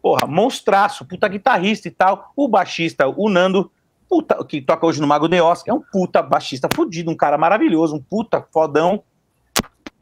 Porra, 0.02 0.26
monstraço, 0.28 1.06
puta 1.06 1.28
guitarrista 1.28 1.88
e 1.88 1.92
tal. 1.92 2.32
O 2.36 2.48
baixista, 2.48 3.08
o 3.08 3.30
Nando, 3.30 3.72
puta, 4.10 4.44
que 4.44 4.62
toca 4.62 4.86
hoje 4.86 5.00
no 5.00 5.08
Mago 5.08 5.28
de 5.28 5.40
Oz, 5.40 5.64
é 5.68 5.74
um 5.74 5.82
puta 5.82 6.22
baixista 6.22 6.68
fudido, 6.74 7.12
um 7.12 7.16
cara 7.16 7.38
maravilhoso, 7.38 7.96
um 7.96 8.02
puta 8.02 8.46
fodão. 8.52 9.04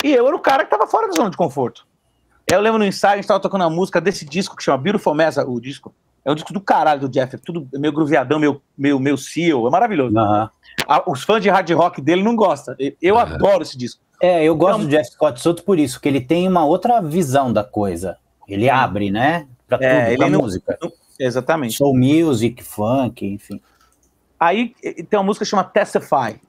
E 0.03 0.11
eu 0.11 0.25
era 0.27 0.35
o 0.35 0.39
cara 0.39 0.63
que 0.63 0.71
tava 0.71 0.87
fora 0.87 1.07
da 1.07 1.13
zona 1.13 1.29
de 1.29 1.37
conforto. 1.37 1.85
Eu 2.47 2.61
lembro 2.61 2.79
no 2.79 2.85
ensaio, 2.85 3.13
a 3.13 3.17
gente 3.17 3.27
tava 3.27 3.39
tocando 3.39 3.65
a 3.65 3.69
música 3.69 4.01
desse 4.01 4.25
disco 4.25 4.55
que 4.55 4.63
chama 4.63 4.77
Beautiful 4.77 5.13
Mess, 5.13 5.37
o 5.37 5.59
disco. 5.59 5.93
É 6.25 6.31
um 6.31 6.35
disco 6.35 6.51
do 6.51 6.59
caralho 6.59 7.01
do 7.01 7.09
Jeff, 7.09 7.37
tudo 7.37 7.67
meio 7.73 7.93
grooveadão, 7.93 8.39
meu, 8.39 8.61
meu, 8.77 8.99
meu 8.99 9.17
seal, 9.17 9.67
é 9.67 9.69
maravilhoso. 9.69 10.15
Uhum. 10.15 10.47
os 11.07 11.23
fãs 11.23 11.41
de 11.41 11.49
hard 11.49 11.69
rock 11.71 12.01
dele 12.01 12.23
não 12.23 12.35
gostam. 12.35 12.75
Eu 13.01 13.15
uhum. 13.15 13.21
adoro 13.21 13.61
esse 13.61 13.77
disco. 13.77 14.01
É, 14.21 14.43
eu 14.43 14.55
gosto 14.55 14.79
então, 14.79 14.89
do 14.89 14.91
Jeff 14.91 15.11
Scott 15.11 15.39
Soto 15.39 15.63
por 15.63 15.79
isso, 15.79 15.99
que 15.99 16.09
ele 16.09 16.19
tem 16.19 16.47
uma 16.47 16.65
outra 16.65 17.01
visão 17.01 17.53
da 17.53 17.63
coisa. 17.63 18.17
Ele 18.47 18.69
abre, 18.69 19.11
né? 19.11 19.47
Tudo, 19.77 19.83
é, 19.83 20.17
pra 20.17 20.29
não, 20.29 20.41
música. 20.41 20.77
Não, 20.81 20.91
exatamente. 21.19 21.77
Soul 21.77 21.95
music, 21.97 22.63
funk, 22.63 23.25
enfim. 23.25 23.61
Aí 24.39 24.73
tem 25.09 25.19
uma 25.19 25.23
música 25.23 25.45
que 25.45 25.49
chama 25.49 25.63
Testify. 25.63 26.39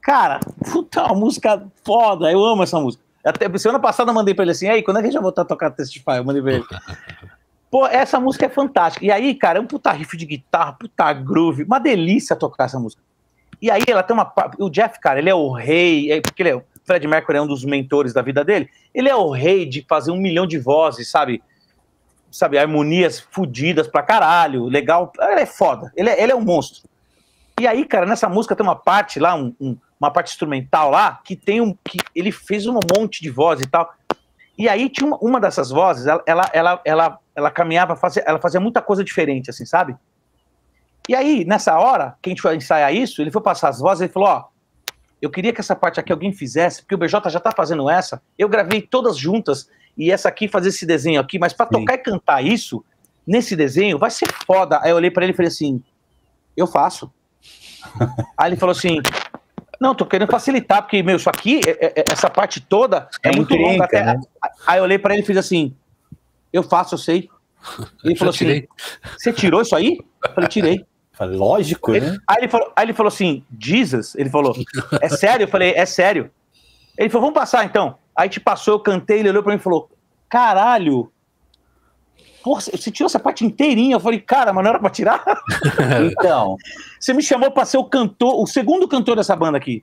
Cara, 0.00 0.40
puta, 0.70 1.04
uma 1.04 1.14
música 1.14 1.66
foda, 1.84 2.30
eu 2.30 2.44
amo 2.44 2.62
essa 2.62 2.78
música. 2.78 3.02
Até 3.24 3.58
semana 3.58 3.78
passada 3.78 4.10
eu 4.10 4.14
mandei 4.14 4.34
pra 4.34 4.44
ele 4.44 4.52
assim, 4.52 4.68
aí, 4.68 4.82
quando 4.82 4.98
é 4.98 5.00
que 5.00 5.08
a 5.08 5.10
gente 5.10 5.14
vai 5.14 5.22
voltar 5.22 5.42
a 5.42 5.44
tocar 5.44 5.70
Testify? 5.70 6.16
Eu 6.16 6.24
mandei 6.24 6.42
pra 6.42 6.52
ele. 6.54 6.64
Pô, 7.70 7.86
essa 7.86 8.18
música 8.18 8.46
é 8.46 8.48
fantástica. 8.48 9.04
E 9.04 9.12
aí, 9.12 9.34
cara, 9.34 9.58
é 9.58 9.62
um 9.62 9.66
puta 9.66 9.92
riff 9.92 10.16
de 10.16 10.26
guitarra, 10.26 10.72
puta 10.72 11.12
groove, 11.12 11.62
uma 11.62 11.78
delícia 11.78 12.34
tocar 12.34 12.64
essa 12.64 12.80
música. 12.80 13.00
E 13.62 13.70
aí 13.70 13.82
ela 13.86 14.02
tem 14.02 14.14
uma. 14.14 14.32
O 14.58 14.68
Jeff, 14.68 14.98
cara, 14.98 15.18
ele 15.18 15.30
é 15.30 15.34
o 15.34 15.52
rei, 15.52 16.10
é, 16.10 16.20
porque 16.20 16.42
ele 16.42 16.48
é, 16.48 16.56
o 16.56 16.64
Fred 16.84 17.06
Mercury 17.06 17.38
é 17.38 17.42
um 17.42 17.46
dos 17.46 17.64
mentores 17.64 18.12
da 18.12 18.22
vida 18.22 18.42
dele. 18.42 18.68
Ele 18.92 19.08
é 19.08 19.14
o 19.14 19.30
rei 19.30 19.66
de 19.66 19.84
fazer 19.88 20.10
um 20.10 20.16
milhão 20.16 20.46
de 20.46 20.58
vozes, 20.58 21.08
sabe? 21.08 21.42
Sabe, 22.30 22.58
harmonias 22.58 23.18
fodidas 23.18 23.88
pra 23.88 24.02
caralho, 24.02 24.66
legal. 24.66 25.12
Ele 25.20 25.40
é 25.40 25.46
foda, 25.46 25.92
ele 25.96 26.08
é, 26.08 26.22
ele 26.22 26.32
é 26.32 26.36
um 26.36 26.40
monstro. 26.40 26.88
E 27.60 27.66
aí, 27.66 27.84
cara, 27.84 28.06
nessa 28.06 28.28
música 28.28 28.54
tem 28.54 28.64
uma 28.64 28.76
parte 28.76 29.18
lá, 29.18 29.34
um, 29.34 29.54
um 29.60 29.76
uma 30.00 30.10
parte 30.10 30.30
instrumental 30.30 30.90
lá, 30.90 31.20
que 31.22 31.36
tem 31.36 31.60
um. 31.60 31.76
que 31.84 31.98
ele 32.14 32.32
fez 32.32 32.66
um 32.66 32.72
monte 32.96 33.20
de 33.20 33.28
voz 33.28 33.60
e 33.60 33.66
tal. 33.66 33.92
E 34.56 34.66
aí 34.68 34.88
tinha 34.88 35.06
uma, 35.06 35.18
uma 35.18 35.40
dessas 35.40 35.70
vozes, 35.70 36.06
ela, 36.06 36.22
ela, 36.26 36.50
ela, 36.52 36.80
ela, 36.84 37.18
ela 37.34 37.50
caminhava, 37.50 37.94
fazia, 37.94 38.22
ela 38.26 38.38
fazia 38.40 38.60
muita 38.60 38.80
coisa 38.80 39.04
diferente, 39.04 39.50
assim, 39.50 39.66
sabe? 39.66 39.94
E 41.08 41.14
aí, 41.14 41.44
nessa 41.44 41.78
hora, 41.78 42.16
que 42.20 42.28
a 42.28 42.32
gente 42.32 42.42
foi 42.42 42.56
ensaiar 42.56 42.94
isso, 42.94 43.20
ele 43.20 43.30
foi 43.30 43.42
passar 43.42 43.68
as 43.68 43.78
vozes, 43.78 44.02
ele 44.02 44.12
falou, 44.12 44.28
ó, 44.28 44.44
eu 45.20 45.30
queria 45.30 45.52
que 45.52 45.60
essa 45.60 45.76
parte 45.76 45.98
aqui 46.00 46.12
alguém 46.12 46.32
fizesse, 46.32 46.82
porque 46.82 46.94
o 46.94 46.98
BJ 46.98 47.30
já 47.30 47.40
tá 47.40 47.52
fazendo 47.52 47.88
essa, 47.88 48.22
eu 48.38 48.48
gravei 48.48 48.82
todas 48.82 49.16
juntas, 49.16 49.68
e 50.00 50.10
essa 50.10 50.28
aqui 50.28 50.48
fazer 50.48 50.70
esse 50.70 50.86
desenho 50.86 51.20
aqui, 51.20 51.38
mas 51.38 51.52
para 51.52 51.66
tocar 51.66 51.94
e 51.94 51.98
cantar 51.98 52.44
isso, 52.44 52.84
nesse 53.26 53.54
desenho, 53.54 53.98
vai 53.98 54.10
ser 54.10 54.32
foda. 54.46 54.80
Aí 54.82 54.90
eu 54.90 54.96
olhei 54.96 55.10
para 55.10 55.24
ele 55.24 55.32
e 55.32 55.36
falei 55.36 55.48
assim, 55.48 55.82
eu 56.56 56.66
faço. 56.66 57.12
aí 58.36 58.50
ele 58.50 58.56
falou 58.56 58.72
assim, 58.72 59.00
não, 59.80 59.94
tô 59.94 60.04
querendo 60.04 60.30
facilitar, 60.30 60.82
porque, 60.82 61.02
meu, 61.02 61.16
isso 61.16 61.30
aqui, 61.30 61.60
é, 61.66 61.70
é, 61.70 62.00
é 62.00 62.04
essa 62.12 62.28
parte 62.28 62.60
toda 62.60 63.08
é, 63.22 63.30
é 63.30 63.36
muito 63.36 63.54
longa. 63.54 63.84
Até, 63.84 64.04
né? 64.04 64.20
Aí 64.66 64.78
eu 64.78 64.84
olhei 64.84 64.98
para 64.98 65.14
ele 65.14 65.22
e 65.22 65.26
fiz 65.26 65.38
assim: 65.38 65.74
eu 66.52 66.62
faço, 66.62 66.94
eu 66.94 66.98
sei. 66.98 67.30
Ele 68.04 68.14
falou 68.14 68.34
assim: 68.34 68.66
você 69.16 69.32
tirou 69.32 69.62
isso 69.62 69.74
aí? 69.74 69.98
Eu 70.22 70.34
falei: 70.34 70.48
tirei. 70.50 70.86
Falei, 71.12 71.36
Lógico, 71.36 71.94
ele, 71.94 72.10
né? 72.10 72.18
Aí 72.26 72.36
ele, 72.40 72.48
falou, 72.48 72.72
aí 72.76 72.84
ele 72.84 72.92
falou 72.92 73.08
assim: 73.08 73.42
Jesus? 73.58 74.14
Ele 74.16 74.28
falou: 74.28 74.54
é 75.00 75.08
sério? 75.08 75.44
Eu 75.44 75.48
falei: 75.48 75.72
é 75.74 75.86
sério. 75.86 76.30
Ele 76.98 77.08
falou: 77.08 77.28
vamos 77.28 77.40
passar 77.40 77.64
então. 77.64 77.96
Aí 78.20 78.28
te 78.28 78.38
passou, 78.38 78.74
eu 78.74 78.80
cantei, 78.80 79.20
ele 79.20 79.30
olhou 79.30 79.42
para 79.42 79.52
mim 79.54 79.58
e 79.58 79.62
falou: 79.62 79.88
caralho, 80.28 81.10
Porra, 82.42 82.60
você 82.60 82.90
tirou 82.90 83.06
essa 83.06 83.18
parte 83.18 83.46
inteirinha. 83.46 83.96
Eu 83.96 84.00
falei, 84.00 84.20
cara, 84.20 84.52
mas 84.52 84.62
não 84.62 84.70
era 84.70 84.78
pra 84.78 84.90
tirar? 84.90 85.22
então. 86.12 86.56
Você 86.98 87.14
me 87.14 87.22
chamou 87.22 87.50
pra 87.50 87.64
ser 87.64 87.78
o 87.78 87.84
cantor, 87.84 88.42
o 88.42 88.46
segundo 88.46 88.86
cantor 88.86 89.16
dessa 89.16 89.34
banda 89.34 89.56
aqui. 89.56 89.82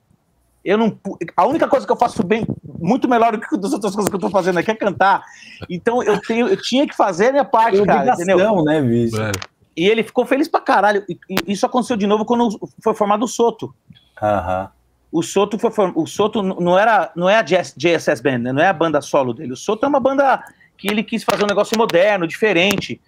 Eu 0.64 0.78
não. 0.78 1.00
A 1.36 1.48
única 1.48 1.68
coisa 1.68 1.86
que 1.86 1.92
eu 1.92 1.98
faço 1.98 2.24
bem, 2.24 2.46
muito 2.80 3.10
melhor 3.10 3.32
do 3.32 3.40
que 3.40 3.48
as 3.56 3.74
outras 3.74 3.96
coisas 3.96 4.10
que 4.10 4.16
eu 4.16 4.20
tô 4.20 4.30
fazendo 4.30 4.60
aqui 4.60 4.70
é 4.70 4.76
cantar. 4.76 5.24
Então 5.68 6.04
eu 6.04 6.22
tenho, 6.22 6.48
eu 6.48 6.62
tinha 6.62 6.88
que 6.88 6.96
fazer 6.96 7.30
a 7.30 7.32
minha 7.32 7.46
parte, 7.46 7.84
cara. 7.84 8.14
Entendeu? 8.14 8.64
né, 8.64 8.82
bicho? 8.82 9.20
É. 9.20 9.32
E 9.76 9.88
ele 9.88 10.04
ficou 10.04 10.28
feliz 10.28 10.48
pra 10.48 10.62
caralho. 10.62 11.04
E, 11.08 11.18
isso 11.48 11.66
aconteceu 11.66 11.98
de 11.98 12.06
novo 12.06 12.24
quando 12.24 12.60
foi 12.84 12.94
formado 12.94 13.24
o 13.24 13.28
Soto. 13.28 13.74
Aham. 14.22 14.70
O 15.12 15.24
Soto 15.24 15.58
foi 15.58 15.72
o 15.96 16.06
Soto 16.06 16.44
não 16.44 16.78
era 16.78 17.12
não 17.16 17.30
é 17.30 17.38
a 17.38 17.42
JSS 17.42 18.22
Band, 18.22 18.40
né? 18.40 18.52
não 18.52 18.62
é 18.62 18.68
a 18.68 18.74
banda 18.74 19.02
solo 19.02 19.34
dele. 19.34 19.54
O 19.54 19.58
Soto 19.58 19.86
é 19.86 19.90
uma 19.90 20.00
banda 20.00 20.44
que 20.78 20.90
ele 20.90 21.04
quis 21.04 21.24
fazer 21.24 21.44
um 21.44 21.48
negócio 21.48 21.78
moderno, 21.78 22.28
diferente 22.28 23.02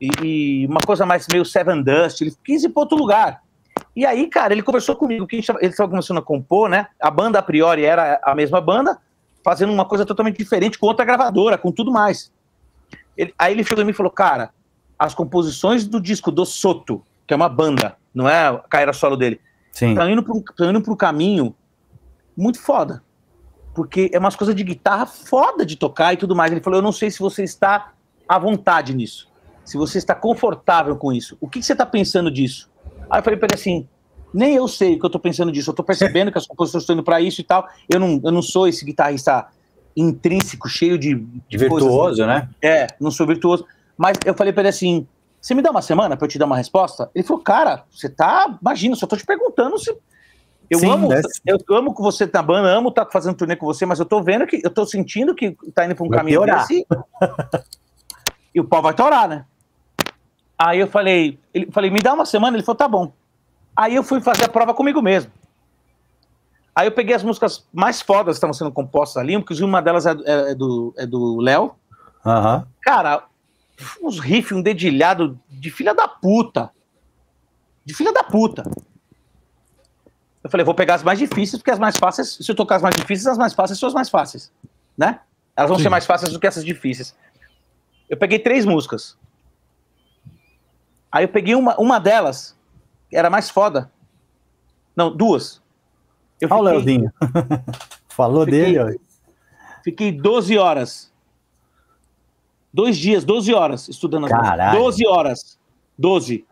e, 0.00 0.10
e 0.22 0.66
uma 0.66 0.80
coisa 0.80 1.06
mais 1.06 1.26
meio 1.32 1.44
Seven 1.44 1.82
Dust. 1.82 2.20
Ele 2.20 2.34
quis 2.44 2.64
ir 2.64 2.68
para 2.68 2.82
outro 2.82 2.96
lugar. 2.96 3.42
E 3.94 4.04
aí, 4.04 4.28
cara, 4.28 4.52
ele 4.52 4.62
conversou 4.62 4.94
comigo 4.94 5.26
que 5.26 5.36
ele 5.36 5.44
estava 5.62 5.88
começando 5.88 6.18
a 6.18 6.22
compor, 6.22 6.68
né? 6.68 6.88
A 7.00 7.10
banda 7.10 7.38
a 7.38 7.42
priori 7.42 7.84
era 7.84 8.20
a 8.22 8.34
mesma 8.34 8.60
banda, 8.60 8.98
fazendo 9.42 9.72
uma 9.72 9.84
coisa 9.84 10.04
totalmente 10.04 10.36
diferente 10.36 10.78
com 10.78 10.86
outra 10.86 11.04
gravadora, 11.04 11.56
com 11.56 11.72
tudo 11.72 11.90
mais. 11.90 12.30
Ele, 13.16 13.34
aí 13.38 13.54
ele 13.54 13.64
chegou 13.64 13.82
em 13.82 13.86
mim 13.86 13.92
e 13.92 13.96
falou: 13.96 14.12
Cara, 14.12 14.50
as 14.98 15.14
composições 15.14 15.86
do 15.86 16.00
disco 16.00 16.30
do 16.30 16.44
Soto, 16.44 17.02
que 17.26 17.32
é 17.32 17.36
uma 17.36 17.48
banda, 17.48 17.96
não 18.14 18.28
é 18.28 18.48
a 18.48 18.58
carreira 18.68 18.92
solo 18.92 19.16
dele, 19.16 19.40
estão 19.84 20.10
indo 20.70 20.80
para 20.82 20.92
um 20.92 20.96
caminho 20.96 21.54
muito 22.36 22.60
foda. 22.60 23.02
Porque 23.74 24.10
é 24.12 24.18
umas 24.18 24.34
coisas 24.34 24.54
de 24.54 24.64
guitarra 24.64 25.04
foda 25.04 25.66
de 25.66 25.76
tocar 25.76 26.14
e 26.14 26.16
tudo 26.16 26.34
mais. 26.34 26.50
Ele 26.50 26.62
falou: 26.62 26.78
Eu 26.78 26.82
não 26.82 26.92
sei 26.92 27.10
se 27.10 27.18
você 27.18 27.44
está 27.44 27.92
à 28.26 28.38
vontade 28.38 28.94
nisso, 28.94 29.28
se 29.64 29.76
você 29.76 29.98
está 29.98 30.14
confortável 30.14 30.96
com 30.96 31.12
isso. 31.12 31.36
O 31.40 31.48
que, 31.48 31.60
que 31.60 31.66
você 31.66 31.72
está 31.72 31.84
pensando 31.84 32.30
disso? 32.30 32.70
Aí 33.10 33.20
eu 33.20 33.22
falei 33.22 33.38
para 33.38 33.48
ele 33.48 33.60
assim: 33.60 33.86
nem 34.32 34.54
eu 34.54 34.66
sei 34.66 34.96
o 34.96 34.98
que 34.98 35.06
eu 35.06 35.10
tô 35.10 35.18
pensando 35.18 35.52
disso, 35.52 35.70
eu 35.70 35.74
tô 35.74 35.84
percebendo 35.84 36.32
que 36.32 36.38
as 36.38 36.46
composições 36.46 36.82
estão 36.82 36.94
indo 36.94 37.02
para 37.02 37.20
isso 37.20 37.40
e 37.40 37.44
tal. 37.44 37.68
Eu 37.88 38.00
não, 38.00 38.20
eu 38.24 38.32
não 38.32 38.42
sou 38.42 38.66
esse 38.66 38.84
guitarrista 38.84 39.46
intrínseco, 39.96 40.68
cheio 40.68 40.98
de, 40.98 41.14
de 41.14 41.58
virtuoso, 41.58 41.88
coisas, 41.88 42.26
né? 42.26 42.48
É, 42.62 42.86
não 43.00 43.10
sou 43.10 43.26
virtuoso. 43.26 43.64
Mas 43.96 44.18
eu 44.24 44.34
falei 44.34 44.52
para 44.52 44.62
ele 44.62 44.68
assim: 44.68 45.06
você 45.46 45.54
me 45.54 45.62
dá 45.62 45.70
uma 45.70 45.80
semana 45.80 46.16
para 46.16 46.24
eu 46.24 46.28
te 46.28 46.40
dar 46.40 46.46
uma 46.46 46.56
resposta? 46.56 47.08
Ele 47.14 47.22
falou, 47.22 47.40
cara, 47.40 47.84
você 47.88 48.08
tá. 48.08 48.58
Imagina, 48.60 48.96
só 48.96 49.06
tô 49.06 49.16
te 49.16 49.24
perguntando 49.24 49.78
se. 49.78 49.96
Eu 50.68 50.80
Sim, 50.80 50.90
amo, 50.90 51.08
né? 51.08 51.22
eu 51.46 51.56
amo 51.70 51.94
que 51.94 52.02
você 52.02 52.26
tá 52.26 52.42
banda, 52.42 52.68
amo 52.68 52.88
estar 52.88 53.04
tá 53.04 53.10
fazendo 53.12 53.36
turnê 53.36 53.54
com 53.54 53.64
você, 53.64 53.86
mas 53.86 54.00
eu 54.00 54.04
tô 54.04 54.20
vendo 54.20 54.44
que 54.44 54.60
eu 54.64 54.70
tô 54.70 54.84
sentindo 54.84 55.36
que 55.36 55.56
tá 55.72 55.84
indo 55.84 55.94
para 55.94 56.04
um 56.04 56.08
vai 56.08 56.18
caminho 56.18 56.40
piorar. 56.40 56.66
desse. 56.66 56.84
e 58.52 58.60
o 58.60 58.64
pau 58.64 58.82
vai 58.82 58.92
torar, 58.92 59.28
né? 59.28 59.44
Aí 60.58 60.80
eu 60.80 60.88
falei, 60.88 61.38
ele 61.54 61.70
falei, 61.70 61.92
me 61.92 62.00
dá 62.00 62.12
uma 62.12 62.26
semana, 62.26 62.56
ele 62.56 62.64
falou, 62.64 62.76
tá 62.76 62.88
bom. 62.88 63.12
Aí 63.76 63.94
eu 63.94 64.02
fui 64.02 64.20
fazer 64.20 64.46
a 64.46 64.48
prova 64.48 64.74
comigo 64.74 65.00
mesmo. 65.00 65.30
Aí 66.74 66.88
eu 66.88 66.92
peguei 66.92 67.14
as 67.14 67.22
músicas 67.22 67.64
mais 67.72 68.02
fodas 68.02 68.34
que 68.34 68.38
estavam 68.38 68.52
sendo 68.52 68.72
compostas 68.72 69.22
ali, 69.22 69.38
porque 69.38 69.62
uma 69.62 69.80
delas 69.80 70.06
é, 70.06 70.10
é, 70.24 70.50
é 70.50 70.54
do 70.56 70.92
é 70.96 71.06
do 71.06 71.40
Léo. 71.40 71.76
Uhum. 72.24 72.64
Cara, 72.82 73.22
uns 74.02 74.18
riffs, 74.18 74.56
um 74.56 74.62
dedilhado 74.62 75.38
de 75.48 75.70
filha 75.70 75.94
da 75.94 76.08
puta. 76.08 76.70
De 77.84 77.94
filha 77.94 78.12
da 78.12 78.24
puta. 78.24 78.62
Eu 80.42 80.50
falei, 80.50 80.64
vou 80.64 80.74
pegar 80.74 80.94
as 80.94 81.02
mais 81.02 81.18
difíceis, 81.18 81.60
porque 81.60 81.70
as 81.70 81.78
mais 81.78 81.96
fáceis, 81.96 82.38
se 82.40 82.50
eu 82.50 82.54
tocar 82.54 82.76
as 82.76 82.82
mais 82.82 82.94
difíceis, 82.94 83.26
as 83.26 83.38
mais 83.38 83.52
fáceis 83.52 83.78
são 83.78 83.88
as 83.88 83.94
mais 83.94 84.08
fáceis. 84.08 84.52
Né? 84.96 85.20
Elas 85.56 85.68
vão 85.68 85.78
Sim. 85.78 85.84
ser 85.84 85.88
mais 85.88 86.06
fáceis 86.06 86.32
do 86.32 86.38
que 86.38 86.46
essas 86.46 86.64
difíceis. 86.64 87.16
Eu 88.08 88.16
peguei 88.16 88.38
três 88.38 88.64
músicas. 88.64 89.16
Aí 91.10 91.24
eu 91.24 91.28
peguei 91.28 91.54
uma, 91.54 91.76
uma 91.76 91.98
delas, 91.98 92.56
era 93.12 93.30
mais 93.30 93.50
foda. 93.50 93.90
Não, 94.94 95.14
duas. 95.14 95.62
Eu 96.40 96.48
Olha 96.50 96.60
o 96.60 96.62
Leozinho. 96.62 97.12
Falou 98.08 98.44
fiquei, 98.44 98.60
dele, 98.60 98.78
ó. 98.78 99.82
Fiquei 99.82 100.12
12 100.12 100.58
horas. 100.58 101.12
Dois 102.76 102.98
dias, 102.98 103.24
12 103.24 103.54
horas 103.54 103.88
estudando. 103.88 104.28
Caralho. 104.28 104.78
12 104.78 105.06
horas. 105.06 105.58
12. 105.98 106.44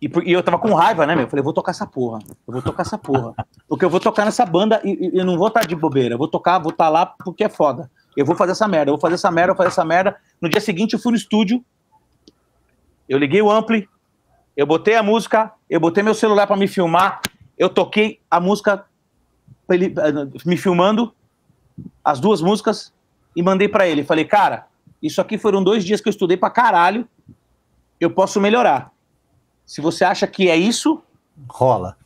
E, 0.00 0.08
e, 0.24 0.32
eu 0.32 0.40
tava 0.40 0.56
com 0.56 0.72
raiva, 0.72 1.04
né, 1.04 1.16
meu? 1.16 1.24
Eu 1.24 1.28
falei, 1.28 1.40
eu 1.40 1.44
vou 1.44 1.52
tocar 1.52 1.72
essa 1.72 1.84
porra. 1.84 2.20
Eu 2.46 2.52
vou 2.52 2.62
tocar 2.62 2.82
essa 2.82 2.96
porra. 2.96 3.34
Porque 3.68 3.84
eu 3.84 3.90
vou 3.90 3.98
tocar 3.98 4.24
nessa 4.24 4.46
banda 4.46 4.80
e, 4.84 5.10
e 5.12 5.18
eu 5.18 5.24
não 5.24 5.36
vou 5.36 5.48
estar 5.48 5.62
tá 5.62 5.66
de 5.66 5.74
bobeira. 5.74 6.14
Eu 6.14 6.18
vou 6.18 6.28
tocar, 6.28 6.60
vou 6.60 6.70
estar 6.70 6.84
tá 6.84 6.90
lá 6.90 7.06
porque 7.06 7.42
é 7.42 7.48
foda. 7.48 7.90
Eu 8.16 8.24
vou 8.24 8.36
fazer 8.36 8.52
essa 8.52 8.68
merda, 8.68 8.90
eu 8.90 8.94
vou 8.94 9.00
fazer 9.00 9.16
essa 9.16 9.32
merda, 9.32 9.50
eu 9.50 9.56
vou 9.56 9.64
fazer 9.64 9.74
essa 9.74 9.84
merda. 9.84 10.16
No 10.40 10.48
dia 10.48 10.60
seguinte 10.60 10.92
eu 10.92 11.00
fui 11.00 11.10
no 11.10 11.18
estúdio. 11.18 11.64
Eu 13.08 13.18
liguei 13.18 13.42
o 13.42 13.50
ampli, 13.50 13.88
eu 14.56 14.64
botei 14.64 14.94
a 14.94 15.02
música, 15.02 15.52
eu 15.68 15.80
botei 15.80 16.04
meu 16.04 16.14
celular 16.14 16.46
para 16.46 16.56
me 16.56 16.68
filmar, 16.68 17.20
eu 17.58 17.68
toquei 17.68 18.20
a 18.30 18.38
música 18.38 18.84
ele, 19.70 19.86
eh, 19.86 20.38
me 20.46 20.56
filmando 20.56 21.12
as 22.04 22.20
duas 22.20 22.40
músicas 22.40 22.92
e 23.34 23.42
mandei 23.42 23.68
para 23.68 23.88
ele. 23.88 24.04
Falei, 24.04 24.24
cara, 24.24 24.68
isso 25.02 25.20
aqui 25.20 25.38
foram 25.38 25.62
dois 25.62 25.84
dias 25.84 26.00
que 26.00 26.08
eu 26.08 26.10
estudei 26.10 26.36
para 26.36 26.50
caralho. 26.50 27.08
Eu 28.00 28.10
posso 28.10 28.40
melhorar. 28.40 28.92
Se 29.64 29.80
você 29.80 30.04
acha 30.04 30.26
que 30.26 30.48
é 30.48 30.56
isso, 30.56 31.02
rola. 31.48 31.96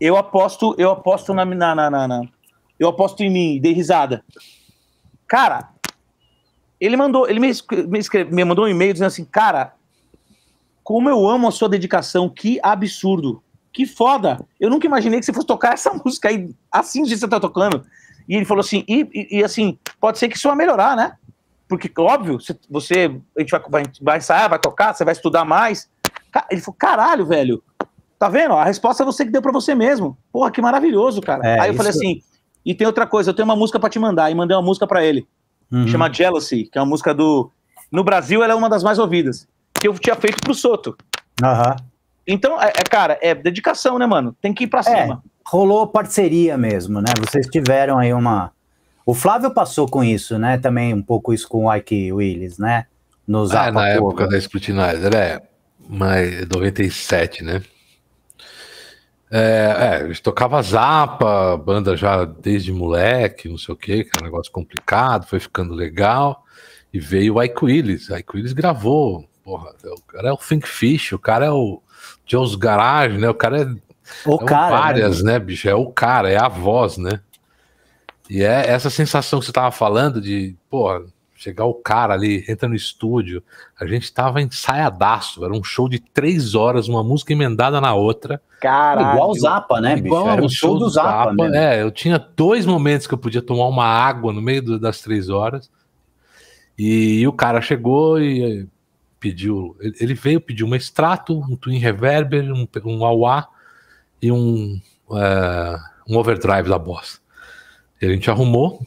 Eu 0.00 0.16
aposto, 0.16 0.74
eu 0.78 0.90
aposto 0.90 1.32
na, 1.32 1.44
na, 1.44 1.74
na, 1.74 2.08
na 2.08 2.22
eu 2.78 2.88
aposto 2.88 3.22
em 3.22 3.30
mim, 3.30 3.60
dei 3.60 3.72
risada. 3.72 4.24
Cara, 5.28 5.70
ele 6.80 6.96
mandou, 6.96 7.28
ele 7.28 7.38
me, 7.38 7.52
me, 7.86 7.98
escreve, 7.98 8.34
me 8.34 8.44
mandou 8.44 8.64
um 8.64 8.68
e-mail 8.68 8.92
dizendo 8.92 9.06
assim, 9.06 9.24
cara, 9.24 9.74
como 10.82 11.08
eu 11.08 11.28
amo 11.28 11.46
a 11.46 11.52
sua 11.52 11.68
dedicação, 11.68 12.28
que 12.28 12.58
absurdo. 12.62 13.40
Que 13.72 13.86
foda. 13.86 14.44
Eu 14.58 14.68
nunca 14.68 14.86
imaginei 14.86 15.20
que 15.20 15.24
você 15.24 15.32
fosse 15.32 15.46
tocar 15.46 15.74
essa 15.74 15.92
música 16.04 16.28
aí, 16.28 16.50
assim 16.70 17.04
de 17.04 17.16
você 17.16 17.28
tá 17.28 17.38
tocando. 17.38 17.86
E 18.28 18.34
ele 18.34 18.44
falou 18.44 18.60
assim, 18.60 18.84
e, 18.88 19.08
e, 19.14 19.38
e, 19.38 19.44
assim, 19.44 19.78
pode 20.00 20.18
ser 20.18 20.28
que 20.28 20.36
isso 20.36 20.48
vai 20.48 20.56
melhorar, 20.56 20.96
né? 20.96 21.16
Porque, 21.72 21.90
óbvio, 21.98 22.36
você, 22.68 23.18
a 23.34 23.40
gente 23.40 23.50
vai, 23.50 23.62
vai, 23.66 23.82
vai 24.02 24.18
ensaiar, 24.18 24.50
vai 24.50 24.58
tocar, 24.58 24.92
você 24.92 25.06
vai 25.06 25.12
estudar 25.12 25.42
mais. 25.42 25.88
Ele 26.50 26.60
falou, 26.60 26.76
caralho, 26.78 27.24
velho, 27.24 27.62
tá 28.18 28.28
vendo? 28.28 28.52
A 28.52 28.62
resposta 28.62 29.02
é 29.02 29.06
você 29.06 29.24
que 29.24 29.30
deu 29.30 29.40
para 29.40 29.52
você 29.52 29.74
mesmo. 29.74 30.18
Porra, 30.30 30.50
que 30.50 30.60
maravilhoso, 30.60 31.22
cara. 31.22 31.42
É, 31.42 31.60
aí 31.60 31.68
eu 31.68 31.72
isso... 31.72 31.76
falei 31.78 31.90
assim, 31.90 32.22
e 32.62 32.74
tem 32.74 32.86
outra 32.86 33.06
coisa, 33.06 33.30
eu 33.30 33.34
tenho 33.34 33.48
uma 33.48 33.56
música 33.56 33.80
para 33.80 33.88
te 33.88 33.98
mandar, 33.98 34.30
e 34.30 34.34
mandei 34.34 34.54
uma 34.54 34.62
música 34.62 34.86
para 34.86 35.02
ele, 35.02 35.26
uhum. 35.72 35.88
chama 35.88 36.12
Jealousy, 36.12 36.68
que 36.70 36.76
é 36.76 36.82
uma 36.82 36.88
música 36.88 37.14
do... 37.14 37.50
No 37.90 38.04
Brasil, 38.04 38.42
ela 38.42 38.52
é 38.52 38.56
uma 38.56 38.68
das 38.68 38.82
mais 38.82 38.98
ouvidas 38.98 39.48
que 39.80 39.88
eu 39.88 39.94
tinha 39.94 40.14
feito 40.14 40.42
pro 40.42 40.54
Soto. 40.54 40.94
Aham. 41.42 41.74
Então, 42.26 42.60
é, 42.60 42.68
é, 42.68 42.82
cara, 42.84 43.18
é 43.22 43.34
dedicação, 43.34 43.98
né, 43.98 44.04
mano? 44.04 44.36
Tem 44.42 44.52
que 44.52 44.64
ir 44.64 44.66
pra 44.66 44.80
é, 44.80 44.82
cima. 44.82 45.24
Rolou 45.46 45.86
parceria 45.86 46.58
mesmo, 46.58 47.00
né? 47.00 47.08
Vocês 47.18 47.46
tiveram 47.46 47.98
aí 47.98 48.12
uma. 48.12 48.52
O 49.04 49.14
Flávio 49.14 49.50
passou 49.52 49.88
com 49.88 50.02
isso, 50.02 50.38
né? 50.38 50.58
Também 50.58 50.94
um 50.94 51.02
pouco 51.02 51.32
isso 51.32 51.48
com 51.48 51.66
o 51.66 51.74
Ike 51.74 52.12
Willis, 52.12 52.58
né? 52.58 52.86
Nos 53.26 53.52
ah, 53.52 53.70
na 53.70 53.88
época 53.88 54.26
da 54.26 54.40
Scrutinizer, 54.40 55.14
é. 55.14 55.42
Mas 55.88 56.46
97, 56.48 57.42
né? 57.42 57.62
É, 59.30 59.74
é, 59.78 59.96
a 59.96 60.06
gente 60.08 60.22
tocava 60.22 60.62
Zapa, 60.62 61.56
banda 61.56 61.96
já 61.96 62.24
desde 62.24 62.70
moleque, 62.70 63.48
não 63.48 63.56
sei 63.56 63.74
o 63.74 63.76
que, 63.76 64.04
que 64.04 64.10
era 64.14 64.22
um 64.22 64.26
negócio 64.26 64.52
complicado, 64.52 65.26
foi 65.26 65.40
ficando 65.40 65.74
legal. 65.74 66.44
E 66.92 67.00
veio 67.00 67.36
o 67.36 67.42
Ike 67.42 67.64
Willis. 67.64 68.10
O 68.10 68.16
Ike 68.16 68.36
Willis 68.36 68.52
gravou 68.52 69.26
porra, 69.42 69.72
o 69.84 70.02
cara 70.02 70.28
é 70.28 70.32
o 70.32 70.36
Think 70.36 70.68
Fish, 70.68 71.12
o 71.12 71.18
cara 71.18 71.46
é 71.46 71.50
o 71.50 71.82
Joe's 72.26 72.54
Garage, 72.54 73.18
né? 73.18 73.28
O 73.28 73.34
cara 73.34 73.62
é, 73.62 73.64
o 74.28 74.34
é 74.36 74.44
cara, 74.44 74.76
várias, 74.76 75.22
né? 75.22 75.32
né, 75.32 75.38
bicho? 75.38 75.68
É 75.68 75.74
o 75.74 75.90
cara, 75.90 76.30
é 76.30 76.38
a 76.38 76.48
voz, 76.48 76.96
né? 76.96 77.20
E 78.32 78.42
é 78.42 78.66
essa 78.66 78.88
sensação 78.88 79.40
que 79.40 79.44
você 79.44 79.52
tava 79.52 79.70
falando 79.70 80.18
de, 80.18 80.56
porra, 80.70 81.02
chegar 81.36 81.66
o 81.66 81.74
cara 81.74 82.14
ali, 82.14 82.42
entra 82.48 82.66
no 82.66 82.74
estúdio, 82.74 83.42
a 83.78 83.86
gente 83.86 84.10
tava 84.10 84.40
ensaiadaço, 84.40 85.44
era 85.44 85.52
um 85.52 85.62
show 85.62 85.86
de 85.86 85.98
três 85.98 86.54
horas, 86.54 86.88
uma 86.88 87.04
música 87.04 87.34
emendada 87.34 87.78
na 87.78 87.92
outra. 87.92 88.40
Caralho. 88.58 89.16
Igual 89.16 89.30
o 89.32 89.34
Zapa, 89.34 89.82
né, 89.82 89.96
bicho? 89.96 90.06
Igual 90.06 90.30
era 90.30 90.42
um 90.42 90.48
show 90.48 90.78
do 90.78 90.88
Zapa, 90.88 91.34
Zapa 91.36 91.54
É, 91.54 91.82
eu 91.82 91.90
tinha 91.90 92.18
dois 92.18 92.64
momentos 92.64 93.06
que 93.06 93.12
eu 93.12 93.18
podia 93.18 93.42
tomar 93.42 93.66
uma 93.66 93.84
água 93.84 94.32
no 94.32 94.40
meio 94.40 94.62
do, 94.62 94.78
das 94.78 95.02
três 95.02 95.28
horas, 95.28 95.70
e, 96.78 97.20
e 97.20 97.28
o 97.28 97.34
cara 97.34 97.60
chegou 97.60 98.18
e 98.18 98.66
pediu, 99.20 99.76
ele 100.00 100.14
veio 100.14 100.40
pedir 100.40 100.64
um 100.64 100.74
extrato, 100.74 101.38
um 101.38 101.54
twin 101.54 101.76
reverber, 101.76 102.50
um, 102.50 102.66
um 102.86 103.04
AUA 103.04 103.46
e 104.22 104.32
um, 104.32 104.80
uh, 105.10 105.78
um 106.08 106.16
overdrive 106.16 106.70
da 106.70 106.78
Boss. 106.78 107.20
E 108.02 108.06
a 108.06 108.08
gente 108.08 108.28
arrumou, 108.28 108.84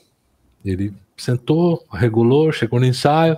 ele 0.64 0.94
sentou, 1.16 1.82
regulou, 1.90 2.52
chegou 2.52 2.82
no 2.82 2.86
ensaio, 2.86 3.38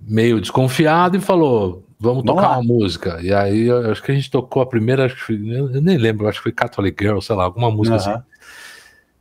meio 0.00 0.40
desconfiado 0.40 1.16
e 1.16 1.20
falou: 1.20 1.84
Vamos, 1.98 2.22
tocar 2.22 2.52
uma 2.52 2.62
música. 2.62 3.18
E 3.20 3.32
aí, 3.32 3.68
acho 3.90 4.00
que 4.00 4.12
a 4.12 4.14
gente 4.14 4.30
tocou 4.30 4.62
a 4.62 4.66
primeira, 4.66 5.06
acho 5.06 5.26
que, 5.26 5.32
eu 5.32 5.82
nem 5.82 5.98
lembro, 5.98 6.28
acho 6.28 6.38
que 6.38 6.44
foi 6.44 6.52
Catholic 6.52 7.02
Girl, 7.02 7.18
sei 7.20 7.34
lá, 7.34 7.44
alguma 7.44 7.70
música 7.70 7.96
uhum. 7.96 8.14
assim. 8.14 8.22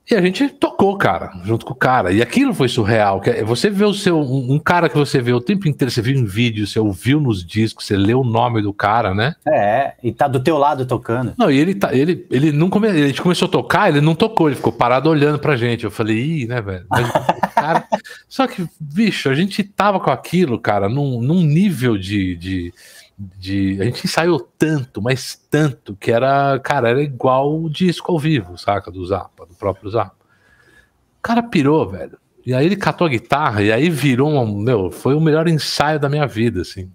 E 0.09 0.13
a 0.13 0.21
gente 0.21 0.47
tocou, 0.49 0.95
cara, 0.97 1.31
junto 1.43 1.65
com 1.65 1.73
o 1.73 1.75
cara. 1.75 2.11
E 2.11 2.21
aquilo 2.21 2.53
foi 2.53 2.67
surreal. 2.67 3.19
Que 3.19 3.31
é, 3.31 3.43
você 3.43 3.69
vê 3.69 3.83
o 3.83 3.93
seu. 3.93 4.19
Um, 4.19 4.53
um, 4.53 4.59
cara 4.59 4.87
que 4.87 4.97
você 4.97 5.19
vê 5.19 5.33
o 5.33 5.41
tempo 5.41 5.67
inteiro, 5.67 5.89
você 5.89 6.01
viu 6.01 6.15
em 6.15 6.25
vídeo, 6.25 6.67
você 6.67 6.79
ouviu 6.79 7.19
nos 7.19 7.43
discos, 7.43 7.85
você 7.85 7.97
leu 7.97 8.21
o 8.21 8.23
nome 8.23 8.61
do 8.61 8.71
cara, 8.71 9.15
né? 9.15 9.35
É, 9.47 9.93
e 10.03 10.11
tá 10.11 10.27
do 10.27 10.39
teu 10.39 10.57
lado 10.57 10.85
tocando. 10.85 11.33
Não, 11.37 11.49
e 11.49 11.57
ele 11.57 11.73
tá. 11.73 11.93
Ele, 11.95 12.25
ele 12.29 12.51
não 12.51 12.69
come, 12.69 12.87
ele 12.87 13.13
começou 13.15 13.47
a 13.47 13.51
tocar, 13.51 13.89
ele 13.89 14.01
não 14.01 14.13
tocou, 14.13 14.47
ele 14.47 14.55
ficou 14.55 14.71
parado 14.71 15.09
olhando 15.09 15.39
pra 15.39 15.55
gente. 15.55 15.85
Eu 15.85 15.91
falei, 15.91 16.17
ih, 16.17 16.47
né, 16.47 16.61
velho? 16.61 16.85
cara. 17.55 17.87
Só 18.29 18.45
que, 18.47 18.67
bicho, 18.79 19.29
a 19.29 19.33
gente 19.33 19.63
tava 19.63 19.99
com 19.99 20.11
aquilo, 20.11 20.59
cara, 20.59 20.87
num, 20.87 21.21
num 21.21 21.41
nível 21.41 21.97
de, 21.97 22.35
de 22.35 22.73
de. 23.17 23.81
A 23.81 23.85
gente 23.85 24.05
ensaiou 24.05 24.39
tanto, 24.39 25.01
mas 25.01 25.35
tanto, 25.49 25.95
que 25.95 26.11
era, 26.11 26.59
cara, 26.59 26.89
era 26.89 27.01
igual 27.01 27.61
o 27.61 27.69
disco 27.69 28.11
ao 28.11 28.19
vivo, 28.19 28.57
saca? 28.57 28.91
Do 28.91 29.05
Zappa, 29.05 29.45
do 29.45 29.55
próprio 29.55 29.89
Zappa. 29.89 30.15
O 31.19 31.21
cara 31.21 31.41
pirou, 31.41 31.89
velho. 31.89 32.17
E 32.45 32.53
aí 32.53 32.65
ele 32.65 32.75
catou 32.75 33.07
a 33.07 33.09
guitarra 33.09 33.63
e 33.63 33.71
aí 33.71 33.89
virou 33.89 34.29
um. 34.29 34.57
Meu, 34.57 34.91
foi 34.91 35.15
o 35.15 35.21
melhor 35.21 35.47
ensaio 35.47 35.99
da 35.99 36.09
minha 36.09 36.27
vida, 36.27 36.61
assim. 36.61 36.91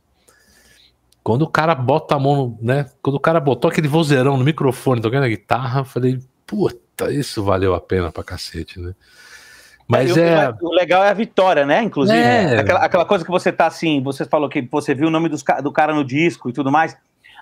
Quando 1.23 1.43
o 1.43 1.49
cara 1.49 1.75
bota 1.75 2.15
a 2.15 2.19
mão, 2.19 2.57
né? 2.63 2.87
Quando 3.03 3.17
o 3.17 3.21
cara 3.21 3.41
botou 3.41 3.71
aquele 3.71 3.89
vozeirão 3.89 4.37
no 4.37 4.45
microfone 4.45 5.01
tocando 5.01 5.25
a 5.25 5.29
guitarra, 5.29 5.81
eu 5.81 5.85
falei, 5.85 6.21
puta, 6.47 7.13
isso 7.13 7.43
valeu 7.43 7.75
a 7.75 7.81
pena 7.81 8.13
pra 8.13 8.23
cacete, 8.23 8.79
né? 8.81 8.95
Mas 9.91 10.17
é. 10.17 10.49
O, 10.61 10.69
o 10.69 10.73
legal 10.73 11.03
é 11.03 11.11
a 11.11 11.15
vitória, 11.15 11.67
né? 11.67 11.83
Inclusive. 11.83 12.19
É. 12.19 12.61
Aquela, 12.61 12.81
aquela, 12.81 13.05
coisa 13.05 13.25
que 13.25 13.31
você 13.31 13.51
tá 13.51 13.67
assim, 13.67 14.01
você 14.03 14.25
falou 14.25 14.49
que 14.49 14.63
você 14.71 14.95
viu 14.95 15.09
o 15.09 15.11
nome 15.11 15.29
dos, 15.29 15.43
do 15.63 15.73
cara 15.73 15.93
no 15.93 16.05
disco 16.05 16.49
e 16.49 16.53
tudo 16.53 16.71
mais. 16.71 16.97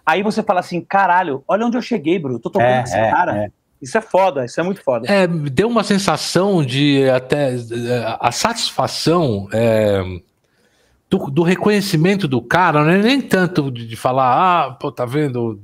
Aí 0.07 0.23
você 0.23 0.43
fala 0.43 0.61
assim: 0.61 0.81
caralho, 0.81 1.45
olha 1.47 1.67
onde 1.67 1.77
eu 1.77 1.83
cheguei, 1.83 2.19
bro. 2.19 2.35
Eu 2.35 2.39
tô 2.41 2.49
tocando 2.49 2.69
é, 2.69 2.83
esse 2.83 2.97
é, 2.97 3.11
cara. 3.11 3.37
É. 3.37 3.51
Isso 3.81 3.97
é 3.97 4.01
foda, 4.01 4.45
isso 4.45 4.59
é 4.59 4.63
muito 4.63 4.83
foda. 4.83 5.07
É, 5.07 5.27
deu 5.27 5.69
uma 5.69 5.85
sensação 5.85 6.65
de 6.65 7.09
até. 7.11 7.55
A 8.19 8.33
satisfação. 8.33 9.49
É, 9.53 10.03
do, 11.11 11.19
do, 11.31 11.43
reconhecimento 11.43 12.29
do 12.29 12.43
cara, 12.43 12.85
não 12.85 12.91
é 12.91 12.99
nem 12.99 13.21
tanto 13.21 13.71
de, 13.71 13.87
de 13.87 13.97
falar, 13.97 14.67
ah, 14.67 14.71
pô, 14.73 14.93
tá 14.93 15.07
vendo? 15.07 15.59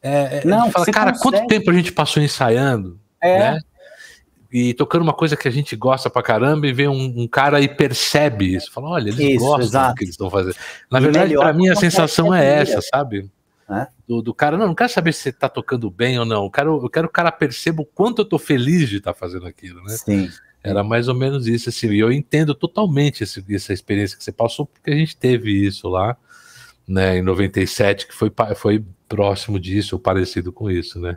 É, 0.00 0.42
é 0.42 0.44
não, 0.44 0.70
fala, 0.70 0.86
cara, 0.86 1.12
consegue. 1.12 1.22
quanto 1.22 1.48
tempo 1.48 1.70
a 1.70 1.74
gente 1.74 1.90
passou 1.90 2.22
ensaiando? 2.22 2.96
É. 3.20 3.38
Né? 3.38 3.60
E 4.52 4.74
tocando 4.74 5.02
uma 5.02 5.12
coisa 5.12 5.36
que 5.36 5.48
a 5.48 5.50
gente 5.50 5.74
gosta 5.76 6.08
pra 6.08 6.22
caramba 6.22 6.66
e 6.66 6.72
vê 6.72 6.88
um, 6.88 7.22
um 7.22 7.28
cara 7.28 7.60
e 7.60 7.68
percebe 7.68 8.54
isso. 8.54 8.70
Fala, 8.70 8.90
olha, 8.90 9.08
eles 9.08 9.18
isso, 9.18 9.38
gostam 9.44 9.66
exato. 9.66 9.94
do 9.94 9.96
que 9.96 10.04
eles 10.04 10.14
estão 10.14 10.30
fazendo. 10.30 10.56
Na 10.90 10.98
e 10.98 11.02
verdade, 11.02 11.34
para 11.34 11.52
mim, 11.52 11.68
a 11.68 11.76
sensação 11.76 12.34
é 12.34 12.60
essa, 12.60 12.80
sabe? 12.80 13.30
É? 13.68 13.88
Do, 14.06 14.22
do, 14.22 14.32
cara, 14.32 14.56
não, 14.56 14.68
não 14.68 14.74
quero 14.74 14.90
saber 14.90 15.12
se 15.12 15.22
você 15.22 15.32
tá 15.32 15.48
tocando 15.48 15.90
bem 15.90 16.18
ou 16.18 16.24
não. 16.24 16.44
Eu 16.44 16.50
quero, 16.50 16.84
eu 16.84 16.88
quero 16.88 17.08
que 17.08 17.12
o 17.12 17.14
cara 17.14 17.32
perceba 17.32 17.82
o 17.82 17.86
quanto 17.86 18.22
eu 18.22 18.24
tô 18.24 18.38
feliz 18.38 18.88
de 18.88 18.98
estar 18.98 19.12
tá 19.12 19.18
fazendo 19.18 19.46
aquilo, 19.46 19.82
né? 19.82 19.96
Sim. 19.96 20.30
Era 20.62 20.82
mais 20.82 21.08
ou 21.08 21.14
menos 21.14 21.46
isso, 21.46 21.68
assim. 21.68 21.90
E 21.90 21.98
eu 21.98 22.12
entendo 22.12 22.54
totalmente 22.54 23.24
esse, 23.24 23.44
essa 23.50 23.72
experiência 23.72 24.16
que 24.16 24.22
você 24.22 24.32
passou, 24.32 24.66
porque 24.66 24.90
a 24.90 24.94
gente 24.94 25.16
teve 25.16 25.50
isso 25.50 25.88
lá, 25.88 26.16
né, 26.86 27.18
em 27.18 27.22
97, 27.22 28.06
que 28.06 28.14
foi, 28.14 28.32
foi 28.54 28.84
próximo 29.08 29.58
disso, 29.58 29.96
ou 29.96 30.00
parecido 30.00 30.52
com 30.52 30.70
isso, 30.70 31.00
né? 31.00 31.16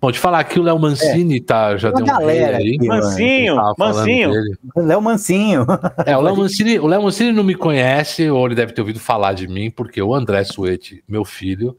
Bom, 0.00 0.10
de 0.10 0.18
falar 0.18 0.40
aqui 0.40 0.58
o 0.58 0.62
Léo 0.62 0.78
Mancini 0.78 1.36
é. 1.36 1.42
tá, 1.42 1.76
já 1.76 1.90
deu 1.90 2.04
um 2.04 2.06
galera 2.06 2.58
aí. 2.58 2.76
Aqui, 2.76 2.86
Mancinho, 2.86 3.56
Mancinho. 3.78 4.32
Léo 4.76 5.02
Mancinho. 5.02 5.66
É, 6.06 6.16
o 6.16 6.20
Léo 6.20 6.36
Mancini, 6.36 6.78
o 6.78 6.86
Léo 6.86 7.02
Mancini 7.02 7.32
não 7.32 7.44
me 7.44 7.54
conhece, 7.54 8.30
ou 8.30 8.46
ele 8.46 8.54
deve 8.54 8.72
ter 8.72 8.80
ouvido 8.80 8.98
falar 8.98 9.34
de 9.34 9.46
mim, 9.46 9.70
porque 9.70 10.00
o 10.00 10.14
André 10.14 10.44
Suete, 10.44 11.02
meu 11.06 11.24
filho, 11.24 11.76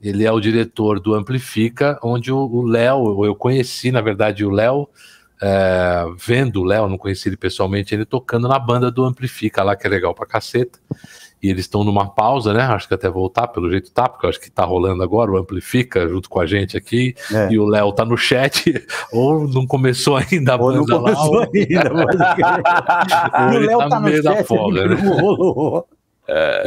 ele 0.00 0.24
é 0.24 0.32
o 0.32 0.40
diretor 0.40 0.98
do 0.98 1.14
Amplifica, 1.14 1.98
onde 2.02 2.32
o 2.32 2.62
Léo, 2.62 3.24
eu 3.24 3.34
conheci, 3.36 3.92
na 3.92 4.00
verdade, 4.00 4.44
o 4.44 4.50
Léo, 4.50 4.88
é, 5.40 6.04
vendo 6.18 6.60
o 6.60 6.64
Léo, 6.64 6.88
não 6.88 6.98
conheci 6.98 7.28
ele 7.28 7.36
pessoalmente, 7.36 7.94
ele 7.94 8.04
tocando 8.04 8.48
na 8.48 8.58
banda 8.58 8.90
do 8.90 9.04
Amplifica 9.04 9.62
lá, 9.62 9.76
que 9.76 9.86
é 9.86 9.90
legal 9.90 10.14
pra 10.14 10.26
caceta 10.26 10.78
e 11.42 11.50
eles 11.50 11.64
estão 11.64 11.82
numa 11.82 12.08
pausa, 12.08 12.52
né? 12.52 12.62
Acho 12.62 12.86
que 12.86 12.94
até 12.94 13.10
voltar, 13.10 13.48
pelo 13.48 13.68
jeito 13.68 13.90
tá, 13.90 14.08
porque 14.08 14.26
eu 14.26 14.30
acho 14.30 14.40
que 14.40 14.50
tá 14.50 14.64
rolando 14.64 15.02
agora, 15.02 15.32
o 15.32 15.36
Amplifica 15.36 16.08
junto 16.08 16.30
com 16.30 16.38
a 16.40 16.46
gente 16.46 16.76
aqui, 16.76 17.16
é. 17.32 17.52
e 17.52 17.58
o 17.58 17.66
Léo 17.66 17.92
tá 17.92 18.04
no 18.04 18.16
chat, 18.16 18.72
ou 19.12 19.48
não 19.48 19.66
começou 19.66 20.16
ainda 20.16 20.54
a 20.54 20.56
ou 20.56 20.72
não 20.72 20.86
começou 20.86 21.34
lá, 21.34 21.48
ainda, 21.52 21.90
mas... 21.92 23.56
o 23.56 23.58
Léo 23.58 23.78
tá, 23.78 23.88
tá 23.88 24.00
no 24.00 24.04
meio 24.06 24.22
chat, 24.22 24.36
da 24.36 24.44
folga, 24.44 24.86
né? 24.86 24.96
É. 26.28 26.64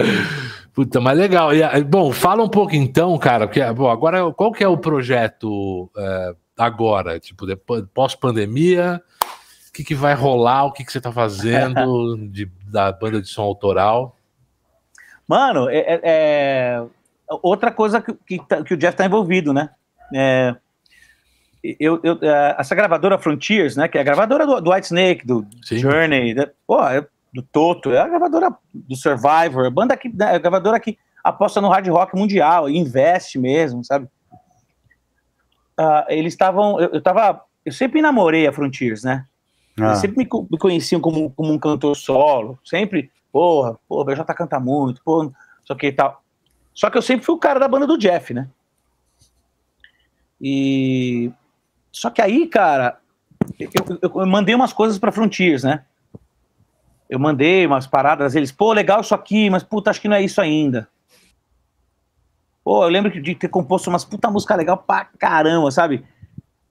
Puta, 0.74 1.00
mas 1.00 1.18
legal. 1.18 1.56
E, 1.56 1.84
bom, 1.86 2.12
fala 2.12 2.44
um 2.44 2.50
pouco 2.50 2.76
então, 2.76 3.18
cara, 3.18 3.48
porque 3.48 3.64
bom, 3.72 3.90
agora 3.90 4.30
qual 4.34 4.52
que 4.52 4.62
é 4.62 4.68
o 4.68 4.78
projeto 4.78 5.90
é, 5.98 6.36
agora? 6.58 7.18
Tipo, 7.18 7.46
pós-pandemia, 7.94 9.02
o 9.70 9.72
que, 9.72 9.86
que 9.86 9.96
vai 9.96 10.14
rolar? 10.14 10.66
O 10.66 10.74
que, 10.74 10.84
que 10.84 10.92
você 10.92 11.00
tá 11.00 11.14
fazendo 11.14 12.18
de, 12.30 12.52
da 12.68 12.92
banda 12.92 13.22
de 13.22 13.30
som 13.30 13.44
autoral? 13.44 14.15
Mano, 15.28 15.70
é, 15.70 15.78
é, 15.78 16.00
é 16.04 16.86
outra 17.42 17.72
coisa 17.72 18.02
que, 18.02 18.14
que, 18.14 18.48
tá, 18.48 18.64
que, 18.64 18.74
o 18.74 18.78
Jeff 18.78 18.96
tá 18.96 19.06
envolvido, 19.06 19.54
né? 19.54 19.70
É, 20.14 20.56
eu, 21.80 22.00
eu, 22.04 22.20
é, 22.22 22.56
essa 22.60 22.76
gravadora 22.76 23.18
Frontiers, 23.18 23.76
né? 23.76 23.88
Que 23.88 23.98
é 23.98 24.02
a 24.02 24.04
gravadora 24.04 24.46
do, 24.46 24.62
do 24.62 24.72
White 24.72 24.86
Snake, 24.86 25.26
do 25.26 25.46
Sim. 25.64 25.80
Journey, 25.80 26.34
da, 26.34 26.50
pô, 26.68 26.86
é 26.88 27.06
do 27.34 27.42
Toto, 27.42 27.92
é 27.92 28.00
a 28.00 28.08
gravadora 28.08 28.56
do 28.74 28.96
Survivor, 28.96 29.66
a 29.66 29.70
banda 29.70 29.98
que, 29.98 30.08
né, 30.08 30.36
a 30.36 30.38
gravadora 30.38 30.80
que 30.80 30.98
aposta 31.22 31.60
no 31.60 31.68
hard 31.68 31.88
rock 31.88 32.16
mundial, 32.16 32.70
investe 32.70 33.38
mesmo, 33.38 33.84
sabe? 33.84 34.08
Uh, 35.78 36.06
eles 36.08 36.34
estavam, 36.34 36.80
eu, 36.80 36.92
eu 36.92 37.02
tava, 37.02 37.42
eu 37.66 37.74
sempre 37.74 38.02
namorei 38.02 38.48
a 38.48 38.54
Frontiers, 38.54 39.04
né? 39.04 39.26
Ah. 39.78 39.88
Eles 39.88 40.00
sempre 40.00 40.18
me, 40.20 40.48
me 40.50 40.58
conheciam 40.58 41.02
como, 41.02 41.30
como 41.32 41.52
um 41.52 41.60
cantor 41.60 41.96
solo, 41.98 42.58
sempre 42.64 43.12
porra, 43.36 43.78
pô, 43.86 44.00
o 44.00 44.06
BJ 44.06 44.24
canta 44.34 44.62
muito, 44.62 45.04
pô, 45.04 45.30
só 45.66 45.76
que 45.76 45.92
tal. 45.92 46.24
Só 46.74 46.90
que 46.90 46.98
eu 46.98 47.02
sempre 47.02 47.26
fui 47.26 47.36
o 47.36 47.38
cara 47.38 47.60
da 47.60 47.68
banda 47.68 47.86
do 47.86 47.98
Jeff, 47.98 48.34
né? 48.34 48.48
E 50.40 51.30
só 51.92 52.10
que 52.10 52.22
aí, 52.22 52.48
cara, 52.48 52.98
eu, 53.60 54.00
eu, 54.02 54.22
eu 54.22 54.26
mandei 54.26 54.56
umas 54.56 54.72
coisas 54.72 54.98
para 54.98 55.12
Frontiers, 55.12 55.64
né? 55.64 55.84
Eu 57.10 57.20
mandei 57.20 57.68
umas 57.68 57.86
paradas, 57.86 58.36
eles, 58.36 58.54
pô, 58.54 58.72
legal 58.72 59.02
isso 59.02 59.14
aqui, 59.14 59.50
mas 59.50 59.64
puta, 59.64 59.90
acho 59.90 60.00
que 60.00 60.08
não 60.08 60.16
é 60.16 60.22
isso 60.22 60.40
ainda. 60.40 60.88
Pô, 62.64 62.86
eu 62.86 62.90
lembro 62.90 63.22
de 63.22 63.36
ter 63.36 63.50
composto 63.50 63.90
umas 63.90 64.06
puta 64.06 64.32
música 64.32 64.56
legal 64.56 64.78
pra 64.78 65.10
caramba, 65.20 65.70
sabe? 65.72 66.06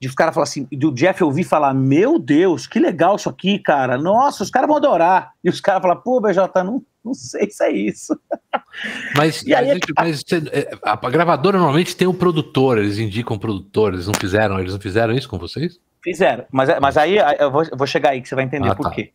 De 0.04 0.08
os 0.08 0.14
caras 0.14 0.34
falar 0.34 0.44
assim, 0.44 0.68
do 0.70 0.92
Jeff 0.92 1.24
ouvir 1.24 1.44
falar, 1.44 1.72
meu 1.72 2.18
Deus, 2.18 2.66
que 2.66 2.78
legal 2.78 3.16
isso 3.16 3.30
aqui, 3.30 3.58
cara. 3.58 3.96
Nossa, 3.96 4.42
os 4.42 4.50
caras 4.50 4.68
vão 4.68 4.76
adorar. 4.76 5.32
E 5.42 5.48
os 5.48 5.62
caras 5.62 5.80
falam, 5.80 5.96
pô, 5.96 6.20
BJ, 6.20 6.62
não, 6.62 6.84
não 7.02 7.14
sei 7.14 7.50
se 7.50 7.64
é 7.64 7.72
isso. 7.72 8.14
Mas, 9.16 9.42
e 9.44 9.54
aí, 9.54 9.78
mas 9.96 10.24
é, 10.52 10.76
a, 10.82 10.92
a, 10.92 11.10
gravadora 11.10 11.58
normalmente 11.58 11.96
tem 11.96 12.08
o 12.08 12.10
um 12.10 12.14
produtor, 12.14 12.76
eles 12.76 12.98
indicam 12.98 13.38
produtor, 13.38 13.94
eles 13.94 14.08
não 14.08 14.14
fizeram, 14.14 14.58
eles 14.58 14.72
não 14.72 14.80
fizeram 14.80 15.14
isso 15.14 15.28
com 15.28 15.38
vocês? 15.38 15.78
Fizeram, 16.02 16.44
mas, 16.50 16.68
é, 16.68 16.80
mas 16.80 16.96
aí 16.96 17.18
eu 17.38 17.52
vou, 17.52 17.62
eu 17.62 17.76
vou 17.76 17.86
chegar 17.86 18.10
aí 18.10 18.20
que 18.20 18.28
você 18.28 18.34
vai 18.34 18.44
entender 18.44 18.68
ah, 18.68 18.74
por 18.74 18.84
tá. 18.84 18.90
quê. 18.90 19.12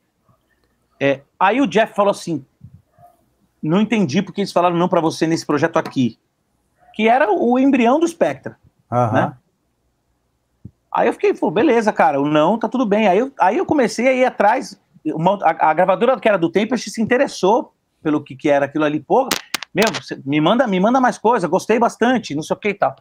É, 0.98 1.20
aí 1.38 1.60
o 1.60 1.68
Jeff 1.68 1.94
falou 1.94 2.11
assim, 2.11 2.45
não 3.61 3.82
entendi 3.82 4.22
porque 4.22 4.40
eles 4.40 4.53
falaram 4.53 4.78
não 4.78 4.88
para 4.88 5.02
você 5.02 5.28
nesse 5.28 5.45
projeto 5.45 5.76
aqui, 5.76 6.18
que 6.94 7.10
era 7.10 7.30
o 7.30 7.60
embrião 7.60 7.99
do 7.99 8.07
Spectra, 8.07 8.57
uhum. 8.90 9.11
né? 9.11 9.34
Aí 10.91 11.07
eu 11.07 11.14
fiquei, 11.14 11.34
pô, 11.34 11.52
beleza, 11.52 11.94
cara, 11.94 12.20
o 12.20 12.28
não, 12.28 12.57
tá 12.57 12.68
tudo 12.68 12.86
bem. 12.86 13.07
Aí 13.07 13.20
eu, 13.20 13.32
aí 13.40 13.57
eu 13.57 13.66
comecei 13.66 14.07
a 14.07 14.14
ir 14.14 14.26
atrás. 14.26 14.80
Uma, 15.06 15.38
a, 15.44 15.70
a, 15.70 15.74
gravadora 15.74 16.20
que 16.20 16.28
era 16.28 16.38
do 16.38 16.52
Tempest 16.52 16.90
se 16.90 17.02
interessou 17.02 17.74
pelo 18.02 18.24
que, 18.24 18.36
que 18.36 18.49
era 18.49 18.66
aquilo 18.66 18.86
ali. 18.86 18.99
Pô, 18.99 19.30
meu, 19.74 19.86
me 20.26 20.41
manda, 20.41 20.66
me 20.68 20.80
manda 20.80 20.99
mais 20.99 21.18
coisa, 21.18 21.48
gostei 21.48 21.78
bastante, 21.78 22.36
não 22.36 22.41
sei 22.41 22.56
o 22.56 22.60
que 22.60 22.70
e 22.70 22.74
tal. 22.74 22.95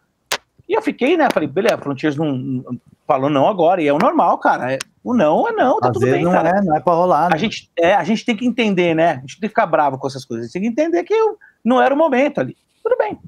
E 0.68 0.74
eu 0.74 0.82
fiquei, 0.82 1.16
né? 1.16 1.28
Falei, 1.32 1.48
beleza, 1.48 1.78
Frontiers 1.78 2.14
não, 2.14 2.32
não 2.32 2.78
falou 3.06 3.30
não 3.30 3.48
agora, 3.48 3.80
e 3.80 3.88
é 3.88 3.92
o 3.92 3.98
normal, 3.98 4.36
cara. 4.36 4.74
É, 4.74 4.78
o 5.02 5.14
não 5.14 5.48
é 5.48 5.52
não, 5.52 5.80
tá 5.80 5.88
Às 5.88 5.94
tudo 5.94 6.04
bem, 6.04 6.22
não 6.22 6.32
cara. 6.32 6.50
É, 6.50 6.62
não 6.62 6.76
é 6.76 6.80
pra 6.80 6.92
rolar. 6.92 7.30
Né? 7.30 7.36
A, 7.36 7.38
gente, 7.38 7.70
é, 7.78 7.94
a 7.94 8.04
gente 8.04 8.22
tem 8.22 8.36
que 8.36 8.46
entender, 8.46 8.94
né? 8.94 9.12
A 9.12 9.20
gente 9.20 9.40
tem 9.40 9.48
que 9.48 9.54
ficar 9.54 9.66
bravo 9.66 9.96
com 9.96 10.06
essas 10.06 10.26
coisas. 10.26 10.44
A 10.44 10.46
gente 10.46 10.52
tem 10.52 10.62
que 10.62 10.68
entender 10.68 11.02
que 11.04 11.14
eu, 11.14 11.38
não 11.64 11.80
era 11.80 11.94
o 11.94 11.96
momento 11.96 12.38
ali. 12.38 12.54
Tudo 12.82 12.98
bem. 12.98 13.18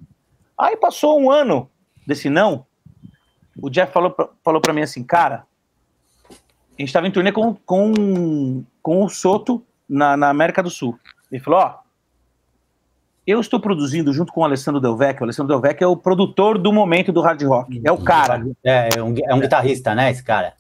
Aí 0.59 0.77
passou 0.77 1.19
um 1.19 1.31
ano 1.31 1.71
desse 2.07 2.29
não, 2.29 2.67
o 3.61 3.71
Jeff 3.71 3.93
falou, 3.93 4.15
falou 4.43 4.61
para 4.61 4.73
mim 4.73 4.83
assim, 4.83 5.03
cara, 5.03 5.45
a 6.31 6.35
gente 6.79 6.89
estava 6.89 7.07
em 7.07 7.11
turnê 7.11 7.33
com, 7.33 7.55
com, 7.55 8.65
com 8.83 9.05
o 9.05 9.09
Soto 9.09 9.63
na, 9.89 10.17
na 10.17 10.29
América 10.29 10.63
do 10.63 10.71
Sul. 10.71 10.99
Ele 11.31 11.43
falou, 11.43 11.61
ó, 11.61 11.79
eu 13.27 13.41
estou 13.41 13.61
produzindo 13.61 14.13
junto 14.13 14.33
com 14.33 14.41
o 14.41 14.45
Alessandro 14.45 14.81
Del 14.81 14.97
Vecchio. 14.97 15.21
O 15.21 15.25
Alessandro 15.25 15.49
Del 15.49 15.61
Vecchio 15.61 15.85
é 15.85 15.89
o 15.89 15.97
produtor 15.97 16.59
do 16.59 16.73
momento 16.73 17.13
do 17.13 17.21
hard 17.21 17.43
rock. 17.43 17.81
É 17.85 17.93
o 17.93 17.99
cara. 17.99 18.45
É, 18.65 18.89
é 18.97 19.03
um, 19.03 19.15
é 19.25 19.35
um 19.35 19.41
guitarrista, 19.41 19.95
né, 19.95 20.11
esse 20.11 20.23
cara? 20.23 20.55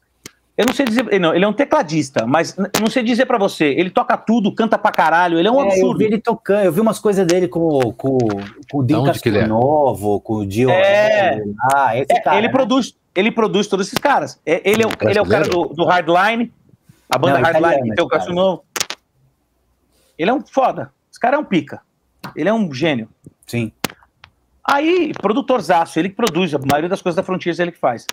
Eu 0.61 0.67
não 0.67 0.75
sei 0.75 0.85
dizer, 0.85 1.19
não, 1.19 1.35
ele 1.35 1.43
é 1.43 1.49
um 1.49 1.55
tecladista, 1.55 2.27
mas 2.27 2.55
não 2.79 2.91
sei 2.91 3.03
dizer 3.03 3.25
para 3.25 3.39
você, 3.39 3.65
ele 3.65 3.89
toca 3.89 4.15
tudo, 4.15 4.55
canta 4.55 4.77
pra 4.77 4.93
caralho, 4.93 5.39
ele 5.39 5.49
é 5.49 5.51
um 5.51 5.59
é, 5.59 5.65
absurdo. 5.65 5.95
Eu 5.95 5.97
vi 5.97 6.05
ele 6.05 6.19
tocando, 6.19 6.65
eu 6.67 6.71
vi 6.71 6.81
umas 6.83 6.99
coisas 6.99 7.27
dele 7.27 7.49
com, 7.49 7.91
com, 7.95 8.19
com 8.71 8.79
o 8.79 8.83
Dinho 8.85 9.03
Castronovo, 9.03 10.17
é? 10.17 10.21
com 10.21 10.35
o 10.35 10.47
Dio. 10.47 10.69
É, 10.69 11.43
ah, 11.73 11.97
esse 11.97 12.13
é, 12.13 12.21
cara. 12.21 12.37
Ele, 12.37 12.49
né? 12.49 12.53
produz, 12.53 12.95
ele 13.15 13.31
produz 13.31 13.69
todos 13.69 13.87
esses 13.87 13.99
caras. 13.99 14.39
É, 14.45 14.61
ele, 14.71 14.83
é, 14.83 15.09
ele 15.09 15.19
é 15.19 15.23
o 15.23 15.27
cara 15.27 15.49
do, 15.49 15.69
do 15.69 15.87
Hardline, 15.87 16.53
a 17.09 17.17
banda 17.17 17.39
não, 17.39 17.43
Hardline 17.43 17.89
que 17.89 17.95
tem 17.95 18.05
o 18.05 18.09
Castronovo. 18.09 18.63
Ele 20.19 20.31
é 20.31 20.35
um 20.35 20.43
foda, 20.43 20.93
esse 21.11 21.19
cara 21.19 21.37
é 21.37 21.39
um 21.39 21.45
pica. 21.45 21.81
Ele 22.37 22.51
é 22.51 22.53
um 22.53 22.71
gênio. 22.75 23.09
Sim. 23.47 23.73
Aí, 24.63 25.15
produtorzaço, 25.23 25.99
ele 25.99 26.11
que 26.11 26.17
produz, 26.17 26.55
a 26.55 26.59
maioria 26.59 26.91
das 26.91 27.01
coisas 27.01 27.17
da 27.17 27.23
Frontiers 27.23 27.59
ele 27.59 27.73
que 27.73 27.79
faz. 27.79 28.07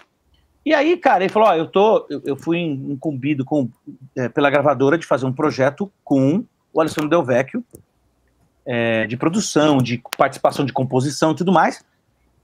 E 0.68 0.74
aí, 0.74 0.98
cara, 0.98 1.24
ele 1.24 1.32
falou: 1.32 1.48
Ó, 1.48 1.56
eu 1.56 1.66
tô. 1.66 2.06
Eu, 2.10 2.22
eu 2.26 2.36
fui 2.36 2.60
incumbido 2.60 3.46
com, 3.46 3.70
é, 4.14 4.28
pela 4.28 4.50
gravadora 4.50 4.98
de 4.98 5.06
fazer 5.06 5.26
um 5.26 5.32
projeto 5.32 5.90
com 6.04 6.44
o 6.74 6.82
Alessandro 6.82 7.10
Del 7.10 7.24
Vecchio. 7.24 7.64
é, 8.66 9.08
de 9.08 9.16
produção, 9.16 9.78
de 9.78 10.04
participação 10.18 10.66
de 10.66 10.74
composição 10.74 11.32
e 11.32 11.36
tudo 11.36 11.54
mais. 11.54 11.86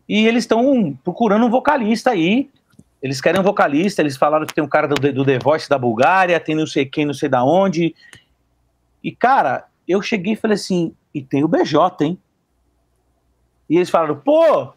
E 0.07 0.25
eles 0.25 0.45
estão 0.45 0.97
procurando 1.03 1.45
um 1.45 1.49
vocalista 1.49 2.11
aí. 2.11 2.49
Eles 3.01 3.19
querem 3.19 3.41
um 3.41 3.43
vocalista, 3.43 4.01
eles 4.01 4.15
falaram 4.15 4.45
que 4.45 4.53
tem 4.53 4.63
um 4.63 4.69
cara 4.69 4.87
do, 4.87 4.95
do 4.95 5.25
The 5.25 5.39
Voice 5.39 5.67
da 5.67 5.77
Bulgária, 5.77 6.39
tem 6.39 6.55
não 6.55 6.65
sei 6.65 6.85
quem, 6.85 7.05
não 7.05 7.13
sei 7.13 7.27
da 7.27 7.43
onde. 7.43 7.93
E, 9.03 9.11
cara, 9.11 9.65
eu 9.85 10.01
cheguei 10.01 10.31
e 10.31 10.37
falei 10.37 10.55
assim, 10.55 10.95
e 11.13 11.21
tem 11.21 11.43
o 11.43 11.47
BJ, 11.49 12.05
hein? 12.05 12.17
E 13.69 13.75
eles 13.75 13.89
falaram, 13.89 14.15
pô, 14.15 14.71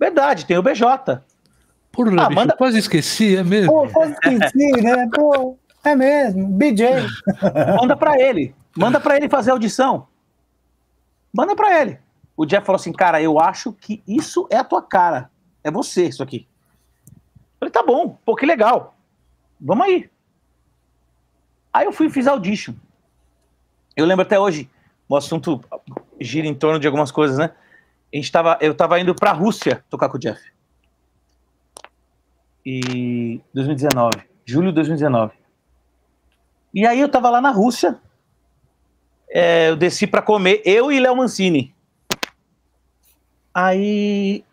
verdade, 0.00 0.46
tem 0.46 0.56
o 0.56 0.62
BJ. 0.62 1.20
Porra, 1.98 2.10
ah, 2.10 2.28
bicho, 2.28 2.40
manda... 2.40 2.56
quase 2.56 2.78
esqueci, 2.78 3.36
é 3.36 3.42
mesmo? 3.42 3.72
Pô, 3.72 3.88
quase 3.88 4.12
esqueci, 4.12 4.70
né? 4.82 5.08
Pô, 5.12 5.58
é 5.82 5.96
mesmo, 5.96 6.46
BJ. 6.46 6.86
Manda 7.80 7.96
pra 7.96 8.20
ele, 8.20 8.54
manda 8.76 9.00
pra 9.00 9.16
ele 9.16 9.28
fazer 9.28 9.50
audição. 9.50 10.06
Manda 11.34 11.56
pra 11.56 11.80
ele. 11.80 11.98
O 12.36 12.46
Jeff 12.46 12.64
falou 12.64 12.78
assim, 12.78 12.92
cara, 12.92 13.20
eu 13.20 13.40
acho 13.40 13.72
que 13.72 14.00
isso 14.06 14.46
é 14.48 14.58
a 14.58 14.62
tua 14.62 14.80
cara. 14.80 15.28
É 15.64 15.72
você, 15.72 16.04
isso 16.04 16.22
aqui. 16.22 16.46
Eu 17.08 17.58
falei, 17.58 17.72
tá 17.72 17.82
bom, 17.82 18.16
pô, 18.24 18.36
que 18.36 18.46
legal. 18.46 18.94
Vamos 19.60 19.84
aí. 19.84 20.08
Aí 21.72 21.84
eu 21.84 21.92
fui 21.92 22.06
e 22.06 22.10
fiz 22.10 22.28
audition. 22.28 22.74
Eu 23.96 24.06
lembro 24.06 24.22
até 24.22 24.38
hoje, 24.38 24.70
o 25.08 25.16
assunto 25.16 25.60
gira 26.20 26.46
em 26.46 26.54
torno 26.54 26.78
de 26.78 26.86
algumas 26.86 27.10
coisas, 27.10 27.38
né? 27.38 27.50
A 28.14 28.16
gente 28.16 28.30
tava, 28.30 28.56
eu 28.60 28.72
tava 28.72 29.00
indo 29.00 29.16
pra 29.16 29.32
Rússia 29.32 29.84
tocar 29.90 30.08
com 30.08 30.16
o 30.16 30.20
Jeff. 30.20 30.40
E 32.70 33.40
2019, 33.54 34.18
julho 34.44 34.68
de 34.68 34.74
2019. 34.74 35.32
E 36.74 36.86
aí 36.86 37.00
eu 37.00 37.08
tava 37.08 37.30
lá 37.30 37.40
na 37.40 37.50
Rússia, 37.50 37.98
é, 39.30 39.70
eu 39.70 39.76
desci 39.76 40.06
para 40.06 40.20
comer, 40.20 40.60
eu 40.66 40.92
e 40.92 41.00
Léo 41.00 41.16
Mancini. 41.16 41.74
Aí 43.54 44.44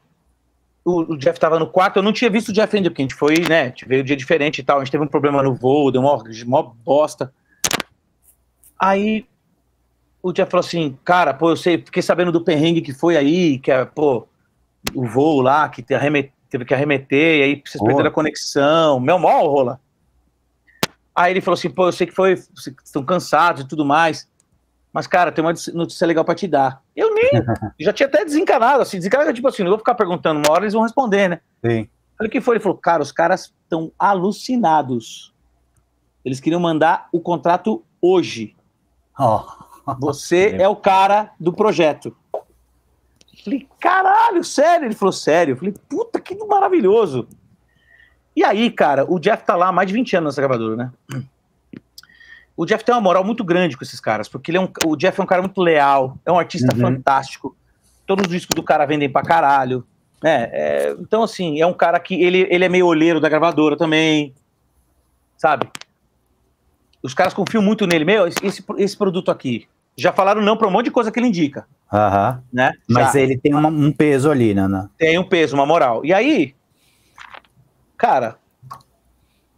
o, 0.85 1.13
o, 1.13 1.17
Jeff 1.17 1.37
tava 1.37 1.59
no 1.59 1.67
quarto, 1.67 1.97
eu 1.97 2.03
não 2.03 2.13
tinha 2.13 2.29
visto 2.29 2.49
o 2.49 2.53
Jeff 2.53 2.73
ainda, 2.73 2.89
porque 2.89 3.01
a 3.01 3.03
gente 3.03 3.15
foi, 3.15 3.35
né, 3.49 3.73
veio 3.85 4.01
um 4.01 4.05
dia 4.05 4.15
diferente 4.15 4.59
e 4.59 4.63
tal, 4.63 4.77
a 4.77 4.85
gente 4.85 4.93
teve 4.93 5.03
um 5.03 5.09
problema 5.09 5.43
no 5.43 5.53
voo, 5.53 5.91
deu 5.91 5.99
uma, 5.99 6.15
uma 6.45 6.63
bosta. 6.63 7.33
Aí 8.79 9.27
o 10.23 10.31
Jeff 10.31 10.49
falou 10.49 10.65
assim, 10.65 10.97
cara, 11.03 11.33
pô, 11.33 11.49
eu 11.49 11.57
sei, 11.57 11.79
fiquei 11.79 12.01
sabendo 12.01 12.31
do 12.31 12.45
perrengue 12.45 12.79
que 12.79 12.93
foi 12.93 13.17
aí, 13.17 13.59
que 13.59 13.69
é, 13.69 13.83
pô, 13.83 14.25
o 14.93 15.05
voo 15.05 15.41
lá, 15.41 15.67
que 15.67 15.83
teve 16.55 16.65
que 16.65 16.73
arremeter, 16.73 17.39
e 17.39 17.43
aí 17.43 17.63
vocês 17.65 17.81
oh. 17.81 17.85
perderam 17.85 18.09
a 18.09 18.13
conexão, 18.13 18.99
meu 18.99 19.19
mó 19.19 19.41
rola. 19.41 19.79
Aí 21.13 21.33
ele 21.33 21.41
falou 21.41 21.57
assim, 21.57 21.69
pô, 21.69 21.87
eu 21.87 21.91
sei 21.91 22.07
que 22.07 22.13
foi, 22.13 22.35
vocês 22.35 22.75
estão 22.83 23.03
cansados 23.03 23.63
e 23.63 23.67
tudo 23.67 23.85
mais, 23.85 24.29
mas, 24.91 25.07
cara, 25.07 25.31
tem 25.31 25.43
uma 25.43 25.53
notícia 25.73 26.07
legal 26.07 26.23
para 26.23 26.35
te 26.35 26.47
dar. 26.47 26.81
Eu 26.95 27.13
nem, 27.13 27.31
já 27.79 27.91
tinha 27.91 28.07
até 28.07 28.23
desencanado, 28.23 28.81
assim, 28.81 28.97
desencanado, 28.97 29.33
tipo 29.33 29.47
assim, 29.47 29.63
não 29.63 29.71
vou 29.71 29.79
ficar 29.79 29.95
perguntando, 29.95 30.39
uma 30.39 30.51
hora 30.51 30.63
eles 30.63 30.73
vão 30.73 30.83
responder, 30.83 31.27
né? 31.27 31.41
Sim. 31.65 31.89
Olha 32.19 32.27
o 32.27 32.31
que 32.31 32.39
foi, 32.39 32.55
ele 32.55 32.63
falou, 32.63 32.77
cara, 32.77 33.03
os 33.03 33.11
caras 33.11 33.53
estão 33.63 33.91
alucinados. 33.99 35.33
Eles 36.23 36.39
queriam 36.39 36.61
mandar 36.61 37.09
o 37.11 37.19
contrato 37.19 37.83
hoje. 38.01 38.55
Oh. 39.19 39.41
Você 39.99 40.55
é 40.59 40.67
o 40.67 40.75
cara 40.75 41.33
do 41.37 41.51
projeto. 41.51 42.15
Falei, 43.45 43.67
caralho, 43.79 44.43
sério? 44.43 44.87
Ele 44.87 44.95
falou, 44.95 45.13
sério. 45.13 45.53
Eu 45.53 45.57
falei, 45.57 45.73
puta, 45.87 46.19
que 46.19 46.35
maravilhoso. 46.45 47.27
E 48.35 48.43
aí, 48.43 48.69
cara, 48.69 49.05
o 49.09 49.19
Jeff 49.19 49.45
tá 49.45 49.55
lá 49.55 49.69
há 49.69 49.71
mais 49.71 49.87
de 49.87 49.93
20 49.93 50.17
anos 50.17 50.33
nessa 50.33 50.41
gravadora, 50.41 50.75
né? 50.75 50.91
o 52.57 52.65
Jeff 52.65 52.83
tem 52.83 52.95
uma 52.95 53.01
moral 53.01 53.23
muito 53.23 53.43
grande 53.43 53.75
com 53.75 53.83
esses 53.83 53.99
caras, 53.99 54.29
porque 54.29 54.49
ele 54.49 54.57
é 54.57 54.61
um, 54.61 54.69
o 54.85 54.95
Jeff 54.95 55.19
é 55.19 55.23
um 55.23 55.27
cara 55.27 55.41
muito 55.41 55.61
leal, 55.61 56.17
é 56.25 56.31
um 56.31 56.39
artista 56.39 56.73
uhum. 56.73 56.81
fantástico. 56.81 57.55
Todos 58.05 58.25
os 58.25 58.31
discos 58.31 58.55
do 58.55 58.63
cara 58.63 58.85
vendem 58.85 59.09
pra 59.09 59.23
caralho. 59.23 59.85
Né? 60.23 60.49
É, 60.51 60.95
então, 60.99 61.23
assim, 61.23 61.59
é 61.59 61.65
um 61.65 61.73
cara 61.73 61.99
que 61.99 62.15
ele, 62.15 62.47
ele 62.49 62.63
é 62.63 62.69
meio 62.69 62.85
olheiro 62.85 63.19
da 63.19 63.27
gravadora 63.27 63.75
também, 63.75 64.33
sabe? 65.37 65.69
Os 67.03 67.13
caras 67.13 67.33
confiam 67.33 67.61
muito 67.61 67.85
nele. 67.85 68.05
Meu, 68.05 68.27
esse, 68.27 68.63
esse 68.77 68.97
produto 68.97 69.29
aqui. 69.29 69.67
Já 69.97 70.11
falaram 70.11 70.41
não 70.41 70.57
pra 70.57 70.67
um 70.67 70.71
monte 70.71 70.85
de 70.85 70.91
coisa 70.91 71.11
que 71.11 71.19
ele 71.19 71.27
indica. 71.27 71.65
Aham. 71.91 72.43
Né? 72.51 72.71
Mas 72.89 73.13
Já. 73.13 73.19
ele 73.19 73.37
tem 73.37 73.53
uma, 73.53 73.69
um 73.69 73.91
peso 73.91 74.29
ali, 74.29 74.53
né, 74.53 74.67
né? 74.67 74.89
Tem 74.97 75.17
um 75.17 75.23
peso, 75.23 75.55
uma 75.55 75.65
moral. 75.65 76.03
E 76.05 76.13
aí, 76.13 76.53
cara, 77.97 78.37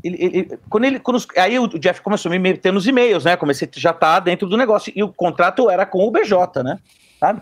ele, 0.03 0.17
ele, 0.19 0.59
quando 0.69 0.85
ele, 0.85 0.99
quando 0.99 1.17
os, 1.17 1.27
aí 1.35 1.57
o 1.57 1.67
Jeff 1.79 2.01
começou 2.01 2.29
a 2.29 2.31
me 2.31 2.39
meter 2.39 2.71
nos 2.71 2.87
e-mails, 2.87 3.25
né? 3.25 3.35
Comecei 3.35 3.67
já 3.75 3.93
tá 3.93 4.19
dentro 4.19 4.47
do 4.47 4.57
negócio 4.57 4.93
e 4.95 5.01
o 5.03 5.11
contrato 5.11 5.69
era 5.69 5.85
com 5.85 6.05
o 6.07 6.11
BJ, 6.11 6.63
né? 6.63 6.77
Sabe? 7.19 7.41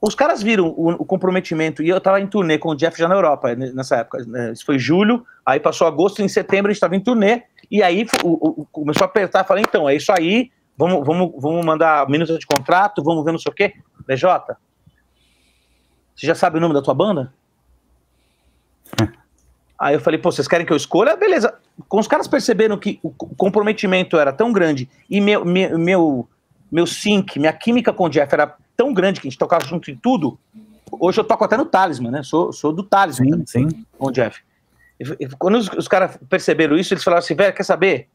Os 0.00 0.16
caras 0.16 0.42
viram 0.42 0.66
o, 0.66 0.90
o, 0.90 1.04
comprometimento 1.04 1.80
e 1.80 1.88
eu 1.88 2.00
tava 2.00 2.20
em 2.20 2.26
turnê 2.26 2.58
com 2.58 2.70
o 2.70 2.74
Jeff 2.74 2.98
já 2.98 3.06
na 3.06 3.14
Europa 3.14 3.54
nessa 3.54 3.98
época. 3.98 4.24
Né? 4.26 4.52
Isso 4.52 4.66
foi 4.66 4.76
julho, 4.76 5.24
aí 5.46 5.60
passou 5.60 5.86
agosto, 5.86 6.20
em 6.20 6.28
setembro 6.28 6.70
a 6.70 6.72
gente 6.72 6.80
tava 6.80 6.96
em 6.96 7.00
turnê 7.00 7.44
e 7.70 7.82
aí 7.82 8.04
o, 8.24 8.66
começou 8.72 9.04
a 9.04 9.06
apertar. 9.06 9.44
Falei, 9.44 9.64
então 9.66 9.88
é 9.88 9.94
isso 9.94 10.12
aí, 10.12 10.50
vamos, 10.76 11.06
vamos, 11.06 11.32
vamos 11.36 11.64
mandar 11.64 12.08
minutos 12.08 12.38
de 12.38 12.46
contrato, 12.46 13.02
vamos 13.02 13.24
ver 13.24 13.32
não 13.32 13.38
sei 13.38 13.50
o 13.50 13.54
quê. 13.54 13.74
BJ, 14.06 14.56
você 16.14 16.26
já 16.26 16.34
sabe 16.34 16.58
o 16.58 16.60
nome 16.60 16.74
da 16.74 16.82
tua 16.82 16.94
banda? 16.94 17.32
Aí 19.78 19.94
eu 19.94 20.00
falei, 20.00 20.18
pô, 20.18 20.30
vocês 20.30 20.46
querem 20.46 20.64
que 20.64 20.72
eu 20.72 20.76
escolha? 20.76 21.16
Beleza. 21.16 21.58
Com 21.88 21.98
os 21.98 22.06
caras 22.06 22.28
perceberam 22.28 22.78
que 22.78 23.00
o 23.02 23.10
comprometimento 23.10 24.16
era 24.16 24.32
tão 24.32 24.52
grande 24.52 24.88
e 25.10 25.20
meu, 25.20 25.44
meu, 25.44 25.76
meu, 25.76 26.28
meu 26.70 26.86
sync, 26.86 27.38
minha 27.38 27.52
química 27.52 27.92
com 27.92 28.04
o 28.04 28.08
Jeff 28.08 28.32
era 28.32 28.54
tão 28.76 28.94
grande 28.94 29.20
que 29.20 29.26
a 29.26 29.30
gente 29.30 29.38
tocava 29.38 29.66
junto 29.66 29.90
em 29.90 29.96
tudo. 29.96 30.38
Hoje 30.90 31.18
eu 31.18 31.24
toco 31.24 31.42
até 31.42 31.56
no 31.56 31.64
Talisman, 31.64 32.12
né? 32.12 32.22
Sou, 32.22 32.52
sou 32.52 32.72
do 32.72 32.84
Talisman 32.84 33.44
sim, 33.46 33.68
sim. 33.68 33.86
com 33.98 34.06
o 34.06 34.12
Jeff. 34.12 34.40
E, 35.00 35.26
quando 35.38 35.56
os, 35.56 35.68
os 35.70 35.88
caras 35.88 36.16
perceberam 36.28 36.76
isso, 36.76 36.94
eles 36.94 37.02
falaram 37.02 37.24
assim, 37.24 37.34
velho, 37.34 37.54
quer 37.54 37.64
saber? 37.64 38.08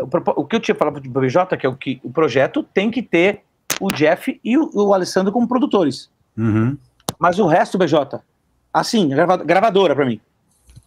O, 0.00 0.40
o, 0.40 0.44
que 0.44 0.56
eu 0.56 0.60
tinha 0.60 0.74
falado 0.74 1.00
pro 1.00 1.20
BJ, 1.20 1.56
que 1.56 1.66
é 1.66 1.68
o 1.68 1.76
que 1.76 2.00
o 2.02 2.10
projeto 2.10 2.62
tem 2.62 2.90
que 2.90 3.02
ter 3.02 3.42
o 3.80 3.88
Jeff 3.92 4.40
e 4.42 4.58
o, 4.58 4.70
o 4.74 4.94
Alessandro 4.94 5.32
como 5.32 5.46
produtores. 5.46 6.10
Uhum. 6.36 6.76
Mas 7.18 7.38
o 7.38 7.46
resto, 7.46 7.78
BJ, 7.78 8.20
Assim, 8.72 9.08
gravadora 9.08 9.94
para 9.94 10.04
mim. 10.04 10.20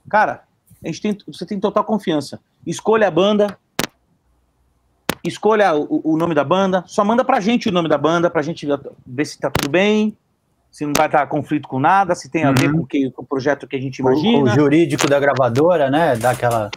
Cara, 0.10 0.44
a 0.84 0.88
gente 0.88 1.02
tem, 1.02 1.18
você 1.28 1.46
tem 1.46 1.60
total 1.60 1.84
confiança. 1.84 2.40
Escolha 2.66 3.08
a 3.08 3.12
banda, 3.12 3.58
escolha 5.24 5.76
o, 5.76 6.14
o, 6.14 6.18
nome 6.18 6.36
da 6.36 6.44
banda, 6.44 6.84
só 6.88 7.04
manda 7.04 7.26
pra 7.26 7.40
gente 7.40 7.70
o 7.70 7.72
nome 7.72 7.90
da 7.90 7.98
banda, 7.98 8.30
pra 8.30 8.42
gente 8.42 8.68
ver 9.06 9.26
se 9.26 9.40
tá 9.40 9.50
tudo 9.50 9.70
bem, 9.70 10.16
se 10.72 10.86
não 10.86 10.94
vai 10.96 11.08
estar 11.08 11.26
conflito 11.28 11.68
com 11.68 11.80
nada, 11.80 12.16
se 12.16 12.30
tem 12.30 12.44
a 12.44 12.50
uhum. 12.50 12.56
ver 12.56 12.72
com, 12.72 12.86
que, 12.86 13.12
com 13.12 13.24
o 13.24 13.26
projeto 13.26 13.68
que 13.68 13.76
a 13.76 13.82
gente 13.82 14.00
imagina. 14.00 14.40
O, 14.40 14.44
o 14.44 14.50
jurídico 14.50 15.08
da 15.08 15.20
gravadora, 15.20 15.90
né? 15.90 16.16
Daquela. 16.16 16.72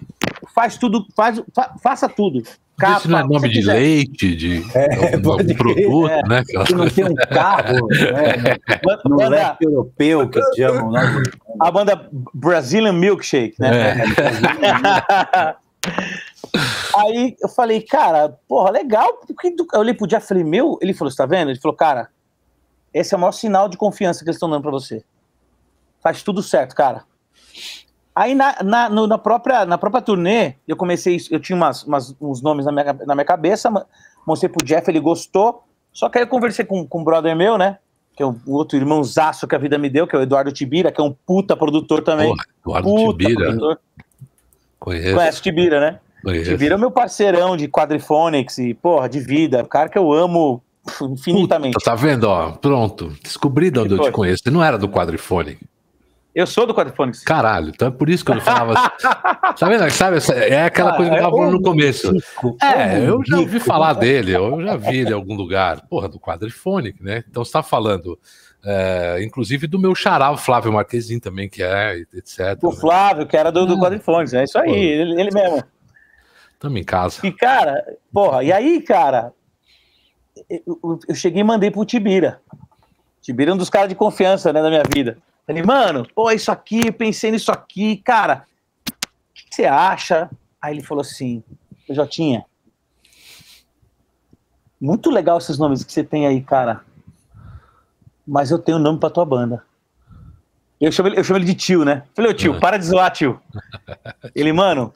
Faz 0.55 0.77
tudo, 0.79 1.07
faz, 1.17 1.43
fa, 1.53 1.75
faça 1.83 2.09
tudo. 2.09 2.43
Capa, 2.79 2.99
Isso 2.99 3.11
não 3.11 3.19
é 3.19 3.23
nome 3.23 3.49
de 3.49 3.61
quiser. 3.61 3.75
leite, 3.75 4.35
de 4.35 4.63
é, 4.75 5.15
algum, 5.15 5.33
algum 5.33 5.55
produto, 5.55 6.09
é, 6.09 6.29
né? 6.29 6.43
Que 6.45 6.75
não 6.75 6.91
tem 6.91 7.05
um 7.05 7.15
carro, 7.15 7.87
né? 7.89 8.57
No 9.05 9.17
banda, 9.17 9.29
leste 9.29 9.65
europeu, 9.65 10.29
que 10.29 10.41
chamam, 10.57 10.91
né? 10.91 11.23
A 11.61 11.71
banda 11.71 12.09
Brazilian 12.33 12.93
Milkshake, 12.93 13.55
né? 13.61 13.99
É. 14.01 15.55
Aí 16.97 17.37
eu 17.41 17.49
falei, 17.49 17.81
cara, 17.81 18.37
porra, 18.49 18.71
legal. 18.71 19.21
Eu 19.73 19.81
olhei 19.81 19.95
pro 19.95 20.07
Jeff 20.07 20.25
e 20.25 20.29
falei, 20.29 20.45
meu, 20.45 20.79
ele 20.81 20.95
falou, 20.95 21.11
você 21.11 21.17
tá 21.17 21.27
vendo? 21.27 21.51
Ele 21.51 21.61
falou, 21.61 21.77
cara, 21.77 22.09
esse 22.93 23.15
é 23.15 23.17
o 23.17 23.21
maior 23.21 23.33
sinal 23.33 23.69
de 23.69 23.77
confiança 23.77 24.21
que 24.21 24.27
eles 24.27 24.37
estão 24.37 24.49
dando 24.49 24.63
pra 24.63 24.71
você. 24.71 25.05
Faz 26.01 26.23
tudo 26.23 26.43
certo, 26.43 26.75
cara. 26.75 27.05
Aí 28.15 28.35
na, 28.35 28.62
na, 28.62 28.89
no, 28.89 29.07
na, 29.07 29.19
própria, 29.19 29.66
na 29.66 29.77
própria 29.77 30.01
turnê, 30.01 30.55
eu 30.69 30.77
comecei, 30.77 31.19
eu 31.31 31.41
tinha 31.41 31.57
umas, 31.57 31.82
umas, 31.82 32.15
uns 32.20 32.41
nomes 32.41 32.65
na 32.65 32.70
minha, 32.70 32.93
na 33.07 33.15
minha 33.15 33.24
cabeça, 33.24 33.70
mostrei 34.24 34.49
pro 34.49 34.65
Jeff, 34.65 34.89
ele 34.89 35.01
gostou. 35.01 35.65
Só 35.93 36.09
que 36.09 36.19
aí 36.19 36.24
eu 36.24 36.28
conversei 36.28 36.65
com, 36.65 36.86
com 36.86 37.01
um 37.01 37.05
brother 37.05 37.35
meu, 37.35 37.59
né? 37.59 37.78
Que 38.16 38.23
é 38.23 38.27
o 38.27 38.36
outro 38.47 38.78
irmãozaço 38.78 39.49
que 39.49 39.55
a 39.57 39.59
vida 39.59 39.77
me 39.78 39.91
deu, 39.91 40.07
que 40.07 40.15
é 40.15 40.19
o 40.20 40.23
Eduardo 40.23 40.53
Tibira, 40.53 40.93
que 40.93 41.01
é 41.01 41.05
um 41.05 41.12
puta 41.27 41.57
produtor 41.57 42.03
também. 42.03 42.28
Porra, 42.62 42.82
Eduardo 42.82 43.16
Tibira. 43.19 43.47
Produtor. 43.47 43.81
Conheço. 44.78 45.15
Conhece 45.16 45.41
o 45.41 45.43
Tibira, 45.43 45.81
né? 45.81 45.99
Conheço. 46.23 46.51
Tibira 46.51 46.74
é 46.77 46.78
meu 46.78 46.93
parceirão 46.93 47.57
de 47.57 47.66
quadrifonics 47.66 48.59
e, 48.59 48.74
porra, 48.74 49.09
de 49.09 49.19
vida. 49.19 49.65
Cara 49.65 49.89
que 49.89 49.99
eu 49.99 50.12
amo 50.12 50.62
infinitamente. 51.03 51.74
Puta, 51.74 51.85
tá 51.91 51.97
vendo, 51.97 52.24
ó? 52.24 52.53
Pronto. 52.53 53.12
Descobri 53.23 53.70
de 53.70 53.81
onde 53.81 53.95
eu 53.95 53.99
te 53.99 54.12
conheço. 54.12 54.45
Você 54.45 54.51
não 54.51 54.62
era 54.62 54.78
do 54.78 54.89
quadrifonic. 54.89 55.59
Eu 56.35 56.48
sou 56.48 56.66
do 56.66 56.74
Quadrifônicos. 56.74 57.23
Caralho, 57.23 57.69
então 57.69 57.86
é 57.86 57.90
por 57.93 58.11
isso 58.11 58.24
que 58.24 58.32
eu 58.32 58.40
falava. 58.40 58.74
sabe, 59.56 59.90
sabe, 59.90 60.19
é 60.35 60.65
aquela 60.65 60.90
ah, 60.90 60.97
coisa 60.97 61.11
que 61.12 61.16
eu 61.16 61.23
tava 61.23 61.36
falando 61.36 61.52
no 61.52 61.62
começo. 61.62 62.11
é, 62.61 63.09
eu 63.09 63.23
já 63.24 63.39
ouvi 63.39 63.61
falar 63.61 63.93
dele, 63.93 64.32
eu 64.32 64.61
já 64.61 64.77
vi 64.77 64.98
ele 64.98 65.11
em 65.11 65.15
algum 65.15 65.35
lugar. 65.35 65.86
Porra, 65.89 66.09
do 66.09 66.19
Quadrifônico, 66.19 67.05
né? 67.05 67.23
Então 67.28 67.44
você 67.44 67.52
tá 67.52 67.62
falando. 67.62 68.19
É, 68.66 69.23
inclusive 69.23 69.66
do 69.66 69.78
meu 69.78 69.94
xará, 69.94 70.35
Flávio 70.36 70.73
Marquezinho 70.73 71.20
também, 71.20 71.48
que 71.48 71.62
é, 71.62 71.98
etc. 72.15 72.59
O 72.62 72.70
né? 72.70 72.77
Flávio, 72.77 73.27
que 73.27 73.36
era 73.36 73.52
do, 73.52 73.66
do 73.66 73.86
é 73.86 74.44
isso 74.44 74.59
aí, 74.59 74.73
ele, 74.73 75.20
ele, 75.20 75.31
mesmo. 75.32 75.62
Tamo 76.59 76.78
em 76.78 76.85
casa. 76.85 77.20
E, 77.23 77.31
cara, 77.31 77.85
porra, 78.11 78.43
e 78.43 78.51
aí, 78.51 78.81
cara, 78.81 79.32
eu, 80.48 80.98
eu 81.06 81.15
cheguei 81.15 81.43
e 81.43 81.44
mandei 81.44 81.70
pro 81.70 81.85
Tibira. 81.85 82.40
Tibira 83.20 83.51
é 83.51 83.55
um 83.55 83.59
dos 83.59 83.69
caras 83.69 83.90
de 83.90 83.94
confiança, 83.94 84.51
né, 84.51 84.62
da 84.62 84.70
minha 84.70 84.82
vida. 84.93 85.19
Falei, 85.47 85.62
mano, 85.62 86.07
pô, 86.15 86.31
isso 86.31 86.51
aqui, 86.51 86.91
pensei 86.91 87.31
nisso 87.31 87.53
aqui, 87.53 87.99
cara, 87.99 88.47
o 88.91 89.35
que, 89.35 89.55
você 89.55 89.66
acha? 89.66 90.31
Aí 90.61 90.75
ele 90.75 90.83
falou 90.83 91.03
assim, 91.03 91.45
Jotinha, 91.91 92.47
muito 94.81 95.11
legal 95.11 95.39
esses 95.39 95.59
nomes 95.59 95.85
que 95.85 95.93
você 95.93 96.03
tem 96.03 96.27
aí, 96.27 96.43
cara. 96.43 96.83
Mas 98.27 98.51
eu 98.51 98.59
tenho 98.59 98.79
nome 98.79 98.99
pra 98.99 99.11
tua 99.11 99.25
banda. 99.25 99.62
Eu 100.81 100.91
chamo 100.91 101.09
ele, 101.09 101.19
eu 101.19 101.25
chamo 101.25 101.39
ele 101.39 101.47
de 101.47 101.55
tio, 101.55 101.85
né? 101.85 102.05
Falei, 102.15 102.31
ô 102.31 102.35
tio, 102.35 102.59
para 102.59 102.77
de 102.79 102.87
zoar, 102.87 103.11
tio. 103.11 103.41
Ele, 104.35 104.53
mano, 104.53 104.93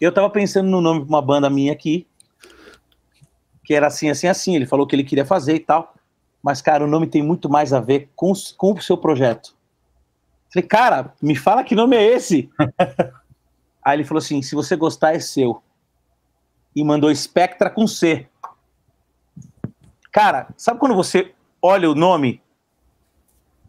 eu 0.00 0.12
tava 0.12 0.28
pensando 0.28 0.68
no 0.68 0.80
nome 0.80 1.00
pra 1.00 1.08
uma 1.08 1.22
banda 1.22 1.48
minha 1.48 1.72
aqui, 1.72 2.06
que 3.64 3.74
era 3.74 3.86
assim, 3.86 4.10
assim, 4.10 4.28
assim. 4.28 4.54
Ele 4.54 4.66
falou 4.66 4.86
que 4.86 4.94
ele 4.94 5.04
queria 5.04 5.24
fazer 5.24 5.54
e 5.54 5.60
tal. 5.60 5.94
Mas, 6.42 6.60
cara, 6.60 6.84
o 6.84 6.88
nome 6.88 7.06
tem 7.06 7.22
muito 7.22 7.48
mais 7.48 7.72
a 7.72 7.80
ver 7.80 8.10
com, 8.14 8.32
com 8.56 8.72
o 8.72 8.82
seu 8.82 8.96
projeto. 8.96 9.54
Falei, 10.52 10.68
cara, 10.68 11.14
me 11.20 11.34
fala 11.34 11.64
que 11.64 11.74
nome 11.74 11.96
é 11.96 12.02
esse? 12.02 12.50
Aí 13.82 13.96
ele 13.96 14.04
falou 14.04 14.18
assim: 14.18 14.42
se 14.42 14.54
você 14.54 14.76
gostar, 14.76 15.14
é 15.14 15.18
seu. 15.18 15.62
E 16.74 16.84
mandou 16.84 17.14
Spectra 17.14 17.68
com 17.68 17.86
C. 17.86 18.28
Cara, 20.10 20.48
sabe 20.56 20.78
quando 20.78 20.94
você 20.94 21.34
olha 21.60 21.90
o 21.90 21.94
nome? 21.94 22.40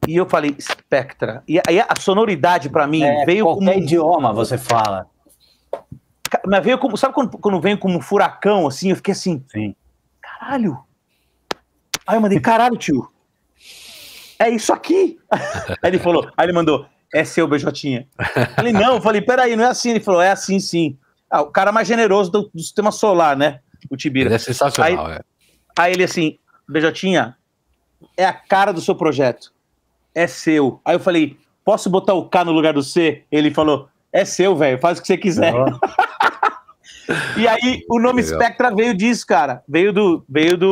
E 0.08 0.16
eu 0.16 0.28
falei 0.28 0.56
Spectra. 0.60 1.42
E 1.48 1.60
aí 1.66 1.80
a 1.80 1.96
sonoridade 1.98 2.70
para 2.70 2.86
mim 2.86 3.04
é, 3.04 3.26
veio 3.26 3.46
como. 3.46 3.72
idioma 3.72 4.34
você 4.34 4.58
fala. 4.58 5.08
Mas 6.46 6.64
veio 6.64 6.78
como. 6.78 6.98
Sabe 6.98 7.14
quando, 7.14 7.38
quando 7.38 7.62
vem 7.62 7.78
como 7.78 7.98
um 7.98 8.02
furacão, 8.02 8.68
assim? 8.68 8.90
Eu 8.90 8.98
fiquei 8.98 9.14
assim. 9.14 9.44
Sim. 9.48 9.76
Caralho! 10.22 10.84
Aí 12.06 12.18
eu 12.18 12.22
mandei, 12.22 12.40
caralho, 12.40 12.78
tio. 12.78 13.10
É 14.40 14.50
isso 14.50 14.74
aqui. 14.74 15.20
Aí 15.32 15.78
ele 15.92 16.00
falou, 16.00 16.30
aí 16.36 16.46
ele 16.46 16.54
mandou, 16.54 16.86
é 17.14 17.24
seu, 17.24 17.48
Beijotinha. 17.48 18.08
Falei, 18.56 18.74
não, 18.74 19.02
falei, 19.02 19.22
peraí, 19.22 19.56
não 19.56 19.64
é 19.64 19.68
assim. 19.68 19.92
Ele 19.92 20.00
falou, 20.00 20.22
é 20.22 20.32
assim 20.32 20.60
sim. 20.60 20.98
Ah, 21.30 21.42
o 21.42 21.52
cara 21.52 21.72
mais 21.72 21.88
generoso 21.88 22.32
do, 22.32 22.52
do 22.54 22.62
sistema 22.62 22.92
solar, 22.92 23.38
né? 23.38 23.60
O 23.90 23.96
Tibira. 23.96 24.30
Ele 24.30 24.36
é 24.36 24.40
sensacional, 24.40 25.06
aí, 25.06 25.14
é. 25.14 25.22
Aí 25.78 25.94
ele 25.94 26.04
assim, 26.04 26.38
Beijotinha, 26.68 27.38
é 28.18 28.26
a 28.26 28.34
cara 28.34 28.72
do 28.72 28.82
seu 28.82 28.96
projeto. 28.96 29.54
É 30.14 30.28
seu. 30.28 30.80
Aí 30.84 30.96
eu 30.96 31.00
falei, 31.00 31.38
posso 31.64 31.90
botar 31.90 32.14
o 32.14 32.28
K 32.28 32.46
no 32.46 32.52
lugar 32.52 32.74
do 32.74 32.84
C? 32.84 33.24
Ele 33.32 33.52
falou, 33.52 33.88
é 34.12 34.26
seu, 34.26 34.56
velho, 34.56 34.80
faz 34.80 34.98
o 34.98 35.02
que 35.02 35.08
você 35.08 35.18
quiser. 35.18 35.54
Oh. 35.54 35.80
e 37.38 37.48
aí 37.48 37.84
o 37.90 38.00
nome 38.00 38.22
Legal. 38.22 38.40
Spectra 38.40 38.76
veio 38.76 38.96
disso, 38.96 39.26
cara. 39.26 39.64
Veio 39.68 39.92
do, 39.92 40.24
veio 40.28 40.58
do 40.58 40.72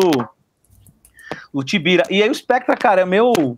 o 1.52 1.64
Tibira. 1.64 2.04
E 2.10 2.22
aí 2.22 2.30
o 2.30 2.36
Spectra, 2.36 2.76
cara, 2.76 3.02
é 3.02 3.06
meu 3.06 3.58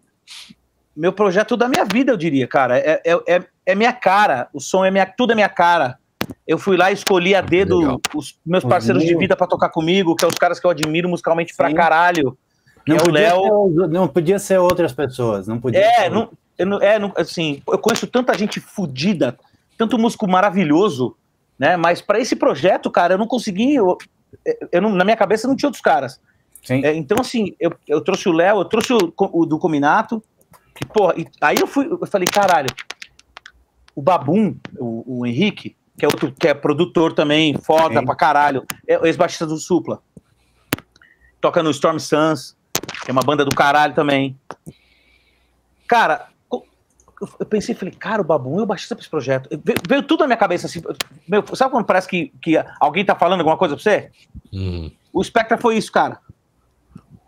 meu 0.96 1.12
projeto 1.12 1.58
da 1.58 1.68
minha 1.68 1.86
vida, 1.86 2.12
eu 2.12 2.18
diria, 2.18 2.48
cara. 2.48 2.78
É, 2.78 3.02
é, 3.04 3.36
é, 3.36 3.44
é 3.66 3.76
minha 3.76 3.94
cara. 3.94 4.48
O 4.54 4.60
som 4.60 4.86
é 4.86 4.92
minha, 4.92 5.06
tudo 5.06 5.32
é 5.32 5.36
minha 5.36 5.50
cara. 5.50 5.98
Eu 6.48 6.58
fui 6.58 6.78
lá 6.78 6.92
e 6.92 6.94
escolhi 6.94 7.36
a 7.36 7.42
dedo 7.42 7.80
Legal. 7.80 8.02
os 8.16 8.38
meus 8.46 8.64
parceiros 8.64 9.02
uhum. 9.02 9.10
de 9.10 9.18
vida 9.18 9.36
para 9.36 9.48
tocar 9.48 9.70
comigo, 9.70 10.16
que 10.16 10.24
é 10.24 10.28
os 10.28 10.36
caras 10.36 10.60
que 10.60 10.66
eu 10.66 10.72
admiro 10.72 11.10
musicalmente 11.10 11.52
Sim. 11.52 11.58
pra 11.58 11.74
caralho. 11.74 12.38
Não, 12.88 12.96
é 12.96 13.00
podia 13.00 13.30
ser, 13.30 13.88
não 13.90 14.08
podia 14.08 14.40
ser 14.40 14.58
outras 14.60 14.92
pessoas, 14.92 15.48
não 15.48 15.60
podia 15.60 15.80
É, 15.80 16.10
não, 16.10 16.30
eu, 16.58 16.82
é 16.82 17.00
não, 17.00 17.14
assim, 17.16 17.62
eu 17.68 17.78
conheço 17.78 18.06
tanta 18.08 18.38
gente 18.38 18.60
fodida, 18.60 19.38
tanto 19.78 19.98
músico 19.98 20.28
maravilhoso, 20.28 21.16
né? 21.58 21.78
Mas 21.78 22.02
para 22.02 22.20
esse 22.20 22.36
projeto, 22.36 22.92
cara, 22.92 23.14
eu 23.14 23.18
não 23.18 23.28
consegui. 23.28 23.76
Eu, 23.76 23.98
eu 24.72 24.82
não, 24.82 24.90
na 24.90 25.06
minha 25.06 25.18
cabeça 25.18 25.48
não 25.48 25.56
tinha 25.56 25.68
outros 25.68 25.82
caras. 25.82 26.20
É, 26.70 26.96
então, 26.96 27.18
assim, 27.20 27.56
eu, 27.60 27.74
eu 27.88 28.02
trouxe 28.02 28.30
o 28.30 28.32
Léo, 28.32 28.60
eu 28.60 28.66
trouxe 28.66 28.94
o, 28.94 29.14
o, 29.18 29.46
do 29.46 29.60
Cominato, 29.60 30.24
que, 30.74 30.86
porra, 30.86 31.14
e, 31.18 31.28
aí 31.42 31.58
eu 31.60 31.68
fui, 31.68 31.86
eu 31.86 32.08
falei, 32.08 32.28
caralho, 32.28 32.70
o 33.96 34.02
Babum, 34.02 34.56
o, 34.78 35.20
o 35.20 35.26
Henrique, 35.26 35.76
que 35.98 36.06
é 36.06 36.08
outro, 36.08 36.32
que 36.32 36.48
é 36.48 36.54
produtor 36.54 37.14
também, 37.14 37.56
foda 37.58 38.00
Sim. 38.00 38.06
pra 38.06 38.16
caralho, 38.16 38.66
é 38.88 38.98
o 38.98 39.06
ex-baixista 39.06 39.46
do 39.46 39.58
Supla. 39.58 40.02
Toca 41.42 41.62
no 41.62 41.72
Storm 41.72 42.00
Suns, 42.00 42.56
que 43.04 43.12
é 43.12 43.14
uma 43.14 43.22
banda 43.22 43.44
do 43.44 43.54
caralho 43.54 43.94
também. 43.94 44.40
Cara, 45.86 46.28
eu 47.40 47.46
pensei, 47.46 47.76
falei, 47.76 47.94
cara, 47.94 48.22
o 48.22 48.26
Babum 48.26 48.60
é 48.60 48.64
o 48.64 48.66
baixista 48.66 48.96
pra 48.96 49.02
esse 49.02 49.10
projeto. 49.10 49.50
Veio, 49.64 49.80
veio, 49.88 50.04
tudo 50.04 50.22
na 50.22 50.28
minha 50.28 50.38
cabeça 50.38 50.68
assim. 50.68 50.82
Meu, 51.28 51.44
sabe 51.56 51.72
quando 51.72 51.86
parece 51.86 52.08
que, 52.08 52.32
que 52.42 52.56
alguém 52.80 53.06
tá 53.06 53.16
falando 53.16 53.42
alguma 53.42 53.58
coisa 53.58 53.76
pra 53.76 53.84
você? 53.84 54.12
Hum. 54.52 54.92
O 55.12 55.24
Spectra 55.24 55.58
foi 55.58 55.78
isso, 55.78 55.92
cara. 55.92 56.20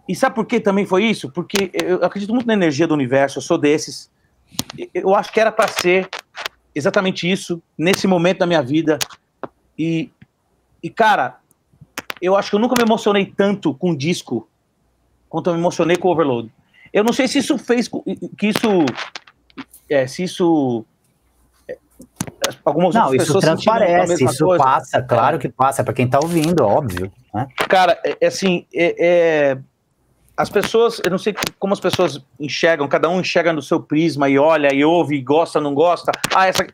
E 0.07 0.15
sabe 0.15 0.35
por 0.35 0.45
que 0.45 0.59
também 0.59 0.85
foi 0.85 1.03
isso? 1.05 1.31
Porque 1.31 1.71
eu 1.73 2.03
acredito 2.03 2.33
muito 2.33 2.47
na 2.47 2.53
energia 2.53 2.87
do 2.87 2.93
universo, 2.93 3.39
eu 3.39 3.41
sou 3.41 3.57
desses. 3.57 4.11
Eu 4.93 5.15
acho 5.15 5.31
que 5.31 5.39
era 5.39 5.51
para 5.51 5.67
ser 5.67 6.07
exatamente 6.73 7.29
isso, 7.29 7.61
nesse 7.77 8.05
momento 8.05 8.39
da 8.39 8.45
minha 8.45 8.61
vida. 8.61 8.99
E, 9.77 10.11
e, 10.83 10.89
cara, 10.89 11.37
eu 12.21 12.35
acho 12.35 12.49
que 12.49 12.55
eu 12.55 12.59
nunca 12.59 12.75
me 12.75 12.83
emocionei 12.83 13.25
tanto 13.25 13.73
com 13.73 13.91
um 13.91 13.95
disco 13.95 14.47
quanto 15.29 15.49
eu 15.49 15.53
me 15.53 15.59
emocionei 15.59 15.97
com 15.97 16.09
o 16.09 16.11
Overload. 16.11 16.51
Eu 16.93 17.03
não 17.03 17.11
sei 17.11 17.27
se 17.27 17.39
isso 17.39 17.57
fez 17.57 17.89
que 18.37 18.47
isso. 18.47 18.85
É, 19.89 20.05
se 20.05 20.23
isso. 20.23 20.85
É, 21.67 21.77
algumas 22.63 22.93
não, 22.93 23.13
isso 23.13 23.39
transparece, 23.39 24.23
isso 24.23 24.45
coisa. 24.45 24.63
passa, 24.63 25.01
claro 25.01 25.39
que 25.39 25.49
passa, 25.49 25.83
para 25.83 25.93
quem 25.93 26.07
tá 26.07 26.19
ouvindo, 26.21 26.63
óbvio. 26.63 27.11
Né? 27.33 27.47
Cara, 27.67 27.99
é, 28.03 28.17
é 28.21 28.27
assim, 28.27 28.65
é, 28.73 28.95
é 28.99 29.57
as 30.37 30.49
pessoas, 30.49 31.01
eu 31.03 31.09
não 31.09 31.17
sei 31.17 31.33
como 31.57 31.73
as 31.73 31.79
pessoas 31.79 32.21
enxergam, 32.39 32.87
cada 32.87 33.09
um 33.09 33.21
enxerga 33.21 33.53
no 33.53 33.61
seu 33.61 33.81
prisma 33.81 34.27
e 34.29 34.37
olha 34.37 34.73
e 34.73 34.83
ouve 34.83 35.15
e 35.15 35.21
gosta, 35.21 35.61
não 35.61 35.73
gosta. 35.73 36.11
Ah, 36.33 36.47
essa. 36.47 36.67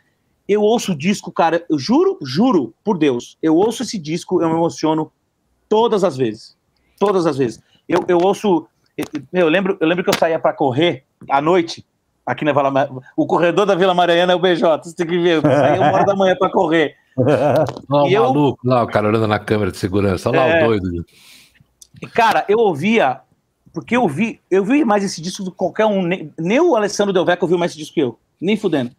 Eu 0.48 0.64
ouço 0.64 0.94
o 0.94 0.96
disco, 0.96 1.32
cara, 1.32 1.64
eu 1.70 1.78
juro, 1.78 2.18
juro, 2.24 2.74
por 2.84 2.98
Deus, 2.98 3.38
eu 3.42 3.56
ouço 3.56 3.84
esse 3.84 3.98
disco, 3.98 4.42
eu 4.42 4.50
me 4.50 4.56
emociono 4.56 5.12
todas 5.70 6.04
as 6.04 6.18
vezes. 6.18 6.58
Todas 7.00 7.26
as 7.26 7.38
vezes. 7.38 7.62
Eu, 7.88 8.04
eu 8.08 8.18
ouço. 8.18 8.68
Eu 9.32 9.48
lembro, 9.48 9.78
eu 9.80 9.88
lembro 9.88 10.04
que 10.04 10.10
eu 10.10 10.20
saía 10.20 10.40
para 10.40 10.54
correr 10.54 11.06
à 11.30 11.40
noite, 11.40 11.86
aqui 12.26 12.44
na 12.44 12.52
Vila 12.52 12.90
O 13.16 13.26
corredor 13.26 13.66
da 13.66 13.76
Vila 13.76 13.94
Mariana 13.94 14.34
é 14.34 14.36
o 14.36 14.40
BJ, 14.40 14.84
você 14.84 14.96
tem 14.96 15.08
que 15.08 15.20
ver. 15.20 15.38
Eu 15.38 15.42
saía 15.42 15.80
uma 15.80 15.94
hora 15.94 16.06
da 16.06 16.16
manhã 16.16 16.36
para 16.38 16.52
correr. 16.52 16.96
Não, 17.88 18.06
o 18.06 18.12
maluco 18.12 18.60
eu... 18.66 18.70
lá, 18.70 18.84
o 18.84 18.88
cara 18.88 19.08
olhando 19.08 19.28
na 19.28 19.40
câmera 19.40 19.72
de 19.72 19.78
segurança, 19.78 20.30
olha 20.30 20.40
lá 20.40 20.48
é... 20.48 20.64
o 20.64 20.68
doido. 20.68 21.06
Cara, 22.14 22.44
eu 22.48 22.58
ouvia 22.58 23.22
porque 23.74 23.96
eu 23.96 24.08
vi, 24.08 24.40
eu 24.50 24.64
vi 24.64 24.84
mais 24.84 25.04
esse 25.04 25.22
disco 25.22 25.44
do 25.44 25.52
que 25.52 25.58
qualquer 25.58 25.86
um. 25.86 26.02
Nem, 26.04 26.34
nem 26.38 26.60
o 26.60 26.76
Alessandro 26.76 27.14
Delveco 27.14 27.48
viu 27.48 27.58
mais 27.58 27.72
esse 27.72 27.80
disco 27.80 27.94
que 27.94 28.02
eu. 28.02 28.20
Nem 28.40 28.58
fudendo. 28.58 28.92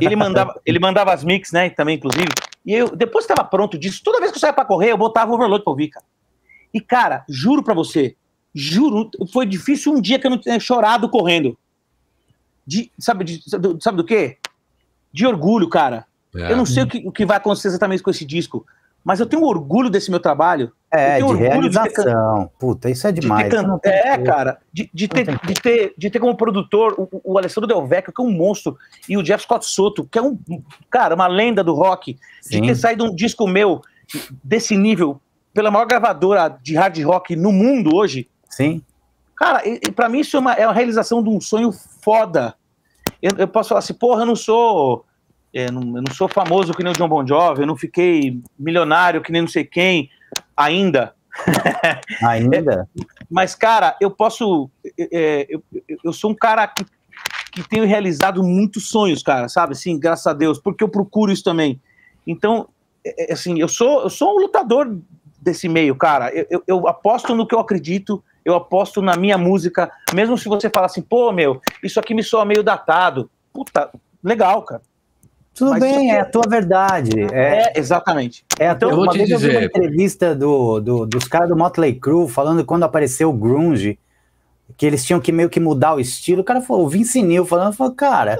Ele 0.00 0.14
mandava, 0.14 0.60
ele 0.64 0.78
mandava 0.78 1.12
as 1.12 1.24
mix, 1.24 1.50
né? 1.52 1.70
Também, 1.70 1.96
inclusive. 1.96 2.28
E 2.64 2.72
eu, 2.72 2.94
depois 2.94 3.26
que 3.26 3.32
estava 3.32 3.48
pronto 3.48 3.78
disso, 3.78 4.02
toda 4.04 4.20
vez 4.20 4.30
que 4.30 4.36
eu 4.36 4.40
saía 4.40 4.52
para 4.52 4.64
correr, 4.64 4.92
eu 4.92 4.98
botava 4.98 5.30
o 5.30 5.34
overload 5.34 5.64
pra 5.64 5.70
ouvir, 5.70 5.88
cara. 5.88 6.04
E, 6.72 6.80
cara, 6.80 7.24
juro 7.28 7.62
pra 7.62 7.74
você, 7.74 8.16
juro, 8.54 9.10
foi 9.32 9.46
difícil 9.46 9.92
um 9.92 10.00
dia 10.00 10.18
que 10.18 10.26
eu 10.26 10.30
não 10.30 10.38
tenha 10.38 10.60
chorado 10.60 11.08
correndo. 11.08 11.58
De, 12.66 12.90
sabe, 12.98 13.24
de, 13.24 13.42
sabe 13.80 13.96
do 13.96 14.04
quê? 14.04 14.38
De 15.12 15.26
orgulho, 15.26 15.68
cara. 15.68 16.06
É. 16.34 16.52
Eu 16.52 16.56
não 16.56 16.66
sei 16.66 16.82
o 16.82 16.86
que, 16.86 17.02
o 17.06 17.12
que 17.12 17.24
vai 17.24 17.38
acontecer 17.38 17.68
exatamente 17.68 18.02
com 18.02 18.10
esse 18.10 18.24
disco, 18.24 18.66
mas 19.06 19.20
eu 19.20 19.26
tenho 19.26 19.44
orgulho 19.44 19.88
desse 19.88 20.10
meu 20.10 20.18
trabalho. 20.18 20.72
É, 20.90 21.20
de 21.20 21.34
realização. 21.34 22.40
De 22.40 22.44
ter, 22.44 22.58
Puta, 22.58 22.90
isso 22.90 23.06
é 23.06 23.12
demais. 23.12 23.48
De 23.48 23.80
ter, 23.80 23.88
é, 23.88 24.18
cara, 24.18 24.58
de, 24.72 24.90
de, 24.92 25.06
ter, 25.06 25.38
de, 25.46 25.54
ter, 25.54 25.94
de 25.96 26.10
ter 26.10 26.18
como 26.18 26.36
produtor 26.36 26.92
o, 26.98 27.20
o 27.22 27.38
Alessandro 27.38 27.68
Del 27.68 27.86
Vecchio, 27.86 28.12
que 28.12 28.20
é 28.20 28.24
um 28.24 28.32
monstro, 28.32 28.76
e 29.08 29.16
o 29.16 29.22
Jeff 29.22 29.44
Scott 29.44 29.64
Soto, 29.64 30.08
que 30.10 30.18
é 30.18 30.22
um, 30.22 30.36
cara, 30.90 31.14
uma 31.14 31.28
lenda 31.28 31.62
do 31.62 31.72
rock, 31.72 32.18
Sim. 32.42 32.62
de 32.62 32.66
ter 32.66 32.74
saído 32.74 33.04
um 33.04 33.14
disco 33.14 33.46
meu 33.46 33.80
desse 34.42 34.76
nível, 34.76 35.20
pela 35.54 35.70
maior 35.70 35.86
gravadora 35.86 36.58
de 36.60 36.74
hard 36.74 36.98
rock 37.04 37.36
no 37.36 37.52
mundo 37.52 37.94
hoje. 37.94 38.28
Sim. 38.50 38.82
Cara, 39.36 39.62
pra 39.94 40.08
mim 40.08 40.18
isso 40.18 40.36
é 40.36 40.40
uma, 40.40 40.52
é 40.54 40.66
uma 40.66 40.74
realização 40.74 41.22
de 41.22 41.28
um 41.28 41.40
sonho 41.40 41.70
foda. 42.02 42.56
Eu, 43.22 43.30
eu 43.38 43.46
posso 43.46 43.68
falar 43.68 43.78
assim, 43.78 43.94
porra, 43.94 44.22
eu 44.22 44.26
não 44.26 44.34
sou 44.34 45.04
é, 45.56 45.70
não, 45.70 45.80
eu 45.96 46.02
não 46.02 46.12
sou 46.12 46.28
famoso 46.28 46.74
que 46.74 46.82
nem 46.82 46.92
o 46.92 46.94
John 46.94 47.08
Bon 47.08 47.26
Jovi, 47.26 47.62
eu 47.62 47.66
não 47.66 47.76
fiquei 47.76 48.38
milionário 48.58 49.22
que 49.22 49.32
nem 49.32 49.40
não 49.40 49.48
sei 49.48 49.64
quem 49.64 50.10
ainda. 50.54 51.14
Ainda? 52.26 52.88
é, 52.96 53.02
mas, 53.30 53.54
cara, 53.54 53.94
eu 54.00 54.10
posso. 54.10 54.70
É, 54.98 55.46
eu, 55.50 55.62
eu 56.02 56.12
sou 56.12 56.30
um 56.30 56.34
cara 56.34 56.66
que, 56.66 56.84
que 57.52 57.68
tenho 57.68 57.84
realizado 57.84 58.42
muitos 58.42 58.88
sonhos, 58.88 59.22
cara, 59.22 59.46
sabe? 59.46 59.72
Assim, 59.72 59.98
graças 59.98 60.26
a 60.26 60.32
Deus, 60.32 60.58
porque 60.58 60.82
eu 60.82 60.88
procuro 60.88 61.30
isso 61.30 61.44
também. 61.44 61.78
Então, 62.26 62.68
é, 63.04 63.30
é 63.30 63.32
assim, 63.34 63.60
eu 63.60 63.68
sou, 63.68 64.02
eu 64.02 64.10
sou 64.10 64.34
um 64.34 64.40
lutador 64.40 64.98
desse 65.38 65.68
meio, 65.68 65.94
cara. 65.94 66.30
Eu, 66.34 66.46
eu, 66.50 66.62
eu, 66.66 66.88
aposto 66.88 67.34
no 67.34 67.46
que 67.46 67.54
eu 67.54 67.60
acredito, 67.60 68.24
eu 68.42 68.54
aposto 68.54 69.02
na 69.02 69.14
minha 69.14 69.36
música, 69.36 69.90
mesmo 70.14 70.38
se 70.38 70.48
você 70.48 70.70
falar 70.70 70.86
assim, 70.86 71.02
pô, 71.02 71.32
meu, 71.32 71.60
isso 71.82 72.00
aqui 72.00 72.14
me 72.14 72.22
soa 72.22 72.46
meio 72.46 72.62
datado. 72.62 73.30
Puta, 73.52 73.90
legal, 74.22 74.62
cara. 74.62 74.82
Tudo 75.56 75.70
Mas 75.70 75.80
bem, 75.80 76.10
é 76.10 76.20
a 76.20 76.24
tua 76.26 76.42
verdade. 76.46 77.18
É, 77.32 77.62
é 77.62 77.72
exatamente. 77.76 78.44
É 78.60 78.70
então, 78.70 78.90
eu 78.90 78.96
vou 78.96 79.08
te 79.08 79.24
dizer. 79.24 79.32
Eu 79.34 79.38
vi 79.38 79.56
uma 79.56 79.64
entrevista 79.64 80.34
do, 80.34 80.78
do 80.80 81.06
dos 81.06 81.24
caras 81.24 81.48
do 81.48 81.56
Motley 81.56 81.94
Crue 81.94 82.28
falando 82.28 82.62
quando 82.62 82.82
apareceu 82.82 83.30
o 83.30 83.32
grunge, 83.32 83.98
que 84.76 84.84
eles 84.84 85.02
tinham 85.02 85.18
que 85.18 85.32
meio 85.32 85.48
que 85.48 85.58
mudar 85.58 85.94
o 85.94 86.00
estilo. 86.00 86.42
O 86.42 86.44
cara 86.44 86.60
falou, 86.60 86.84
o 86.84 86.88
Vince 86.90 87.22
Neil 87.22 87.46
falando, 87.46 87.72
falou, 87.72 87.94
cara, 87.94 88.36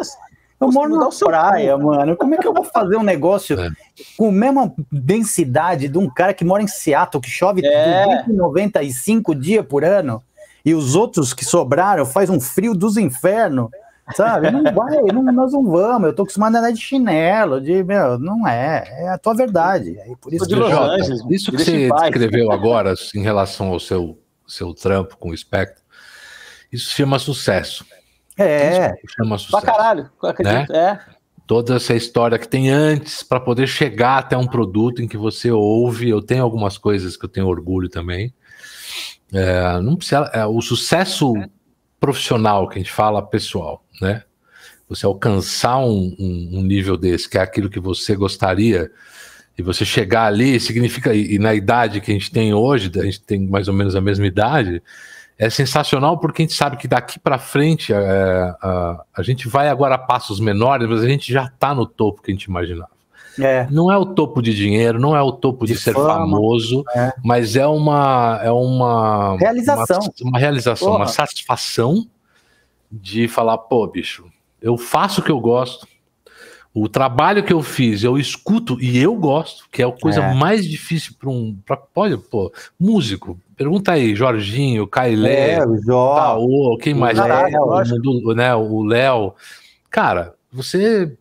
eu 0.61 0.71
moro 0.71 0.95
na 0.95 1.09
praia, 1.09 1.79
mano. 1.79 2.17
Como 2.19 2.35
é 2.35 2.39
que 2.39 2.47
eu 2.47 2.53
vou 2.53 2.65
fazer 2.65 2.97
um 2.97 3.03
negócio 3.03 3.59
é. 3.65 3.71
com 4.19 4.29
a 4.29 4.33
mesma 4.33 4.75
densidade 4.93 5.89
de 5.89 5.97
um 5.97 6.11
cara 6.11 6.35
que 6.35 6.45
mora 6.45 6.63
em 6.63 6.69
Seattle, 6.69 7.23
que 7.23 7.31
chove 7.31 7.65
é. 7.65 8.25
295 8.27 9.35
dias 9.35 9.65
por 9.65 9.85
ano, 9.85 10.23
e 10.63 10.75
os 10.75 10.95
outros 10.95 11.33
que 11.33 11.47
sobraram 11.47 12.05
faz 12.05 12.29
um 12.29 12.39
frio 12.39 12.75
dos 12.75 12.99
infernos? 12.99 13.71
Sabe? 14.15 14.51
Não 14.51 14.63
vai, 14.63 15.03
não, 15.13 15.23
nós 15.23 15.53
não 15.53 15.65
vamos. 15.65 16.09
Eu 16.09 16.15
tô 16.15 16.23
acostumado 16.23 16.55
a 16.55 16.59
andar 16.61 16.71
de 16.71 16.81
chinelo, 16.81 17.61
de 17.61 17.83
meu, 17.83 18.19
não 18.19 18.47
é, 18.47 18.85
é 18.89 19.09
a 19.09 19.19
tua 19.19 19.35
verdade. 19.35 19.99
É 19.99 20.15
por 20.21 20.33
isso, 20.33 20.47
que, 20.47 20.55
Jota, 20.55 20.97
isso 21.31 21.51
que 21.51 21.59
você 21.59 21.89
descreveu 21.91 22.53
agora 22.53 22.95
em 23.15 23.23
relação 23.23 23.69
ao 23.69 23.81
seu, 23.81 24.19
seu 24.47 24.73
trampo 24.73 25.17
com 25.17 25.31
o 25.31 25.35
espectro, 25.35 25.83
isso 26.71 26.91
chama 26.91 27.19
sucesso. 27.19 27.85
É. 28.39 28.93
Isso 29.05 29.15
chama 29.17 29.39
sucesso. 29.39 29.61
Pra 29.61 29.73
caralho, 29.73 30.11
acredito, 30.23 30.73
né? 30.73 31.01
é. 31.11 31.17
Toda 31.45 31.77
essa 31.77 31.95
história 31.95 32.39
que 32.39 32.49
tem 32.49 32.71
antes 32.71 33.23
para 33.23 33.41
poder 33.41 33.67
chegar 33.67 34.19
até 34.19 34.37
um 34.37 34.47
produto 34.47 35.01
em 35.01 35.07
que 35.09 35.17
você 35.17 35.51
ouve. 35.51 36.09
Eu 36.09 36.21
tenho 36.21 36.43
algumas 36.43 36.77
coisas 36.77 37.17
que 37.17 37.25
eu 37.25 37.29
tenho 37.29 37.47
orgulho 37.47 37.89
também. 37.89 38.35
É, 39.33 39.81
não 39.81 39.97
precisa, 39.97 40.31
é, 40.33 40.45
o 40.45 40.61
sucesso 40.61 41.35
profissional 42.01 42.69
que 42.69 42.79
a 42.79 42.83
gente 42.83 42.93
fala 42.93 43.23
pessoal, 43.23 43.83
né? 44.01 44.23
Você 44.89 45.05
alcançar 45.05 45.79
um, 45.79 46.15
um, 46.19 46.63
nível 46.63 46.97
desse, 46.97 47.29
que 47.29 47.39
é 47.39 47.41
aquilo 47.41 47.69
que 47.69 47.81
você 47.81 48.15
gostaria, 48.15 48.91
e 49.59 49.63
você 49.63 49.85
chegar 49.85 50.27
ali, 50.27 50.61
significa, 50.61 51.15
e, 51.15 51.35
e, 51.35 51.39
na 51.39 51.55
idade 51.55 52.01
que 52.01 52.11
a 52.11 52.15
gente 52.15 52.31
tem 52.31 52.53
hoje, 52.53 52.91
a 52.95 53.05
gente 53.05 53.21
tem 53.23 53.47
mais 53.47 53.69
ou 53.69 53.75
menos 53.75 53.97
a 53.97 54.01
mesma 54.01 54.27
idade, 54.27 54.83
é 55.39 55.51
sensacional 55.51 56.19
porque 56.19 56.43
a 56.43 56.45
gente 56.45 56.55
sabe 56.55 56.77
que 56.77 56.89
daqui 56.89 57.19
para 57.19 57.39
frente 57.39 57.93
é, 57.93 57.97
a, 57.99 59.05
a 59.15 59.23
gente 59.23 59.49
vai 59.49 59.69
agora 59.69 59.95
a 59.95 59.99
passos 59.99 60.41
menores, 60.41 60.89
mas 60.89 61.03
a 61.03 61.09
gente 61.09 61.33
já 61.33 61.45
está 61.45 61.75
no 61.75 61.87
topo 61.87 62.23
que 62.23 62.31
a 62.31 62.35
gente 62.35 62.45
imaginava. 62.45 62.96
É. 63.39 63.67
Não 63.71 63.91
é 63.91 63.97
o 63.97 64.07
topo 64.07 64.41
de 64.41 64.55
dinheiro, 64.55 64.99
não 64.99 65.17
é 65.17 65.23
o 65.23 65.33
topo 65.33 65.67
de, 65.67 65.75
de 65.75 65.81
ser 65.81 65.93
fama, 65.93 66.15
famoso, 66.15 66.85
é. 66.95 67.13
mas 67.25 67.57
é 67.57 67.67
uma 67.67 68.41
é 68.43 68.51
uma 68.51 69.37
realização, 69.39 69.99
uma, 69.99 70.31
uma 70.31 70.39
realização, 70.39 70.89
Porra. 70.89 71.01
uma 71.01 71.07
satisfação 71.07 72.07
de 72.91 73.29
falar, 73.29 73.59
pô, 73.59 73.87
bicho, 73.87 74.25
eu 74.61 74.77
faço 74.77 75.21
o 75.21 75.25
que 75.25 75.31
eu 75.31 75.41
gosto, 75.41 75.87
o 76.79 76.91
trabalho 76.91 77.43
que 77.43 77.55
eu 77.55 77.63
fiz, 77.63 78.05
eu 78.05 78.19
escuto 78.19 78.79
e 78.79 78.99
eu 78.99 79.15
gosto, 79.15 79.67
que 79.73 79.83
é 79.83 79.87
a 79.87 79.91
coisa 79.91 80.21
é. 80.23 80.35
mais 80.35 80.69
difícil 80.69 81.15
para 81.19 81.31
um. 81.31 81.57
Pra, 81.65 81.75
pode, 81.75 82.19
pô, 82.19 82.53
músico. 82.79 83.41
Pergunta 83.57 83.93
aí, 83.93 84.15
Jorginho, 84.15 84.87
Cailé, 84.87 85.53
é, 85.53 85.67
Taô, 85.87 86.77
quem 86.79 86.93
mais? 86.93 87.19
O, 87.19 88.35
né, 88.35 88.55
o 88.55 88.85
Léo. 88.85 89.33
Cara, 89.89 90.35
você 90.53 91.17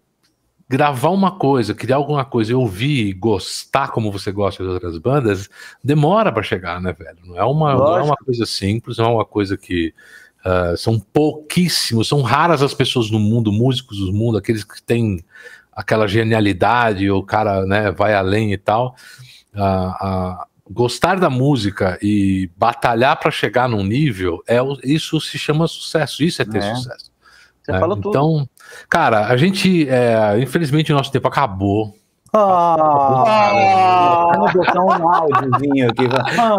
gravar 0.67 1.09
uma 1.09 1.37
coisa, 1.37 1.73
criar 1.73 1.97
alguma 1.97 2.25
coisa 2.25 2.51
e 2.51 2.55
ouvir, 2.55 3.13
gostar 3.13 3.89
como 3.89 4.11
você 4.11 4.31
gosta 4.31 4.63
das 4.63 4.73
outras 4.73 4.97
bandas, 4.97 5.49
demora 5.83 6.31
para 6.31 6.43
chegar, 6.43 6.81
né, 6.81 6.93
velho? 6.93 7.17
Não 7.23 7.37
é 7.37 7.43
uma, 7.43 7.75
não 7.75 7.97
é 7.97 8.01
uma 8.01 8.15
coisa 8.15 8.45
simples, 8.45 8.97
não 8.97 9.05
é 9.05 9.09
uma 9.09 9.25
coisa 9.25 9.57
que 9.57 9.93
Uh, 10.45 10.77
são 10.77 10.99
pouquíssimos, 10.99 12.07
são 12.07 12.21
raras 12.21 12.61
as 12.61 12.71
pessoas 12.71 13.09
no 13.09 13.17
mundo, 13.17 13.51
músicos 13.51 13.97
do 13.97 14.13
mundo, 14.13 14.37
aqueles 14.37 14.63
que 14.63 14.79
têm 14.79 15.25
aquela 15.71 16.07
genialidade, 16.07 17.09
o 17.09 17.23
cara 17.23 17.65
né, 17.65 17.89
vai 17.89 18.13
além 18.13 18.53
e 18.53 18.57
tal. 18.57 18.95
Uh, 19.55 20.05
uh, 20.05 20.45
gostar 20.69 21.19
da 21.19 21.31
música 21.31 21.97
e 22.01 22.49
batalhar 22.55 23.19
para 23.19 23.31
chegar 23.31 23.67
num 23.67 23.83
nível, 23.83 24.43
é, 24.47 24.57
isso 24.83 25.19
se 25.19 25.37
chama 25.39 25.67
sucesso, 25.67 26.23
isso 26.23 26.41
é 26.41 26.45
ter 26.45 26.59
é. 26.59 26.75
sucesso. 26.75 27.11
Você 27.63 27.71
é, 27.71 27.79
falou 27.79 27.97
tudo. 27.97 28.49
Cara, 28.89 29.27
a 29.27 29.37
gente, 29.37 29.87
é, 29.89 30.39
infelizmente, 30.39 30.91
o 30.91 30.95
nosso 30.95 31.11
tempo 31.11 31.27
acabou. 31.27 31.93
Ah, 32.37 34.33
botar 34.53 34.83
um 34.83 34.91
áudiozinho 34.91 35.89
aqui. 35.89 36.03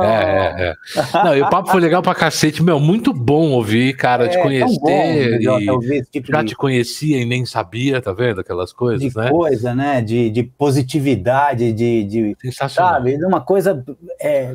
É, 0.03 0.07
é, 0.07 0.71
é. 0.71 0.75
Não, 1.23 1.37
e 1.37 1.43
o 1.43 1.51
papo 1.51 1.71
foi 1.71 1.81
legal 1.83 2.01
pra 2.01 2.15
cacete. 2.15 2.63
Meu, 2.63 2.81
muito 2.81 3.13
bom 3.13 3.51
ouvir, 3.51 3.95
cara, 3.95 4.25
é, 4.25 4.29
te 4.29 4.39
conhecer. 4.41 4.81
Bom, 4.81 5.83
e 5.83 6.03
tipo 6.11 6.33
já 6.33 6.41
de... 6.41 6.49
te 6.49 6.57
conhecia 6.57 7.21
e 7.21 7.27
nem 7.27 7.45
sabia, 7.45 8.01
tá 8.01 8.13
vendo? 8.13 8.41
Aquelas 8.41 8.73
coisas, 8.73 9.13
de 9.13 9.15
né? 9.19 9.29
coisa, 9.29 9.75
né? 9.75 10.01
De, 10.01 10.31
de 10.31 10.43
positividade, 10.45 11.73
de, 11.73 12.05
de. 12.05 12.37
Sensacional. 12.41 12.95
Sabe? 12.95 13.23
Uma 13.23 13.43
coisa 13.43 13.85
é, 14.19 14.55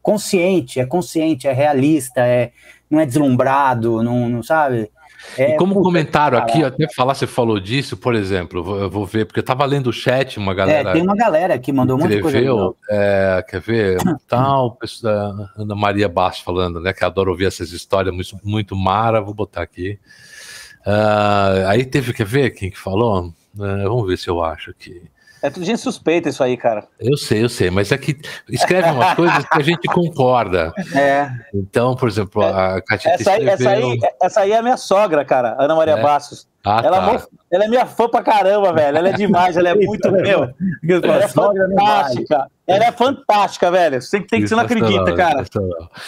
consciente, 0.00 0.80
é 0.80 0.86
consciente, 0.86 1.46
é 1.46 1.52
realista, 1.52 2.20
é, 2.20 2.52
não 2.90 3.00
é 3.00 3.06
deslumbrado, 3.06 4.02
não, 4.02 4.30
não 4.30 4.42
sabe? 4.42 4.90
É, 5.36 5.54
e 5.54 5.56
como 5.56 5.74
comentário 5.82 6.38
aqui, 6.38 6.62
até 6.62 6.86
falar, 6.94 7.14
você 7.14 7.26
falou 7.26 7.58
disso, 7.58 7.96
por 7.96 8.14
exemplo, 8.14 8.80
eu 8.80 8.90
vou 8.90 9.04
ver, 9.04 9.26
porque 9.26 9.40
eu 9.40 9.44
tava 9.44 9.64
lendo 9.64 9.88
o 9.88 9.92
chat, 9.92 10.38
uma 10.38 10.54
galera. 10.54 10.90
É, 10.90 10.92
tem 10.92 11.02
uma 11.02 11.16
galera 11.16 11.58
que 11.58 11.72
mandou 11.72 11.98
muita 11.98 12.20
coisa. 12.20 12.38
É, 12.90 13.44
quer 13.48 13.60
ver? 13.60 13.98
Tal, 14.28 14.78
Ana 15.56 15.74
Maria 15.74 16.08
Bastos 16.08 16.44
falando, 16.44 16.80
né? 16.80 16.92
Que 16.92 17.04
adora 17.04 17.30
ouvir 17.30 17.46
essas 17.46 17.72
histórias 17.72 18.14
muito, 18.14 18.38
muito 18.42 18.76
mara, 18.76 19.20
vou 19.20 19.34
botar 19.34 19.62
aqui. 19.62 19.98
Uh, 20.86 21.66
aí 21.66 21.84
teve, 21.84 22.12
quer 22.12 22.26
ver 22.26 22.50
quem 22.50 22.70
que 22.70 22.78
falou? 22.78 23.28
Uh, 23.56 23.82
vamos 23.84 24.06
ver 24.06 24.18
se 24.18 24.28
eu 24.28 24.44
acho 24.44 24.70
aqui. 24.70 25.02
É 25.44 25.50
tudo 25.50 25.66
gente 25.66 25.78
suspeita 25.78 26.30
isso 26.30 26.42
aí, 26.42 26.56
cara. 26.56 26.88
Eu 26.98 27.18
sei, 27.18 27.44
eu 27.44 27.50
sei, 27.50 27.70
mas 27.70 27.92
é 27.92 27.98
que 27.98 28.16
escreve 28.48 28.88
umas 28.88 29.12
coisas 29.12 29.44
que 29.44 29.58
a 29.58 29.62
gente 29.62 29.86
concorda. 29.88 30.72
É. 30.96 31.30
Então, 31.52 31.94
por 31.94 32.08
exemplo, 32.08 32.42
a 32.42 32.80
Katia 32.80 33.12
essa, 33.12 33.32
aí, 33.32 33.46
essa, 33.46 33.68
aí, 33.68 33.98
essa 34.22 34.40
aí 34.40 34.52
é 34.52 34.56
a 34.56 34.62
minha 34.62 34.78
sogra, 34.78 35.22
cara, 35.22 35.54
Ana 35.58 35.74
Maria 35.74 35.98
é. 35.98 36.02
Bastos. 36.02 36.48
Ah, 36.64 36.80
ela, 36.82 36.96
tá. 36.98 37.26
É 37.50 37.56
ela, 37.56 37.64
é 37.66 37.68
minha 37.68 37.84
fã 37.84 38.08
pra 38.08 38.22
caramba, 38.22 38.72
velho. 38.72 38.96
Ela 38.96 39.10
é 39.10 39.12
demais, 39.12 39.54
ela 39.58 39.68
é 39.68 39.74
muito 39.76 40.10
meu. 40.10 40.48
Ela 41.02 41.24
é 41.24 41.28
fantástica. 41.28 42.50
Ela 42.66 42.84
é 42.86 42.92
fantástica, 42.92 43.70
velho. 43.70 44.00
Você 44.00 44.22
tem 44.22 44.40
que 44.40 44.48
você 44.48 44.54
não 44.54 44.62
acredita, 44.62 45.14
cara. 45.14 45.44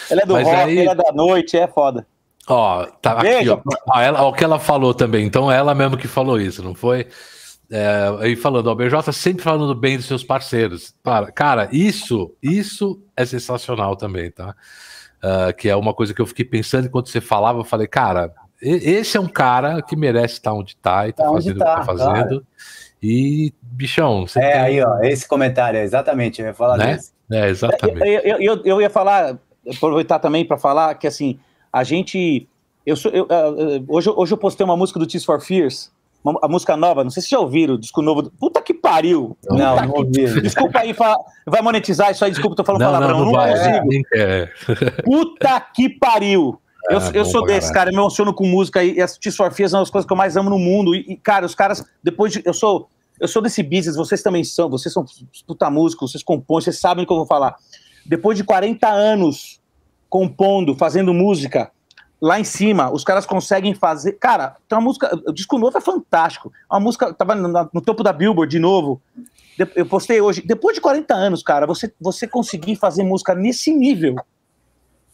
Ela 0.09 0.21
é 0.23 0.25
do 0.25 0.33
Mas 0.33 0.47
rock, 0.47 0.57
aí... 0.57 0.79
ela 0.79 0.91
é 0.93 0.95
da 0.95 1.11
noite, 1.13 1.55
é 1.55 1.67
foda. 1.67 2.07
Ó, 2.47 2.87
tá 3.03 3.11
aqui, 3.11 3.47
ó. 3.49 3.59
ó, 3.93 3.99
ela, 3.99 4.23
ó, 4.23 4.29
o 4.29 4.33
que 4.33 4.43
ela 4.43 4.57
falou 4.57 4.95
também. 4.95 5.27
Então, 5.27 5.51
ela 5.51 5.75
mesmo 5.75 5.95
que 5.95 6.07
falou 6.07 6.41
isso, 6.41 6.63
não 6.63 6.73
foi? 6.73 7.05
É, 7.69 8.17
aí 8.21 8.35
falando, 8.35 8.67
o 8.67 8.75
BJ 8.75 9.11
sempre 9.11 9.43
falando 9.43 9.75
bem 9.75 9.97
dos 9.97 10.05
seus 10.05 10.23
parceiros. 10.23 10.95
Cara, 11.03 11.31
cara, 11.31 11.69
isso, 11.71 12.33
isso 12.41 13.01
é 13.15 13.25
sensacional 13.25 13.95
também, 13.95 14.31
tá? 14.31 14.55
Uh, 15.17 15.53
que 15.55 15.67
é 15.67 15.75
uma 15.75 15.93
coisa 15.93 16.13
que 16.13 16.21
eu 16.21 16.27
fiquei 16.27 16.45
pensando 16.45 16.87
enquanto 16.87 17.09
você 17.09 17.19
falava, 17.19 17.59
eu 17.59 17.63
falei, 17.63 17.87
cara, 17.87 18.31
esse 18.61 19.17
é 19.17 19.19
um 19.19 19.27
cara 19.27 19.81
que 19.81 19.95
merece 19.95 20.35
estar 20.35 20.53
onde 20.53 20.71
está 20.71 21.07
e 21.07 21.13
tá, 21.13 21.25
tá 21.25 21.31
fazendo 21.31 21.59
tá, 21.59 21.65
o 21.65 21.69
que 21.69 21.79
tá 21.79 21.85
fazendo. 21.85 22.11
Claro. 22.11 22.47
E, 23.01 23.53
bichão, 23.61 24.27
você 24.27 24.39
É, 24.39 24.51
tem... 24.51 24.61
aí, 24.61 24.83
ó, 24.83 24.99
esse 25.01 25.27
comentário, 25.27 25.79
exatamente, 25.79 26.41
eu 26.41 26.47
ia 26.47 26.53
falar 26.53 26.77
né? 26.77 26.95
Desse. 26.95 27.11
É, 27.29 27.49
exatamente. 27.49 28.07
Eu, 28.07 28.39
eu, 28.39 28.61
eu, 28.63 28.81
ia 28.81 28.89
falar, 28.89 29.37
aproveitar 29.69 30.19
também 30.19 30.45
para 30.45 30.57
falar 30.57 30.95
que, 30.95 31.05
assim, 31.05 31.39
a 31.71 31.83
gente. 31.83 32.47
Eu 32.85 32.95
sou, 32.95 33.11
eu, 33.11 33.25
uh, 33.25 33.85
hoje, 33.89 34.09
hoje 34.09 34.33
eu 34.33 34.37
postei 34.37 34.63
uma 34.63 34.77
música 34.77 34.97
do 34.97 35.05
Tears 35.05 35.25
for 35.25 35.41
Fears, 35.41 35.91
uma, 36.31 36.39
a 36.43 36.47
música 36.47 36.75
nova, 36.77 37.03
não 37.03 37.11
sei 37.11 37.23
se 37.23 37.29
já 37.29 37.39
ouviram, 37.39 37.75
o 37.75 37.77
disco 37.77 38.01
novo. 38.01 38.31
Puta 38.39 38.61
que 38.61 38.73
pariu! 38.73 39.37
Não, 39.49 39.75
não 39.75 39.91
ouvi. 39.91 40.41
Desculpa 40.41 40.79
aí, 40.79 40.95
vai 41.45 41.61
monetizar 41.61 42.11
isso 42.11 42.23
aí, 42.23 42.31
desculpa, 42.31 42.55
tô 42.55 42.63
falando 42.63 42.81
não, 42.81 42.91
palavrão. 42.91 43.19
Não, 43.19 43.25
não, 43.25 43.31
vai, 43.31 43.53
é. 44.13 44.49
Puta 45.03 45.59
que 45.59 45.89
pariu! 45.89 46.59
Eu, 46.89 46.99
é, 46.99 47.11
eu 47.13 47.25
sou 47.25 47.45
desse, 47.45 47.71
cara, 47.73 47.89
eu 47.89 47.93
me 47.93 47.99
emociono 47.99 48.33
com 48.33 48.45
música 48.45 48.83
e 48.83 49.01
assistir 49.01 49.31
Sorfias 49.31 49.73
é 49.73 49.75
uma 49.75 49.81
das 49.81 49.89
coisas 49.89 50.07
que 50.07 50.13
eu 50.13 50.17
mais 50.17 50.37
amo 50.37 50.49
no 50.49 50.57
mundo. 50.57 50.95
E, 50.95 50.99
e, 51.09 51.17
cara, 51.17 51.45
os 51.45 51.53
caras, 51.53 51.85
depois 52.01 52.31
de. 52.31 52.41
Eu 52.45 52.53
sou, 52.53 52.89
eu 53.19 53.27
sou 53.27 53.41
desse 53.41 53.61
business, 53.61 53.95
vocês 53.95 54.21
também 54.21 54.43
são, 54.43 54.69
vocês 54.69 54.93
são 54.93 55.05
puta 55.45 55.69
músicos, 55.69 56.11
vocês 56.11 56.23
compõem, 56.23 56.61
vocês 56.61 56.79
sabem 56.79 57.03
o 57.03 57.07
que 57.07 57.11
eu 57.11 57.17
vou 57.17 57.25
falar. 57.25 57.55
Depois 58.05 58.37
de 58.37 58.43
40 58.43 58.87
anos 58.87 59.59
compondo, 60.09 60.75
fazendo 60.75 61.13
música, 61.13 61.71
lá 62.21 62.39
em 62.39 62.43
cima, 62.43 62.91
os 62.91 63.03
caras 63.03 63.25
conseguem 63.25 63.73
fazer. 63.73 64.13
Cara, 64.13 64.57
tem 64.67 64.77
uma 64.77 64.83
música. 64.83 65.09
O 65.27 65.31
disco 65.31 65.57
novo 65.57 65.77
é 65.77 65.81
fantástico. 65.81 66.51
Uma 66.69 66.79
música. 66.79 67.13
Tava 67.13 67.35
no, 67.35 67.47
no 67.73 67.81
topo 67.81 68.03
da 68.03 68.13
Billboard 68.13 68.49
de 68.49 68.59
novo. 68.59 69.01
Eu 69.75 69.85
postei 69.85 70.21
hoje. 70.21 70.43
Depois 70.45 70.75
de 70.75 70.81
40 70.81 71.13
anos, 71.13 71.41
cara, 71.41 71.65
você, 71.65 71.91
você 71.99 72.27
conseguir 72.27 72.75
fazer 72.75 73.03
música 73.03 73.33
nesse 73.33 73.73
nível. 73.73 74.15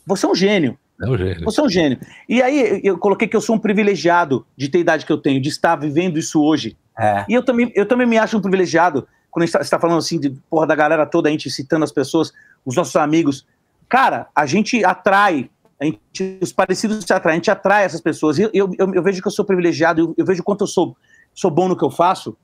Você 0.06 0.26
é 0.26 0.30
um 0.30 0.36
gênio. 0.36 0.78
É 1.02 1.08
um 1.08 1.18
gênio. 1.18 1.46
Você 1.46 1.62
é 1.62 1.64
um 1.64 1.70
gênio. 1.70 2.00
E 2.28 2.42
aí 2.42 2.82
eu 2.84 2.98
coloquei 2.98 3.28
que 3.28 3.36
eu 3.36 3.42
sou 3.42 3.56
um 3.56 3.60
privilegiado 3.60 4.46
de 4.56 4.70
ter 4.70 4.80
a 4.80 4.82
idade 4.82 5.06
que 5.06 5.12
eu 5.12 5.18
tenho, 5.18 5.42
de 5.42 5.50
estar 5.50 5.76
vivendo 5.76 6.20
isso 6.20 6.42
hoje. 6.42 6.78
É. 6.98 7.26
E 7.28 7.34
eu 7.34 7.44
também, 7.44 7.72
eu 7.74 7.86
também 7.86 8.06
me 8.06 8.18
acho 8.18 8.38
um 8.38 8.42
privilegiado 8.42 9.08
quando 9.32 9.48
você 9.48 9.58
está 9.58 9.80
falando 9.80 9.98
assim 9.98 10.20
de 10.20 10.30
porra 10.48 10.68
da 10.68 10.76
galera 10.76 11.08
toda, 11.08 11.28
a 11.28 11.32
gente 11.32 11.50
citando 11.50 11.84
as 11.84 11.92
pessoas, 11.92 12.32
os 12.64 12.76
nossos 12.76 12.96
amigos. 12.96 13.48
Cara, 13.90 14.28
a 14.36 14.46
gente 14.46 14.86
atrai 14.86 15.50
gente, 15.86 16.40
os 16.42 16.52
parecidos 16.52 17.04
se 17.04 17.14
atraem, 17.14 17.36
a 17.36 17.38
gente 17.38 17.52
atrai 17.52 17.86
essas 17.86 18.02
pessoas. 18.02 18.38
Eu, 18.40 18.50
eu, 18.54 18.70
eu, 18.78 19.04
vejo 19.04 19.22
que 19.22 19.28
eu 19.28 19.32
sou 19.32 19.46
privilegiado, 19.46 20.02
eu, 20.02 20.16
eu 20.18 20.26
vejo 20.26 20.44
quanto 20.44 20.64
eu 20.64 20.68
sou, 20.68 20.96
sou 21.34 21.50
bom 21.50 21.68
no 21.68 21.78
que 21.78 21.84
eu 21.84 21.92
faço, 21.92 22.38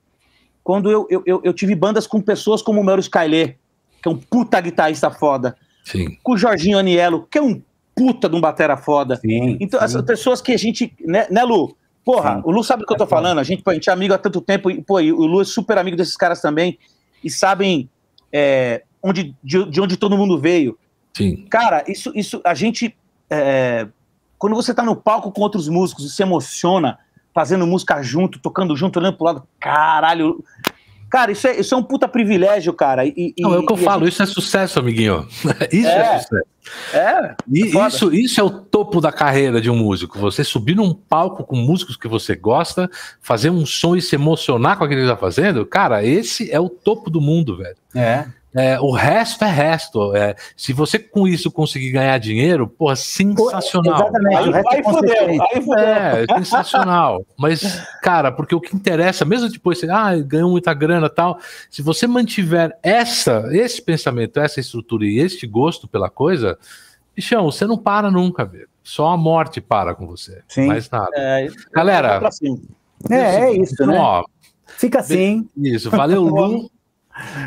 quando 0.62 0.90
eu, 0.90 1.06
eu, 1.10 1.40
eu 1.42 1.52
tive 1.52 1.74
bandas 1.74 2.06
com 2.06 2.20
pessoas 2.20 2.62
como 2.62 2.80
o 2.80 2.84
Mero 2.84 3.00
Skyler, 3.00 3.56
que 4.02 4.08
é 4.08 4.10
um 4.10 4.16
puta 4.16 4.60
guitarrista 4.60 5.10
foda. 5.10 5.56
Sim. 5.84 6.16
Com 6.22 6.32
o 6.32 6.36
Jorginho 6.36 6.78
Anielo, 6.78 7.26
que 7.30 7.38
é 7.38 7.42
um 7.42 7.60
puta 7.94 8.28
de 8.28 8.36
um 8.36 8.40
batera 8.40 8.76
foda. 8.76 9.16
Sim, 9.16 9.56
então, 9.60 9.80
sim. 9.80 9.98
as 9.98 10.02
pessoas 10.02 10.40
que 10.40 10.52
a 10.52 10.56
gente. 10.56 10.94
Né, 11.04 11.26
né 11.30 11.42
Lu? 11.42 11.76
Porra, 12.04 12.36
sim. 12.36 12.42
o 12.44 12.50
Lu 12.50 12.64
sabe 12.64 12.82
do 12.82 12.86
que 12.86 12.92
eu 12.92 12.96
tô 12.96 13.04
é 13.04 13.08
falando. 13.08 13.38
A 13.38 13.42
gente, 13.42 13.62
a 13.66 13.74
gente 13.74 13.90
é 13.90 13.92
amigo 13.92 14.14
há 14.14 14.18
tanto 14.18 14.40
tempo, 14.40 14.70
e, 14.70 14.82
pô, 14.82 15.00
e 15.00 15.12
o 15.12 15.26
Lu 15.26 15.40
é 15.40 15.44
super 15.44 15.78
amigo 15.78 15.96
desses 15.96 16.16
caras 16.16 16.40
também, 16.40 16.78
e 17.22 17.30
sabem 17.30 17.88
é, 18.32 18.82
onde, 19.02 19.34
de, 19.42 19.64
de, 19.70 19.80
onde 19.80 19.96
todo 19.96 20.16
mundo 20.16 20.38
veio. 20.38 20.78
Sim. 21.16 21.46
Cara, 21.50 21.84
isso, 21.88 22.12
isso 22.14 22.40
a 22.44 22.54
gente. 22.54 22.96
É, 23.30 23.86
quando 24.38 24.56
você 24.56 24.72
tá 24.74 24.82
no 24.82 24.96
palco 24.96 25.30
com 25.30 25.42
outros 25.42 25.68
músicos 25.68 26.04
e 26.04 26.10
se 26.10 26.22
emociona, 26.22 26.98
fazendo 27.34 27.66
música 27.66 28.02
junto, 28.02 28.38
tocando 28.38 28.76
junto, 28.76 28.98
olhando 28.98 29.16
pro 29.16 29.26
lado, 29.26 29.42
caralho. 29.58 30.42
Cara, 31.10 31.32
isso 31.32 31.46
é, 31.48 31.58
isso 31.58 31.74
é 31.74 31.76
um 31.78 31.82
puta 31.82 32.06
privilégio, 32.06 32.72
cara. 32.72 33.04
E, 33.04 33.34
Não, 33.38 33.52
é 33.52 33.58
o 33.58 33.66
que 33.66 33.72
eu 33.72 33.76
falo, 33.76 34.04
gente... 34.04 34.12
isso 34.12 34.22
é 34.22 34.26
sucesso, 34.26 34.78
amiguinho. 34.78 35.26
Isso 35.72 35.88
é, 35.88 35.98
é 35.98 36.18
sucesso. 36.18 36.50
É. 36.94 37.34
E 37.52 37.76
é 37.76 37.86
isso, 37.86 38.14
isso 38.14 38.40
é 38.40 38.44
o 38.44 38.50
topo 38.50 39.00
da 39.00 39.10
carreira 39.10 39.60
de 39.60 39.68
um 39.68 39.76
músico. 39.76 40.18
Você 40.18 40.44
subir 40.44 40.76
num 40.76 40.94
palco 40.94 41.42
com 41.42 41.56
músicos 41.56 41.96
que 41.96 42.06
você 42.06 42.36
gosta, 42.36 42.88
fazer 43.20 43.50
um 43.50 43.66
som 43.66 43.96
e 43.96 44.02
se 44.02 44.14
emocionar 44.14 44.78
com 44.78 44.84
aquilo 44.84 45.00
que 45.00 45.06
ele 45.06 45.12
tá 45.12 45.16
fazendo, 45.16 45.66
cara, 45.66 46.04
esse 46.04 46.50
é 46.50 46.60
o 46.60 46.68
topo 46.68 47.10
do 47.10 47.20
mundo, 47.20 47.56
velho. 47.56 47.76
É. 47.94 48.26
É, 48.54 48.80
o 48.80 48.90
resto 48.90 49.44
é 49.44 49.48
resto. 49.48 50.14
É, 50.14 50.34
se 50.56 50.72
você 50.72 50.98
com 50.98 51.26
isso 51.26 51.50
conseguir 51.50 51.92
ganhar 51.92 52.18
dinheiro, 52.18 52.66
porra, 52.66 52.96
sensacional. 52.96 54.00
Exatamente, 54.00 54.36
aí, 54.36 54.48
o 54.48 54.52
resto 54.52 54.72
é 54.72 54.76
aí, 54.76 54.82
fudeu, 54.82 55.42
aí 55.42 55.62
fudeu. 55.62 55.78
É, 55.78 56.26
sensacional. 56.36 57.24
Mas, 57.36 57.82
cara, 58.02 58.32
porque 58.32 58.54
o 58.54 58.60
que 58.60 58.74
interessa, 58.74 59.24
mesmo 59.24 59.48
depois 59.48 59.78
você 59.78 59.88
ah, 59.88 60.16
ganhou 60.16 60.50
muita 60.50 60.74
grana 60.74 61.08
tal, 61.08 61.38
se 61.70 61.80
você 61.80 62.06
mantiver 62.06 62.76
essa, 62.82 63.48
esse 63.52 63.80
pensamento, 63.80 64.40
essa 64.40 64.58
estrutura 64.58 65.04
e 65.04 65.18
este 65.18 65.46
gosto 65.46 65.86
pela 65.86 66.10
coisa, 66.10 66.58
bichão, 67.14 67.44
você 67.44 67.66
não 67.66 67.78
para 67.78 68.10
nunca, 68.10 68.44
velho. 68.44 68.68
Só 68.82 69.08
a 69.08 69.16
morte 69.16 69.60
para 69.60 69.94
com 69.94 70.06
você. 70.06 70.42
Sim. 70.48 70.66
Mais 70.66 70.90
nada. 70.90 71.10
É, 71.14 71.46
Galera. 71.72 72.20
É, 73.08 73.16
é 73.16 73.52
isso, 73.52 73.74
então, 73.74 73.86
né? 73.86 73.98
Ó, 73.98 74.24
Fica 74.76 75.00
assim. 75.00 75.48
Isso, 75.56 75.90
valeu, 75.90 76.22
Lu. 76.24 76.70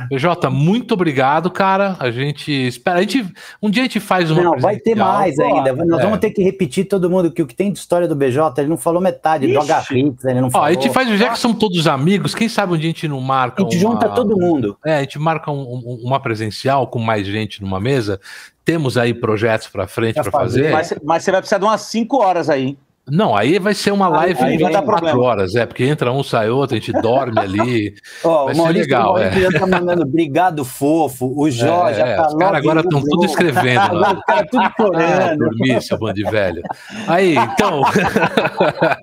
PJ, 0.09 0.49
muito 0.49 0.93
obrigado, 0.93 1.49
cara. 1.49 1.95
A 1.99 2.11
gente 2.11 2.51
espera. 2.51 2.99
A 2.99 3.01
gente, 3.01 3.25
um 3.61 3.69
dia 3.69 3.83
a 3.83 3.85
gente 3.85 3.99
faz 3.99 4.31
uma. 4.31 4.43
Não, 4.43 4.57
vai 4.57 4.77
ter 4.77 4.95
mais 4.95 5.35
Pô, 5.35 5.43
ainda. 5.43 5.73
Nós 5.85 5.99
é. 5.99 6.03
vamos 6.03 6.19
ter 6.19 6.31
que 6.31 6.43
repetir 6.43 6.85
todo 6.85 7.09
mundo 7.09 7.31
que 7.31 7.41
o 7.41 7.47
que 7.47 7.55
tem 7.55 7.71
de 7.71 7.79
história 7.79 8.07
do 8.07 8.15
BJ, 8.15 8.53
ele 8.57 8.69
não 8.69 8.77
falou 8.77 9.01
metade. 9.01 9.45
Ixi. 9.45 10.03
Do 10.03 10.29
ele 10.29 10.41
não 10.41 10.51
falou. 10.51 10.67
Ó, 10.67 10.69
a 10.69 10.73
gente 10.73 10.89
faz, 10.91 11.09
já 11.17 11.29
que 11.29 11.39
são 11.39 11.53
todos 11.53 11.87
amigos, 11.87 12.35
quem 12.35 12.49
sabe 12.49 12.73
um 12.73 12.77
dia 12.77 12.89
a 12.89 12.93
gente 12.93 13.07
não 13.07 13.19
marca. 13.19 13.61
A 13.61 13.69
gente 13.69 13.83
uma, 13.83 13.93
junta 13.93 14.09
todo 14.09 14.37
mundo. 14.37 14.77
É, 14.85 14.97
a 14.97 15.01
gente 15.01 15.19
marca 15.19 15.51
um, 15.51 15.61
um, 15.61 16.01
uma 16.03 16.19
presencial 16.19 16.87
com 16.87 16.99
mais 16.99 17.25
gente 17.25 17.61
numa 17.61 17.79
mesa. 17.79 18.19
Temos 18.65 18.97
aí 18.97 19.13
projetos 19.13 19.67
para 19.67 19.87
frente 19.87 20.15
para 20.15 20.31
fazer. 20.31 20.71
Mas, 20.71 20.93
mas, 21.03 21.23
você 21.23 21.31
vai 21.31 21.41
precisar 21.41 21.57
de 21.57 21.65
umas 21.65 21.81
5 21.81 22.17
horas 22.17 22.49
aí. 22.49 22.77
Não, 23.05 23.35
aí 23.35 23.59
vai 23.59 23.73
ser 23.73 23.91
uma 23.91 24.07
live 24.07 24.41
aí, 24.41 24.57
de 24.57 24.63
24 24.63 25.19
horas, 25.19 25.55
é, 25.55 25.65
porque 25.65 25.83
entra 25.83 26.09
um, 26.13 26.23
sai 26.23 26.49
outro, 26.49 26.77
a 26.77 26.79
gente 26.79 26.93
dorme 26.93 27.37
ali. 27.37 27.95
Ó, 28.23 28.45
vai 28.45 28.53
o 28.53 28.57
Maurício, 28.57 28.85
ser 28.85 28.95
legal, 28.95 29.17
é. 29.17 29.59
tá 29.59 29.67
mandando 29.67 30.03
obrigado, 30.03 30.63
fofo. 30.63 31.33
O 31.35 31.45
é, 31.45 31.51
já 31.51 32.15
tá 32.15 32.27
Os 32.27 32.35
caras 32.35 32.59
agora 32.59 32.79
estão 32.79 33.01
tudo 33.01 33.25
escrevendo. 33.25 33.79
agora 33.91 34.17
os 34.17 34.23
caras 34.23 34.47
tudo 34.49 34.71
chorando. 34.77 35.21
Ah, 35.21 35.35
dormir, 35.35 35.81
seu 35.81 35.97
bando 35.97 36.13
de 36.13 36.23
velho. 36.23 36.63
Aí, 37.05 37.35
então. 37.35 37.81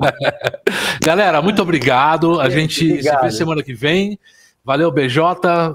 Galera, 1.05 1.43
muito 1.43 1.61
obrigado. 1.61 2.41
A 2.41 2.49
gente 2.49 2.83
obrigado. 2.83 3.19
se 3.19 3.23
vê 3.23 3.31
semana 3.31 3.63
que 3.63 3.75
vem. 3.75 4.19
Valeu, 4.65 4.91
BJ. 4.91 5.21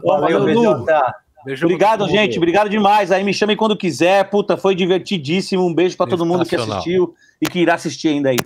Valeu, 0.04 0.40
Valeu 0.40 0.46
BJ. 0.46 1.02
Beijo 1.46 1.68
Obrigado, 1.68 2.08
gente. 2.08 2.38
Obrigado 2.38 2.70
demais. 2.72 3.12
Aí 3.12 3.24
me 3.24 3.32
chamem 3.32 3.56
quando 3.56 3.78
quiser. 3.78 4.28
Puta, 4.32 4.58
foi 4.58 4.74
divertidíssimo. 4.74 5.64
Um 5.64 5.76
beijo 5.76 5.96
para 5.96 6.10
todo 6.10 6.26
mundo 6.26 6.44
que 6.44 6.56
assistiu 6.56 7.14
e 7.42 7.48
que 7.48 7.60
irá 7.60 7.76
assistir 7.76 8.10
ainda 8.10 8.30
aí. 8.30 8.40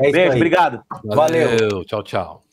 É 0.00 0.10
Beijo, 0.10 0.32
aí. 0.32 0.36
obrigado. 0.36 0.82
Valeu. 1.04 1.48
Valeu. 1.48 1.84
Tchau, 1.84 2.02
tchau. 2.02 2.44